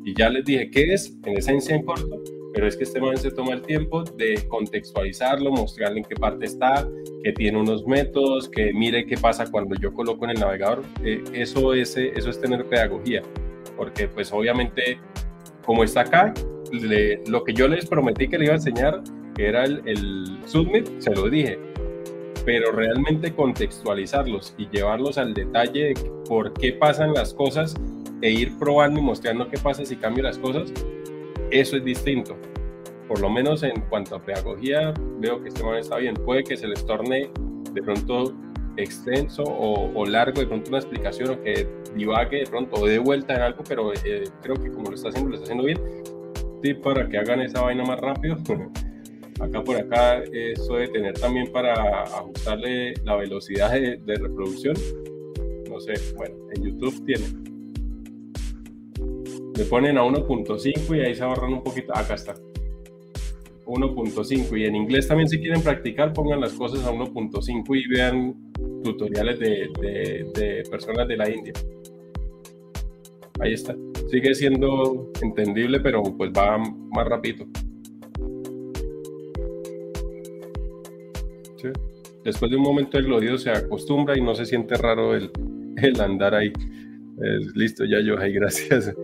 Y 0.05 0.15
ya 0.15 0.29
les 0.29 0.45
dije 0.45 0.71
qué 0.71 0.95
es, 0.95 1.17
en 1.25 1.39
esencia 1.39 1.75
en 1.75 1.85
corto, 1.85 2.23
pero 2.53 2.69
es 2.69 2.77
que 2.77 2.85
este 2.85 3.01
momento 3.01 3.23
se 3.23 3.31
toma 3.31 3.55
el 3.55 3.63
tiempo 3.63 4.05
de 4.05 4.47
contextualizarlo, 4.49 5.51
mostrarle 5.51 5.99
en 5.99 6.05
qué 6.05 6.15
parte 6.15 6.45
está, 6.45 6.87
que 7.23 7.33
tiene 7.33 7.59
unos 7.59 7.87
métodos, 7.87 8.49
que 8.49 8.73
mire 8.75 9.07
qué 9.07 9.17
pasa 9.17 9.51
cuando 9.51 9.75
yo 9.77 9.93
coloco 9.93 10.25
en 10.25 10.33
el 10.33 10.41
navegador. 10.41 10.83
Eh, 11.03 11.25
eso, 11.33 11.73
es, 11.73 11.97
eso 11.97 12.31
es 12.31 12.41
tener 12.41 12.67
pedagogía, 12.67 13.23
porque 13.77 14.09
pues 14.09 14.31
obviamente 14.33 14.99
como 15.65 15.83
está 15.83 16.03
acá, 16.03 16.35
lo 17.27 17.45
que 17.45 17.55
yo 17.55 17.67
les 17.67 17.87
prometí 17.87 18.29
que 18.29 18.39
le 18.39 18.45
iba 18.45 18.55
a 18.55 18.57
enseñar, 18.57 19.03
que 19.35 19.47
era 19.49 19.65
el, 19.65 19.81
el 19.87 20.39
submit, 20.45 20.89
se 20.99 21.11
lo 21.15 21.31
dije, 21.31 21.59
pero 22.45 22.73
realmente 22.73 23.35
contextualizarlos 23.35 24.55
y 24.59 24.69
llevarlos 24.69 25.19
al 25.19 25.35
detalle 25.35 25.95
de 25.95 25.95
por 26.29 26.53
qué 26.55 26.73
pasan 26.73 27.15
las 27.15 27.33
cosas 27.33 27.75
e 28.23 28.31
ir 28.31 28.59
probando 28.59 29.01
y 29.01 29.03
mostrando 29.03 29.49
qué 29.49 29.59
pasa 29.59 29.85
si 29.85 29.97
cambio 29.97 30.25
las 30.25 30.39
cosas, 30.39 30.73
eso 31.51 31.77
es 31.77 31.85
distinto. 31.85 32.37
Por 33.09 33.21
lo 33.21 33.29
menos 33.29 33.63
en 33.63 33.81
cuanto 33.89 34.17
a 34.17 34.23
pedagogía, 34.23 34.95
veo 35.19 35.43
que 35.43 35.49
este 35.49 35.63
momento 35.63 35.85
está 35.85 35.97
bien. 35.99 36.15
Puede 36.15 36.43
que 36.43 36.57
se 36.57 36.67
les 36.67 36.85
torne 36.87 37.31
de 37.73 37.83
pronto 37.83 38.35
extenso 38.77 39.43
o, 39.45 40.05
largo, 40.07 40.41
de 40.41 40.47
pronto 40.47 40.71
una 40.71 40.79
explicación 40.79 41.31
o 41.31 41.43
que 41.43 41.69
divague 41.95 42.39
de 42.39 42.47
pronto 42.47 42.77
o 42.77 42.87
de 42.87 42.99
vuelta 42.99 43.35
en 43.35 43.43
algo, 43.43 43.63
pero 43.69 43.93
eh, 43.93 44.25
creo 44.43 44.57
que 44.57 44.71
como 44.71 44.91
lo 44.91 44.97
está 44.97 45.11
haciendo, 45.11 45.31
lo 45.31 45.37
está 45.37 45.45
haciendo 45.45 45.65
bien. 45.65 45.81
Sí, 46.63 46.75
para 46.75 47.07
que 47.09 47.19
hagan 47.19 47.43
esa 47.43 47.61
vaina 47.61 47.85
más 47.85 48.01
rápido. 48.01 48.37
acá 49.41 49.63
por 49.63 49.77
acá 49.77 50.23
eso 50.33 50.77
de 50.77 50.89
tener 50.89 51.15
también 51.15 51.51
para 51.51 52.03
ajustarle 52.03 52.95
la 53.05 53.17
velocidad 53.17 53.73
de, 53.73 53.99
reproducción 54.07 54.75
no 55.69 55.81
sé 55.81 55.95
bueno 56.17 56.37
en 56.55 56.63
YouTube 56.63 57.05
tiene. 57.05 57.25
Le 59.57 59.65
ponen 59.67 59.99
a 59.99 60.03
1.5 60.03 60.97
y 60.97 61.01
ahí 61.01 61.15
se 61.15 61.23
ahorran 61.23 61.53
un 61.53 61.63
poquito 61.63 61.97
acá 61.97 62.15
está. 62.15 62.35
1.5 63.67 64.59
y 64.59 64.65
en 64.67 64.75
inglés 64.77 65.09
también 65.09 65.29
si 65.29 65.39
quieren 65.39 65.63
practicar 65.63 66.13
pongan 66.13 66.41
las 66.41 66.53
cosas 66.53 66.85
a 66.85 66.93
1.5 66.93 67.65
y 67.77 67.89
vean 67.89 68.53
tutoriales 68.83 69.39
de, 69.39 69.69
de, 69.81 70.31
de 70.35 70.63
personas 70.69 71.09
de 71.09 71.17
la 71.17 71.31
India. 71.31 71.53
Ahí 73.41 73.53
está. 73.55 73.75
Sigue 74.11 74.35
siendo 74.35 75.11
entendible 75.23 75.81
pero 75.81 76.03
pues 76.03 76.31
va 76.31 76.59
más 76.59 77.07
rápido 77.07 77.47
Después 82.25 82.51
de 82.51 82.57
un 82.57 82.63
momento 82.63 82.99
el 82.99 83.13
oído 83.13 83.37
se 83.37 83.51
acostumbra 83.51 84.17
y 84.17 84.23
no 84.23 84.35
se 84.35 84.47
siente 84.47 84.77
raro 84.77 85.15
el, 85.15 85.31
el 85.77 86.01
andar 86.01 86.35
ahí. 86.35 86.53
listo, 87.55 87.85
ya 87.85 88.01
yo, 88.01 88.19
ahí, 88.19 88.33
gracias. 88.33 88.95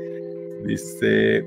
Dice, 0.64 1.46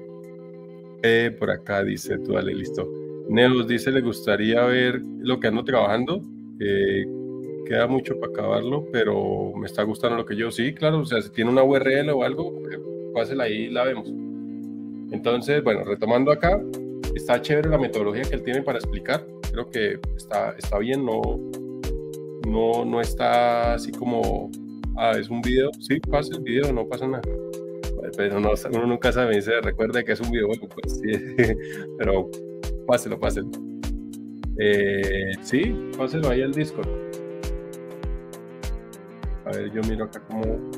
eh, 1.04 1.36
por 1.38 1.52
acá 1.52 1.84
dice, 1.84 2.18
tú 2.20 2.34
dale, 2.34 2.54
listo. 2.54 2.90
Neos 3.30 3.68
dice, 3.68 3.92
le 3.92 4.02
gustaría 4.02 4.64
ver 4.66 5.02
lo 5.20 5.40
que 5.40 5.48
ando 5.48 5.64
trabajando. 5.64 6.22
queda 7.66 7.88
mucho 7.88 8.20
para 8.20 8.32
acabarlo, 8.32 8.88
pero 8.92 9.54
me 9.56 9.66
está 9.66 9.84
gustando 9.84 10.18
lo 10.18 10.26
que 10.26 10.36
yo. 10.36 10.52
Sí, 10.52 10.74
claro, 10.74 11.00
o 11.00 11.06
sea, 11.06 11.22
si 11.22 11.32
tiene 11.32 11.50
una 11.50 11.64
URL 11.64 12.10
o 12.10 12.24
algo, 12.24 12.54
pues, 12.60 12.80
pásela 13.14 13.46
ahí 13.46 13.66
y 13.66 13.70
la 13.70 13.84
vemos. 13.84 14.08
Entonces, 15.12 15.64
bueno, 15.64 15.84
retomando 15.84 16.32
acá, 16.32 16.62
está 17.16 17.42
chévere 17.42 17.70
la 17.70 17.78
metodología 17.78 18.24
que 18.24 18.36
él 18.36 18.44
tiene 18.44 18.62
para 18.62 18.80
explicar 18.80 19.26
creo 19.54 19.70
que 19.70 20.00
está, 20.18 20.56
está 20.58 20.80
bien, 20.80 21.06
no, 21.06 21.22
no, 22.48 22.84
no 22.84 23.00
está 23.00 23.76
así 23.76 23.92
como, 23.92 24.50
ah, 24.98 25.12
es 25.12 25.30
un 25.30 25.42
video, 25.42 25.70
sí, 25.80 26.00
pasa 26.00 26.36
el 26.36 26.42
video, 26.42 26.74
no 26.74 26.88
pasa 26.88 27.08
nada. 27.08 27.22
Pero 28.18 28.40
no, 28.40 28.52
uno 28.72 28.88
nunca 28.88 29.12
sabe, 29.12 29.42
se 29.42 29.62
recuerda 29.62 30.04
que 30.04 30.12
es 30.12 30.20
un 30.20 30.32
videojuego, 30.32 30.68
pues 30.68 31.00
sí, 31.00 31.12
pero 31.98 32.30
páselo, 32.88 33.20
páselo. 33.20 33.50
Eh, 34.60 35.32
sí, 35.42 35.74
páselo 35.98 36.30
ahí 36.30 36.42
al 36.42 36.52
Discord. 36.52 36.88
A 39.46 39.52
ver, 39.52 39.72
yo 39.72 39.82
miro 39.84 40.06
acá 40.06 40.22
cómo, 40.28 40.72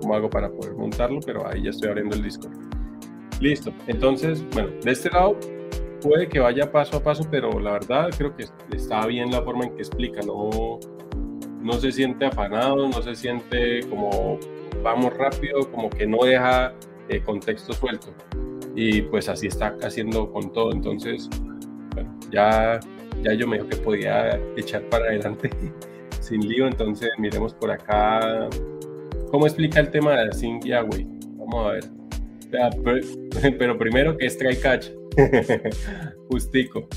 cómo 0.00 0.14
hago 0.14 0.30
para 0.30 0.50
poder 0.50 0.74
montarlo, 0.74 1.18
pero 1.26 1.46
ahí 1.46 1.64
ya 1.64 1.70
estoy 1.70 1.88
abriendo 1.88 2.14
el 2.14 2.22
Discord. 2.22 2.52
Listo, 3.40 3.72
entonces, 3.88 4.44
bueno, 4.52 4.70
de 4.82 4.92
este 4.92 5.10
lado 5.10 5.36
puede 6.02 6.28
que 6.28 6.40
vaya 6.40 6.70
paso 6.70 6.96
a 6.96 7.02
paso, 7.02 7.26
pero 7.30 7.58
la 7.60 7.72
verdad 7.72 8.10
creo 8.16 8.34
que 8.36 8.44
está 8.74 9.06
bien 9.06 9.30
la 9.30 9.42
forma 9.42 9.64
en 9.64 9.74
que 9.74 9.82
explica, 9.82 10.20
no, 10.22 10.78
no 11.60 11.72
se 11.74 11.92
siente 11.92 12.26
afanado, 12.26 12.88
no 12.88 13.02
se 13.02 13.14
siente 13.14 13.80
como 13.88 14.38
vamos 14.82 15.16
rápido, 15.16 15.70
como 15.70 15.88
que 15.88 16.06
no 16.06 16.24
deja 16.24 16.74
eh, 17.08 17.22
contexto 17.22 17.72
suelto. 17.72 18.08
Y 18.74 19.02
pues 19.02 19.28
así 19.28 19.46
está 19.46 19.76
haciendo 19.82 20.30
con 20.32 20.52
todo, 20.52 20.72
entonces 20.72 21.28
bueno, 21.94 22.18
ya, 22.30 22.80
ya 23.22 23.34
yo 23.34 23.46
me 23.46 23.58
dijo 23.58 23.68
que 23.68 23.76
podía 23.76 24.40
echar 24.56 24.82
para 24.88 25.06
adelante 25.06 25.50
sin 26.20 26.48
lío, 26.48 26.66
entonces 26.66 27.10
miremos 27.18 27.54
por 27.54 27.70
acá 27.70 28.48
cómo 29.30 29.46
explica 29.46 29.80
el 29.80 29.90
tema 29.90 30.12
de 30.16 30.32
Sing 30.32 30.60
Yahweh. 30.62 31.06
Vamos 31.36 31.66
a 31.66 31.72
ver. 31.72 31.84
Pero, 33.58 33.78
primero 33.78 34.16
que 34.16 34.26
es 34.26 34.36
try 34.36 34.56
catch. 34.56 34.90
Justico. 36.28 36.88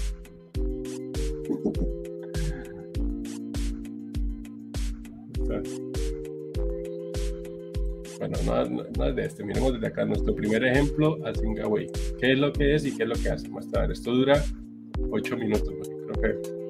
Bueno, 8.19 8.37
no, 8.97 9.05
es 9.05 9.15
de 9.15 9.25
este. 9.25 9.43
Miremos 9.43 9.73
desde 9.73 9.87
acá 9.87 10.05
nuestro 10.05 10.33
primer 10.33 10.63
ejemplo 10.63 11.17
a 11.25 11.33
Singaway. 11.33 11.87
¿Qué 12.19 12.33
es 12.33 12.39
lo 12.39 12.51
que 12.51 12.75
es 12.75 12.85
y 12.85 12.95
qué 12.95 13.03
es 13.03 13.09
lo 13.09 13.15
que 13.15 13.29
hace? 13.29 13.49
Más. 13.49 13.67
Esto 13.89 14.11
dura 14.11 14.43
8 15.11 15.37
minutos. 15.37 15.73
Creo 16.07 16.21
que 16.21 16.64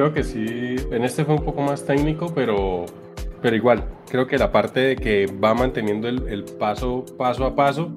Creo 0.00 0.14
que 0.14 0.22
sí, 0.22 0.76
en 0.92 1.04
este 1.04 1.26
fue 1.26 1.34
un 1.34 1.44
poco 1.44 1.60
más 1.60 1.84
técnico, 1.84 2.32
pero, 2.34 2.86
pero 3.42 3.54
igual, 3.54 3.84
creo 4.10 4.26
que 4.26 4.38
la 4.38 4.50
parte 4.50 4.80
de 4.80 4.96
que 4.96 5.26
va 5.26 5.52
manteniendo 5.52 6.08
el, 6.08 6.44
paso, 6.58 7.04
paso 7.18 7.44
a 7.44 7.54
paso 7.54 7.92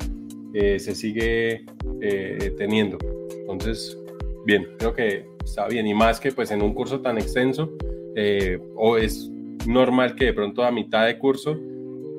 eh, 0.53 0.79
se 0.79 0.95
sigue 0.95 1.63
eh, 2.01 2.53
teniendo. 2.57 2.97
Entonces, 3.39 3.97
bien, 4.45 4.67
creo 4.79 4.93
que 4.93 5.25
está 5.45 5.69
bien. 5.69 5.87
Y 5.87 5.93
más 5.93 6.19
que 6.19 6.33
pues 6.33 6.51
en 6.51 6.61
un 6.61 6.73
curso 6.73 6.99
tan 6.99 7.17
extenso, 7.17 7.71
eh, 8.17 8.59
o 8.75 8.97
es 8.97 9.31
normal 9.65 10.15
que 10.15 10.25
de 10.25 10.33
pronto 10.33 10.61
a 10.65 10.71
mitad 10.71 11.05
de 11.05 11.17
curso 11.17 11.57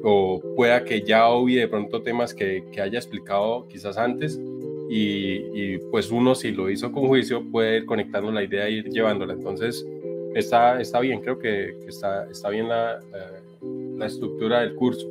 o 0.02 0.40
pueda 0.56 0.82
que 0.82 1.02
ya 1.02 1.28
obvie 1.28 1.60
de 1.60 1.68
pronto 1.68 2.00
temas 2.00 2.32
que, 2.32 2.64
que 2.72 2.80
haya 2.80 2.98
explicado 2.98 3.68
quizás 3.68 3.98
antes 3.98 4.40
y, 4.88 5.78
pues 5.90 6.10
uno 6.10 6.34
si 6.34 6.52
lo 6.52 6.70
hizo 6.70 6.92
con 6.92 7.06
juicio 7.08 7.42
puede 7.50 7.78
ir 7.78 7.86
conectando 7.86 8.30
la 8.30 8.42
idea 8.42 8.66
e 8.66 8.72
ir 8.72 8.88
llevándola. 8.90 9.32
Entonces 9.32 9.86
está, 10.34 10.80
está 10.80 11.00
bien, 11.00 11.20
creo 11.20 11.38
que, 11.38 11.76
está, 11.86 12.30
está 12.30 12.50
bien 12.50 12.68
la, 12.68 13.00
la, 13.96 14.06
estructura 14.06 14.60
del 14.60 14.74
curso. 14.74 15.06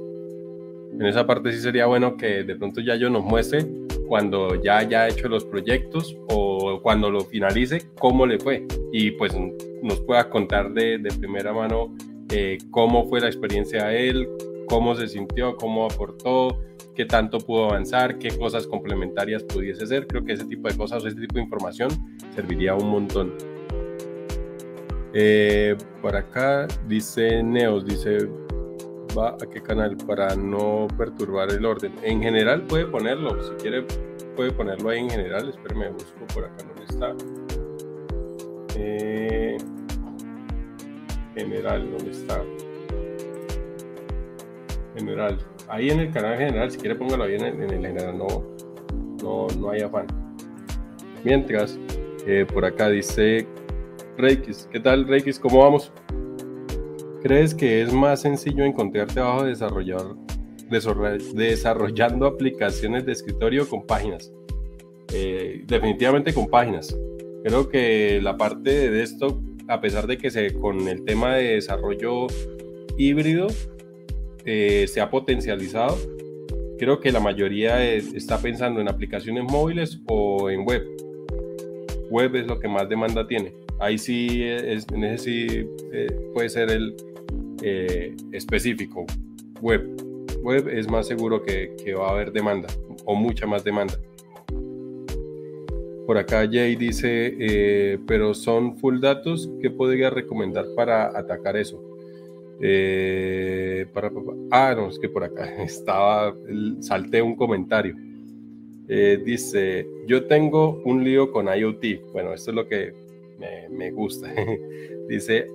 En 0.94 1.06
esa 1.06 1.26
parte 1.26 1.52
sí 1.52 1.60
sería 1.60 1.88
bueno 1.88 2.18
que 2.18 2.44
de 2.44 2.56
pronto 2.56 2.82
ya 2.82 2.96
yo 2.96 3.10
nos 3.10 3.24
muestre 3.24 3.66
cuando 4.08 4.62
ya 4.62 4.78
haya 4.78 5.08
hecho 5.08 5.28
los 5.28 5.44
proyectos 5.44 6.16
o 6.30 6.80
cuando 6.84 7.10
lo 7.10 7.22
finalice, 7.22 7.82
cómo 8.00 8.28
le 8.28 8.38
fue. 8.38 8.66
Y 8.92 9.12
pues 9.12 9.34
nos 9.82 10.00
pueda 10.02 10.30
contar 10.30 10.72
de, 10.74 11.00
de 11.00 11.10
primera 11.12 11.52
mano 11.52 11.96
eh, 12.30 12.58
cómo 12.72 13.08
fue 13.10 13.22
la 13.22 13.28
experiencia 13.28 13.86
a 13.86 13.94
él, 13.94 14.28
cómo 14.68 14.96
se 14.96 15.08
sintió, 15.08 15.56
cómo 15.56 15.86
aportó, 15.86 16.60
qué 16.96 17.06
tanto 17.06 17.40
pudo 17.40 17.66
avanzar, 17.66 18.18
qué 18.20 18.38
cosas 18.38 18.68
complementarias 18.68 19.44
pudiese 19.44 19.86
ser. 19.88 20.08
Creo 20.08 20.24
que 20.24 20.34
ese 20.34 20.46
tipo 20.46 20.68
de 20.68 20.78
cosas, 20.78 21.04
ese 21.06 21.20
tipo 21.20 21.36
de 21.36 21.42
información 21.42 21.90
serviría 22.36 22.76
un 22.76 22.90
montón. 22.90 23.34
Eh, 25.14 25.76
por 26.02 26.16
acá 26.16 26.68
dice 26.88 27.44
Neos, 27.44 27.86
dice, 27.86 28.28
va 29.18 29.30
a 29.30 29.50
qué 29.50 29.62
canal 29.62 29.96
para 29.98 30.36
no 30.36 30.88
perturbar 30.98 31.52
el 31.52 31.66
orden. 31.66 31.94
En 32.04 32.22
general 32.22 32.64
puede 32.64 32.86
ponerlo, 32.86 33.42
si 33.44 33.54
quiere 33.56 33.86
puede 34.36 34.52
ponerlo 34.52 34.90
ahí 34.90 35.00
en 35.00 35.10
general. 35.10 35.50
Espérame, 35.50 35.94
busco 35.94 36.26
por 36.34 36.46
acá 36.46 36.64
donde 36.64 36.84
está. 36.86 37.16
Eh, 38.76 39.58
general, 41.36 41.92
¿dónde 41.92 42.12
está? 42.12 42.42
General. 44.96 45.38
Ahí 45.68 45.90
en 45.90 46.00
el 46.00 46.12
canal 46.12 46.38
general, 46.38 46.72
si 46.72 46.78
quiere 46.78 46.96
póngalo 46.96 47.24
ahí 47.24 47.36
en 47.36 47.44
el, 47.44 47.86
general, 47.86 48.18
no, 48.18 48.28
no, 49.22 49.48
no 49.60 49.70
hay 49.72 49.82
afán. 49.82 50.08
Mientras, 51.24 51.80
eh, 52.28 52.46
por 52.52 52.66
acá 52.66 52.90
dice 52.90 53.48
Reikis. 54.18 54.68
¿Qué 54.72 54.80
tal, 54.80 55.08
Reikis? 55.08 55.40
¿Cómo 55.40 55.60
vamos? 55.60 55.92
¿Crees 57.22 57.56
que 57.56 57.82
es 57.82 57.94
más 57.94 58.22
sencillo 58.22 58.66
encontrarte 58.66 59.20
abajo 59.20 59.46
desarrollar, 59.46 60.16
desarrollando 60.70 62.28
aplicaciones 62.28 63.06
de 63.06 63.14
escritorio 63.14 63.68
con 63.68 63.86
páginas? 63.86 64.32
Eh, 65.14 65.64
definitivamente 65.68 66.34
con 66.34 66.48
páginas. 66.48 66.98
Creo 67.44 67.70
que 67.70 68.20
la 68.22 68.38
parte 68.38 68.70
de 68.70 68.90
desktop, 68.90 69.38
a 69.68 69.80
pesar 69.80 70.08
de 70.08 70.18
que 70.18 70.32
se, 70.32 70.54
con 70.54 70.88
el 70.88 71.06
tema 71.06 71.36
de 71.36 71.56
desarrollo 71.56 72.28
híbrido 72.98 73.48
eh, 74.46 74.86
se 74.88 75.00
ha 75.00 75.10
potencializado, 75.10 75.98
creo 76.78 77.00
que 77.00 77.12
la 77.12 77.20
mayoría 77.20 77.84
está 77.84 78.38
pensando 78.40 78.82
en 78.82 78.90
aplicaciones 78.90 79.44
móviles 79.44 80.00
o 80.08 80.50
en 80.50 80.66
web. 80.66 80.84
Web 82.10 82.36
es 82.36 82.48
lo 82.48 82.60
que 82.60 82.68
más 82.68 82.90
demanda 82.90 83.26
tiene. 83.28 83.54
Ahí 83.80 83.98
sí, 83.98 84.44
es, 84.44 84.86
en 84.92 85.04
eh, 85.04 86.08
puede 86.34 86.50
ser 86.50 86.72
el 86.72 86.96
eh, 87.62 88.16
específico. 88.32 89.06
Web. 89.62 89.88
Web 90.44 90.68
es 90.68 90.90
más 90.90 91.08
seguro 91.08 91.42
que, 91.42 91.74
que 91.84 91.94
va 91.94 92.10
a 92.10 92.12
haber 92.12 92.32
demanda 92.34 92.68
o 93.06 93.16
mucha 93.16 93.48
más 93.48 93.64
demanda. 93.64 93.98
Por 96.06 96.18
acá 96.18 96.46
Jay 96.52 96.76
dice, 96.76 97.98
pero 98.06 98.34
son 98.34 98.78
full 98.78 99.00
datos, 99.00 99.50
¿qué 99.62 99.70
podría 99.70 100.10
recomendar 100.10 100.66
para 100.76 101.18
atacar 101.18 101.56
eso? 101.56 101.93
Eh, 102.66 103.86
para, 103.94 104.10
ah, 104.52 104.74
no, 104.74 104.88
es 104.88 104.98
que 104.98 105.10
por 105.10 105.26
acá 105.26 105.54
estaba, 105.64 106.34
salté 106.80 107.22
un 107.22 107.36
comentario. 107.36 107.94
Eh, 108.88 109.22
dice, 109.26 109.86
yo 110.08 110.26
tengo 110.28 110.82
un 110.86 111.04
lío 111.04 111.30
con 111.32 111.48
IoT. 111.48 112.12
Bueno, 112.14 112.34
esto 112.34 112.52
es 112.52 112.56
lo 112.56 112.68
que 112.68 112.94
me, 113.70 113.92
gusta. 113.92 114.34
dice, 115.10 115.46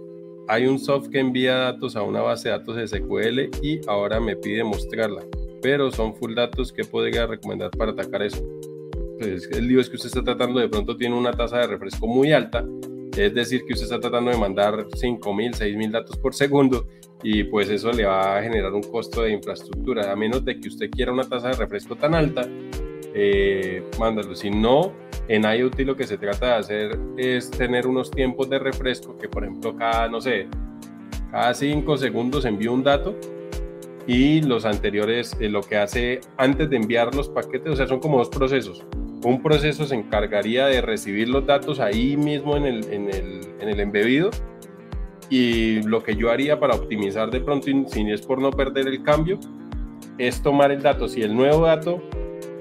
hay 0.48 0.66
un 0.66 0.78
soft 0.78 1.08
que 1.08 1.18
envía 1.18 1.54
datos 1.54 1.96
a 1.96 2.02
una 2.02 2.20
base 2.20 2.50
de 2.50 2.58
datos 2.58 2.76
de 2.76 2.86
SQL 2.86 3.64
y 3.64 3.80
ahora 3.86 4.20
me 4.20 4.36
pide 4.36 4.62
mostrarla. 4.62 5.24
Pero 5.62 5.90
son 5.90 6.14
full 6.14 6.34
datos, 6.34 6.72
¿qué 6.72 6.84
podría 6.84 7.26
recomendar 7.26 7.70
para 7.70 7.92
atacar 7.92 8.22
eso? 8.22 8.46
pues 9.18 9.50
el 9.50 9.66
lío 9.66 9.80
es 9.80 9.88
que 9.88 9.96
usted 9.96 10.08
está 10.08 10.22
tratando, 10.22 10.60
de 10.60 10.68
pronto 10.68 10.96
tiene 10.96 11.16
una 11.16 11.32
tasa 11.32 11.58
de 11.58 11.66
refresco 11.66 12.06
muy 12.06 12.32
alta, 12.32 12.64
es 13.16 13.34
decir, 13.34 13.64
que 13.66 13.72
usted 13.72 13.86
está 13.86 13.98
tratando 13.98 14.30
de 14.30 14.36
mandar 14.36 14.86
5.000, 14.86 15.56
6.000 15.56 15.90
datos 15.90 16.16
por 16.18 16.36
segundo 16.36 16.86
y 17.22 17.44
pues 17.44 17.68
eso 17.68 17.92
le 17.92 18.04
va 18.04 18.38
a 18.38 18.42
generar 18.42 18.72
un 18.72 18.82
costo 18.82 19.22
de 19.22 19.32
infraestructura, 19.32 20.12
a 20.12 20.16
menos 20.16 20.44
de 20.44 20.60
que 20.60 20.68
usted 20.68 20.90
quiera 20.90 21.12
una 21.12 21.24
tasa 21.24 21.48
de 21.48 21.54
refresco 21.54 21.96
tan 21.96 22.14
alta, 22.14 22.42
eh, 23.14 23.82
mándalo. 23.98 24.34
Si 24.34 24.50
no, 24.50 24.92
en 25.26 25.44
IoT 25.44 25.80
lo 25.80 25.96
que 25.96 26.06
se 26.06 26.16
trata 26.18 26.46
de 26.46 26.52
hacer 26.52 26.98
es 27.16 27.50
tener 27.50 27.86
unos 27.86 28.10
tiempos 28.10 28.48
de 28.48 28.58
refresco 28.58 29.16
que, 29.16 29.28
por 29.28 29.44
ejemplo, 29.44 29.76
cada, 29.76 30.08
no 30.08 30.20
sé, 30.20 30.46
cada 31.30 31.52
5 31.54 31.96
segundos 31.96 32.44
envío 32.44 32.72
un 32.72 32.84
dato 32.84 33.16
y 34.06 34.40
los 34.42 34.64
anteriores, 34.64 35.36
eh, 35.40 35.48
lo 35.48 35.62
que 35.62 35.76
hace 35.76 36.20
antes 36.36 36.70
de 36.70 36.76
enviar 36.76 37.14
los 37.14 37.28
paquetes, 37.28 37.72
o 37.72 37.76
sea, 37.76 37.86
son 37.86 38.00
como 38.00 38.18
dos 38.18 38.30
procesos 38.30 38.84
un 39.24 39.42
proceso 39.42 39.84
se 39.84 39.94
encargaría 39.94 40.66
de 40.66 40.80
recibir 40.80 41.28
los 41.28 41.44
datos 41.46 41.80
ahí 41.80 42.16
mismo 42.16 42.56
en 42.56 42.66
el, 42.66 42.84
en 42.92 43.10
el, 43.10 43.40
en 43.60 43.68
el 43.68 43.80
embebido 43.80 44.30
y 45.30 45.82
lo 45.82 46.02
que 46.02 46.16
yo 46.16 46.30
haría 46.30 46.58
para 46.58 46.74
optimizar 46.74 47.30
de 47.30 47.40
pronto, 47.40 47.66
si 47.86 48.10
es 48.10 48.22
por 48.22 48.40
no 48.40 48.50
perder 48.50 48.88
el 48.88 49.02
cambio, 49.02 49.38
es 50.16 50.42
tomar 50.42 50.70
el 50.70 50.82
dato. 50.82 51.08
Si 51.08 51.22
el 51.22 51.34
nuevo 51.34 51.66
dato 51.66 52.02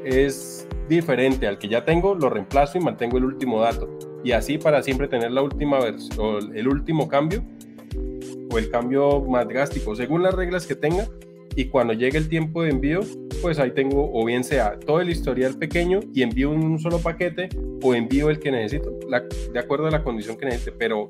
es 0.04 0.68
diferente 0.90 1.48
al 1.48 1.58
que 1.58 1.68
ya 1.68 1.86
tengo, 1.86 2.16
lo 2.16 2.30
reemplazo 2.30 2.78
y 2.78 2.82
mantengo 2.82 3.18
el 3.18 3.26
último 3.26 3.62
dato. 3.62 3.90
Y 4.24 4.32
así 4.32 4.58
para 4.58 4.84
siempre 4.84 5.08
tener 5.08 5.32
la 5.32 5.42
última 5.42 5.80
versión, 5.80 6.56
el 6.56 6.68
último 6.68 7.08
cambio 7.08 7.44
o 8.52 8.58
el 8.58 8.70
cambio 8.70 9.22
más 9.22 9.48
drástico, 9.48 9.96
según 9.96 10.24
las 10.24 10.34
reglas 10.34 10.66
que 10.66 10.76
tenga. 10.76 11.08
Y 11.56 11.66
cuando 11.66 11.94
llegue 11.94 12.18
el 12.18 12.30
tiempo 12.30 12.62
de 12.62 12.70
envío, 12.70 13.00
pues 13.42 13.58
ahí 13.60 13.72
tengo 13.72 14.12
o 14.14 14.26
bien 14.26 14.44
sea 14.44 14.78
todo 14.80 15.02
el 15.02 15.10
historial 15.10 15.58
pequeño 15.58 16.02
y 16.14 16.22
envío 16.22 16.52
un 16.52 16.78
solo 16.80 17.00
paquete 17.00 17.50
o 17.82 17.96
envío 17.96 18.30
el 18.30 18.40
que 18.40 18.52
necesito, 18.52 18.92
de 19.54 19.60
acuerdo 19.60 19.88
a 19.88 19.92
la 19.92 20.04
condición 20.04 20.38
que 20.38 20.46
necesite, 20.46 20.72
pero 20.72 21.08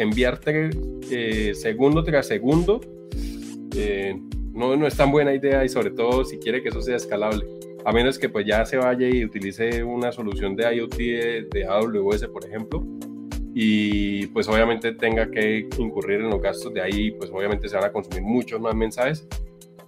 enviarte 0.00 0.70
eh, 1.10 1.52
segundo 1.54 2.04
tras 2.04 2.26
segundo 2.26 2.80
eh, 3.76 4.16
no, 4.52 4.76
no 4.76 4.86
es 4.86 4.96
tan 4.96 5.10
buena 5.10 5.34
idea 5.34 5.64
y 5.64 5.68
sobre 5.68 5.90
todo 5.90 6.24
si 6.24 6.38
quiere 6.38 6.62
que 6.62 6.70
eso 6.70 6.82
sea 6.82 6.96
escalable. 6.96 7.46
A 7.84 7.92
menos 7.92 8.18
que 8.18 8.28
pues 8.28 8.44
ya 8.44 8.64
se 8.66 8.76
vaya 8.76 9.08
y 9.08 9.24
utilice 9.24 9.82
una 9.84 10.10
solución 10.10 10.56
de 10.56 10.74
IoT 10.74 10.96
de, 10.96 11.48
de 11.50 11.64
AWS, 11.64 12.26
por 12.26 12.44
ejemplo, 12.44 12.84
y 13.54 14.26
pues 14.28 14.48
obviamente 14.48 14.92
tenga 14.92 15.30
que 15.30 15.68
incurrir 15.78 16.20
en 16.20 16.30
los 16.30 16.42
gastos 16.42 16.74
de 16.74 16.82
ahí, 16.82 17.12
pues 17.12 17.30
obviamente 17.30 17.68
se 17.68 17.76
van 17.76 17.84
a 17.84 17.92
consumir 17.92 18.22
muchos 18.22 18.60
más 18.60 18.74
mensajes 18.74 19.26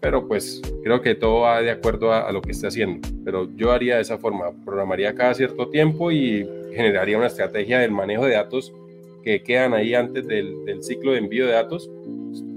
pero 0.01 0.27
pues 0.27 0.63
creo 0.83 1.03
que 1.03 1.15
todo 1.15 1.41
va 1.41 1.61
de 1.61 1.71
acuerdo 1.71 2.13
a, 2.13 2.33
lo 2.33 2.41
que 2.41 2.53
esté 2.53 2.67
haciendo. 2.67 3.07
Pero 3.25 3.49
yo 3.55 3.71
haría 3.71 3.97
de 3.97 4.03
esa 4.03 4.19
forma, 4.19 4.47
programaría 4.65 5.15
cada 5.15 5.35
cierto 5.35 5.69
tiempo 5.69 6.11
y 6.11 6.49
generaría 6.75 7.19
una 7.19 7.27
estrategia 7.27 7.81
del 7.81 7.91
manejo 7.91 8.25
de 8.25 8.33
datos 8.33 8.73
que 9.23 9.43
quedan 9.43 9.75
ahí 9.75 9.95
antes 9.95 10.27
del, 10.27 10.65
del 10.65 10.83
ciclo 10.83 11.13
de 11.13 11.19
envío 11.19 11.47
de 11.47 11.53
datos 11.53 11.91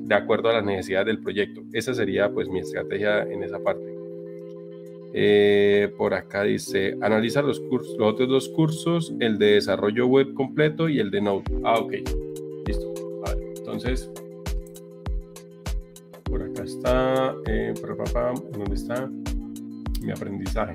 de 0.06 0.16
acuerdo 0.16 0.50
a 0.50 0.54
las 0.54 0.66
necesidades 0.66 1.08
del 1.08 1.20
proyecto. 1.20 1.64
Esa 1.74 1.94
sería 1.94 2.30
pues 2.32 2.48
mi 2.48 2.60
estrategia 2.60 3.24
en 3.24 3.44
esa 3.44 3.60
parte. 3.60 3.94
Eh, 5.16 5.94
por 5.96 6.14
acá 6.14 6.44
dice, 6.44 6.98
analiza 7.02 7.42
los, 7.42 7.60
cursos, 7.60 7.96
los 8.00 8.14
otros 8.14 8.28
dos 8.28 8.50
cursos, 8.50 9.14
el 9.20 9.38
de 9.38 9.54
desarrollo 9.54 10.08
web 10.08 10.34
completo 10.34 10.90
y 10.90 11.00
el 11.00 11.12
de 11.12 11.22
Node. 11.22 11.44
Ah, 11.64 11.80
ok. 11.80 11.94
Listo. 12.66 12.94
Entonces, 13.58 14.10
por 16.24 16.42
acá 16.42 16.64
está, 16.64 17.36
eh, 17.48 17.74
¿dónde 18.52 18.76
está 18.76 19.10
mi 20.02 20.12
aprendizaje? 20.12 20.74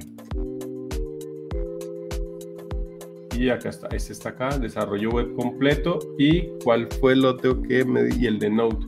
Y 3.39 3.51
acá 3.51 3.69
está, 3.69 3.87
este 3.95 4.13
está 4.13 4.31
acá, 4.31 4.59
desarrollo 4.59 5.11
web 5.11 5.33
completo. 5.37 6.01
¿Y 6.19 6.49
cuál 6.65 6.89
fue 7.01 7.13
el 7.13 7.25
otro 7.25 7.63
que 7.63 7.85
me 7.85 8.03
di? 8.03 8.27
El 8.27 8.41
de 8.41 8.51
Node. 8.51 8.85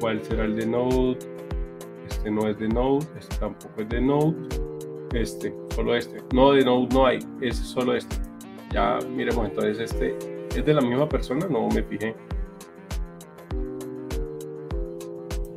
¿Cuál 0.00 0.24
será 0.24 0.44
el 0.44 0.56
de 0.56 0.66
Node? 0.66 1.18
Este 2.08 2.32
no 2.32 2.48
es 2.48 2.58
de 2.58 2.68
Node, 2.68 3.06
este 3.16 3.36
tampoco 3.36 3.80
es 3.80 3.88
de 3.88 4.00
Node. 4.00 4.34
Este, 5.14 5.54
solo 5.72 5.94
este. 5.94 6.16
No, 6.34 6.50
de 6.50 6.64
Node 6.64 6.88
no 6.92 7.06
hay, 7.06 7.20
es 7.40 7.56
solo 7.58 7.94
este. 7.94 8.16
Ya 8.72 8.98
miremos 9.08 9.50
entonces 9.50 9.78
este, 9.78 10.18
¿Es 10.56 10.66
de 10.66 10.74
la 10.74 10.80
misma 10.80 11.08
persona? 11.08 11.46
No 11.48 11.68
me 11.68 11.84
fijé. 11.84 12.12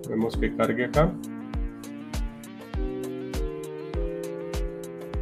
Vemos 0.07 0.37
que 0.37 0.55
cargue 0.55 0.85
acá. 0.85 1.11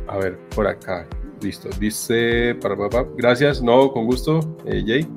A 0.08 0.18
ver, 0.18 0.38
por 0.54 0.68
acá. 0.68 1.08
Listo. 1.42 1.70
Dice, 1.80 2.56
para, 2.62 2.76
papá. 2.76 3.08
Gracias. 3.16 3.62
No, 3.62 3.92
con 3.92 4.06
gusto, 4.06 4.40
eh, 4.66 4.84
Jay. 4.86 5.08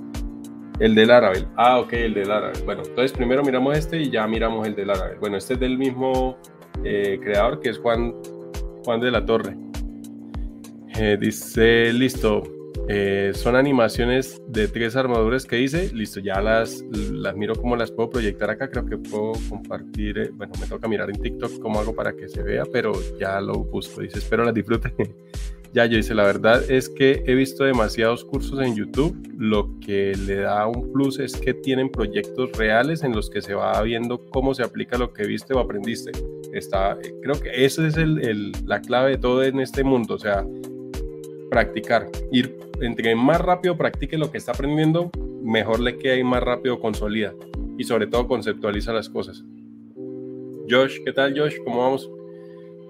El 0.79 0.95
del 0.95 1.09
Laravel. 1.09 1.47
Ah, 1.57 1.81
ok, 1.81 1.93
el 1.93 2.15
del 2.15 2.29
Laravel. 2.29 2.63
Bueno, 2.65 2.83
entonces 2.87 3.13
primero 3.13 3.43
miramos 3.43 3.77
este 3.77 4.01
y 4.01 4.11
ya 4.11 4.27
miramos 4.27 4.67
el 4.67 4.75
del 4.75 4.89
Laravel. 4.89 5.19
Bueno, 5.19 5.37
este 5.37 5.55
es 5.55 5.61
del 5.61 5.79
mismo 5.79 6.37
eh, 6.85 7.19
creador 7.23 7.61
que 7.61 7.71
es 7.71 7.79
Juan, 7.79 8.15
Juan 8.85 9.01
de 9.01 9.11
la 9.11 9.25
Torre. 9.25 9.57
Eh, 10.97 11.17
dice, 11.21 11.93
listo. 11.93 12.43
son 13.35 13.57
animaciones 13.57 14.41
de 14.49 14.69
tres 14.69 14.97
armaduras 14.97 15.45
que 15.45 15.61
hice. 15.61 15.93
Listo, 15.93 16.21
ya 16.21 16.41
las, 16.41 16.85
las 16.93 17.37
miro 17.37 17.55
cómo 17.55 17.77
las 17.77 17.91
puedo 17.91 18.11
proyectar 18.11 18.51
acá. 18.51 18.71
Creo 18.71 18.87
que 18.87 18.97
puedo 18.97 19.33
compartir. 19.49 20.33
bueno, 20.35 20.53
me 20.61 20.67
toca 20.67 20.89
mirar 20.89 21.11
en 21.11 21.21
TikTok 21.21 21.61
cómo 21.61 21.81
hago 21.81 21.95
para 21.95 22.13
que 22.13 22.29
se 22.29 22.43
vea, 22.43 22.65
pero 22.73 22.93
ya 23.19 23.41
lo 23.41 23.55
busco. 23.55 24.01
Dice, 24.01 24.19
espero 24.19 24.45
las 24.45 24.55
disfruten. 24.55 24.95
Ya, 25.75 25.87
yo 25.87 25.97
dice, 25.97 26.15
la 26.15 26.25
verdad 26.25 26.71
es 26.71 26.91
que 26.91 27.23
he 27.27 27.35
visto 27.35 27.65
demasiados 27.65 28.27
cursos 28.27 28.61
en 28.61 28.77
YouTube. 28.77 29.17
Lo 29.39 29.71
que 29.81 30.13
le 30.27 30.37
da 30.37 30.67
un 30.67 30.93
plus 30.93 31.19
es 31.19 31.35
que 31.35 31.55
tienen 31.55 31.91
proyectos 31.91 32.53
reales 32.59 33.03
en 33.03 33.13
los 33.13 33.31
que 33.31 33.41
se 33.41 33.55
va 33.55 33.81
viendo 33.81 34.19
cómo 34.31 34.53
se 34.53 34.63
aplica 34.63 34.99
lo 34.99 35.15
que 35.15 35.27
viste 35.27 35.55
o 35.55 35.61
aprendiste. 35.61 36.13
Está, 36.53 36.99
creo 37.23 37.41
que 37.41 37.65
esa 37.65 37.87
es 37.87 37.97
la 38.67 38.83
clave 38.83 39.13
de 39.13 39.17
todo 39.17 39.43
en 39.43 39.61
este 39.61 39.83
mundo. 39.83 40.15
O 40.15 40.19
sea, 40.19 40.47
practicar. 41.51 42.07
Ir, 42.31 42.55
entre 42.83 43.17
más 43.17 43.41
rápido 43.41 43.75
practique 43.79 44.19
lo 44.19 44.31
que 44.31 44.37
está 44.37 44.53
aprendiendo, 44.53 45.11
mejor 45.43 45.81
le 45.81 45.97
queda 45.97 46.17
y 46.17 46.25
más 46.25 46.43
rápido 46.43 46.81
consolida. 46.81 47.33
Y 47.79 47.85
sobre 47.85 48.07
todo 48.07 48.29
conceptualiza 48.29 48.93
las 48.93 49.09
cosas. 49.09 49.43
Josh, 50.69 50.99
¿qué 51.03 51.15
tal 51.15 51.39
Josh? 51.39 51.57
¿Cómo 51.65 51.79
vamos? 51.79 52.11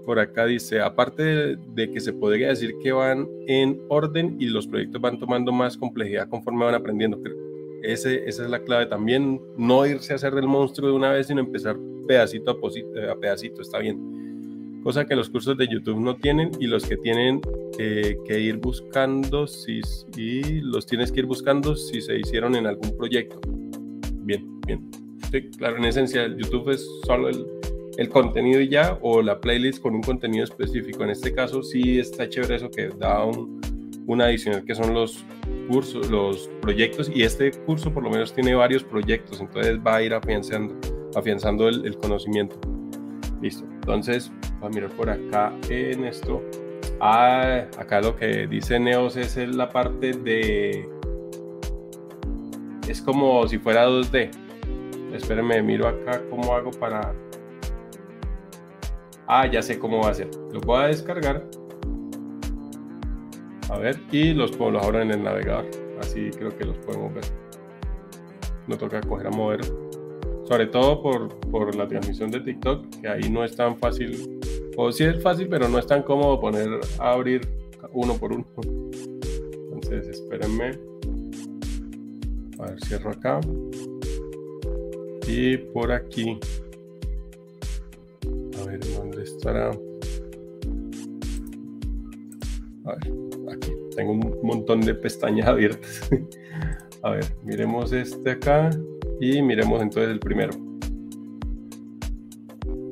Por 0.04 0.18
acá 0.18 0.46
dice, 0.46 0.80
aparte 0.80 1.56
de, 1.56 1.90
que 1.92 2.00
se 2.00 2.12
podría 2.12 2.48
decir 2.48 2.74
que 2.82 2.92
van 2.92 3.28
en 3.46 3.80
orden 3.88 4.36
y 4.38 4.46
los 4.46 4.66
proyectos 4.66 5.00
van 5.00 5.18
tomando 5.18 5.52
más 5.52 5.76
complejidad 5.76 6.28
conforme 6.28 6.64
van 6.64 6.74
aprendiendo. 6.74 7.20
Ese, 7.82 8.28
esa 8.28 8.44
es 8.44 8.50
la 8.50 8.62
clave 8.62 8.86
también, 8.86 9.40
no 9.56 9.86
irse 9.86 10.12
a 10.12 10.16
hacer 10.16 10.34
del 10.34 10.46
monstruo 10.46 10.88
de 10.88 10.94
una 10.94 11.10
vez, 11.10 11.26
sino 11.26 11.40
empezar 11.40 11.76
pedacito 12.06 12.50
a, 12.52 13.20
pedacito, 13.20 13.62
está 13.62 13.78
bien. 13.78 14.80
Cosa 14.84 15.04
que 15.04 15.14
los 15.14 15.30
cursos 15.30 15.56
de 15.56 15.68
YouTube 15.68 16.00
no 16.00 16.16
tienen 16.16 16.50
y 16.58 16.66
los 16.66 16.84
que 16.84 16.96
tienen 16.96 17.40
que 17.76 18.40
ir 18.40 18.56
buscando, 18.56 19.46
si, 19.46 19.80
y 20.16 20.60
los 20.60 20.86
tienes 20.86 21.12
que 21.12 21.20
ir 21.20 21.26
buscando 21.26 21.76
si 21.76 22.00
se 22.00 22.18
hicieron 22.18 22.56
en 22.56 22.66
algún 22.66 22.96
proyecto. 22.96 23.40
Bien, 24.24 24.60
bien. 24.66 24.90
Claro, 25.56 25.78
en 25.78 25.84
esencia, 25.84 26.26
YouTube 26.26 26.70
es 26.70 26.86
solo 27.06 27.28
el, 27.28 27.46
el 27.98 28.08
contenido 28.08 28.60
ya, 28.60 28.98
o 29.02 29.22
la 29.22 29.40
playlist 29.40 29.82
con 29.82 29.94
un 29.94 30.02
contenido 30.02 30.44
específico. 30.44 31.04
En 31.04 31.10
este 31.10 31.34
caso 31.34 31.62
sí 31.62 31.98
está 31.98 32.28
chévere 32.28 32.56
eso 32.56 32.70
que 32.70 32.88
da 32.88 33.24
un, 33.24 33.60
adicional 34.20 34.64
que 34.64 34.74
son 34.74 34.92
los 34.92 35.24
cursos, 35.68 36.10
los 36.10 36.50
proyectos, 36.60 37.10
y 37.14 37.22
este 37.22 37.50
curso 37.50 37.92
por 37.92 38.02
lo 38.02 38.10
menos 38.10 38.34
tiene 38.34 38.54
varios 38.54 38.84
proyectos, 38.84 39.40
entonces 39.40 39.78
va 39.78 39.96
a 39.96 40.02
ir 40.02 40.12
afianzando, 40.12 40.74
afianzando 41.14 41.68
el, 41.68 41.96
conocimiento. 41.96 42.58
Listo, 43.40 43.64
entonces 43.64 44.30
va 44.62 44.66
a 44.66 44.70
mirar 44.70 44.90
por 44.90 45.08
acá 45.08 45.52
en 45.68 46.04
esto. 46.04 46.42
Ah, 47.00 47.66
acá 47.78 48.00
lo 48.00 48.14
que 48.14 48.46
dice 48.46 48.78
Neos 48.78 49.16
es 49.16 49.36
la 49.36 49.68
parte 49.68 50.12
de... 50.12 50.88
Es 52.86 53.00
como 53.00 53.46
si 53.48 53.58
fuera 53.58 53.88
2D. 53.88 54.30
Espérenme, 55.14 55.62
miro 55.62 55.88
acá 55.88 56.22
cómo 56.30 56.54
hago 56.54 56.70
para 56.70 57.14
Ah, 59.26 59.46
ya 59.46 59.62
sé 59.62 59.78
cómo 59.78 60.00
va 60.02 60.10
a 60.10 60.14
ser. 60.14 60.30
Lo 60.52 60.60
voy 60.60 60.82
a 60.82 60.86
descargar. 60.88 61.48
A 63.70 63.78
ver, 63.78 63.98
y 64.10 64.34
los 64.34 64.52
puedo 64.52 64.72
los 64.72 64.94
en 64.94 65.10
el 65.12 65.22
navegador. 65.22 65.70
Así 66.00 66.30
creo 66.30 66.56
que 66.56 66.64
los 66.64 66.76
podemos 66.78 67.14
ver. 67.14 67.24
No 68.66 68.76
toca 68.76 69.00
coger 69.00 69.28
a 69.28 69.30
mover. 69.30 69.60
Sobre 70.44 70.66
todo 70.66 71.02
por, 71.02 71.28
por 71.50 71.74
la 71.74 71.86
transmisión 71.86 72.30
de 72.30 72.40
TikTok, 72.40 73.00
que 73.00 73.08
ahí 73.08 73.30
no 73.30 73.44
es 73.44 73.56
tan 73.56 73.76
fácil. 73.78 74.40
O 74.76 74.90
sí 74.90 75.04
es 75.04 75.22
fácil, 75.22 75.48
pero 75.48 75.68
no 75.68 75.78
es 75.78 75.86
tan 75.86 76.02
cómodo 76.02 76.40
poner 76.40 76.68
a 76.98 77.12
abrir 77.12 77.48
uno 77.92 78.14
por 78.14 78.32
uno. 78.32 78.46
Entonces, 79.72 80.08
espérenme. 80.08 80.72
A 82.58 82.66
ver, 82.66 82.80
cierro 82.84 83.10
acá. 83.10 83.40
Y 85.26 85.56
por 85.56 85.92
aquí 85.92 86.38
estará. 89.22 89.70
A 92.84 92.94
ver, 92.94 93.12
aquí 93.52 93.72
tengo 93.96 94.12
un 94.12 94.38
montón 94.42 94.80
de 94.80 94.94
pestañas 94.94 95.48
abiertas. 95.48 96.10
A 97.02 97.10
ver, 97.10 97.24
miremos 97.42 97.92
este 97.92 98.30
acá 98.30 98.70
y 99.20 99.42
miremos 99.42 99.82
entonces 99.82 100.10
el 100.10 100.20
primero. 100.20 100.52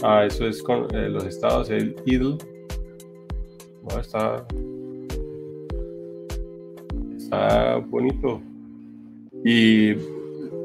Ah, 0.02 0.24
eso 0.27 0.47
es 0.47 0.62
con 0.62 0.93
eh, 0.94 1.09
los 1.09 1.24
estados, 1.27 1.70
el 1.70 1.94
idle. 2.07 2.39
está, 4.01 4.47
está 7.16 7.77
bonito. 7.77 8.40
Y 9.44 9.94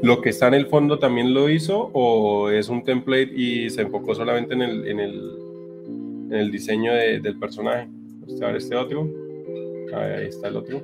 lo 0.02 0.22
que 0.22 0.30
está 0.30 0.48
en 0.48 0.56
el 0.56 0.68
fondo 0.68 1.00
también 1.00 1.34
lo 1.34 1.50
hizo 1.50 1.90
o 1.94 2.50
es 2.50 2.70
un 2.70 2.84
template 2.84 3.32
y 3.36 3.70
se 3.70 3.82
enfocó 3.82 4.14
solamente 4.16 4.54
en 4.54 4.62
el, 4.62 4.88
en 4.88 5.00
el 5.00 5.46
en 6.28 6.34
el 6.34 6.52
diseño 6.52 6.94
del 6.94 7.38
personaje. 7.40 7.88
ver 8.40 8.56
este 8.56 8.76
otro. 8.76 9.10
Ahí 9.94 10.28
está 10.28 10.48
el 10.48 10.58
otro. 10.58 10.82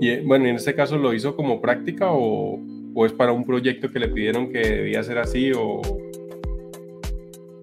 Y 0.00 0.08
eh, 0.08 0.22
bueno, 0.24 0.46
en 0.46 0.56
este 0.56 0.74
caso 0.74 0.98
lo 0.98 1.14
hizo 1.14 1.34
como 1.34 1.60
práctica 1.60 2.12
o, 2.12 2.60
o 2.94 3.06
es 3.06 3.12
para 3.12 3.32
un 3.32 3.44
proyecto 3.44 3.90
que 3.90 3.98
le 3.98 4.08
pidieron 4.08 4.52
que 4.52 4.58
debía 4.58 5.02
ser 5.02 5.18
así 5.18 5.52
o 5.56 5.80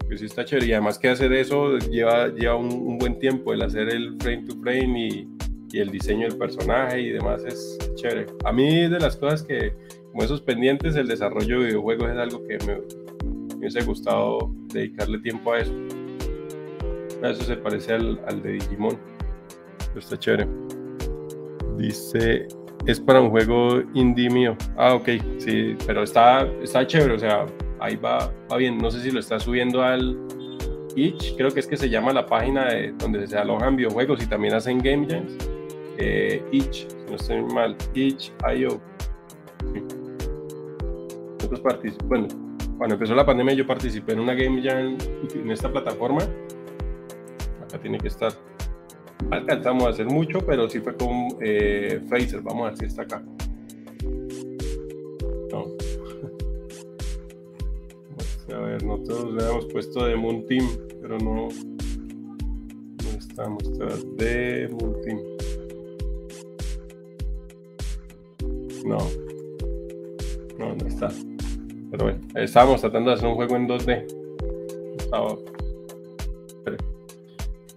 que 0.10 0.18
sí 0.18 0.26
está 0.26 0.44
chévere. 0.44 0.68
Y 0.68 0.74
además 0.74 0.98
que 0.98 1.10
hacer 1.10 1.32
eso 1.34 1.78
lleva, 1.78 2.30
lleva 2.30 2.56
un, 2.56 2.98
buen 2.98 3.20
tiempo, 3.20 3.54
el 3.54 3.62
hacer 3.62 3.90
el 3.90 4.18
frame 4.20 4.46
to 4.48 4.56
frame 4.62 5.08
y, 5.08 5.28
y, 5.72 5.80
el 5.80 5.90
diseño 5.90 6.28
del 6.28 6.38
personaje 6.38 7.02
y 7.02 7.10
demás 7.12 7.44
es 7.46 7.78
chévere. 7.96 8.28
A 8.44 8.52
mí 8.52 8.88
de 8.90 9.00
las 9.00 9.18
cosas 9.18 9.44
que, 9.44 9.74
como 10.12 10.24
esos 10.24 10.42
pendientes, 10.42 10.96
el 10.96 11.08
desarrollo 11.08 11.60
de 11.60 11.68
videojuegos 11.68 12.10
es 12.10 12.18
algo 12.18 12.48
que 12.48 12.58
me, 12.66 12.76
me 12.76 13.56
hubiese 13.58 13.82
gustado 13.84 14.52
dedicarle 14.74 15.20
tiempo 15.20 15.54
a 15.54 15.60
eso. 15.60 15.74
A 17.24 17.30
eso 17.30 17.44
se 17.44 17.56
parece 17.56 17.94
al, 17.94 18.20
al 18.28 18.42
de 18.42 18.54
Digimon. 18.54 18.98
Pero 19.88 20.00
está 20.00 20.18
chévere. 20.18 20.48
Dice, 21.78 22.48
es 22.86 23.00
para 23.00 23.22
un 23.22 23.30
juego 23.30 23.82
indie 23.94 24.30
mío. 24.30 24.56
Ah, 24.78 24.96
ok, 24.96 25.10
sí, 25.38 25.76
pero 25.86 26.04
está, 26.04 26.48
está 26.62 26.86
chévere, 26.86 27.14
o 27.14 27.20
sea, 27.20 27.46
ahí 27.80 27.96
va, 27.96 28.34
va 28.52 28.58
bien. 28.58 28.78
No 28.78 28.90
sé 28.90 29.02
si 29.02 29.12
lo 29.12 29.20
está 29.20 29.40
subiendo 29.40 29.82
al 29.84 30.18
Itch, 30.96 31.36
creo 31.36 31.52
que 31.52 31.60
es 31.60 31.68
que 31.68 31.78
se 31.78 31.90
llama 31.90 32.12
la 32.14 32.26
página 32.26 32.66
de, 32.66 32.94
donde 32.94 33.26
se 33.28 33.38
alojan 33.38 33.76
videojuegos 33.76 34.22
y 34.24 34.28
también 34.28 34.54
hacen 34.54 34.80
game 34.80 35.08
jams. 35.08 35.38
Eh, 36.04 36.44
Itch, 36.52 36.88
si 36.90 36.96
no 37.08 37.16
estoy 37.16 37.44
mal, 37.44 37.78
Itch.io. 37.94 38.82
Nosotros 41.34 41.62
bueno, 42.06 42.28
cuando 42.80 42.96
empezó 42.96 43.14
la 43.14 43.24
pandemia 43.24 43.54
yo 43.54 43.68
participé 43.68 44.14
en 44.14 44.22
una 44.22 44.34
game 44.34 44.64
jam 44.64 44.98
en 45.36 45.52
esta 45.52 45.72
plataforma. 45.72 46.24
Acá 47.64 47.80
tiene 47.80 48.00
que 48.00 48.08
estar. 48.08 48.32
Alcanzamos 49.30 49.86
a 49.86 49.90
hacer 49.90 50.08
mucho, 50.08 50.40
pero 50.40 50.68
sí 50.68 50.80
fue 50.80 50.96
con 50.96 51.38
eh, 51.40 52.02
Fraser. 52.10 52.42
Vamos 52.42 52.66
a 52.66 52.70
ver 52.70 52.78
si 52.80 52.86
está 52.86 53.04
acá. 53.04 53.24
No. 55.52 55.68
a 58.56 58.60
ver, 58.60 58.84
nosotros 58.84 59.36
le 59.36 59.50
hemos 59.50 59.66
puesto 59.68 60.04
de 60.08 60.16
Moon 60.16 60.48
Team, 60.48 60.68
pero 61.00 61.20
no, 61.20 61.50
no 63.04 63.10
estamos. 63.20 63.64
De 64.18 64.68
Moon 64.72 65.00
Team. 65.04 65.41
No. 68.86 68.98
No, 70.58 70.76
no 70.76 70.88
está. 70.88 71.10
Pero 71.92 72.06
bueno, 72.06 72.20
estábamos 72.36 72.82
tratando 72.82 73.10
de 73.10 73.16
hacer 73.16 73.28
un 73.28 73.36
juego 73.36 73.56
en 73.56 73.68
2D. 73.68 74.22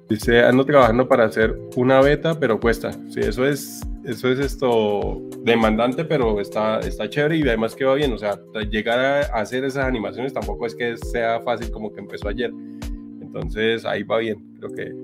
Dice, 0.09 0.43
ando 0.43 0.64
trabajando 0.64 1.09
para 1.09 1.24
hacer 1.24 1.59
una 1.76 2.01
beta, 2.01 2.39
pero 2.39 2.60
cuesta. 2.60 2.93
Sí, 3.09 3.20
eso 3.20 3.47
es, 3.47 3.81
eso 4.05 4.28
es 4.28 4.39
esto 4.39 5.22
demandante, 5.43 6.05
pero 6.05 6.40
está, 6.40 6.78
está 6.81 7.09
chévere 7.09 7.39
y 7.39 7.43
además 7.43 7.74
que 7.74 7.85
va 7.85 7.94
bien. 7.94 8.12
O 8.12 8.18
sea, 8.18 8.39
llegar 8.70 9.01
a 9.01 9.20
hacer 9.40 9.64
esas 9.64 9.85
animaciones 9.85 10.32
tampoco 10.32 10.66
es 10.66 10.74
que 10.74 10.97
sea 10.97 11.40
fácil 11.40 11.70
como 11.70 11.93
que 11.93 12.01
empezó 12.01 12.28
ayer. 12.28 12.52
Entonces 13.20 13.85
ahí 13.85 14.02
va 14.02 14.18
bien. 14.18 14.39
Creo 14.59 14.72
que 14.72 14.94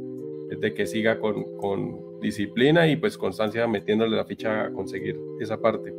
es 0.51 0.60
de 0.60 0.74
que 0.74 0.86
siga 0.86 1.18
con, 1.18 1.44
con 1.56 2.10
disciplina 2.20 2.86
y 2.88 2.97
pues 2.97 3.16
constancia 3.16 3.66
metiéndole 3.66 4.16
la 4.16 4.24
ficha 4.24 4.66
a 4.66 4.72
conseguir 4.72 5.18
esa 5.40 5.60
parte. 5.60 5.92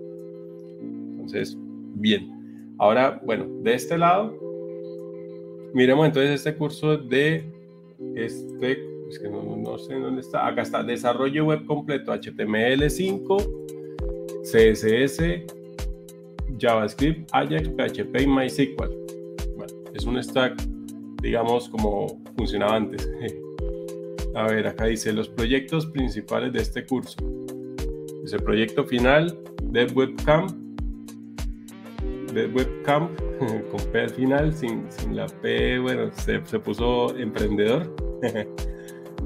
Entonces, 0.81 1.57
bien. 1.95 2.75
Ahora, 2.77 3.21
bueno, 3.23 3.47
de 3.61 3.73
este 3.73 3.97
lado, 3.97 4.37
miremos 5.73 6.05
entonces 6.07 6.31
este 6.31 6.55
curso 6.55 6.97
de 6.97 7.43
este, 8.15 8.71
es 9.09 9.19
que 9.19 9.29
no, 9.29 9.55
no 9.57 9.77
sé 9.77 9.95
dónde 9.95 10.21
está, 10.21 10.47
acá 10.47 10.63
está, 10.63 10.83
desarrollo 10.83 11.45
web 11.45 11.65
completo, 11.65 12.13
HTML5, 12.13 13.61
CSS, 14.43 15.45
JavaScript, 16.59 17.29
Ajax, 17.33 17.69
PHP 17.69 18.21
y 18.21 18.27
MySQL. 18.27 18.91
Bueno, 19.55 19.73
es 19.93 20.05
un 20.05 20.21
stack, 20.21 20.61
digamos, 21.21 21.69
como 21.69 22.21
funcionaba 22.35 22.75
antes. 22.75 23.09
A 24.35 24.47
ver, 24.47 24.67
acá 24.67 24.85
dice 24.85 25.11
los 25.13 25.29
proyectos 25.29 25.85
principales 25.87 26.53
de 26.53 26.59
este 26.59 26.85
curso. 26.85 27.17
Dice 28.23 28.37
proyecto 28.39 28.85
final, 28.85 29.37
Dev 29.63 29.95
Webcam, 29.95 30.47
Dev 32.33 32.55
Webcam 32.55 33.09
con 33.71 33.81
P 33.91 34.01
al 34.01 34.09
final, 34.09 34.53
sin, 34.53 34.85
sin 34.89 35.15
la 35.15 35.27
P, 35.27 35.79
bueno, 35.79 36.11
se, 36.13 36.45
se 36.45 36.59
puso 36.59 37.15
emprendedor. 37.17 37.93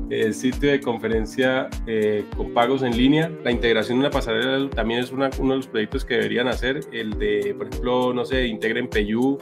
el 0.10 0.34
sitio 0.34 0.72
de 0.72 0.80
conferencia 0.80 1.70
eh, 1.88 2.26
con 2.36 2.54
pagos 2.54 2.84
en 2.84 2.96
línea. 2.96 3.32
La 3.44 3.52
integración 3.52 4.00
de 4.00 4.06
una 4.06 4.12
pasarela 4.12 4.70
también 4.70 5.00
es 5.00 5.12
uno 5.12 5.30
de 5.30 5.56
los 5.56 5.68
proyectos 5.68 6.06
que 6.06 6.16
deberían 6.16 6.48
hacer. 6.48 6.82
El 6.92 7.18
de, 7.18 7.56
por 7.58 7.68
ejemplo, 7.68 8.14
no 8.14 8.26
sé, 8.26 8.46
integren 8.46 8.88
Payú 8.88 9.38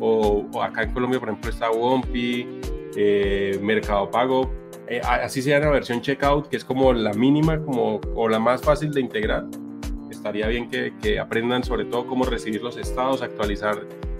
o, 0.00 0.46
acá 0.62 0.84
en 0.84 0.92
Colombia, 0.92 1.20
por 1.20 1.28
ejemplo, 1.28 1.50
está 1.50 1.70
Wompi, 1.70 2.46
eh, 2.96 3.58
Mercado 3.62 4.10
Pago. 4.10 4.50
Eh, 4.88 5.00
así 5.02 5.42
sea 5.42 5.58
la 5.58 5.70
versión 5.70 6.00
checkout, 6.00 6.48
que 6.48 6.56
es 6.56 6.64
como 6.64 6.92
la 6.92 7.12
mínima 7.12 7.62
como, 7.64 8.00
o 8.14 8.28
la 8.28 8.38
más 8.38 8.62
fácil 8.62 8.92
de 8.92 9.00
integrar. 9.00 9.46
Estaría 10.10 10.46
bien 10.48 10.70
que, 10.70 11.18
aprendan 11.18 11.64
sobre 11.64 11.84
todo 11.84 12.06
cómo 12.06 12.24
recibir 12.24 12.62
los 12.62 12.76
estados, 12.76 13.22
actualizar 13.22 13.76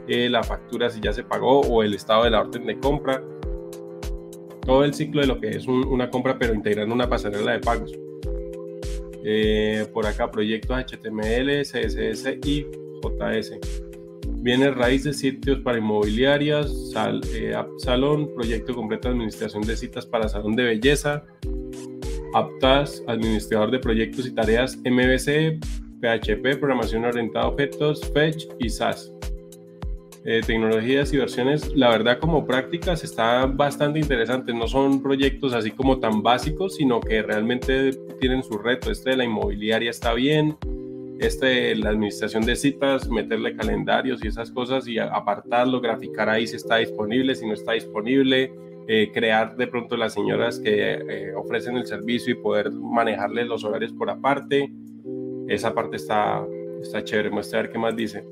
la 0.08 0.42
factura 0.42 0.88
si 0.88 1.00
ya 1.00 1.12
se 1.12 1.24
pagó 1.24 1.62
o 1.62 1.82
el 1.82 1.94
estado 1.94 2.24
de 2.24 2.30
la 2.30 2.40
orden 2.40 2.64
de 2.64 2.78
compra 2.78 3.20
todo 4.66 4.84
el 4.84 4.92
ciclo 4.92 5.20
de 5.20 5.28
lo 5.28 5.40
que 5.40 5.50
es 5.50 5.66
una 5.66 6.10
compra, 6.10 6.36
pero 6.38 6.52
integrando 6.52 6.94
una 6.94 7.08
pasarela 7.08 7.52
de 7.52 7.60
pagos. 7.60 7.92
Eh, 9.24 9.86
por 9.92 10.06
acá, 10.06 10.30
proyectos 10.30 10.76
HTML, 10.76 11.62
CSS 11.62 12.38
y 12.44 12.66
JS. 13.02 13.58
Bienes 14.46 14.76
raíces, 14.76 15.18
sitios 15.18 15.58
para 15.58 15.78
inmobiliarias, 15.78 16.92
sal, 16.92 17.20
eh, 17.34 17.52
salón, 17.78 18.32
proyecto 18.32 18.76
completo 18.76 19.08
de 19.08 19.14
administración 19.14 19.64
de 19.64 19.76
citas 19.76 20.06
para 20.06 20.28
salón 20.28 20.54
de 20.54 20.62
belleza, 20.62 21.24
aptas, 22.32 23.02
administrador 23.08 23.72
de 23.72 23.80
proyectos 23.80 24.24
y 24.24 24.30
tareas 24.30 24.76
MVC, 24.84 25.58
PHP, 26.00 26.60
programación 26.60 27.04
orientada 27.06 27.46
a 27.46 27.48
objetos, 27.48 28.08
Fetch 28.14 28.44
y 28.60 28.68
SAS. 28.68 29.12
Eh, 30.24 30.42
tecnologías 30.46 31.12
y 31.12 31.16
versiones, 31.16 31.74
la 31.74 31.88
verdad 31.88 32.20
como 32.20 32.46
prácticas 32.46 33.02
están 33.02 33.56
bastante 33.56 33.98
interesantes, 33.98 34.54
no 34.54 34.68
son 34.68 35.02
proyectos 35.02 35.54
así 35.54 35.72
como 35.72 35.98
tan 35.98 36.22
básicos, 36.22 36.76
sino 36.76 37.00
que 37.00 37.20
realmente 37.20 37.90
tienen 38.20 38.44
su 38.44 38.58
reto. 38.58 38.92
Este 38.92 39.10
de 39.10 39.16
la 39.16 39.24
inmobiliaria 39.24 39.90
está 39.90 40.14
bien, 40.14 40.56
este 41.20 41.74
la 41.76 41.90
administración 41.90 42.44
de 42.44 42.56
citas, 42.56 43.08
meterle 43.08 43.56
calendarios 43.56 44.24
y 44.24 44.28
esas 44.28 44.50
cosas 44.50 44.86
y 44.86 44.98
apartarlo, 44.98 45.80
graficar 45.80 46.28
ahí 46.28 46.46
si 46.46 46.56
está 46.56 46.76
disponible, 46.76 47.34
si 47.34 47.46
no 47.46 47.54
está 47.54 47.72
disponible, 47.72 48.52
eh, 48.88 49.10
crear 49.12 49.56
de 49.56 49.66
pronto 49.66 49.96
las 49.96 50.14
señoras 50.14 50.60
que 50.60 50.94
eh, 50.94 51.34
ofrecen 51.34 51.76
el 51.76 51.86
servicio 51.86 52.32
y 52.32 52.36
poder 52.36 52.70
manejarle 52.70 53.44
los 53.44 53.64
horarios 53.64 53.92
por 53.92 54.10
aparte. 54.10 54.70
Esa 55.48 55.74
parte 55.74 55.96
está, 55.96 56.44
está 56.82 57.02
chévere, 57.02 57.30
muestra 57.30 57.60
a 57.60 57.62
ver 57.62 57.72
qué 57.72 57.78
más 57.78 57.96
dice 57.96 58.24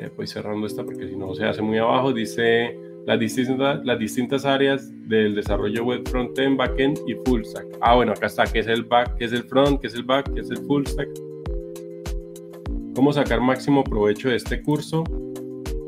eh, 0.00 0.08
pues 0.16 0.30
cerrando 0.30 0.66
esta 0.66 0.82
porque 0.82 1.06
si 1.06 1.14
no 1.14 1.34
se 1.34 1.44
hace 1.44 1.60
muy 1.60 1.76
abajo, 1.76 2.12
dice 2.12 2.74
las 3.06 3.20
distintas, 3.20 3.84
las 3.84 3.98
distintas 3.98 4.44
áreas 4.46 4.90
del 5.08 5.34
desarrollo 5.34 5.84
web 5.84 6.08
frontend, 6.08 6.56
backend 6.56 6.98
y 7.06 7.14
full 7.26 7.42
stack. 7.42 7.66
Ah, 7.80 7.96
bueno, 7.96 8.12
acá 8.12 8.26
está, 8.26 8.44
qué 8.44 8.60
es 8.60 8.66
el 8.66 8.84
back, 8.84 9.16
qué 9.16 9.26
es 9.26 9.32
el 9.32 9.42
front, 9.42 9.80
qué 9.80 9.88
es 9.88 9.94
el 9.94 10.04
back, 10.04 10.32
qué 10.32 10.40
es 10.40 10.50
el 10.50 10.58
full 10.58 10.86
stack. 10.86 11.08
¿Cómo 13.00 13.14
sacar 13.14 13.40
máximo 13.40 13.82
provecho 13.82 14.28
de 14.28 14.36
este 14.36 14.60
curso? 14.60 15.04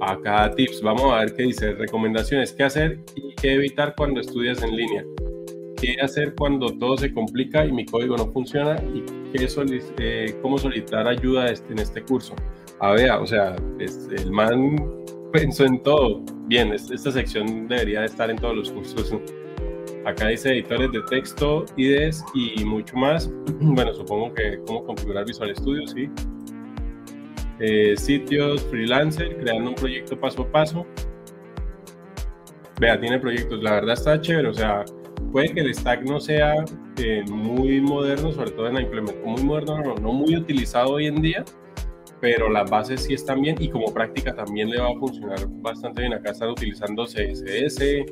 Acá 0.00 0.50
tips, 0.56 0.80
vamos 0.80 1.12
a 1.12 1.18
ver 1.18 1.34
qué 1.34 1.42
dice, 1.42 1.74
recomendaciones, 1.74 2.54
qué 2.54 2.62
hacer 2.62 3.00
y 3.14 3.34
qué 3.34 3.52
evitar 3.52 3.94
cuando 3.98 4.22
estudias 4.22 4.62
en 4.62 4.74
línea. 4.74 5.04
¿Qué 5.78 5.94
hacer 6.00 6.34
cuando 6.34 6.68
todo 6.78 6.96
se 6.96 7.12
complica 7.12 7.66
y 7.66 7.72
mi 7.72 7.84
código 7.84 8.16
no 8.16 8.32
funciona? 8.32 8.82
¿Y 8.94 9.02
qué 9.30 9.46
eh, 9.98 10.38
cómo 10.40 10.56
solicitar 10.56 11.06
ayuda 11.06 11.50
este, 11.50 11.74
en 11.74 11.80
este 11.80 12.00
curso? 12.00 12.34
a 12.80 12.92
ver, 12.92 13.10
o 13.10 13.26
sea, 13.26 13.56
el 13.78 14.30
man 14.30 14.78
pensó 15.34 15.66
en 15.66 15.82
todo. 15.82 16.22
Bien, 16.46 16.72
esta 16.72 17.12
sección 17.12 17.68
debería 17.68 18.06
estar 18.06 18.30
en 18.30 18.36
todos 18.38 18.56
los 18.56 18.70
cursos. 18.70 19.14
Acá 20.06 20.28
dice 20.28 20.48
editores 20.52 20.90
de 20.92 21.02
texto, 21.10 21.66
IDEs 21.76 22.24
y 22.32 22.64
mucho 22.64 22.96
más. 22.96 23.30
Bueno, 23.60 23.92
supongo 23.92 24.32
que 24.32 24.58
cómo 24.66 24.82
configurar 24.82 25.26
Visual 25.26 25.54
Studio, 25.54 25.86
sí. 25.86 26.08
Eh, 27.58 27.94
sitios, 27.96 28.62
freelancer, 28.64 29.36
creando 29.38 29.70
un 29.70 29.76
proyecto 29.76 30.18
paso 30.18 30.42
a 30.42 30.52
paso. 30.52 30.86
Vea, 32.80 32.98
tiene 32.98 33.18
proyectos, 33.18 33.62
la 33.62 33.72
verdad 33.72 33.92
está 33.92 34.20
chévere, 34.20 34.48
o 34.48 34.54
sea, 34.54 34.84
puede 35.30 35.52
que 35.52 35.60
el 35.60 35.74
stack 35.74 36.02
no 36.02 36.18
sea 36.18 36.64
eh, 36.98 37.22
muy 37.28 37.80
moderno, 37.80 38.32
sobre 38.32 38.50
todo 38.50 38.66
en 38.66 38.74
la 38.74 38.82
implementación, 38.82 39.30
muy 39.30 39.42
moderno, 39.42 39.82
no, 39.82 39.94
no 39.94 40.12
muy 40.12 40.36
utilizado 40.36 40.94
hoy 40.94 41.06
en 41.06 41.22
día, 41.22 41.44
pero 42.20 42.48
las 42.48 42.70
bases 42.70 43.02
sí 43.02 43.14
están 43.14 43.42
bien 43.42 43.56
y 43.60 43.68
como 43.68 43.92
práctica 43.92 44.34
también 44.34 44.70
le 44.70 44.80
va 44.80 44.90
a 44.90 44.94
funcionar 44.94 45.38
bastante 45.60 46.02
bien. 46.02 46.14
Acá 46.14 46.30
están 46.30 46.50
utilizando 46.50 47.04
CSS, 47.04 48.04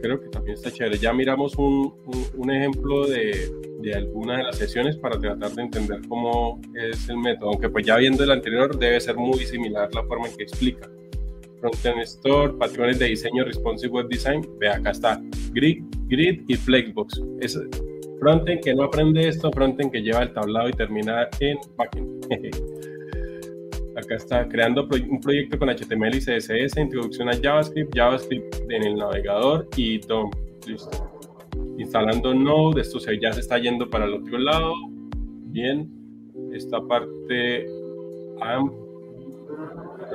creo 0.00 0.20
que 0.20 0.28
también 0.28 0.54
está 0.54 0.70
chévere. 0.70 0.98
Ya 0.98 1.12
miramos 1.12 1.56
un, 1.56 1.94
un, 2.34 2.50
ejemplo 2.50 3.06
de, 3.06 3.50
de 3.80 3.94
alguna 3.94 4.38
de 4.38 4.44
las 4.44 4.56
sesiones 4.56 4.96
para 4.96 5.18
tratar 5.18 5.52
de 5.52 5.62
entender 5.62 6.00
cómo 6.08 6.60
es 6.74 7.08
el 7.08 7.18
método, 7.18 7.50
aunque 7.50 7.68
pues 7.68 7.86
ya 7.86 7.96
viendo 7.96 8.24
el 8.24 8.30
anterior 8.30 8.76
debe 8.78 9.00
ser 9.00 9.16
muy 9.16 9.40
similar 9.40 9.88
la 9.94 10.02
forma 10.04 10.28
en 10.28 10.36
que 10.36 10.44
explica. 10.44 10.88
Frontend 11.60 12.02
Store, 12.02 12.52
patrones 12.52 12.98
de 12.98 13.06
diseño, 13.06 13.44
Responsive 13.44 13.92
Web 13.92 14.08
Design, 14.08 14.46
ve 14.58 14.68
acá 14.68 14.90
está, 14.90 15.20
Grid, 15.52 15.82
Grid 16.06 16.42
y 16.46 16.54
Flexbox. 16.54 17.20
Es 17.40 17.58
frontend 18.20 18.62
que 18.62 18.74
no 18.74 18.84
aprende 18.84 19.26
esto, 19.26 19.50
frontend 19.52 19.90
que 19.90 20.02
lleva 20.02 20.22
el 20.22 20.32
tablado 20.32 20.68
y 20.68 20.72
termina 20.72 21.28
en 21.40 21.58
backend. 21.76 22.26
Acá 23.98 24.14
está 24.14 24.48
creando 24.48 24.86
un 25.10 25.20
proyecto 25.20 25.58
con 25.58 25.68
HTML 25.68 26.14
y 26.14 26.20
CSS, 26.20 26.78
introducción 26.78 27.28
a 27.30 27.32
JavaScript, 27.32 27.92
JavaScript 27.96 28.54
en 28.70 28.84
el 28.84 28.94
navegador 28.94 29.68
y 29.76 29.98
DOM. 29.98 30.30
Listo. 30.68 31.10
Instalando 31.78 32.32
Node, 32.32 32.82
esto 32.82 33.00
ya 33.20 33.32
se 33.32 33.40
está 33.40 33.58
yendo 33.58 33.90
para 33.90 34.04
el 34.04 34.14
otro 34.14 34.38
lado. 34.38 34.72
Bien. 35.46 35.90
Esta 36.52 36.80
parte. 36.80 37.66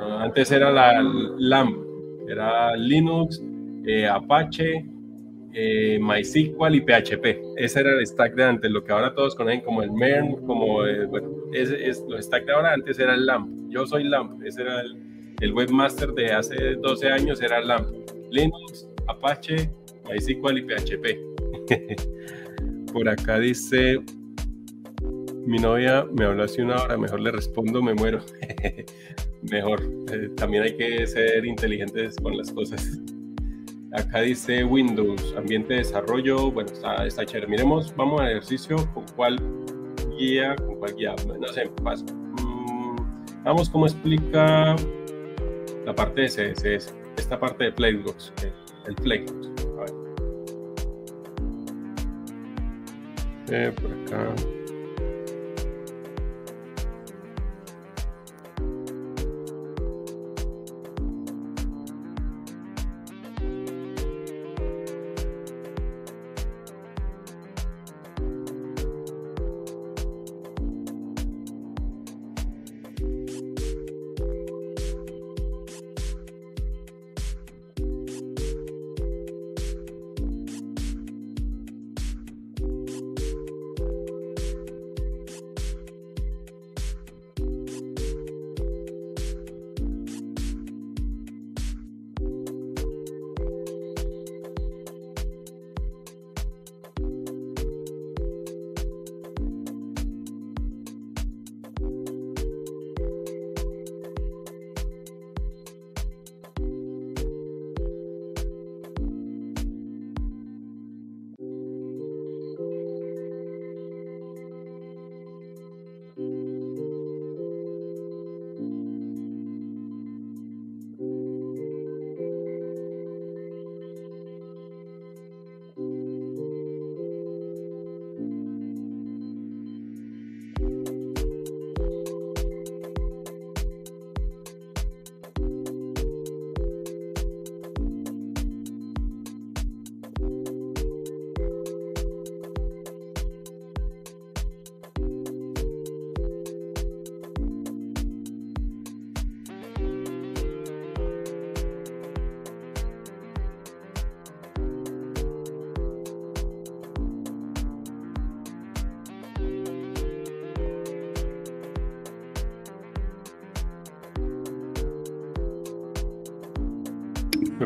antes 0.00 0.50
era 0.50 0.70
la 0.70 1.02
LAMP, 1.02 1.76
era 2.26 2.74
Linux, 2.76 3.42
eh, 3.84 4.06
Apache, 4.08 4.86
eh, 5.54 5.98
MySQL 6.00 6.74
y 6.74 6.80
PHP. 6.80 7.54
Ese 7.56 7.80
era 7.80 7.92
el 7.92 8.06
stack 8.06 8.34
de 8.34 8.44
antes, 8.44 8.70
lo 8.70 8.84
que 8.84 8.92
ahora 8.92 9.14
todos 9.14 9.34
conocen 9.34 9.60
como 9.60 9.82
el 9.82 9.92
MERN, 9.92 10.44
como, 10.46 10.84
eh, 10.84 11.06
bueno, 11.06 11.28
es, 11.52 12.02
los 12.08 12.24
stack 12.24 12.44
de 12.44 12.52
ahora 12.52 12.72
antes 12.74 12.98
era 12.98 13.14
el 13.14 13.24
LAMP. 13.24 13.70
Yo 13.70 13.86
soy 13.86 14.04
LAMP, 14.04 14.42
ese 14.44 14.62
era 14.62 14.80
el, 14.80 14.96
el 15.40 15.52
webmaster 15.52 16.12
de 16.12 16.32
hace 16.32 16.74
12 16.74 17.08
años, 17.08 17.40
era 17.40 17.60
LAMP. 17.60 17.86
Linux, 18.30 18.88
Apache, 19.06 19.70
MySQL 20.10 20.58
y 20.58 20.62
PHP. 20.62 21.32
Por 22.92 23.08
acá 23.08 23.38
dice, 23.38 24.00
mi 25.46 25.58
novia 25.58 26.06
me 26.12 26.24
habló 26.24 26.44
hace 26.44 26.62
una 26.62 26.82
hora, 26.82 26.96
mejor 26.96 27.20
le 27.20 27.30
respondo, 27.30 27.82
me 27.82 27.94
muero. 27.94 28.20
mejor, 29.50 29.82
eh, 30.12 30.30
también 30.36 30.64
hay 30.64 30.76
que 30.76 31.06
ser 31.06 31.44
inteligentes 31.44 32.16
con 32.16 32.36
las 32.36 32.50
cosas. 32.50 32.98
Acá 33.94 34.22
dice 34.22 34.64
Windows, 34.64 35.34
ambiente 35.36 35.74
de 35.74 35.78
desarrollo. 35.78 36.50
Bueno, 36.50 36.70
está, 36.72 37.06
está 37.06 37.24
chévere. 37.24 37.46
Miremos, 37.46 37.94
vamos 37.94 38.20
al 38.20 38.30
ejercicio 38.30 38.76
con 38.92 39.04
cuál 39.14 39.40
guía, 40.18 40.56
con 40.56 40.74
cuál 40.76 40.96
guía. 40.96 41.14
No 41.40 41.46
sé, 41.48 41.70
paso. 41.82 42.04
Mm, 42.04 42.96
vamos 43.44 43.70
cómo 43.70 43.86
explica 43.86 44.74
la 45.84 45.94
parte 45.94 46.22
de 46.22 46.26
CSS, 46.28 46.92
esta 47.16 47.38
parte 47.38 47.64
de 47.64 47.72
Flexbox, 47.72 48.32
el, 48.86 48.96
Flexbox. 48.96 49.48
A 49.78 49.80
ver. 49.80 49.94
Eh, 53.52 53.72
por 53.80 53.92
acá. 53.92 54.34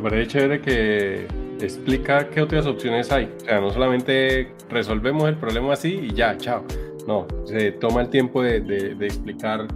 Parece 0.08 0.30
chévere 0.30 0.60
que 0.60 1.26
explica 1.60 2.28
qué 2.30 2.40
otras 2.40 2.66
opciones 2.66 3.12
hay. 3.12 3.30
O 3.36 3.40
sea, 3.40 3.60
no 3.60 3.70
solamente 3.70 4.52
resolvemos 4.70 5.28
el 5.28 5.36
problema 5.36 5.74
así 5.74 6.00
y 6.02 6.14
ya, 6.14 6.36
chao. 6.36 6.64
No, 7.06 7.26
se 7.44 7.72
toma 7.72 8.02
el 8.02 8.08
tiempo 8.10 8.42
de, 8.42 8.60
de, 8.60 9.06
explicar, 9.06 9.66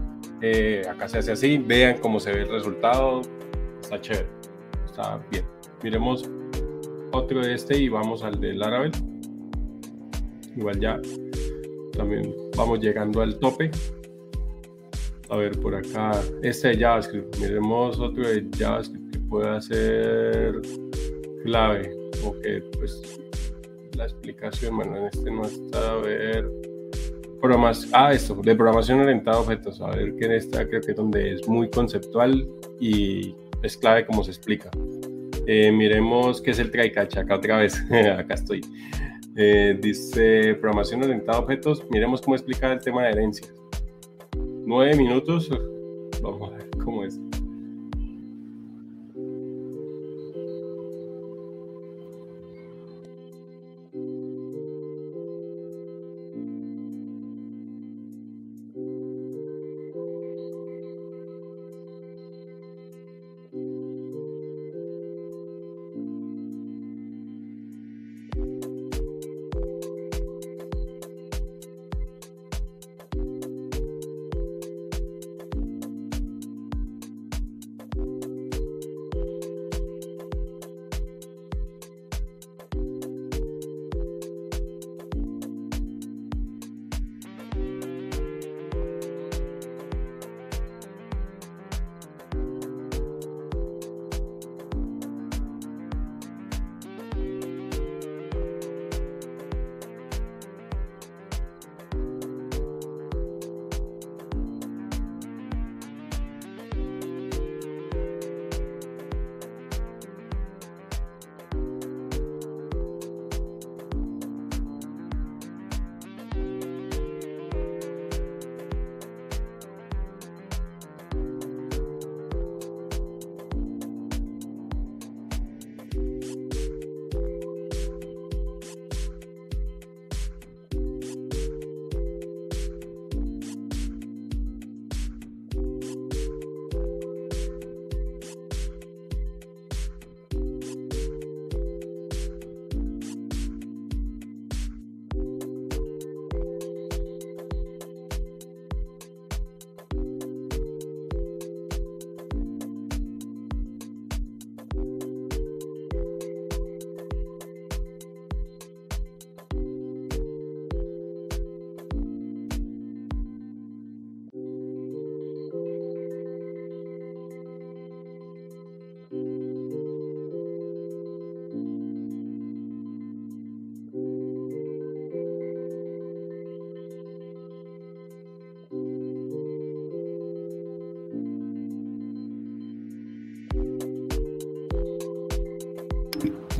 eh, 0.40 0.82
acá 0.88 1.08
se 1.08 1.18
hace 1.18 1.32
así, 1.32 1.58
vean 1.58 1.98
cómo 1.98 2.20
se 2.20 2.32
ve 2.32 2.42
el 2.42 2.48
resultado. 2.48 3.22
Está 3.80 4.00
chévere, 4.00 4.28
está 4.84 5.20
bien. 5.30 5.44
Miremos 5.82 6.30
otro 7.12 7.40
de 7.40 7.54
este 7.54 7.76
y 7.78 7.88
vamos 7.88 8.22
al 8.22 8.40
de 8.40 8.54
Laravel. 8.54 8.92
Igual 10.56 10.80
ya 10.80 11.00
también 11.94 12.34
vamos 12.56 12.80
llegando 12.80 13.22
al 13.22 13.38
tope. 13.38 13.70
A 15.30 15.36
ver, 15.36 15.58
por 15.60 15.74
acá, 15.74 16.12
este 16.42 16.68
de 16.68 16.78
JavaScript. 16.78 17.38
Miremos 17.38 17.98
otro 17.98 18.28
de 18.28 18.46
JavaScript 18.58 19.01
pueda 19.32 19.60
ser 19.62 20.60
clave. 21.42 21.90
O 22.24 22.38
que 22.38 22.62
pues 22.78 23.18
la 23.96 24.04
explicación, 24.04 24.76
bueno, 24.76 24.96
en 24.96 25.04
este 25.06 25.30
no 25.30 25.42
está, 25.44 25.92
a 25.92 25.96
ver. 25.96 26.48
Programas, 27.40 27.88
ah, 27.92 28.12
esto, 28.12 28.36
de 28.36 28.54
programación 28.54 29.00
orientada 29.00 29.38
a 29.38 29.40
objetos. 29.40 29.80
A 29.80 29.88
ver 29.88 30.14
que 30.14 30.26
en 30.26 30.32
esta 30.32 30.68
creo 30.68 30.80
que 30.80 30.92
es 30.92 30.96
donde 30.96 31.32
es 31.32 31.48
muy 31.48 31.68
conceptual 31.70 32.46
y 32.78 33.34
es 33.64 33.76
clave 33.76 34.06
como 34.06 34.22
se 34.22 34.30
explica. 34.30 34.70
Eh, 35.48 35.72
miremos 35.72 36.40
qué 36.40 36.52
es 36.52 36.60
el 36.60 36.70
try 36.70 36.92
catch 36.92 37.16
acá 37.16 37.36
otra 37.36 37.56
vez. 37.56 37.82
acá 38.18 38.34
estoy. 38.34 38.60
Eh, 39.34 39.76
dice 39.80 40.54
programación 40.60 41.02
orientada 41.02 41.38
a 41.38 41.40
objetos. 41.40 41.84
Miremos 41.90 42.20
cómo 42.20 42.36
explicar 42.36 42.70
el 42.70 42.80
tema 42.80 43.02
de 43.02 43.10
herencias. 43.10 43.52
Nueve 44.64 44.94
minutos. 44.94 45.50
Vamos 46.22 46.52
a 46.52 46.56
ver 46.58 46.70
cómo 46.84 47.02
es. 47.02 47.18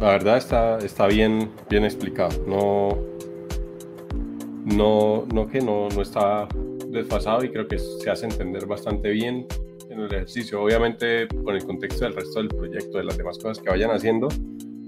La 0.02 0.08
verdad 0.08 0.36
está, 0.36 0.78
está 0.78 1.06
bien, 1.06 1.48
bien 1.70 1.84
explicado. 1.84 2.30
No, 2.44 2.98
no, 4.64 5.24
no 5.32 5.46
que 5.46 5.60
no, 5.60 5.88
no 5.90 6.02
está 6.02 6.48
desfasado 6.88 7.44
y 7.44 7.50
creo 7.50 7.68
que 7.68 7.78
se 7.78 8.10
hace 8.10 8.26
entender 8.26 8.66
bastante 8.66 9.10
bien 9.10 9.46
en 9.90 10.00
el 10.00 10.06
ejercicio. 10.12 10.60
Obviamente 10.60 11.28
con 11.44 11.54
el 11.54 11.64
contexto 11.64 12.04
del 12.04 12.16
resto 12.16 12.40
del 12.40 12.48
proyecto, 12.48 12.98
de 12.98 13.04
las 13.04 13.16
demás 13.16 13.38
cosas 13.38 13.60
que 13.60 13.70
vayan 13.70 13.92
haciendo, 13.92 14.26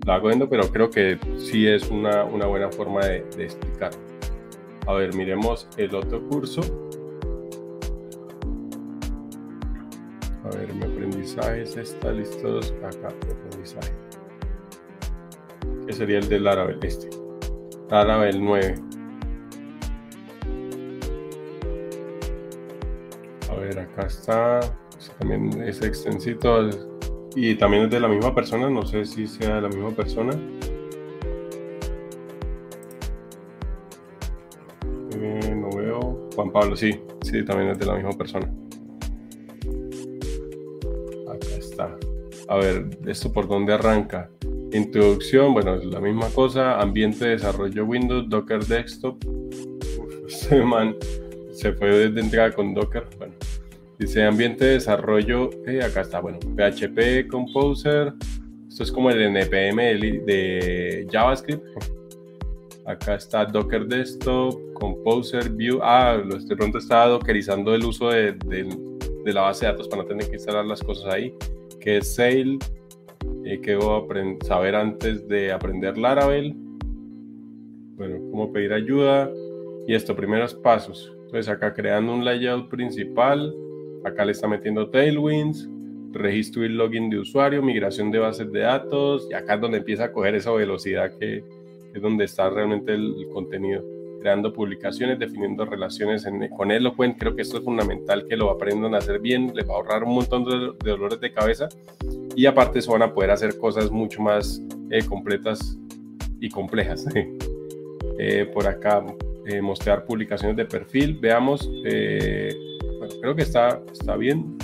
la 0.05 0.17
hago 0.17 0.27
viendo, 0.27 0.49
pero 0.49 0.69
creo 0.73 0.91
que 0.91 1.17
sí 1.39 1.65
es 1.69 1.89
una, 1.91 2.25
una 2.25 2.47
buena 2.47 2.73
forma 2.73 3.07
de, 3.07 3.19
explicar. 3.39 3.93
A 4.89 4.95
ver, 4.95 5.15
miremos 5.15 5.69
el 5.77 5.95
otro 5.95 6.29
curso. 6.29 6.61
A 10.43 10.57
ver, 10.57 10.75
mi 10.75 10.83
aprendizaje 10.83 11.63
está 11.63 12.11
listo 12.11 12.59
acá, 12.83 13.15
mi 13.25 13.33
aprendizaje 13.33 13.93
sería 15.95 16.19
el 16.19 16.29
del 16.29 16.45
Laravel 16.45 16.79
este. 16.83 17.09
Laravel 17.91 18.45
9. 18.45 18.75
A 23.51 23.55
ver, 23.55 23.79
acá 23.79 24.07
está. 24.07 24.61
También 25.19 25.63
es 25.63 25.81
extensito. 25.83 26.69
Y 27.37 27.55
también 27.57 27.85
es 27.85 27.91
de 27.91 28.01
la 28.01 28.09
misma 28.09 28.35
persona. 28.35 28.69
No 28.69 28.85
sé 28.85 29.05
si 29.05 29.27
sea 29.27 29.57
de 29.57 29.63
la 29.63 29.69
misma 29.69 29.91
persona. 29.91 30.33
Eh, 35.13 35.55
no 35.55 35.71
veo. 35.77 36.29
Juan 36.35 36.51
Pablo, 36.51 36.77
sí. 36.77 37.01
Sí, 37.23 37.45
también 37.45 37.71
es 37.71 37.79
de 37.79 37.87
la 37.87 37.95
misma 37.95 38.13
persona. 38.13 38.53
Acá 41.29 41.57
está. 41.59 41.97
A 42.49 42.57
ver, 42.57 42.91
¿esto 43.07 43.33
por 43.33 43.49
dónde 43.49 43.73
arranca? 43.73 44.31
Introducción, 44.75 45.55
bueno, 45.55 45.77
es 45.77 45.85
la 45.85 46.01
misma 46.01 46.29
cosa. 46.31 46.81
Ambiente 46.81 47.25
de 47.25 47.31
desarrollo 47.33 47.85
Windows, 47.85 48.29
Docker 48.29 48.65
Desktop. 48.65 49.25
Uf, 49.25 50.53
man 50.65 50.97
se 51.53 51.73
fue 51.73 51.91
desde 51.91 52.21
entrada 52.21 52.51
con 52.51 52.75
Docker. 52.75 53.05
Bueno, 53.17 53.35
dice 54.01 54.25
ambiente 54.25 54.65
de 54.65 54.73
desarrollo. 54.73 55.51
Eh, 55.69 55.81
acá 55.81 56.01
está, 56.01 56.19
bueno, 56.19 56.41
PHP 56.41 57.29
Composer. 57.31 58.15
Esto 58.69 58.83
es 58.83 58.91
como 58.91 59.11
el 59.11 59.23
NPM 59.23 59.77
de, 60.27 61.07
JavaScript. 61.09 61.65
Acá 62.85 63.15
está 63.15 63.45
Docker 63.45 63.87
Desktop, 63.87 64.75
Composer, 64.75 65.51
View. 65.51 65.79
Ah, 65.85 66.21
de 66.21 66.57
pronto 66.57 66.79
está 66.79 67.07
dockerizando 67.07 67.73
el 67.77 67.85
uso 67.85 68.09
de, 68.09 68.33
de, 68.33 69.33
la 69.33 69.43
base 69.43 69.67
de 69.67 69.73
datos 69.73 69.87
para 69.87 70.03
no 70.03 70.09
tener 70.09 70.27
que 70.27 70.35
instalar 70.35 70.67
las 70.67 70.83
cosas 70.83 71.15
ahí. 71.15 71.33
Que 71.81 71.99
es 71.99 72.13
Sail, 72.17 72.59
eh, 73.45 73.61
¿Qué 73.61 73.73
debo 73.73 74.09
saber 74.43 74.75
antes 74.75 75.29
de 75.29 75.53
aprender 75.53 75.99
Laravel? 75.99 76.55
Bueno, 77.97 78.17
cómo 78.31 78.53
pedir 78.53 78.73
ayuda 78.73 79.31
y 79.87 79.95
esto, 79.95 80.17
primeros 80.17 80.55
pasos. 80.55 81.13
Entonces 81.27 81.49
acá 81.49 81.75
creando 81.75 82.15
un 82.15 82.25
layout 82.25 82.69
principal, 82.69 83.55
acá 84.05 84.25
le 84.25 84.33
está 84.33 84.49
metiendo 84.49 84.89
Tailwinds, 84.89 85.69
registro 86.13 86.65
y 86.65 86.69
login 86.69 87.11
de 87.11 87.19
usuario, 87.19 87.63
migración 87.63 88.11
de 88.11 88.19
bases 88.19 88.51
de 88.51 88.61
datos, 88.61 89.29
y 89.31 89.35
acá 89.35 89.55
es 89.55 89.61
donde 89.61 89.79
empieza 89.79 90.05
a 90.05 90.13
coger 90.13 90.35
esa 90.37 90.53
velocidad 90.53 91.13
que 91.19 91.45
es 91.93 92.03
donde 92.03 92.25
está 92.25 92.49
realmente 92.51 92.95
el, 92.95 93.29
contenido. 93.33 93.85
Creando 94.21 94.53
publicaciones, 94.53 95.19
definiendo 95.19 95.67
relaciones 95.67 96.25
en, 96.25 96.49
con 96.49 96.71
Eloquent, 96.71 97.19
creo 97.19 97.37
que 97.37 97.43
esto 97.43 97.59
es 97.59 97.65
fundamental 97.65 98.27
que 98.27 98.37
lo 98.37 98.51
aprendan 98.51 98.95
a 98.95 98.99
hacer 98.99 99.21
bien, 99.21 99.53
les 99.55 99.69
va 99.69 99.75
a 99.75 99.77
ahorrar 99.77 100.05
un 100.05 100.15
montón 100.15 100.45
de, 100.45 100.91
dolores 100.91 101.21
de 101.21 101.33
cabeza 101.33 101.69
y 102.37 102.47
aparte 102.47 102.79
eso 102.79 102.93
van 102.93 103.03
a 103.03 103.13
poder 103.13 103.31
hacer 103.31 103.59
cosas 103.59 103.91
mucho 103.91 104.21
más 104.21 104.61
eh, 104.91 105.05
completas 105.05 105.79
y 106.41 106.49
complejas. 106.49 107.07
Eh, 108.17 108.49
por 108.55 108.65
acá, 108.69 109.05
eh, 109.45 109.61
mostrar 109.61 110.05
publicaciones 110.05 110.57
de 110.57 110.65
perfil, 110.67 111.19
veamos, 111.21 111.69
creo 111.83 113.35
que 113.35 113.43
está, 113.43 113.83
está 113.93 114.17
bien, 114.17 114.57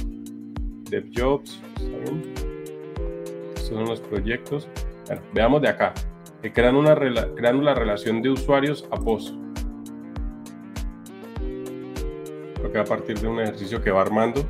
DevJobs, 0.88 1.60
¿está 1.80 1.96
bien? 1.98 2.32
Estos 3.56 3.70
son 3.70 3.86
los 3.86 4.00
proyectos. 4.00 4.68
Veamos 5.34 5.62
de 5.62 5.68
acá. 5.68 5.94
Crean 6.54 6.76
una, 6.76 6.94
creando 6.94 7.62
la 7.64 7.74
relación 7.74 8.22
de 8.22 8.30
usuarios 8.30 8.86
a 8.92 8.96
post. 9.00 9.34
Creo 12.54 12.70
que 12.72 12.78
a 12.78 12.84
partir 12.84 13.18
de 13.18 13.26
un 13.26 13.40
ejercicio 13.40 13.82
que 13.82 13.90
va 13.90 14.02
armando 14.02 14.44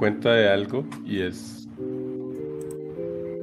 cuenta 0.00 0.32
de 0.32 0.48
algo 0.48 0.86
y 1.04 1.20
es, 1.20 1.68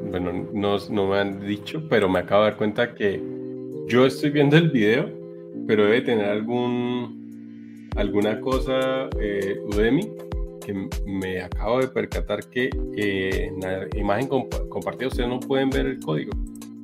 bueno, 0.10 0.48
no, 0.54 0.78
no 0.90 1.08
me 1.08 1.18
han 1.20 1.40
dicho, 1.46 1.84
pero 1.88 2.10
me 2.10 2.18
acabo 2.18 2.44
de 2.44 2.50
dar 2.50 2.58
cuenta 2.58 2.96
que 2.96 3.22
yo 3.88 4.08
estoy 4.08 4.32
viendo 4.32 4.58
el 4.58 4.72
video, 4.72 5.08
pero 5.68 5.86
debe 5.86 6.02
tener 6.02 6.26
algún, 6.26 7.88
alguna 7.96 8.42
cosa 8.42 9.08
eh, 9.22 9.60
Udemy 9.68 10.12
que 10.66 10.90
me 11.06 11.44
acabo 11.44 11.80
de 11.80 11.90
percatar 11.90 12.40
que 12.50 12.70
en 12.72 13.60
la 13.60 13.88
imagen 13.96 14.28
compartida 14.28 15.10
ustedes 15.10 15.30
no 15.30 15.40
pueden 15.40 15.70
ver 15.70 15.86
el 15.86 16.00
código. 16.00 16.32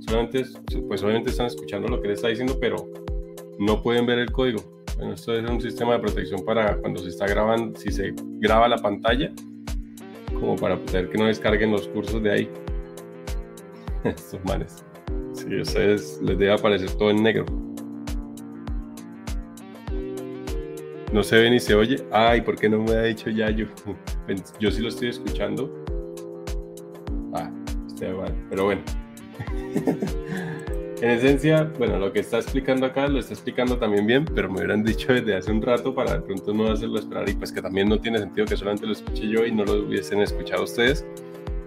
Solamente, 0.01 0.45
pues 0.87 1.01
obviamente 1.01 1.31
están 1.31 1.47
escuchando 1.47 1.87
lo 1.87 1.99
que 1.99 2.09
les 2.09 2.17
está 2.19 2.27
diciendo, 2.27 2.57
pero 2.61 2.87
no 3.57 3.81
pueden 3.81 4.05
ver 4.05 4.19
el 4.19 4.31
código. 4.31 4.61
Bueno, 4.97 5.13
esto 5.15 5.35
es 5.35 5.49
un 5.49 5.59
sistema 5.59 5.93
de 5.93 5.99
protección 5.99 6.45
para 6.45 6.77
cuando 6.77 7.01
se 7.01 7.09
está 7.09 7.25
grabando, 7.25 7.77
si 7.77 7.91
se 7.91 8.13
graba 8.39 8.67
la 8.67 8.77
pantalla, 8.77 9.33
como 10.43 10.57
para 10.57 10.77
poder 10.77 11.09
que 11.09 11.17
no 11.17 11.27
descarguen 11.27 11.71
los 11.71 11.87
cursos 11.87 12.21
de 12.21 12.31
ahí. 12.31 12.49
Estos 14.03 14.43
manes. 14.43 14.83
Si 15.31 15.57
a 15.57 15.61
ustedes 15.61 16.19
les 16.21 16.37
debe 16.37 16.51
aparecer 16.51 16.91
todo 16.95 17.11
en 17.11 17.23
negro. 17.23 17.45
No 21.13 21.23
se 21.23 21.37
ve 21.37 21.49
ni 21.49 21.59
se 21.61 21.75
oye. 21.75 22.03
Ay, 22.11 22.41
¿por 22.41 22.57
qué 22.57 22.67
no 22.67 22.79
me 22.79 22.91
ha 22.91 23.03
dicho 23.03 23.29
ya 23.29 23.49
yo? 23.51 23.67
Yo 24.59 24.69
sí 24.69 24.81
lo 24.81 24.89
estoy 24.89 25.09
escuchando. 25.09 25.73
Ah, 27.33 27.49
está 27.87 28.09
mal. 28.13 28.35
Pero 28.49 28.65
bueno. 28.65 28.81
En 31.03 31.09
esencia, 31.09 31.69
bueno, 31.77 31.99
lo 31.99 32.13
que 32.13 32.21
está 32.21 32.37
explicando 32.37 32.85
acá 32.85 33.09
lo 33.09 33.19
está 33.19 33.33
explicando 33.33 33.77
también 33.77 34.07
bien, 34.07 34.23
pero 34.23 34.47
me 34.49 34.59
hubieran 34.59 34.85
dicho 34.85 35.11
desde 35.11 35.35
hace 35.35 35.51
un 35.51 35.61
rato 35.61 35.93
para 35.93 36.13
de 36.13 36.21
pronto 36.21 36.53
no 36.53 36.71
hacerlo 36.71 36.97
esperar 36.97 37.27
y 37.27 37.33
pues 37.33 37.51
que 37.51 37.61
también 37.61 37.89
no 37.89 37.99
tiene 37.99 38.19
sentido 38.19 38.45
que 38.47 38.55
solamente 38.55 38.85
lo 38.85 38.93
escuche 38.93 39.27
yo 39.27 39.45
y 39.45 39.51
no 39.51 39.65
lo 39.65 39.85
hubiesen 39.85 40.21
escuchado 40.21 40.63
ustedes. 40.63 41.05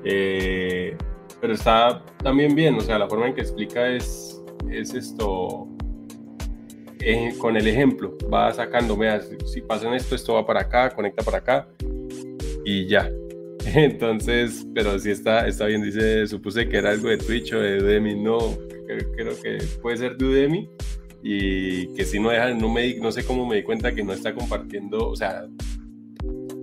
Eh, 0.05 0.97
pero 1.39 1.53
está 1.53 2.03
también 2.23 2.55
bien, 2.55 2.77
o 2.77 2.81
sea, 2.81 2.99
la 2.99 3.07
forma 3.07 3.27
en 3.27 3.35
que 3.35 3.43
explica 3.43 3.87
es, 3.91 4.43
es 4.71 4.95
esto, 4.95 5.69
eh, 7.01 7.35
con 7.37 7.59
el 7.59 7.67
ejemplo, 7.67 8.17
va 8.33 8.51
sacando, 8.55 8.97
vea, 8.97 9.21
si, 9.21 9.61
pasan 9.61 9.93
esto, 9.93 10.15
esto 10.15 10.33
va 10.33 10.47
para 10.47 10.61
acá, 10.63 10.89
conecta 10.89 11.23
para 11.23 11.37
acá 11.37 11.69
y 12.65 12.87
ya. 12.87 13.11
Entonces, 13.75 14.67
pero 14.75 14.99
si 14.99 15.11
está, 15.11 15.47
está 15.47 15.67
bien, 15.67 15.83
dice, 15.83 16.27
supuse 16.27 16.67
que 16.71 16.79
era 16.79 16.89
algo 16.89 17.11
de 17.11 17.19
Twitch 17.19 17.53
o 17.53 17.61
de 17.61 17.83
Udemy, 17.83 18.15
no, 18.15 18.39
creo 18.87 19.41
que 19.43 19.59
puede 19.83 19.97
ser 19.97 20.17
de 20.17 20.25
Udemy 20.25 20.69
y 21.23 21.89
que 21.95 22.05
si 22.05 22.21
no 22.21 22.31
deja, 22.31 22.55
no, 22.55 22.69
me, 22.69 22.95
no 22.97 23.11
sé 23.11 23.25
cómo 23.25 23.47
me 23.47 23.57
di 23.57 23.63
cuenta 23.63 23.93
que 23.93 24.05
no 24.05 24.13
está 24.13 24.35
compartiendo, 24.35 25.09
o 25.09 25.17
sea, 25.17 25.49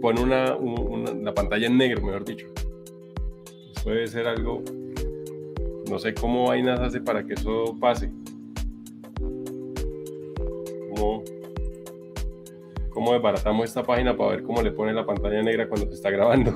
pone 0.01 0.21
una, 0.21 0.55
una, 0.55 1.33
pantalla 1.33 1.67
en 1.67 1.77
negro, 1.77 2.01
mejor 2.01 2.23
dicho. 2.23 2.47
Puede 3.83 4.07
ser 4.07 4.27
algo, 4.27 4.63
no 5.89 5.99
sé 5.99 6.13
cómo 6.13 6.47
vainas 6.47 6.79
hace 6.79 7.01
para 7.01 7.25
que 7.25 7.33
eso 7.33 7.75
pase. 7.79 8.09
¿Cómo, 10.95 11.23
cómo 12.89 13.13
desbaratamos 13.13 13.65
esta 13.65 13.83
página 13.83 14.15
para 14.15 14.31
ver 14.31 14.43
cómo 14.43 14.61
le 14.61 14.71
pone 14.71 14.93
la 14.93 15.05
pantalla 15.05 15.41
negra 15.41 15.67
cuando 15.67 15.87
se 15.87 15.95
está 15.95 16.09
grabando? 16.09 16.53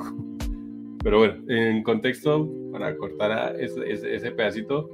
Pero 1.04 1.20
bueno, 1.20 1.44
en 1.50 1.84
contexto, 1.84 2.50
para 2.72 2.96
cortar 2.98 3.56
ese, 3.60 3.82
ese 3.92 4.32
pedacito, 4.32 4.90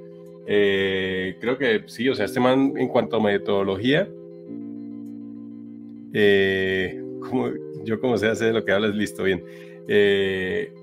eh, 0.45 1.37
creo 1.39 1.57
que 1.57 1.83
sí, 1.87 2.09
o 2.09 2.15
sea, 2.15 2.25
este 2.25 2.39
man 2.39 2.73
en 2.77 2.87
cuanto 2.87 3.17
a 3.17 3.19
metodología, 3.21 4.07
eh, 6.13 7.01
como, 7.21 7.49
yo 7.83 7.99
como 7.99 8.17
sé 8.17 8.27
hacer 8.27 8.53
lo 8.53 8.63
que 8.63 8.71
hablas, 8.71 8.93
listo, 8.95 9.23
bien. 9.23 9.43
Eh, 9.87 10.73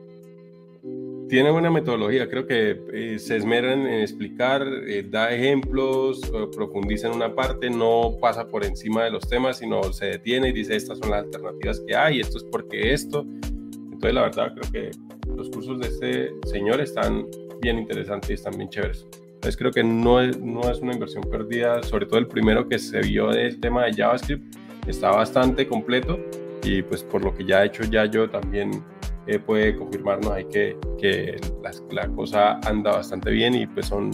tiene 1.29 1.51
buena 1.53 1.71
metodología, 1.71 2.29
creo 2.29 2.47
que 2.47 3.17
se 3.21 3.37
esmeran 3.37 3.87
en 3.87 4.01
explicar, 4.01 4.67
da 5.11 5.33
ejemplos, 5.33 6.21
profundiza 6.57 7.07
en 7.07 7.15
una 7.15 7.37
parte, 7.37 7.71
no 7.71 8.17
pasa 8.21 8.49
por 8.49 8.65
encima 8.65 9.05
de 9.05 9.13
los 9.13 9.29
temas, 9.29 9.59
sino 9.59 9.81
se 9.93 10.07
detiene 10.07 10.49
y 10.49 10.53
dice 10.53 10.75
estas 10.75 10.99
son 10.99 11.11
las 11.11 11.25
alternativas 11.27 11.81
que 11.87 11.95
hay, 11.95 12.19
esto 12.19 12.39
es 12.39 12.45
porque 12.45 12.93
esto. 12.93 13.25
Entonces 13.45 14.15
la 14.15 14.23
verdad 14.23 14.55
creo 14.57 14.73
que 14.73 14.91
los 15.37 15.51
cursos 15.51 15.79
de 15.79 15.87
este 15.87 16.49
señor 16.49 16.81
están 16.81 17.29
bien 17.61 17.79
interesantes 17.79 18.31
y 18.31 18.33
están 18.33 18.57
bien 18.57 18.69
chéveres. 18.69 19.07
Entonces 19.41 19.57
creo 19.57 19.71
que 19.71 19.83
no 19.83 20.21
es, 20.21 20.39
no 20.39 20.71
es 20.71 20.81
una 20.81 20.93
inversión 20.93 21.25
perdida, 21.25 21.83
sobre 21.83 22.05
todo 22.05 22.19
el 22.19 22.27
primero 22.27 22.69
que 22.69 22.79
se 22.79 23.01
vio 23.01 23.29
del 23.29 23.59
tema 23.59 23.87
de 23.87 23.95
JavaScript 23.95 24.55
está 24.87 25.13
bastante 25.13 25.67
completo 25.67 26.21
y 26.63 26.83
pues 26.83 27.03
por 27.03 27.25
lo 27.25 27.33
que 27.33 27.47
ya 27.47 27.63
he 27.63 27.69
hecho 27.69 27.85
ya 27.85 28.05
yo 28.05 28.29
también 28.29 28.85
eh, 29.27 29.39
puede 29.39 29.75
confirmarnos 29.77 30.31
ahí 30.31 30.45
que, 30.45 30.77
que 30.99 31.41
la, 31.63 31.71
la, 31.91 32.09
cosa 32.15 32.61
anda 32.67 32.93
bastante 32.93 33.31
bien 33.31 33.55
y 33.55 33.67
pues 33.67 33.87
son, 33.87 34.11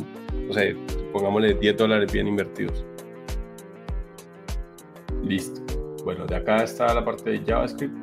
no 0.47 0.53
sé, 0.53 0.77
pongámosle 1.13 1.55
10 1.55 1.77
dólares 1.77 2.13
bien 2.13 2.29
invertidos. 2.29 2.85
Listo. 5.25 5.61
Bueno, 6.05 6.25
de 6.25 6.37
acá 6.37 6.63
está 6.63 6.95
la 6.95 7.05
parte 7.05 7.31
de 7.31 7.43
JavaScript. 7.45 7.95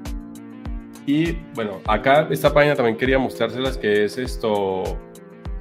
Y 1.05 1.37
bueno, 1.55 1.79
acá 1.87 2.27
esta 2.29 2.53
página 2.53 2.75
también 2.75 2.97
quería 2.97 3.17
mostrárselas 3.17 3.77
que 3.77 4.03
es 4.03 4.17
esto 4.17 4.83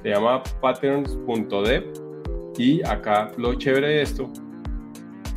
se 0.03 0.09
llama 0.09 0.43
patterns.dev 0.61 1.83
y 2.57 2.85
acá 2.85 3.31
lo 3.37 3.55
chévere 3.55 3.87
de 3.87 4.01
esto 4.03 4.31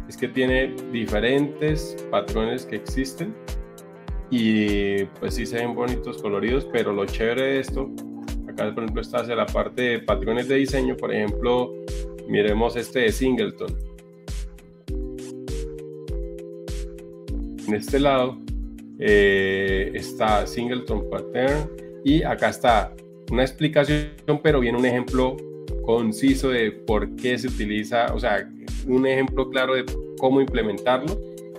es 0.09 0.17
que 0.17 0.29
tiene 0.29 0.75
diferentes 0.93 1.97
patrones 2.11 2.67
que 2.67 2.77
existen 2.77 3.35
y 4.31 5.05
pues 5.21 5.35
sí 5.35 5.47
se 5.47 5.57
ven 5.57 5.75
bonitos, 5.75 6.21
coloridos, 6.21 6.67
pero 6.73 6.93
lo 6.93 7.07
chévere 7.07 7.43
de 7.43 7.61
esto, 7.61 7.91
Acá, 8.49 8.73
por 8.73 8.85
ejemplo, 8.85 9.03
está 9.03 9.19
hacia 9.19 9.35
la 9.35 9.47
parte 9.47 9.83
de 9.83 9.99
patrones 9.99 10.49
de 10.49 10.57
diseño. 10.57 10.97
Por 10.97 11.13
ejemplo, 11.13 11.75
miremos 12.29 12.77
este 12.77 13.01
de 13.01 13.13
Singleton. 13.13 13.77
En 17.69 17.75
este 17.75 17.99
lado 17.99 18.39
eh, 18.99 19.91
está 19.95 20.47
Singleton 20.47 21.11
Pattern 21.11 21.69
y 22.05 22.23
acá 22.23 22.49
está 22.49 22.95
una 23.31 23.43
explicación, 23.43 24.41
pero 24.43 24.61
viene 24.61 24.79
un 24.79 24.87
ejemplo 24.87 25.37
conciso 25.83 26.51
de 26.51 26.73
por 26.73 27.15
qué 27.17 27.39
se 27.39 27.49
utiliza, 27.49 28.13
o 28.15 28.19
sea, 28.19 28.49
un 28.87 29.07
ejemplo 29.07 29.49
claro 29.51 29.75
de 29.75 29.85
cómo 30.19 30.41
implementarlo 30.41 31.19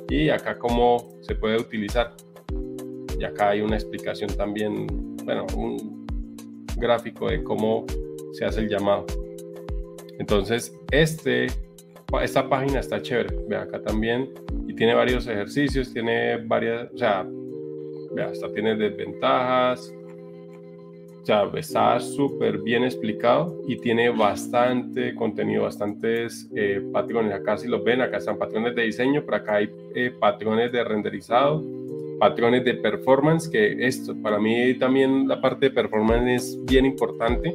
y 0.10 0.30
acá 0.30 0.58
cómo 0.58 1.10
se 1.22 1.36
puede 1.36 1.58
utilizar. 1.58 2.14
Y 3.20 3.24
acá 3.24 3.50
hay 3.50 3.62
una 3.62 3.76
explicación 3.76 4.30
también, 4.36 4.88
bueno, 5.24 5.46
un 5.56 6.06
gráfico 6.78 7.30
de 7.30 7.44
cómo 7.44 7.86
se 8.34 8.46
hace 8.46 8.62
el 8.62 8.70
llamado. 8.70 9.06
Entonces, 10.20 10.74
este, 10.92 11.48
esta 12.22 12.48
página 12.48 12.80
está 12.80 13.02
chévere. 13.02 13.36
Ve 13.48 13.58
acá 13.58 13.82
también. 13.82 14.30
Y 14.68 14.74
tiene 14.74 14.94
varios 14.94 15.28
ejercicios, 15.28 15.94
tiene 15.94 16.38
varias, 16.38 16.92
o 16.94 16.98
sea, 16.98 17.28
ve, 18.14 18.24
hasta 18.24 18.52
tiene 18.54 18.76
desventajas. 18.76 19.94
Sea, 21.28 21.52
está 21.58 22.00
súper 22.00 22.60
bien 22.60 22.86
explicado 22.86 23.62
y 23.68 23.76
tiene 23.76 24.08
bastante 24.08 25.14
contenido, 25.14 25.64
bastantes 25.64 26.50
eh, 26.56 26.82
patrones. 26.94 27.34
Acá 27.34 27.58
si 27.58 27.68
los 27.68 27.84
ven, 27.84 28.00
acá 28.00 28.16
están 28.16 28.38
patrones 28.38 28.74
de 28.76 28.84
diseño, 28.84 29.24
pero 29.26 29.36
acá 29.36 29.56
hay 29.56 29.70
eh, 29.94 30.10
patrones 30.18 30.72
de 30.72 30.86
renderizado, 30.86 31.62
patrones 32.18 32.64
de 32.64 32.76
performance, 32.76 33.50
que 33.50 33.86
esto, 33.86 34.16
para 34.22 34.40
mí 34.40 34.74
también 34.76 35.28
la 35.28 35.42
parte 35.42 35.66
de 35.66 35.72
performance 35.72 36.30
es 36.30 36.66
bien 36.66 36.86
importante. 36.86 37.54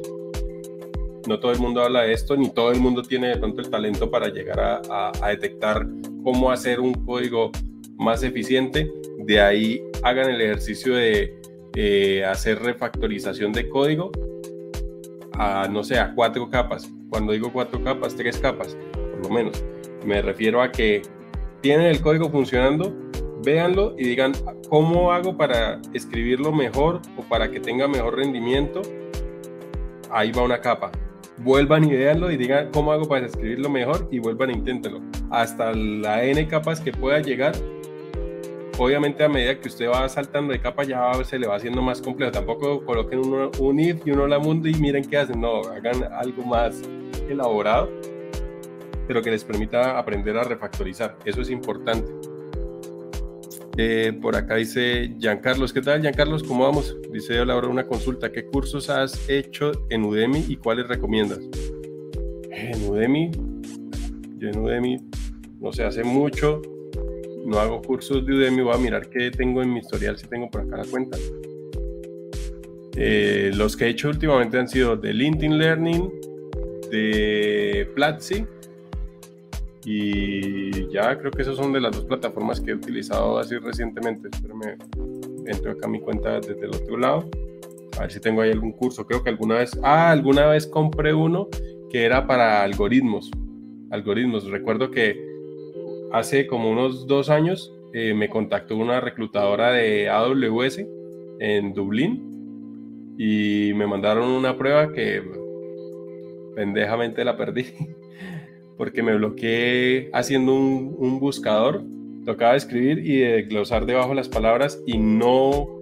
No 1.27 1.39
todo 1.39 1.51
el 1.51 1.57
mundo 1.57 1.81
habla 1.81 2.03
de 2.03 2.13
esto, 2.13 2.37
ni 2.37 2.51
todo 2.51 2.71
el 2.71 2.79
mundo 2.79 3.01
tiene 3.01 3.29
de 3.29 3.37
pronto 3.37 3.59
el 3.61 3.71
talento 3.71 4.11
para 4.11 4.27
llegar 4.27 4.59
a, 4.59 5.11
a, 5.19 5.29
detectar 5.29 5.83
cómo 6.23 6.51
hacer 6.51 6.79
un 6.79 6.93
código 6.93 7.49
más 7.97 8.21
eficiente. 8.21 8.87
De 9.17 9.41
ahí 9.41 9.81
hagan 10.03 10.29
el 10.29 10.41
ejercicio 10.41 10.93
de 10.93 11.41
eh, 11.75 12.23
hacer 12.25 12.61
refactorización 12.61 13.51
de 13.51 13.69
código 13.69 14.11
a, 15.33 15.67
no 15.67 15.83
sé, 15.83 15.99
a 15.99 16.13
cuatro 16.13 16.49
capas. 16.49 16.89
Cuando 17.09 17.33
digo 17.33 17.51
cuatro 17.51 17.83
capas, 17.83 18.15
tres 18.15 18.39
capas, 18.39 18.77
por 18.93 19.23
lo 19.23 19.29
menos. 19.29 19.63
Me 20.05 20.21
refiero 20.21 20.61
a 20.61 20.71
que 20.71 21.01
tienen 21.61 21.87
el 21.87 22.01
código 22.01 22.29
funcionando, 22.29 22.93
véanlo 23.43 23.95
y 23.97 24.03
digan 24.03 24.33
cómo 24.69 25.11
hago 25.11 25.37
para 25.37 25.79
escribirlo 25.93 26.51
mejor 26.51 27.01
o 27.17 27.21
para 27.21 27.49
que 27.49 27.59
tenga 27.59 27.87
mejor 27.87 28.17
rendimiento. 28.17 28.81
Ahí 30.11 30.31
va 30.31 30.43
una 30.43 30.61
capa. 30.61 30.91
Vuelvan 31.37 31.83
y 31.85 31.93
véanlo 31.93 32.31
y 32.31 32.37
digan 32.37 32.69
cómo 32.71 32.91
hago 32.91 33.07
para 33.07 33.25
escribirlo 33.25 33.69
mejor 33.69 34.07
y 34.11 34.19
vuelvan 34.19 34.51
e 34.51 34.53
inténtenlo. 34.53 35.01
Hasta 35.31 35.73
la 35.73 36.23
N 36.23 36.47
capas 36.47 36.79
que 36.79 36.91
pueda 36.91 37.19
llegar. 37.19 37.53
Obviamente 38.79 39.23
a 39.23 39.29
medida 39.29 39.59
que 39.59 39.67
usted 39.67 39.87
va 39.87 40.09
saltando 40.09 40.51
de 40.51 40.59
capa 40.59 40.83
ya 40.83 41.13
se 41.23 41.37
le 41.37 41.47
va 41.47 41.55
haciendo 41.55 41.81
más 41.81 42.01
complejo. 42.01 42.31
Tampoco 42.31 42.83
coloquen 42.83 43.19
un 43.59 43.79
if 43.79 44.05
y 44.05 44.11
uno 44.11 44.25
la 44.27 44.39
mundo 44.39 44.67
y 44.67 44.73
miren 44.75 45.03
qué 45.03 45.17
hacen. 45.17 45.39
No, 45.39 45.61
hagan 45.61 46.03
algo 46.11 46.43
más 46.43 46.81
elaborado, 47.29 47.89
pero 49.07 49.21
que 49.21 49.29
les 49.29 49.43
permita 49.43 49.99
aprender 49.99 50.37
a 50.37 50.43
refactorizar. 50.43 51.17
Eso 51.23 51.41
es 51.41 51.51
importante. 51.51 52.11
Eh, 53.77 54.13
por 54.21 54.35
acá 54.35 54.55
dice 54.55 55.15
Giancarlos, 55.19 55.73
¿qué 55.73 55.81
tal 55.81 56.01
Giancarlos? 56.01 56.43
¿Cómo 56.43 56.63
vamos? 56.63 56.95
Dice 57.11 57.39
hola, 57.39 57.53
ahora 57.53 57.67
una 57.67 57.85
consulta. 57.85 58.31
¿Qué 58.31 58.45
cursos 58.45 58.89
has 58.89 59.29
hecho 59.29 59.71
en 59.89 60.03
Udemy 60.03 60.45
y 60.47 60.57
cuáles 60.57 60.87
recomiendas? 60.87 61.39
En 62.49 62.89
Udemy, 62.89 63.31
en 64.41 64.59
Udemy, 64.59 64.97
no 65.59 65.71
sé, 65.71 65.83
hace 65.83 66.03
mucho 66.03 66.61
no 67.45 67.59
hago 67.59 67.81
cursos 67.81 68.25
de 68.25 68.33
Udemy, 68.33 68.61
voy 68.61 68.73
a 68.73 68.77
mirar 68.77 69.09
qué 69.09 69.31
tengo 69.31 69.61
en 69.61 69.73
mi 69.73 69.79
historial, 69.79 70.17
si 70.17 70.27
tengo 70.27 70.49
por 70.49 70.61
acá 70.61 70.77
la 70.77 70.85
cuenta. 70.85 71.17
Eh, 72.95 73.51
los 73.55 73.75
que 73.75 73.85
he 73.85 73.89
hecho 73.89 74.09
últimamente 74.09 74.57
han 74.57 74.67
sido 74.67 74.95
de 74.95 75.13
LinkedIn 75.13 75.57
Learning, 75.57 76.11
de 76.91 77.89
Platzi 77.95 78.45
y 79.85 80.89
ya 80.91 81.17
creo 81.17 81.31
que 81.31 81.41
esas 81.41 81.57
son 81.57 81.73
de 81.73 81.81
las 81.81 81.95
dos 81.95 82.05
plataformas 82.05 82.61
que 82.61 82.71
he 82.71 82.75
utilizado 82.75 83.37
así 83.39 83.57
recientemente. 83.57 84.29
Espérame, 84.31 84.77
entro 85.47 85.71
acá 85.71 85.87
a 85.87 85.89
mi 85.89 85.99
cuenta 85.99 86.39
desde 86.39 86.65
el 86.65 86.69
otro 86.69 86.97
lado. 86.97 87.29
A 87.97 88.01
ver 88.01 88.11
si 88.11 88.19
tengo 88.19 88.41
ahí 88.41 88.51
algún 88.51 88.71
curso. 88.71 89.05
Creo 89.05 89.23
que 89.23 89.29
alguna 89.29 89.55
vez, 89.55 89.77
ah, 89.83 90.11
alguna 90.11 90.47
vez 90.47 90.67
compré 90.67 91.13
uno 91.13 91.47
que 91.89 92.05
era 92.05 92.25
para 92.25 92.63
algoritmos. 92.63 93.29
Algoritmos. 93.91 94.49
Recuerdo 94.49 94.89
que 94.89 95.32
hace 96.13 96.45
como 96.45 96.69
unos 96.69 97.07
dos 97.07 97.29
años 97.29 97.73
eh, 97.91 98.13
me 98.13 98.29
contactó 98.29 98.77
una 98.77 99.01
reclutadora 99.01 99.71
de 99.71 100.09
AWS 100.09 100.85
en 101.39 101.73
Dublín 101.73 103.15
y 103.17 103.73
me 103.75 103.87
mandaron 103.87 104.29
una 104.29 104.55
prueba 104.55 104.93
que 104.93 105.23
pendejamente 106.55 107.25
la 107.25 107.35
perdí 107.35 107.65
porque 108.77 109.01
me 109.01 109.15
bloqueé 109.15 110.11
haciendo 110.13 110.53
un, 110.53 111.19
buscador, 111.19 111.83
tocaba 112.25 112.55
escribir 112.55 112.99
y 112.99 113.19
desglosar 113.19 113.85
debajo 113.87 114.13
las 114.13 114.29
palabras 114.29 114.81
y 114.85 114.99
no 114.99 115.79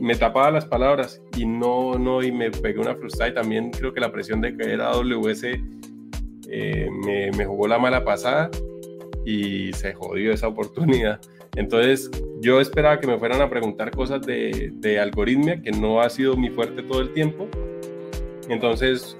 me 0.00 0.16
tapaba 0.16 0.50
las 0.50 0.66
palabras 0.66 1.22
y 1.36 1.46
no, 1.46 1.96
no, 1.96 2.24
y 2.24 2.32
me 2.32 2.50
pegué 2.50 2.80
una 2.80 2.96
frustrada 2.96 3.30
y 3.30 3.34
también 3.34 3.70
creo 3.70 3.94
que 3.94 4.00
la 4.00 4.10
presión 4.10 4.40
de 4.40 4.56
que 4.56 4.72
era 4.72 4.90
AWS 4.90 5.44
eh, 6.48 6.88
me, 7.04 7.30
me, 7.30 7.46
jugó 7.46 7.68
la 7.68 7.78
mala 7.78 8.04
pasada 8.04 8.50
y 9.24 9.72
se 9.72 9.94
jodió 9.94 10.32
esa 10.32 10.48
oportunidad. 10.48 11.20
Entonces 11.56 12.10
yo 12.40 12.60
esperaba 12.60 12.98
que 12.98 13.06
me 13.06 13.18
fueran 13.18 13.40
a 13.40 13.48
preguntar 13.48 13.90
cosas 13.90 14.22
de, 14.22 14.72
de 14.74 14.98
algoritmia, 14.98 15.62
que 15.62 15.70
no 15.70 16.00
ha 16.00 16.10
sido 16.10 16.36
mi 16.36 16.50
fuerte 16.50 16.82
todo 16.82 17.00
el 17.00 17.12
tiempo. 17.12 17.48
Entonces 18.48 19.16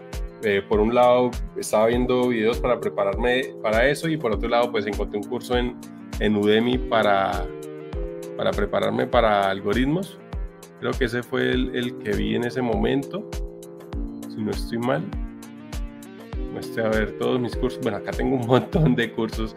eh, 0.46 0.62
por 0.68 0.78
un 0.78 0.94
lado 0.94 1.30
estaba 1.56 1.86
viendo 1.86 2.28
videos 2.28 2.58
para 2.58 2.78
prepararme 2.78 3.54
para 3.62 3.88
eso 3.88 4.08
y 4.08 4.18
por 4.18 4.32
otro 4.32 4.46
lado 4.50 4.70
pues 4.70 4.86
encontré 4.86 5.18
un 5.18 5.24
curso 5.24 5.56
en, 5.56 5.74
en 6.20 6.36
Udemy 6.36 6.76
para, 6.76 7.46
para 8.36 8.50
prepararme 8.50 9.06
para 9.06 9.48
algoritmos. 9.48 10.18
Creo 10.80 10.92
que 10.92 11.06
ese 11.06 11.22
fue 11.22 11.52
el, 11.52 11.96
que 11.96 12.10
vi 12.10 12.34
en 12.34 12.44
ese 12.44 12.60
momento, 12.60 13.26
si 14.28 14.42
no 14.42 14.50
estoy 14.50 14.78
mal. 14.78 15.02
A 16.76 16.88
ver 16.88 17.12
todos 17.18 17.40
mis 17.40 17.54
cursos. 17.56 17.80
Bueno, 17.82 17.98
acá 17.98 18.10
tengo 18.10 18.36
un 18.36 18.46
montón 18.46 18.94
de 18.96 19.12
cursos 19.12 19.56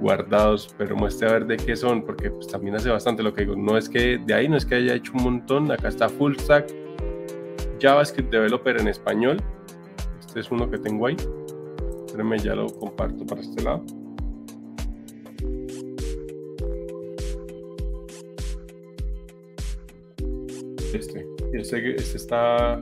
guardados, 0.00 0.74
pero 0.78 0.96
muestre 0.96 1.28
a 1.28 1.32
ver 1.32 1.46
de 1.46 1.56
qué 1.56 1.76
son, 1.76 2.02
porque 2.04 2.30
pues 2.30 2.48
también 2.48 2.74
hace 2.74 2.88
bastante 2.88 3.22
lo 3.22 3.32
que 3.32 3.42
digo. 3.42 3.56
No 3.56 3.76
es 3.76 3.88
que 3.88 4.18
de 4.18 4.34
ahí 4.34 4.48
no 4.48 4.56
es 4.56 4.64
que 4.64 4.76
haya 4.76 4.94
hecho 4.94 5.12
un 5.14 5.22
montón. 5.22 5.70
Acá 5.70 5.88
está 5.88 6.08
Full 6.08 6.36
Stack, 6.36 6.72
JavaScript 7.80 8.30
Developer 8.30 8.80
en 8.80 8.88
español 8.88 9.36
este 10.30 10.38
es 10.38 10.50
uno 10.52 10.70
que 10.70 10.78
tengo 10.78 11.08
ahí. 11.08 11.16
Espérenme, 12.06 12.38
ya 12.38 12.54
lo 12.54 12.68
comparto 12.68 13.26
para 13.26 13.40
este 13.40 13.64
lado. 13.64 13.84
Este, 20.94 21.26
este, 21.52 21.96
este 21.96 22.16
está. 22.16 22.74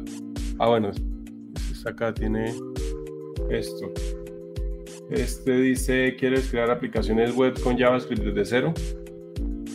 Ah, 0.58 0.68
bueno, 0.68 0.90
este 0.90 1.88
acá, 1.88 2.12
tiene 2.12 2.54
esto. 3.48 3.94
Este 5.10 5.52
dice: 5.60 6.16
¿Quieres 6.16 6.50
crear 6.50 6.70
aplicaciones 6.70 7.34
web 7.34 7.60
con 7.62 7.78
JavaScript 7.78 8.22
desde 8.22 8.44
cero? 8.44 8.74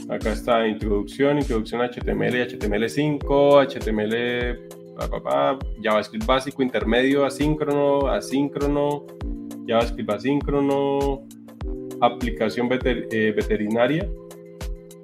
Acá 0.10 0.34
está 0.34 0.68
introducción, 0.68 1.40
introducción 1.40 1.82
HTML, 1.82 2.36
HTML5, 2.48 3.66
HTML 3.68 4.84
JavaScript 5.82 6.26
básico, 6.26 6.62
intermedio, 6.62 7.26
asíncrono, 7.26 8.08
asíncrono, 8.08 9.06
JavaScript 9.68 10.10
asíncrono, 10.12 11.26
aplicación 12.02 12.70
eh, 12.72 13.34
veterinaria, 13.36 14.08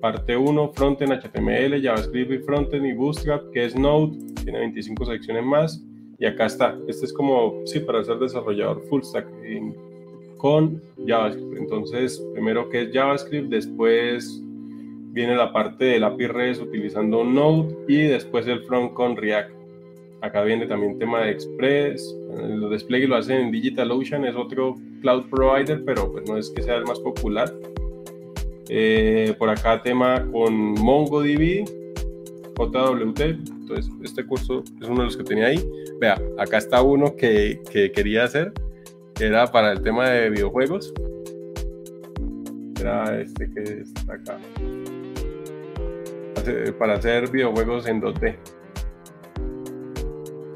parte 0.01 0.37
1, 0.37 0.71
frontend 0.75 1.13
HTML, 1.13 1.81
JavaScript 1.81 2.31
y 2.31 2.37
frontend 2.39 2.85
y 2.85 2.93
Bootstrap, 2.93 3.49
que 3.51 3.65
es 3.65 3.75
Node, 3.75 4.17
tiene 4.43 4.59
25 4.59 5.05
secciones 5.05 5.43
más. 5.43 5.83
Y 6.19 6.25
acá 6.25 6.47
está, 6.47 6.77
este 6.87 7.05
es 7.05 7.13
como, 7.13 7.61
sí, 7.65 7.79
para 7.79 8.03
ser 8.03 8.19
desarrollador 8.19 8.83
full 8.89 9.01
stack 9.01 9.25
con 10.39 10.81
JavaScript. 11.05 11.57
Entonces, 11.57 12.25
primero 12.33 12.67
que 12.69 12.81
es 12.81 12.89
JavaScript, 12.91 13.49
después 13.49 14.41
viene 15.11 15.35
la 15.35 15.53
parte 15.53 15.85
del 15.85 16.03
API 16.03 16.27
REST 16.27 16.61
utilizando 16.63 17.23
Node 17.23 17.75
y 17.87 18.03
después 18.03 18.47
el 18.47 18.63
front 18.63 18.93
con 18.93 19.15
React. 19.15 19.51
Acá 20.21 20.43
viene 20.43 20.65
también 20.65 20.97
tema 20.97 21.21
de 21.21 21.31
Express. 21.31 22.15
Los 22.49 22.71
despliegues 22.71 23.09
lo 23.09 23.15
hacen 23.15 23.37
en 23.37 23.51
DigitalOcean, 23.51 24.25
es 24.25 24.35
otro 24.35 24.75
cloud 25.01 25.25
provider, 25.29 25.83
pero 25.85 26.11
pues 26.11 26.27
no 26.27 26.37
es 26.37 26.49
que 26.49 26.61
sea 26.61 26.75
el 26.75 26.85
más 26.85 26.99
popular. 26.99 27.53
Eh, 28.69 29.33
por 29.37 29.49
acá 29.49 29.81
tema 29.81 30.25
con 30.31 30.53
MongoDB, 30.53 31.65
JWT, 32.55 33.19
Entonces, 33.21 33.89
este 34.03 34.25
curso 34.25 34.63
es 34.81 34.87
uno 34.87 34.99
de 34.99 35.05
los 35.05 35.17
que 35.17 35.23
tenía 35.23 35.47
ahí. 35.47 35.59
Vea, 35.99 36.21
acá 36.37 36.57
está 36.57 36.81
uno 36.81 37.15
que, 37.15 37.61
que 37.71 37.91
quería 37.91 38.25
hacer, 38.25 38.51
era 39.19 39.47
para 39.47 39.73
el 39.73 39.81
tema 39.81 40.09
de 40.09 40.29
videojuegos. 40.29 40.93
Era 42.79 43.19
este 43.19 43.49
que 43.51 43.81
está 43.81 44.13
acá. 44.13 44.37
Para 46.77 46.93
hacer 46.93 47.29
videojuegos 47.29 47.87
en 47.87 48.01
2D. 48.01 48.35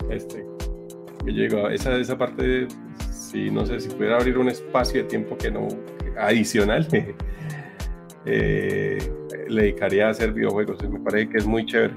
Este. 0.09 0.45
Que 1.25 1.31
llegó, 1.31 1.69
esa, 1.69 1.97
esa 1.97 2.17
parte, 2.17 2.67
si 3.11 3.49
no 3.49 3.65
sé, 3.65 3.79
si 3.79 3.89
pudiera 3.89 4.17
abrir 4.17 4.37
un 4.37 4.49
espacio 4.49 5.03
de 5.03 5.09
tiempo 5.09 5.37
que 5.37 5.51
no, 5.51 5.67
adicional, 6.17 6.87
eh, 8.25 8.97
le 9.47 9.61
dedicaría 9.61 10.07
a 10.07 10.11
hacer 10.11 10.33
videojuegos. 10.33 10.81
Me 10.89 10.99
parece 10.99 11.29
que 11.29 11.37
es 11.37 11.45
muy 11.45 11.65
chévere. 11.65 11.93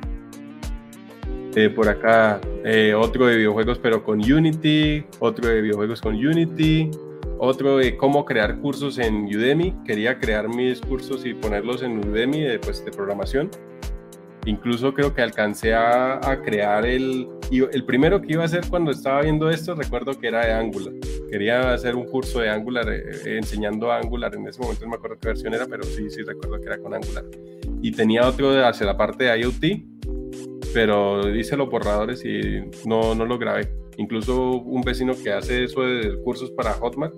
Eh, 1.57 1.71
por 1.71 1.89
acá, 1.89 2.39
eh, 2.67 2.93
otro 2.93 3.27
de 3.27 3.37
videojuegos, 3.39 3.79
pero 3.79 4.05
con 4.05 4.21
Unity, 4.21 5.03
otro 5.21 5.49
de 5.49 5.63
videojuegos 5.63 6.03
con 6.03 6.15
Unity, 6.15 6.91
otro 7.39 7.79
de 7.79 7.97
cómo 7.97 8.27
crear 8.27 8.59
cursos 8.61 8.99
en 8.99 9.25
Udemy. 9.25 9.75
Quería 9.87 10.19
crear 10.19 10.51
mis 10.51 10.83
cursos 10.83 11.25
y 11.25 11.33
ponerlos 11.33 11.83
en 11.83 12.07
Udemy 12.07 12.43
de, 12.43 12.59
pues, 12.59 12.85
de 12.85 12.91
programación. 12.91 13.51
Incluso 14.45 14.93
creo 14.93 15.15
que 15.15 15.23
alcancé 15.23 15.73
a, 15.73 16.21
crear 16.45 16.85
el, 16.85 17.27
el 17.51 17.85
primero 17.87 18.21
que 18.21 18.35
iba 18.35 18.43
a 18.43 18.45
hacer 18.47 18.67
cuando 18.69 18.91
estaba 18.91 19.23
viendo 19.23 19.49
esto, 19.49 19.75
recuerdo 19.75 20.13
que 20.21 20.29
era 20.29 20.45
de 20.45 20.53
Angular. 20.53 20.93
Quería 21.31 21.73
hacer 21.73 21.97
un 21.97 22.05
curso 22.05 22.41
de 22.41 22.51
Angular, 22.51 22.87
eh, 22.87 23.39
enseñando 23.39 23.91
Angular. 23.91 24.35
En 24.35 24.47
ese 24.47 24.61
momento 24.61 24.85
no 24.85 24.91
me 24.91 24.97
acuerdo 24.97 25.17
qué 25.19 25.29
versión 25.29 25.55
era, 25.55 25.65
pero 25.67 25.85
sí, 25.85 26.11
sí 26.11 26.23
recuerdo 26.23 26.61
que 26.61 26.67
era 26.67 26.77
con 26.77 26.93
Angular. 26.93 27.25
Y 27.81 27.93
tenía 27.93 28.29
otro 28.29 28.51
hacia 28.67 28.85
la 28.85 28.97
parte 28.99 29.25
de 29.25 29.41
IoT, 29.41 29.96
pero 30.73 31.35
hice 31.35 31.57
los 31.57 31.69
borradores 31.69 32.25
y 32.25 32.63
no, 32.87 33.15
no 33.15 33.25
lo 33.25 33.39
grabé. 33.39 33.69
Incluso 33.99 34.59
un 34.59 34.83
vecino 34.83 35.15
que 35.15 35.33
hace 35.33 35.65
eso 35.65 35.83
de 35.83 36.21
cursos 36.23 36.51
para 36.51 36.75
Hotmart, 36.75 37.15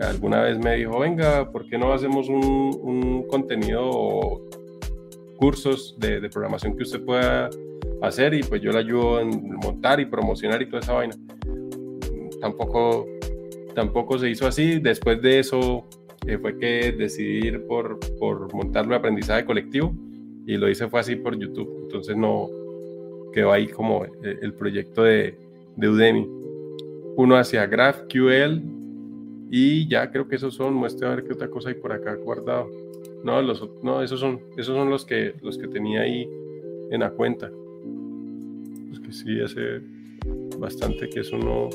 alguna 0.00 0.42
vez 0.42 0.58
me 0.58 0.76
dijo, 0.76 0.98
venga, 0.98 1.50
¿por 1.50 1.66
qué 1.68 1.76
no 1.76 1.92
hacemos 1.92 2.28
un, 2.28 2.78
un 2.82 3.22
contenido 3.28 4.40
cursos 5.36 5.94
de, 5.98 6.28
programación 6.28 6.76
que 6.76 6.82
usted 6.82 7.04
pueda 7.04 7.50
hacer 8.02 8.34
y 8.34 8.42
pues 8.42 8.60
yo 8.62 8.72
le 8.72 8.78
ayudo 8.78 9.20
en 9.20 9.54
montar 9.56 10.00
y 10.00 10.06
promocionar 10.06 10.60
y 10.62 10.66
toda 10.66 10.80
esa 10.80 10.94
vaina. 10.94 11.14
Tampoco, 12.40 13.06
tampoco 13.74 14.18
se 14.18 14.30
hizo 14.30 14.46
así. 14.46 14.78
Después 14.80 15.22
de 15.22 15.38
eso 15.38 15.86
eh, 16.26 16.38
fue 16.38 16.58
que 16.58 16.92
decidí 16.92 17.46
ir 17.46 17.66
por, 17.66 17.98
por 18.18 18.52
montarlo 18.54 18.90
de 18.90 18.96
aprendizaje 18.96 19.44
colectivo 19.44 19.94
y 20.46 20.56
lo 20.56 20.68
hice 20.68 20.88
fue 20.88 21.00
así 21.00 21.16
por 21.16 21.38
YouTube. 21.38 21.82
Entonces 21.84 22.16
no 22.16 22.48
quedó 23.36 23.52
ahí 23.52 23.68
como 23.68 24.06
el, 24.22 24.38
el 24.40 24.54
proyecto 24.54 25.02
de, 25.02 25.36
de 25.76 25.88
Udemy. 25.90 26.26
Uno 27.16 27.36
hacia 27.36 27.66
GraphQL 27.66 28.62
y 29.50 29.86
ya 29.88 30.10
creo 30.10 30.26
que 30.26 30.36
esos 30.36 30.54
son. 30.54 30.72
Muestre 30.72 31.06
a 31.06 31.10
ver 31.10 31.24
qué 31.24 31.34
otra 31.34 31.50
cosa 31.50 31.68
hay 31.68 31.74
por 31.74 31.92
acá 31.92 32.14
guardado. 32.14 32.70
No, 33.24 33.42
los, 33.42 33.68
no 33.82 34.02
esos, 34.02 34.20
son, 34.20 34.40
esos 34.56 34.74
son 34.74 34.88
los 34.88 35.04
que, 35.04 35.34
los 35.42 35.58
que 35.58 35.68
tenía 35.68 36.00
ahí 36.00 36.26
en 36.90 37.00
la 37.00 37.10
cuenta. 37.10 37.50
Pues 38.88 39.00
que 39.00 39.12
sí, 39.12 39.38
hace 39.42 39.82
bastante 40.58 41.06
que 41.10 41.20
eso 41.20 41.36
no... 41.36 41.68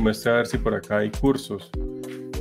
Muestra 0.00 0.32
a 0.32 0.36
ver 0.38 0.46
si 0.46 0.56
por 0.56 0.74
acá 0.74 0.98
hay 0.98 1.10
cursos. 1.20 1.70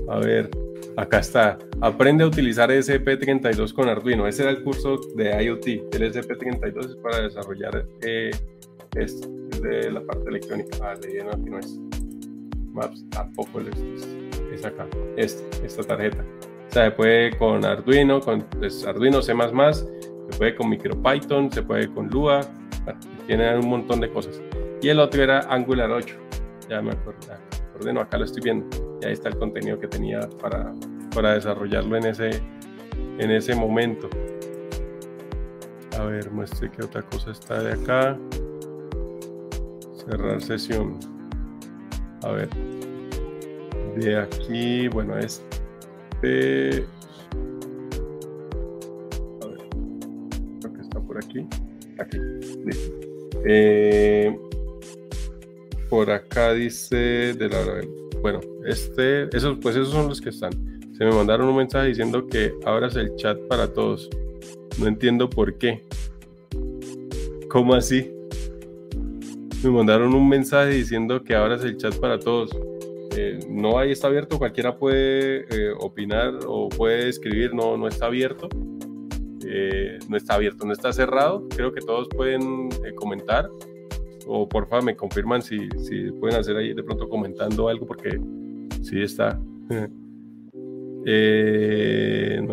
A 0.07 0.19
ver, 0.19 0.49
acá 0.98 1.19
está. 1.19 1.57
Aprende 1.82 2.24
a 2.24 2.28
utilizar 2.28 2.69
SP32 2.69 3.74
con 3.74 3.88
Arduino. 3.88 4.28
Ese 4.28 4.44
era 4.44 4.52
el 4.52 4.64
curso 4.64 4.99
de 5.15 5.44
IoT. 5.44 5.68
El 5.94 6.14
SP32 6.14 6.90
es 6.90 6.95
para 6.98 7.22
desarrollar 7.22 7.86
eh, 8.02 8.32
esto. 8.95 9.30
Es 9.52 9.61
de 9.61 9.91
la 9.91 10.02
parte 10.02 10.30
electrónica. 10.30 10.78
Ah, 10.82 10.95
leí 11.02 11.19
aquí 11.19 11.49
no 11.49 11.60
es. 11.60 11.80
Maps 12.74 13.06
tampoco 13.10 13.61
es, 13.61 14.07
es 14.53 14.65
acá. 14.65 14.86
Este, 15.15 15.65
esta 15.65 15.84
tarjeta 15.84 16.24
se 16.69 16.91
puede 16.91 17.38
con 17.38 17.65
Arduino, 17.65 18.19
con 18.19 18.41
pues, 18.41 18.86
Arduino 18.86 19.22
C++, 19.22 19.34
se 19.34 20.38
puede 20.38 20.56
con 20.56 20.69
MicroPython, 20.69 21.52
se 21.52 21.64
puede 21.64 21.88
con 21.94 22.07
Lua, 22.07 22.41
tiene 23.26 23.57
un 23.57 23.69
montón 23.69 23.99
de 23.99 24.10
cosas. 24.10 24.41
Y 24.82 24.90
el 24.90 24.99
otro 24.99 25.24
era 25.24 25.40
Angular 25.49 25.90
8, 25.90 26.15
ya 26.69 26.82
me 26.82 26.91
acuerdo, 26.91 27.19
ordeno, 27.77 28.01
acá 28.01 28.17
lo 28.17 28.25
estoy 28.25 28.43
viendo, 28.43 28.67
y 29.01 29.05
ahí 29.05 29.13
está 29.13 29.29
el 29.29 29.37
contenido 29.37 29.79
que 29.79 29.87
tenía 29.87 30.21
para, 30.41 30.73
para 31.13 31.33
desarrollarlo 31.33 31.97
en 31.97 32.05
ese, 32.05 32.29
en 33.19 33.31
ese 33.31 33.55
momento. 33.55 34.09
A 35.97 36.03
ver, 36.03 36.29
muestre 36.31 36.69
qué 36.69 36.83
otra 36.83 37.01
cosa 37.03 37.31
está 37.31 37.61
de 37.61 37.73
acá. 37.73 38.17
Cerrar 39.95 40.41
sesión. 40.41 40.99
A 42.23 42.31
ver. 42.31 42.49
De 43.95 44.17
aquí, 44.17 44.87
bueno, 44.89 45.17
es 45.17 45.41
este, 46.21 46.85
a 49.41 49.47
ver, 49.47 49.69
creo 50.59 50.73
que 50.73 50.81
está 50.81 50.99
por 50.99 51.17
aquí. 51.17 51.47
Aquí, 51.99 52.17
eh, 53.45 54.35
por 55.89 56.11
acá 56.11 56.53
dice 56.53 57.34
de 57.34 57.49
la 57.49 57.81
bueno, 58.22 58.39
este, 58.65 59.35
esos, 59.35 59.57
pues 59.61 59.76
esos 59.76 59.91
son 59.91 60.09
los 60.09 60.22
que 60.22 60.30
están. 60.30 60.51
Se 60.97 61.05
me 61.05 61.11
mandaron 61.11 61.47
un 61.47 61.57
mensaje 61.57 61.89
diciendo 61.89 62.26
que 62.26 62.53
abras 62.65 62.95
el 62.95 63.15
chat 63.15 63.38
para 63.47 63.72
todos. 63.72 64.09
No 64.80 64.88
entiendo 64.88 65.30
por 65.30 65.57
qué. 65.57 65.84
¿Cómo 67.49 67.76
así? 67.76 68.11
Me 69.64 69.69
mandaron 69.69 70.14
un 70.14 70.27
mensaje 70.27 70.72
diciendo 70.72 71.23
que 71.23 71.35
abras 71.35 71.64
el 71.64 71.77
chat 71.77 71.95
para 71.97 72.19
todos. 72.19 72.49
Eh, 73.15 73.39
no 73.49 73.80
ahí 73.80 73.91
está 73.91 74.07
abierto, 74.07 74.38
cualquiera 74.38 74.77
puede 74.77 75.45
eh, 75.49 75.73
opinar 75.80 76.38
o 76.45 76.69
puede 76.69 77.09
escribir, 77.09 77.53
no, 77.53 77.77
no 77.77 77.88
está 77.88 78.07
abierto. 78.07 78.49
Eh, 79.45 79.99
no 80.09 80.18
está 80.18 80.35
abierto, 80.35 80.65
no 80.65 80.73
está 80.73 80.91
cerrado. 80.93 81.47
Creo 81.55 81.72
que 81.72 81.81
todos 81.81 82.07
pueden 82.09 82.69
comentar. 82.95 83.49
O 84.27 84.47
por 84.47 84.67
favor 84.67 84.85
me 84.85 84.95
confirman 84.95 85.41
si, 85.41 85.67
si 85.79 86.11
pueden 86.11 86.39
hacer 86.39 86.55
ahí 86.57 86.73
de 86.73 86.83
pronto 86.83 87.09
comentando 87.09 87.69
algo 87.69 87.85
porque 87.85 88.19
sí 88.81 89.01
está. 89.01 89.39
no 89.69 89.89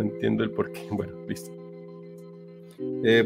entiendo 0.01 0.45
el 0.45 0.51
por 0.51 0.73
qué. 0.73 0.81
Bueno, 0.91 1.13
listo. 1.29 1.53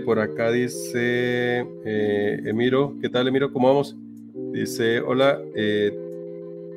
por 0.05 0.19
acá 0.19 0.51
dice 0.51 1.65
Emiro, 1.85 2.97
¿qué 3.01 3.09
tal 3.09 3.29
Emiro? 3.29 3.53
¿Cómo 3.53 3.69
vamos? 3.69 3.97
Dice, 4.53 5.01
hola, 5.01 5.41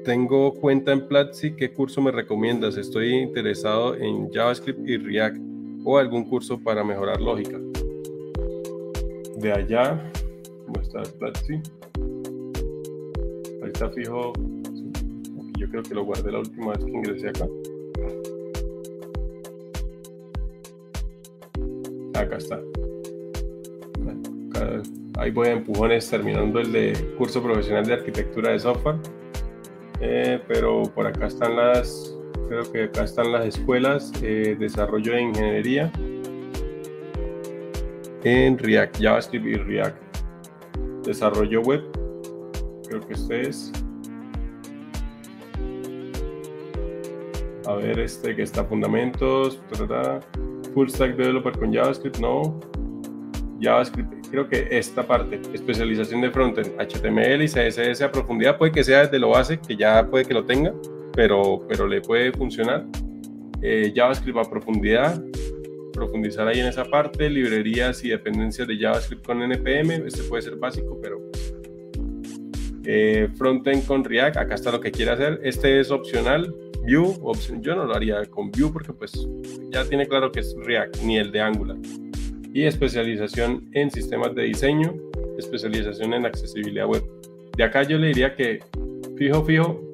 tengo 0.03 0.53
cuenta 0.55 0.91
en 0.91 1.07
Platzi, 1.07 1.55
¿qué 1.55 1.71
curso 1.71 2.01
me 2.01 2.11
recomiendas? 2.11 2.77
Estoy 2.77 3.13
interesado 3.13 3.95
en 3.95 4.31
JavaScript 4.31 4.87
y 4.87 4.97
React 4.97 5.37
o 5.83 5.97
algún 5.97 6.25
curso 6.25 6.59
para 6.59 6.83
mejorar 6.83 7.21
lógica. 7.21 7.59
De 9.37 9.51
allá, 9.51 10.11
muestra 10.71 11.03
Platzi. 11.19 11.53
Ahí 13.63 13.71
está 13.73 13.89
fijo. 13.89 14.33
Yo 15.57 15.69
creo 15.69 15.83
que 15.83 15.93
lo 15.93 16.05
guardé 16.05 16.31
la 16.31 16.39
última 16.39 16.73
vez 16.73 16.83
que 16.83 16.91
ingresé 16.91 17.29
acá. 17.29 17.47
Acá 22.15 22.37
está. 22.37 22.59
ahí 25.17 25.31
voy 25.31 25.47
a 25.47 25.51
empujones 25.51 26.09
terminando 26.09 26.59
el 26.59 26.71
de 26.71 26.93
curso 27.17 27.43
profesional 27.43 27.85
de 27.85 27.93
arquitectura 27.93 28.51
de 28.51 28.59
software 28.59 28.97
eh, 30.01 30.41
pero 30.47 30.81
por 30.95 31.05
acá 31.05 31.27
están 31.27 31.55
las, 31.55 32.17
creo 32.49 32.71
que 32.71 32.83
acá 32.85 33.03
están 33.03 33.31
las 33.31 33.45
escuelas, 33.45 34.11
eh, 34.23 34.55
desarrollo 34.59 35.13
de 35.13 35.21
ingeniería 35.21 35.91
en 38.23 38.57
React, 38.57 38.97
JavaScript 38.99 39.45
y 39.45 39.55
React. 39.55 40.10
Desarrollo 41.03 41.61
web, 41.61 41.83
creo 42.87 43.01
que 43.01 43.13
este 43.13 43.49
es. 43.49 43.71
A 47.67 47.75
ver, 47.75 47.99
este 47.99 48.35
que 48.35 48.43
está 48.43 48.65
fundamentos, 48.65 49.59
full 50.73 50.89
stack 50.89 51.15
developer 51.15 51.57
con 51.57 51.73
JavaScript, 51.73 52.19
no. 52.19 52.59
JavaScript 53.59 54.21
creo 54.31 54.47
que 54.47 54.67
esta 54.71 55.05
parte, 55.05 55.39
especialización 55.53 56.21
de 56.21 56.31
frontend, 56.31 56.79
HTML 56.79 57.43
y 57.43 57.47
CSS 57.47 58.01
a 58.01 58.11
profundidad, 58.11 58.57
puede 58.57 58.71
que 58.71 58.83
sea 58.83 59.01
desde 59.01 59.19
lo 59.19 59.29
base, 59.29 59.59
que 59.59 59.75
ya 59.75 60.07
puede 60.07 60.25
que 60.25 60.33
lo 60.33 60.45
tenga, 60.45 60.73
pero, 61.13 61.65
pero 61.67 61.87
le 61.87 62.01
puede 62.01 62.31
funcionar. 62.31 62.85
Eh, 63.61 63.93
JavaScript 63.95 64.37
a 64.37 64.49
profundidad, 64.49 65.21
profundizar 65.91 66.47
ahí 66.47 66.59
en 66.59 66.67
esa 66.67 66.85
parte, 66.85 67.29
librerías 67.29 68.03
y 68.03 68.09
dependencias 68.09 68.67
de 68.67 68.77
JavaScript 68.77 69.25
con 69.25 69.41
NPM, 69.41 70.05
este 70.05 70.23
puede 70.23 70.41
ser 70.41 70.55
básico, 70.55 70.99
pero 71.01 71.21
eh, 72.85 73.29
frontend 73.35 73.85
con 73.85 74.03
React, 74.03 74.37
acá 74.37 74.55
está 74.55 74.71
lo 74.71 74.81
que 74.81 74.91
quiere 74.91 75.11
hacer, 75.11 75.39
este 75.43 75.79
es 75.79 75.91
opcional, 75.91 76.53
Vue, 76.83 77.15
yo 77.59 77.75
no 77.75 77.85
lo 77.85 77.95
haría 77.95 78.25
con 78.25 78.49
Vue 78.51 78.71
porque 78.73 78.91
pues 78.91 79.27
ya 79.69 79.85
tiene 79.85 80.07
claro 80.07 80.31
que 80.31 80.39
es 80.39 80.55
React, 80.57 81.01
ni 81.03 81.17
el 81.17 81.31
de 81.31 81.41
Angular. 81.41 81.77
y 82.53 82.65
especialización 82.65 83.69
en 83.73 83.89
sistemas 83.91 84.35
de 84.35 84.43
diseño, 84.43 84.93
especialización 85.37 86.13
en 86.13 86.25
accesibilidad 86.25 86.85
web. 86.85 87.03
De 87.55 87.63
acá 87.63 87.83
yo 87.83 87.97
le 87.97 88.07
diría 88.07 88.35
que 88.35 88.59
fijo, 89.17 89.45
fijo, 89.45 89.91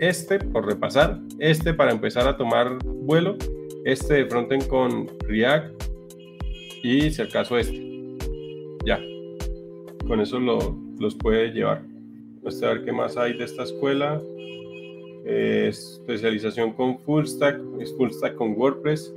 este 0.00 0.38
por 0.38 0.66
repasar, 0.66 1.20
este 1.38 1.74
para 1.74 1.92
empezar 1.92 2.26
a 2.26 2.36
tomar 2.36 2.78
vuelo, 2.84 3.36
este 3.88 4.24
de 4.24 4.58
con 4.68 5.08
React 5.26 5.82
y 6.82 7.10
si 7.10 7.22
acaso 7.22 7.56
este. 7.56 7.88
Ya, 8.84 9.00
con 10.06 10.20
eso 10.20 10.38
lo, 10.38 10.76
los 10.98 11.14
puede 11.14 11.52
llevar. 11.52 11.82
Vamos 12.42 12.62
a 12.62 12.74
ver 12.74 12.84
qué 12.84 12.92
más 12.92 13.16
hay 13.16 13.38
de 13.38 13.44
esta 13.44 13.62
escuela. 13.62 14.20
especialización 15.24 16.74
con 16.74 16.98
Full 17.00 17.24
Stack, 17.24 17.60
es 17.80 17.94
Full 17.96 18.10
Stack 18.10 18.34
con 18.34 18.52
WordPress, 18.58 19.12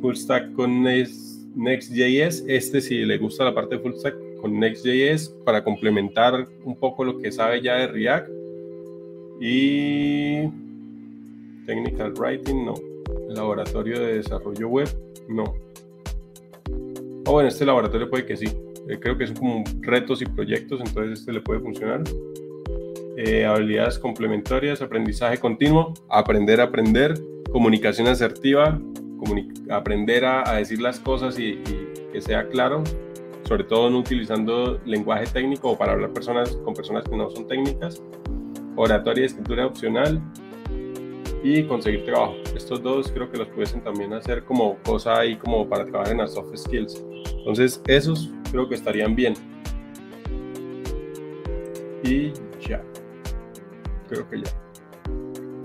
Full 0.00 0.14
Stack 0.14 0.52
con 0.52 0.84
Next.js. 0.84 2.44
Este 2.46 2.80
si 2.80 3.04
le 3.04 3.18
gusta 3.18 3.44
la 3.44 3.54
parte 3.54 3.76
de 3.76 3.82
Full 3.82 3.94
Stack 3.94 4.14
con 4.40 4.60
Next.js 4.60 5.34
para 5.44 5.64
complementar 5.64 6.46
un 6.64 6.76
poco 6.76 7.02
lo 7.02 7.18
que 7.18 7.32
sabe 7.32 7.60
ya 7.60 7.78
de 7.78 7.88
React. 7.88 8.30
Y 9.40 10.48
Technical 11.66 12.14
Writing, 12.16 12.64
no. 12.64 12.93
Laboratorio 13.28 14.00
de 14.00 14.16
Desarrollo 14.16 14.68
Web, 14.68 14.88
no. 15.28 15.44
O 17.26 17.32
bueno, 17.32 17.48
este 17.48 17.64
laboratorio 17.64 18.08
puede 18.10 18.26
que 18.26 18.36
sí. 18.36 18.46
Eh, 18.88 18.98
creo 19.00 19.16
que 19.16 19.26
son 19.26 19.36
como 19.36 19.64
retos 19.80 20.20
y 20.20 20.26
proyectos, 20.26 20.80
entonces 20.80 21.20
este 21.20 21.32
le 21.32 21.40
puede 21.40 21.60
funcionar. 21.60 22.02
Eh, 23.16 23.44
habilidades 23.44 23.98
complementarias, 23.98 24.82
aprendizaje 24.82 25.38
continuo, 25.38 25.94
aprender 26.10 26.60
a 26.60 26.64
aprender, 26.64 27.14
comunicación 27.50 28.08
asertiva, 28.08 28.78
aprender 29.70 30.24
a, 30.24 30.56
decir 30.56 30.80
las 30.80 31.00
cosas 31.00 31.38
y, 31.38 31.58
que 32.12 32.20
sea 32.20 32.48
claro, 32.48 32.82
sobre 33.44 33.64
todo 33.64 33.90
no 33.90 33.98
utilizando 33.98 34.80
lenguaje 34.84 35.26
técnico 35.26 35.70
o 35.70 35.78
para 35.78 35.92
hablar 35.92 36.12
personas, 36.12 36.56
con 36.64 36.74
personas 36.74 37.04
que 37.04 37.16
no 37.16 37.30
son 37.30 37.46
técnicas, 37.46 38.02
oratoria 38.76 39.22
y 39.22 39.26
escritura 39.26 39.66
opcional 39.66 40.20
y 41.44 41.62
conseguir 41.64 42.06
trabajo. 42.06 42.36
Estos 42.56 42.82
dos 42.82 43.12
creo 43.12 43.30
que 43.30 43.36
los 43.36 43.48
pueden 43.48 43.82
también 43.82 44.14
hacer 44.14 44.44
como 44.44 44.78
cosa 44.78 45.18
ahí 45.18 45.36
como 45.36 45.68
para 45.68 45.84
trabajar 45.84 46.12
en 46.12 46.18
las 46.18 46.32
soft 46.32 46.56
skills. 46.56 47.04
Entonces 47.36 47.82
esos 47.86 48.32
creo 48.50 48.66
que 48.66 48.74
estarían 48.74 49.14
bien. 49.14 49.34
Y 52.02 52.32
ya. 52.66 52.82
Creo 54.08 54.28
que 54.28 54.42
ya. 54.42 54.50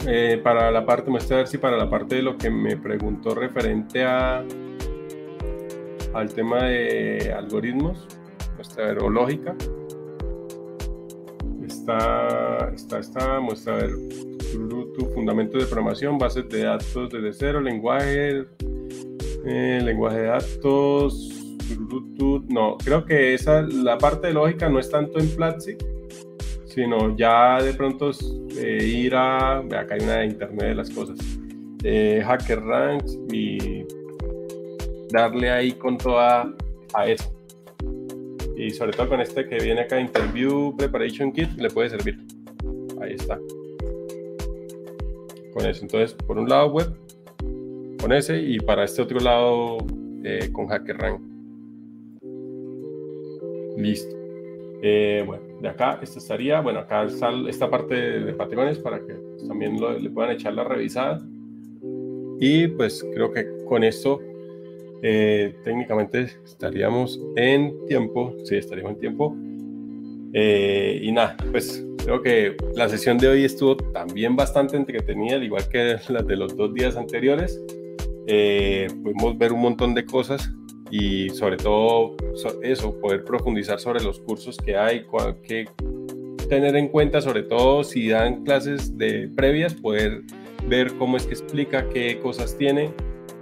Eh, 0.05 0.39
para 0.43 0.69
la 0.69 0.85
parte, 0.85 1.09
muestra 1.09 1.37
a 1.37 1.39
ver 1.39 1.47
si 1.47 1.57
para 1.57 1.77
la 1.77 1.89
parte 1.89 2.15
de 2.15 2.23
lo 2.23 2.37
que 2.37 2.49
me 2.49 2.75
preguntó 2.75 3.33
referente 3.33 4.03
a 4.03 4.43
al 6.13 6.33
tema 6.33 6.63
de 6.63 7.31
algoritmos, 7.37 8.07
muestra 8.55 8.83
a 8.83 8.87
ver, 8.87 8.99
o 8.99 9.09
lógica. 9.09 9.55
Está, 11.89 12.71
está, 12.75 12.99
está, 12.99 13.39
muestra 13.39 13.73
a 13.73 13.77
ver 13.77 13.89
tu 14.95 15.05
fundamento 15.15 15.57
de 15.57 15.65
programación, 15.65 16.19
bases 16.19 16.47
de 16.47 16.63
datos 16.63 17.09
desde 17.11 17.33
cero, 17.33 17.61
lenguaje, 17.61 18.45
eh, 19.47 19.81
lenguaje 19.83 20.19
de 20.19 20.27
datos, 20.27 21.29
no, 22.47 22.77
creo 22.77 23.03
que 23.05 23.33
esa, 23.33 23.63
la 23.63 23.97
parte 23.97 24.27
de 24.27 24.33
lógica 24.33 24.69
no 24.69 24.79
es 24.79 24.91
tanto 24.91 25.17
en 25.17 25.29
Platzi, 25.35 25.77
sino 26.65 27.17
ya 27.17 27.59
de 27.59 27.73
pronto 27.73 28.11
eh, 28.55 28.85
ir 28.85 29.15
a, 29.15 29.57
acá 29.57 29.95
hay 29.95 30.01
una 30.01 30.17
de 30.17 30.25
Internet 30.27 30.67
de 30.67 30.75
las 30.75 30.91
cosas, 30.91 31.17
eh, 31.83 32.21
Hacker 32.23 32.61
Ranks 32.61 33.17
y 33.31 33.83
darle 35.11 35.49
ahí 35.49 35.71
con 35.71 35.97
toda 35.97 36.53
a 36.93 37.07
eso. 37.07 37.38
Y 38.59 38.71
sobre 38.71 38.91
todo 38.91 39.07
con 39.07 39.21
este 39.21 39.47
que 39.47 39.55
viene 39.55 39.79
acá, 39.79 40.01
Interview 40.01 40.75
Preparation 40.75 41.31
Kit, 41.31 41.49
le 41.57 41.69
puede 41.69 41.91
servir. 41.91 42.19
Ahí 43.01 43.13
está. 43.13 43.39
Con 45.53 45.65
eso. 45.65 45.81
Entonces, 45.81 46.13
por 46.13 46.37
un 46.37 46.49
lado 46.49 46.69
web, 46.69 46.93
con 48.01 48.11
ese, 48.11 48.37
y 48.37 48.59
para 48.59 48.83
este 48.83 49.01
otro 49.01 49.21
lado 49.21 49.77
eh, 50.25 50.49
con 50.51 50.67
HackerRank. 50.67 51.21
Listo. 53.77 54.13
Eh, 54.81 55.23
bueno, 55.25 55.43
de 55.61 55.69
acá, 55.69 55.97
esto 56.01 56.19
estaría, 56.19 56.59
bueno, 56.59 56.79
acá 56.79 57.05
está 57.05 57.31
esta 57.47 57.69
parte 57.69 57.95
de, 57.95 58.33
patrones 58.33 58.77
para 58.77 58.99
que 58.99 59.13
también 59.47 59.77
le 60.01 60.09
puedan 60.09 60.31
echar 60.31 60.53
la 60.53 60.65
revisada. 60.65 61.25
Y 62.41 62.67
pues 62.67 63.05
creo 63.13 63.31
que 63.31 63.45
con 63.65 63.85
esto 63.85 64.19
eh, 65.01 65.55
técnicamente 65.63 66.27
estaríamos 66.43 67.19
en 67.35 67.85
tiempo, 67.87 68.35
sí, 68.43 68.55
estaríamos 68.55 68.93
en 68.93 68.99
tiempo. 68.99 69.35
Eh, 70.33 70.99
y 71.01 71.11
nada, 71.11 71.35
pues 71.51 71.85
creo 72.03 72.21
que 72.21 72.55
la 72.75 72.87
sesión 72.87 73.17
de 73.17 73.27
hoy 73.27 73.45
estuvo 73.45 73.75
también 73.75 74.35
bastante 74.35 74.77
entretenida, 74.77 75.35
al 75.35 75.43
igual 75.43 75.67
que 75.69 75.97
las 76.09 76.27
de 76.27 76.35
los 76.35 76.55
dos 76.55 76.73
días 76.73 76.95
anteriores. 76.95 77.61
pudimos 78.25 79.37
ver 79.37 79.53
un 79.53 79.61
montón 79.61 79.93
de 79.93 80.05
cosas 80.05 80.51
y 80.91 81.29
sobre 81.29 81.57
todo 81.57 82.15
eso, 82.63 82.99
poder 82.99 83.23
profundizar 83.23 83.79
sobre 83.79 84.03
los 84.03 84.19
cursos 84.19 84.57
que 84.57 84.75
hay, 84.75 85.05
que 85.43 85.67
tener 86.49 86.75
en 86.75 86.87
cuenta, 86.87 87.21
sobre 87.21 87.43
todo 87.43 87.83
si 87.83 88.09
dan 88.09 88.43
clases 88.43 88.97
de 88.97 89.29
previas, 89.35 89.75
poder 89.75 90.23
ver 90.67 90.93
cómo 90.95 91.17
es 91.17 91.25
que 91.25 91.33
explica, 91.33 91.87
qué 91.89 92.19
cosas 92.19 92.57
tiene 92.57 92.91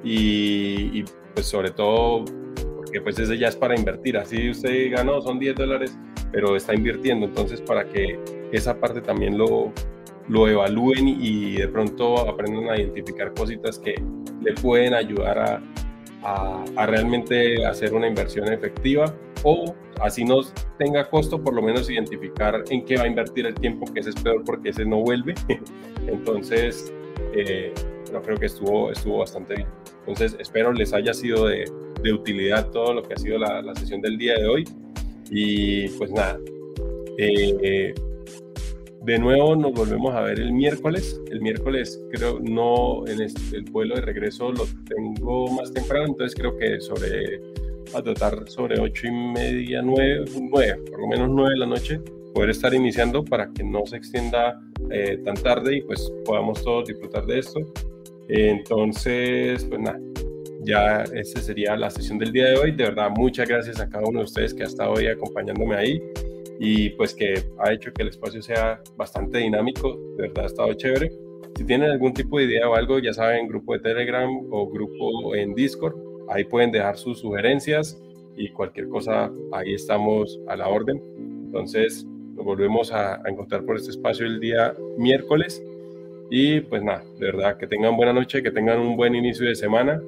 y, 0.03 1.03
pues 1.37 1.45
sobre 1.45 1.69
todo 1.69 2.25
porque 2.77 2.99
pues 2.99 3.19
ese 3.19 3.37
ya 3.37 3.49
es 3.49 3.55
para 3.55 3.77
invertir, 3.77 4.17
así 4.17 4.49
usted 4.49 4.89
ganó, 4.89 5.21
son 5.21 5.37
10 5.37 5.53
dólares, 5.53 5.95
pero 6.31 6.55
está 6.55 6.73
invirtiendo, 6.73 7.27
entonces 7.27 7.61
para 7.61 7.87
que 7.87 8.19
esa 8.51 8.79
parte 8.79 9.01
también 9.01 9.37
lo, 9.37 9.71
lo 10.29 10.47
evalúen 10.47 11.07
y 11.07 11.57
de 11.57 11.67
pronto 11.67 12.27
aprendan 12.27 12.71
a 12.71 12.81
identificar 12.81 13.35
cositas 13.35 13.77
que 13.77 13.93
le 14.41 14.55
pueden 14.55 14.95
ayudar 14.95 15.61
a, 16.23 16.63
a, 16.75 16.85
realmente 16.87 17.63
hacer 17.63 17.93
una 17.93 18.07
inversión 18.07 18.51
efectiva 18.51 19.13
o 19.43 19.75
así 20.01 20.25
no 20.25 20.39
tenga 20.79 21.07
costo, 21.07 21.39
por 21.39 21.53
lo 21.53 21.61
menos 21.61 21.87
identificar 21.87 22.63
en 22.71 22.83
qué 22.83 22.97
va 22.97 23.03
a 23.03 23.07
invertir 23.07 23.45
el 23.45 23.53
tiempo, 23.53 23.85
que 23.93 23.99
ese 23.99 24.09
es 24.09 24.15
peor 24.15 24.43
porque 24.43 24.69
ese 24.69 24.85
no 24.85 25.01
vuelve. 25.01 25.35
Entonces, 26.07 26.91
eh, 27.33 27.73
yo 28.11 28.21
creo 28.21 28.37
que 28.37 28.45
estuvo, 28.47 28.91
estuvo 28.91 29.19
bastante 29.19 29.55
bien. 29.55 29.67
Entonces, 29.99 30.37
espero 30.39 30.71
les 30.71 30.93
haya 30.93 31.13
sido 31.13 31.47
de, 31.47 31.65
de 32.01 32.13
utilidad 32.13 32.69
todo 32.69 32.93
lo 32.93 33.03
que 33.03 33.13
ha 33.13 33.17
sido 33.17 33.37
la, 33.37 33.61
la, 33.61 33.75
sesión 33.75 34.01
del 34.01 34.17
día 34.17 34.35
de 34.35 34.47
hoy. 34.47 34.63
Y 35.29 35.89
pues 35.89 36.11
nada, 36.11 36.39
eh, 37.17 37.93
de 39.03 39.19
nuevo 39.19 39.55
nos 39.55 39.73
volvemos 39.73 40.13
a 40.13 40.21
ver 40.21 40.39
el 40.39 40.53
miércoles. 40.53 41.19
El 41.31 41.41
miércoles 41.41 42.01
creo 42.11 42.39
no 42.39 43.05
en 43.07 43.21
el 43.21 43.63
vuelo 43.71 43.95
de 43.95 44.01
regreso 44.01 44.51
lo 44.51 44.65
tengo 44.87 45.51
más 45.51 45.71
temprano, 45.71 46.07
entonces 46.07 46.37
creo 46.37 46.57
que 46.57 46.79
sobre 46.81 47.41
a 47.95 48.01
tratar 48.01 48.49
sobre 48.49 48.79
ocho 48.79 49.07
y 49.07 49.11
media, 49.11 49.81
nueve, 49.81 50.25
nueve, 50.51 50.75
por 50.89 50.99
lo 50.99 51.07
menos 51.07 51.29
nueve 51.29 51.51
de 51.51 51.57
la 51.57 51.65
noche, 51.65 52.01
poder 52.33 52.51
estar 52.51 52.73
iniciando 52.73 53.23
para 53.23 53.51
que 53.53 53.63
no 53.63 53.85
se 53.85 53.97
extienda 53.97 54.59
eh, 54.91 55.19
tan 55.23 55.35
tarde 55.35 55.77
y 55.77 55.81
pues 55.81 56.11
podamos 56.25 56.63
todos 56.63 56.87
disfrutar 56.87 57.25
de 57.25 57.39
esto. 57.39 57.59
entonces, 58.29 59.63
pues 59.65 59.81
nada, 59.81 59.99
ya 60.63 61.03
esa 61.13 61.41
sería 61.41 61.75
la 61.75 61.89
sesión 61.89 62.19
del 62.19 62.31
día 62.31 62.45
de 62.45 62.57
hoy. 62.57 62.71
De 62.71 62.83
verdad, 62.85 63.09
muchas 63.15 63.47
gracias 63.47 63.79
a 63.79 63.89
cada 63.89 64.05
uno 64.07 64.19
de 64.19 64.25
ustedes 64.25 64.53
que 64.53 64.63
ha 64.63 64.67
estado 64.67 64.93
hoy 64.93 65.07
acompañándome 65.07 65.75
ahí 65.75 66.01
y 66.59 66.89
pues 66.91 67.13
que 67.13 67.43
ha 67.59 67.71
hecho 67.71 67.91
que 67.93 68.03
el 68.03 68.09
espacio 68.09 68.41
sea 68.41 68.81
bastante 68.95 69.39
dinámico, 69.39 69.97
de 70.17 70.27
verdad 70.27 70.45
ha 70.45 70.47
estado 70.47 70.73
chévere. 70.73 71.11
Si 71.55 71.63
tienen 71.63 71.89
algún 71.89 72.13
tipo 72.13 72.37
de 72.37 72.45
idea 72.45 72.69
o 72.69 72.75
algo, 72.75 72.99
ya 72.99 73.13
saben, 73.13 73.47
grupo 73.47 73.73
de 73.73 73.79
Telegram 73.79 74.29
o 74.51 74.69
grupo 74.69 75.35
en 75.35 75.55
Discord, 75.55 75.95
ahí 76.29 76.43
pueden 76.43 76.71
dejar 76.71 76.97
sus 76.97 77.19
sugerencias 77.19 77.99
y 78.35 78.49
cualquier 78.49 78.87
cosa, 78.89 79.31
ahí 79.51 79.73
estamos 79.73 80.39
a 80.47 80.55
la 80.55 80.67
orden. 80.67 81.01
Entonces, 81.45 82.05
nos 82.37 82.45
volvemos 82.45 82.93
a, 82.93 83.21
encontrar 83.25 83.63
por 83.63 83.75
este 83.75 83.91
espacio 83.91 84.25
el 84.25 84.39
día 84.39 84.73
miércoles. 84.97 85.61
Y 86.29 86.61
pues 86.61 86.83
nada, 86.83 87.03
de 87.19 87.25
verdad, 87.25 87.57
que 87.57 87.67
tengan 87.67 87.97
buena 87.97 88.13
noche, 88.13 88.43
que 88.43 88.51
tengan 88.51 88.79
un 88.79 88.95
buen 88.95 89.15
inicio 89.15 89.47
de 89.47 89.55
semana 89.55 90.01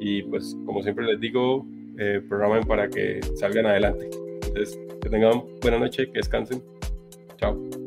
y 0.00 0.22
pues 0.22 0.56
como 0.66 0.82
siempre 0.82 1.04
les 1.04 1.20
digo, 1.20 1.66
eh, 1.98 2.20
programen 2.28 2.64
para 2.64 2.88
que 2.88 3.20
salgan 3.36 3.66
adelante. 3.66 4.08
Entonces, 4.46 4.78
que 5.00 5.08
tengan 5.08 5.42
buena 5.60 5.78
noche, 5.78 6.06
que 6.06 6.18
descansen. 6.18 6.62
Chao. 7.36 7.83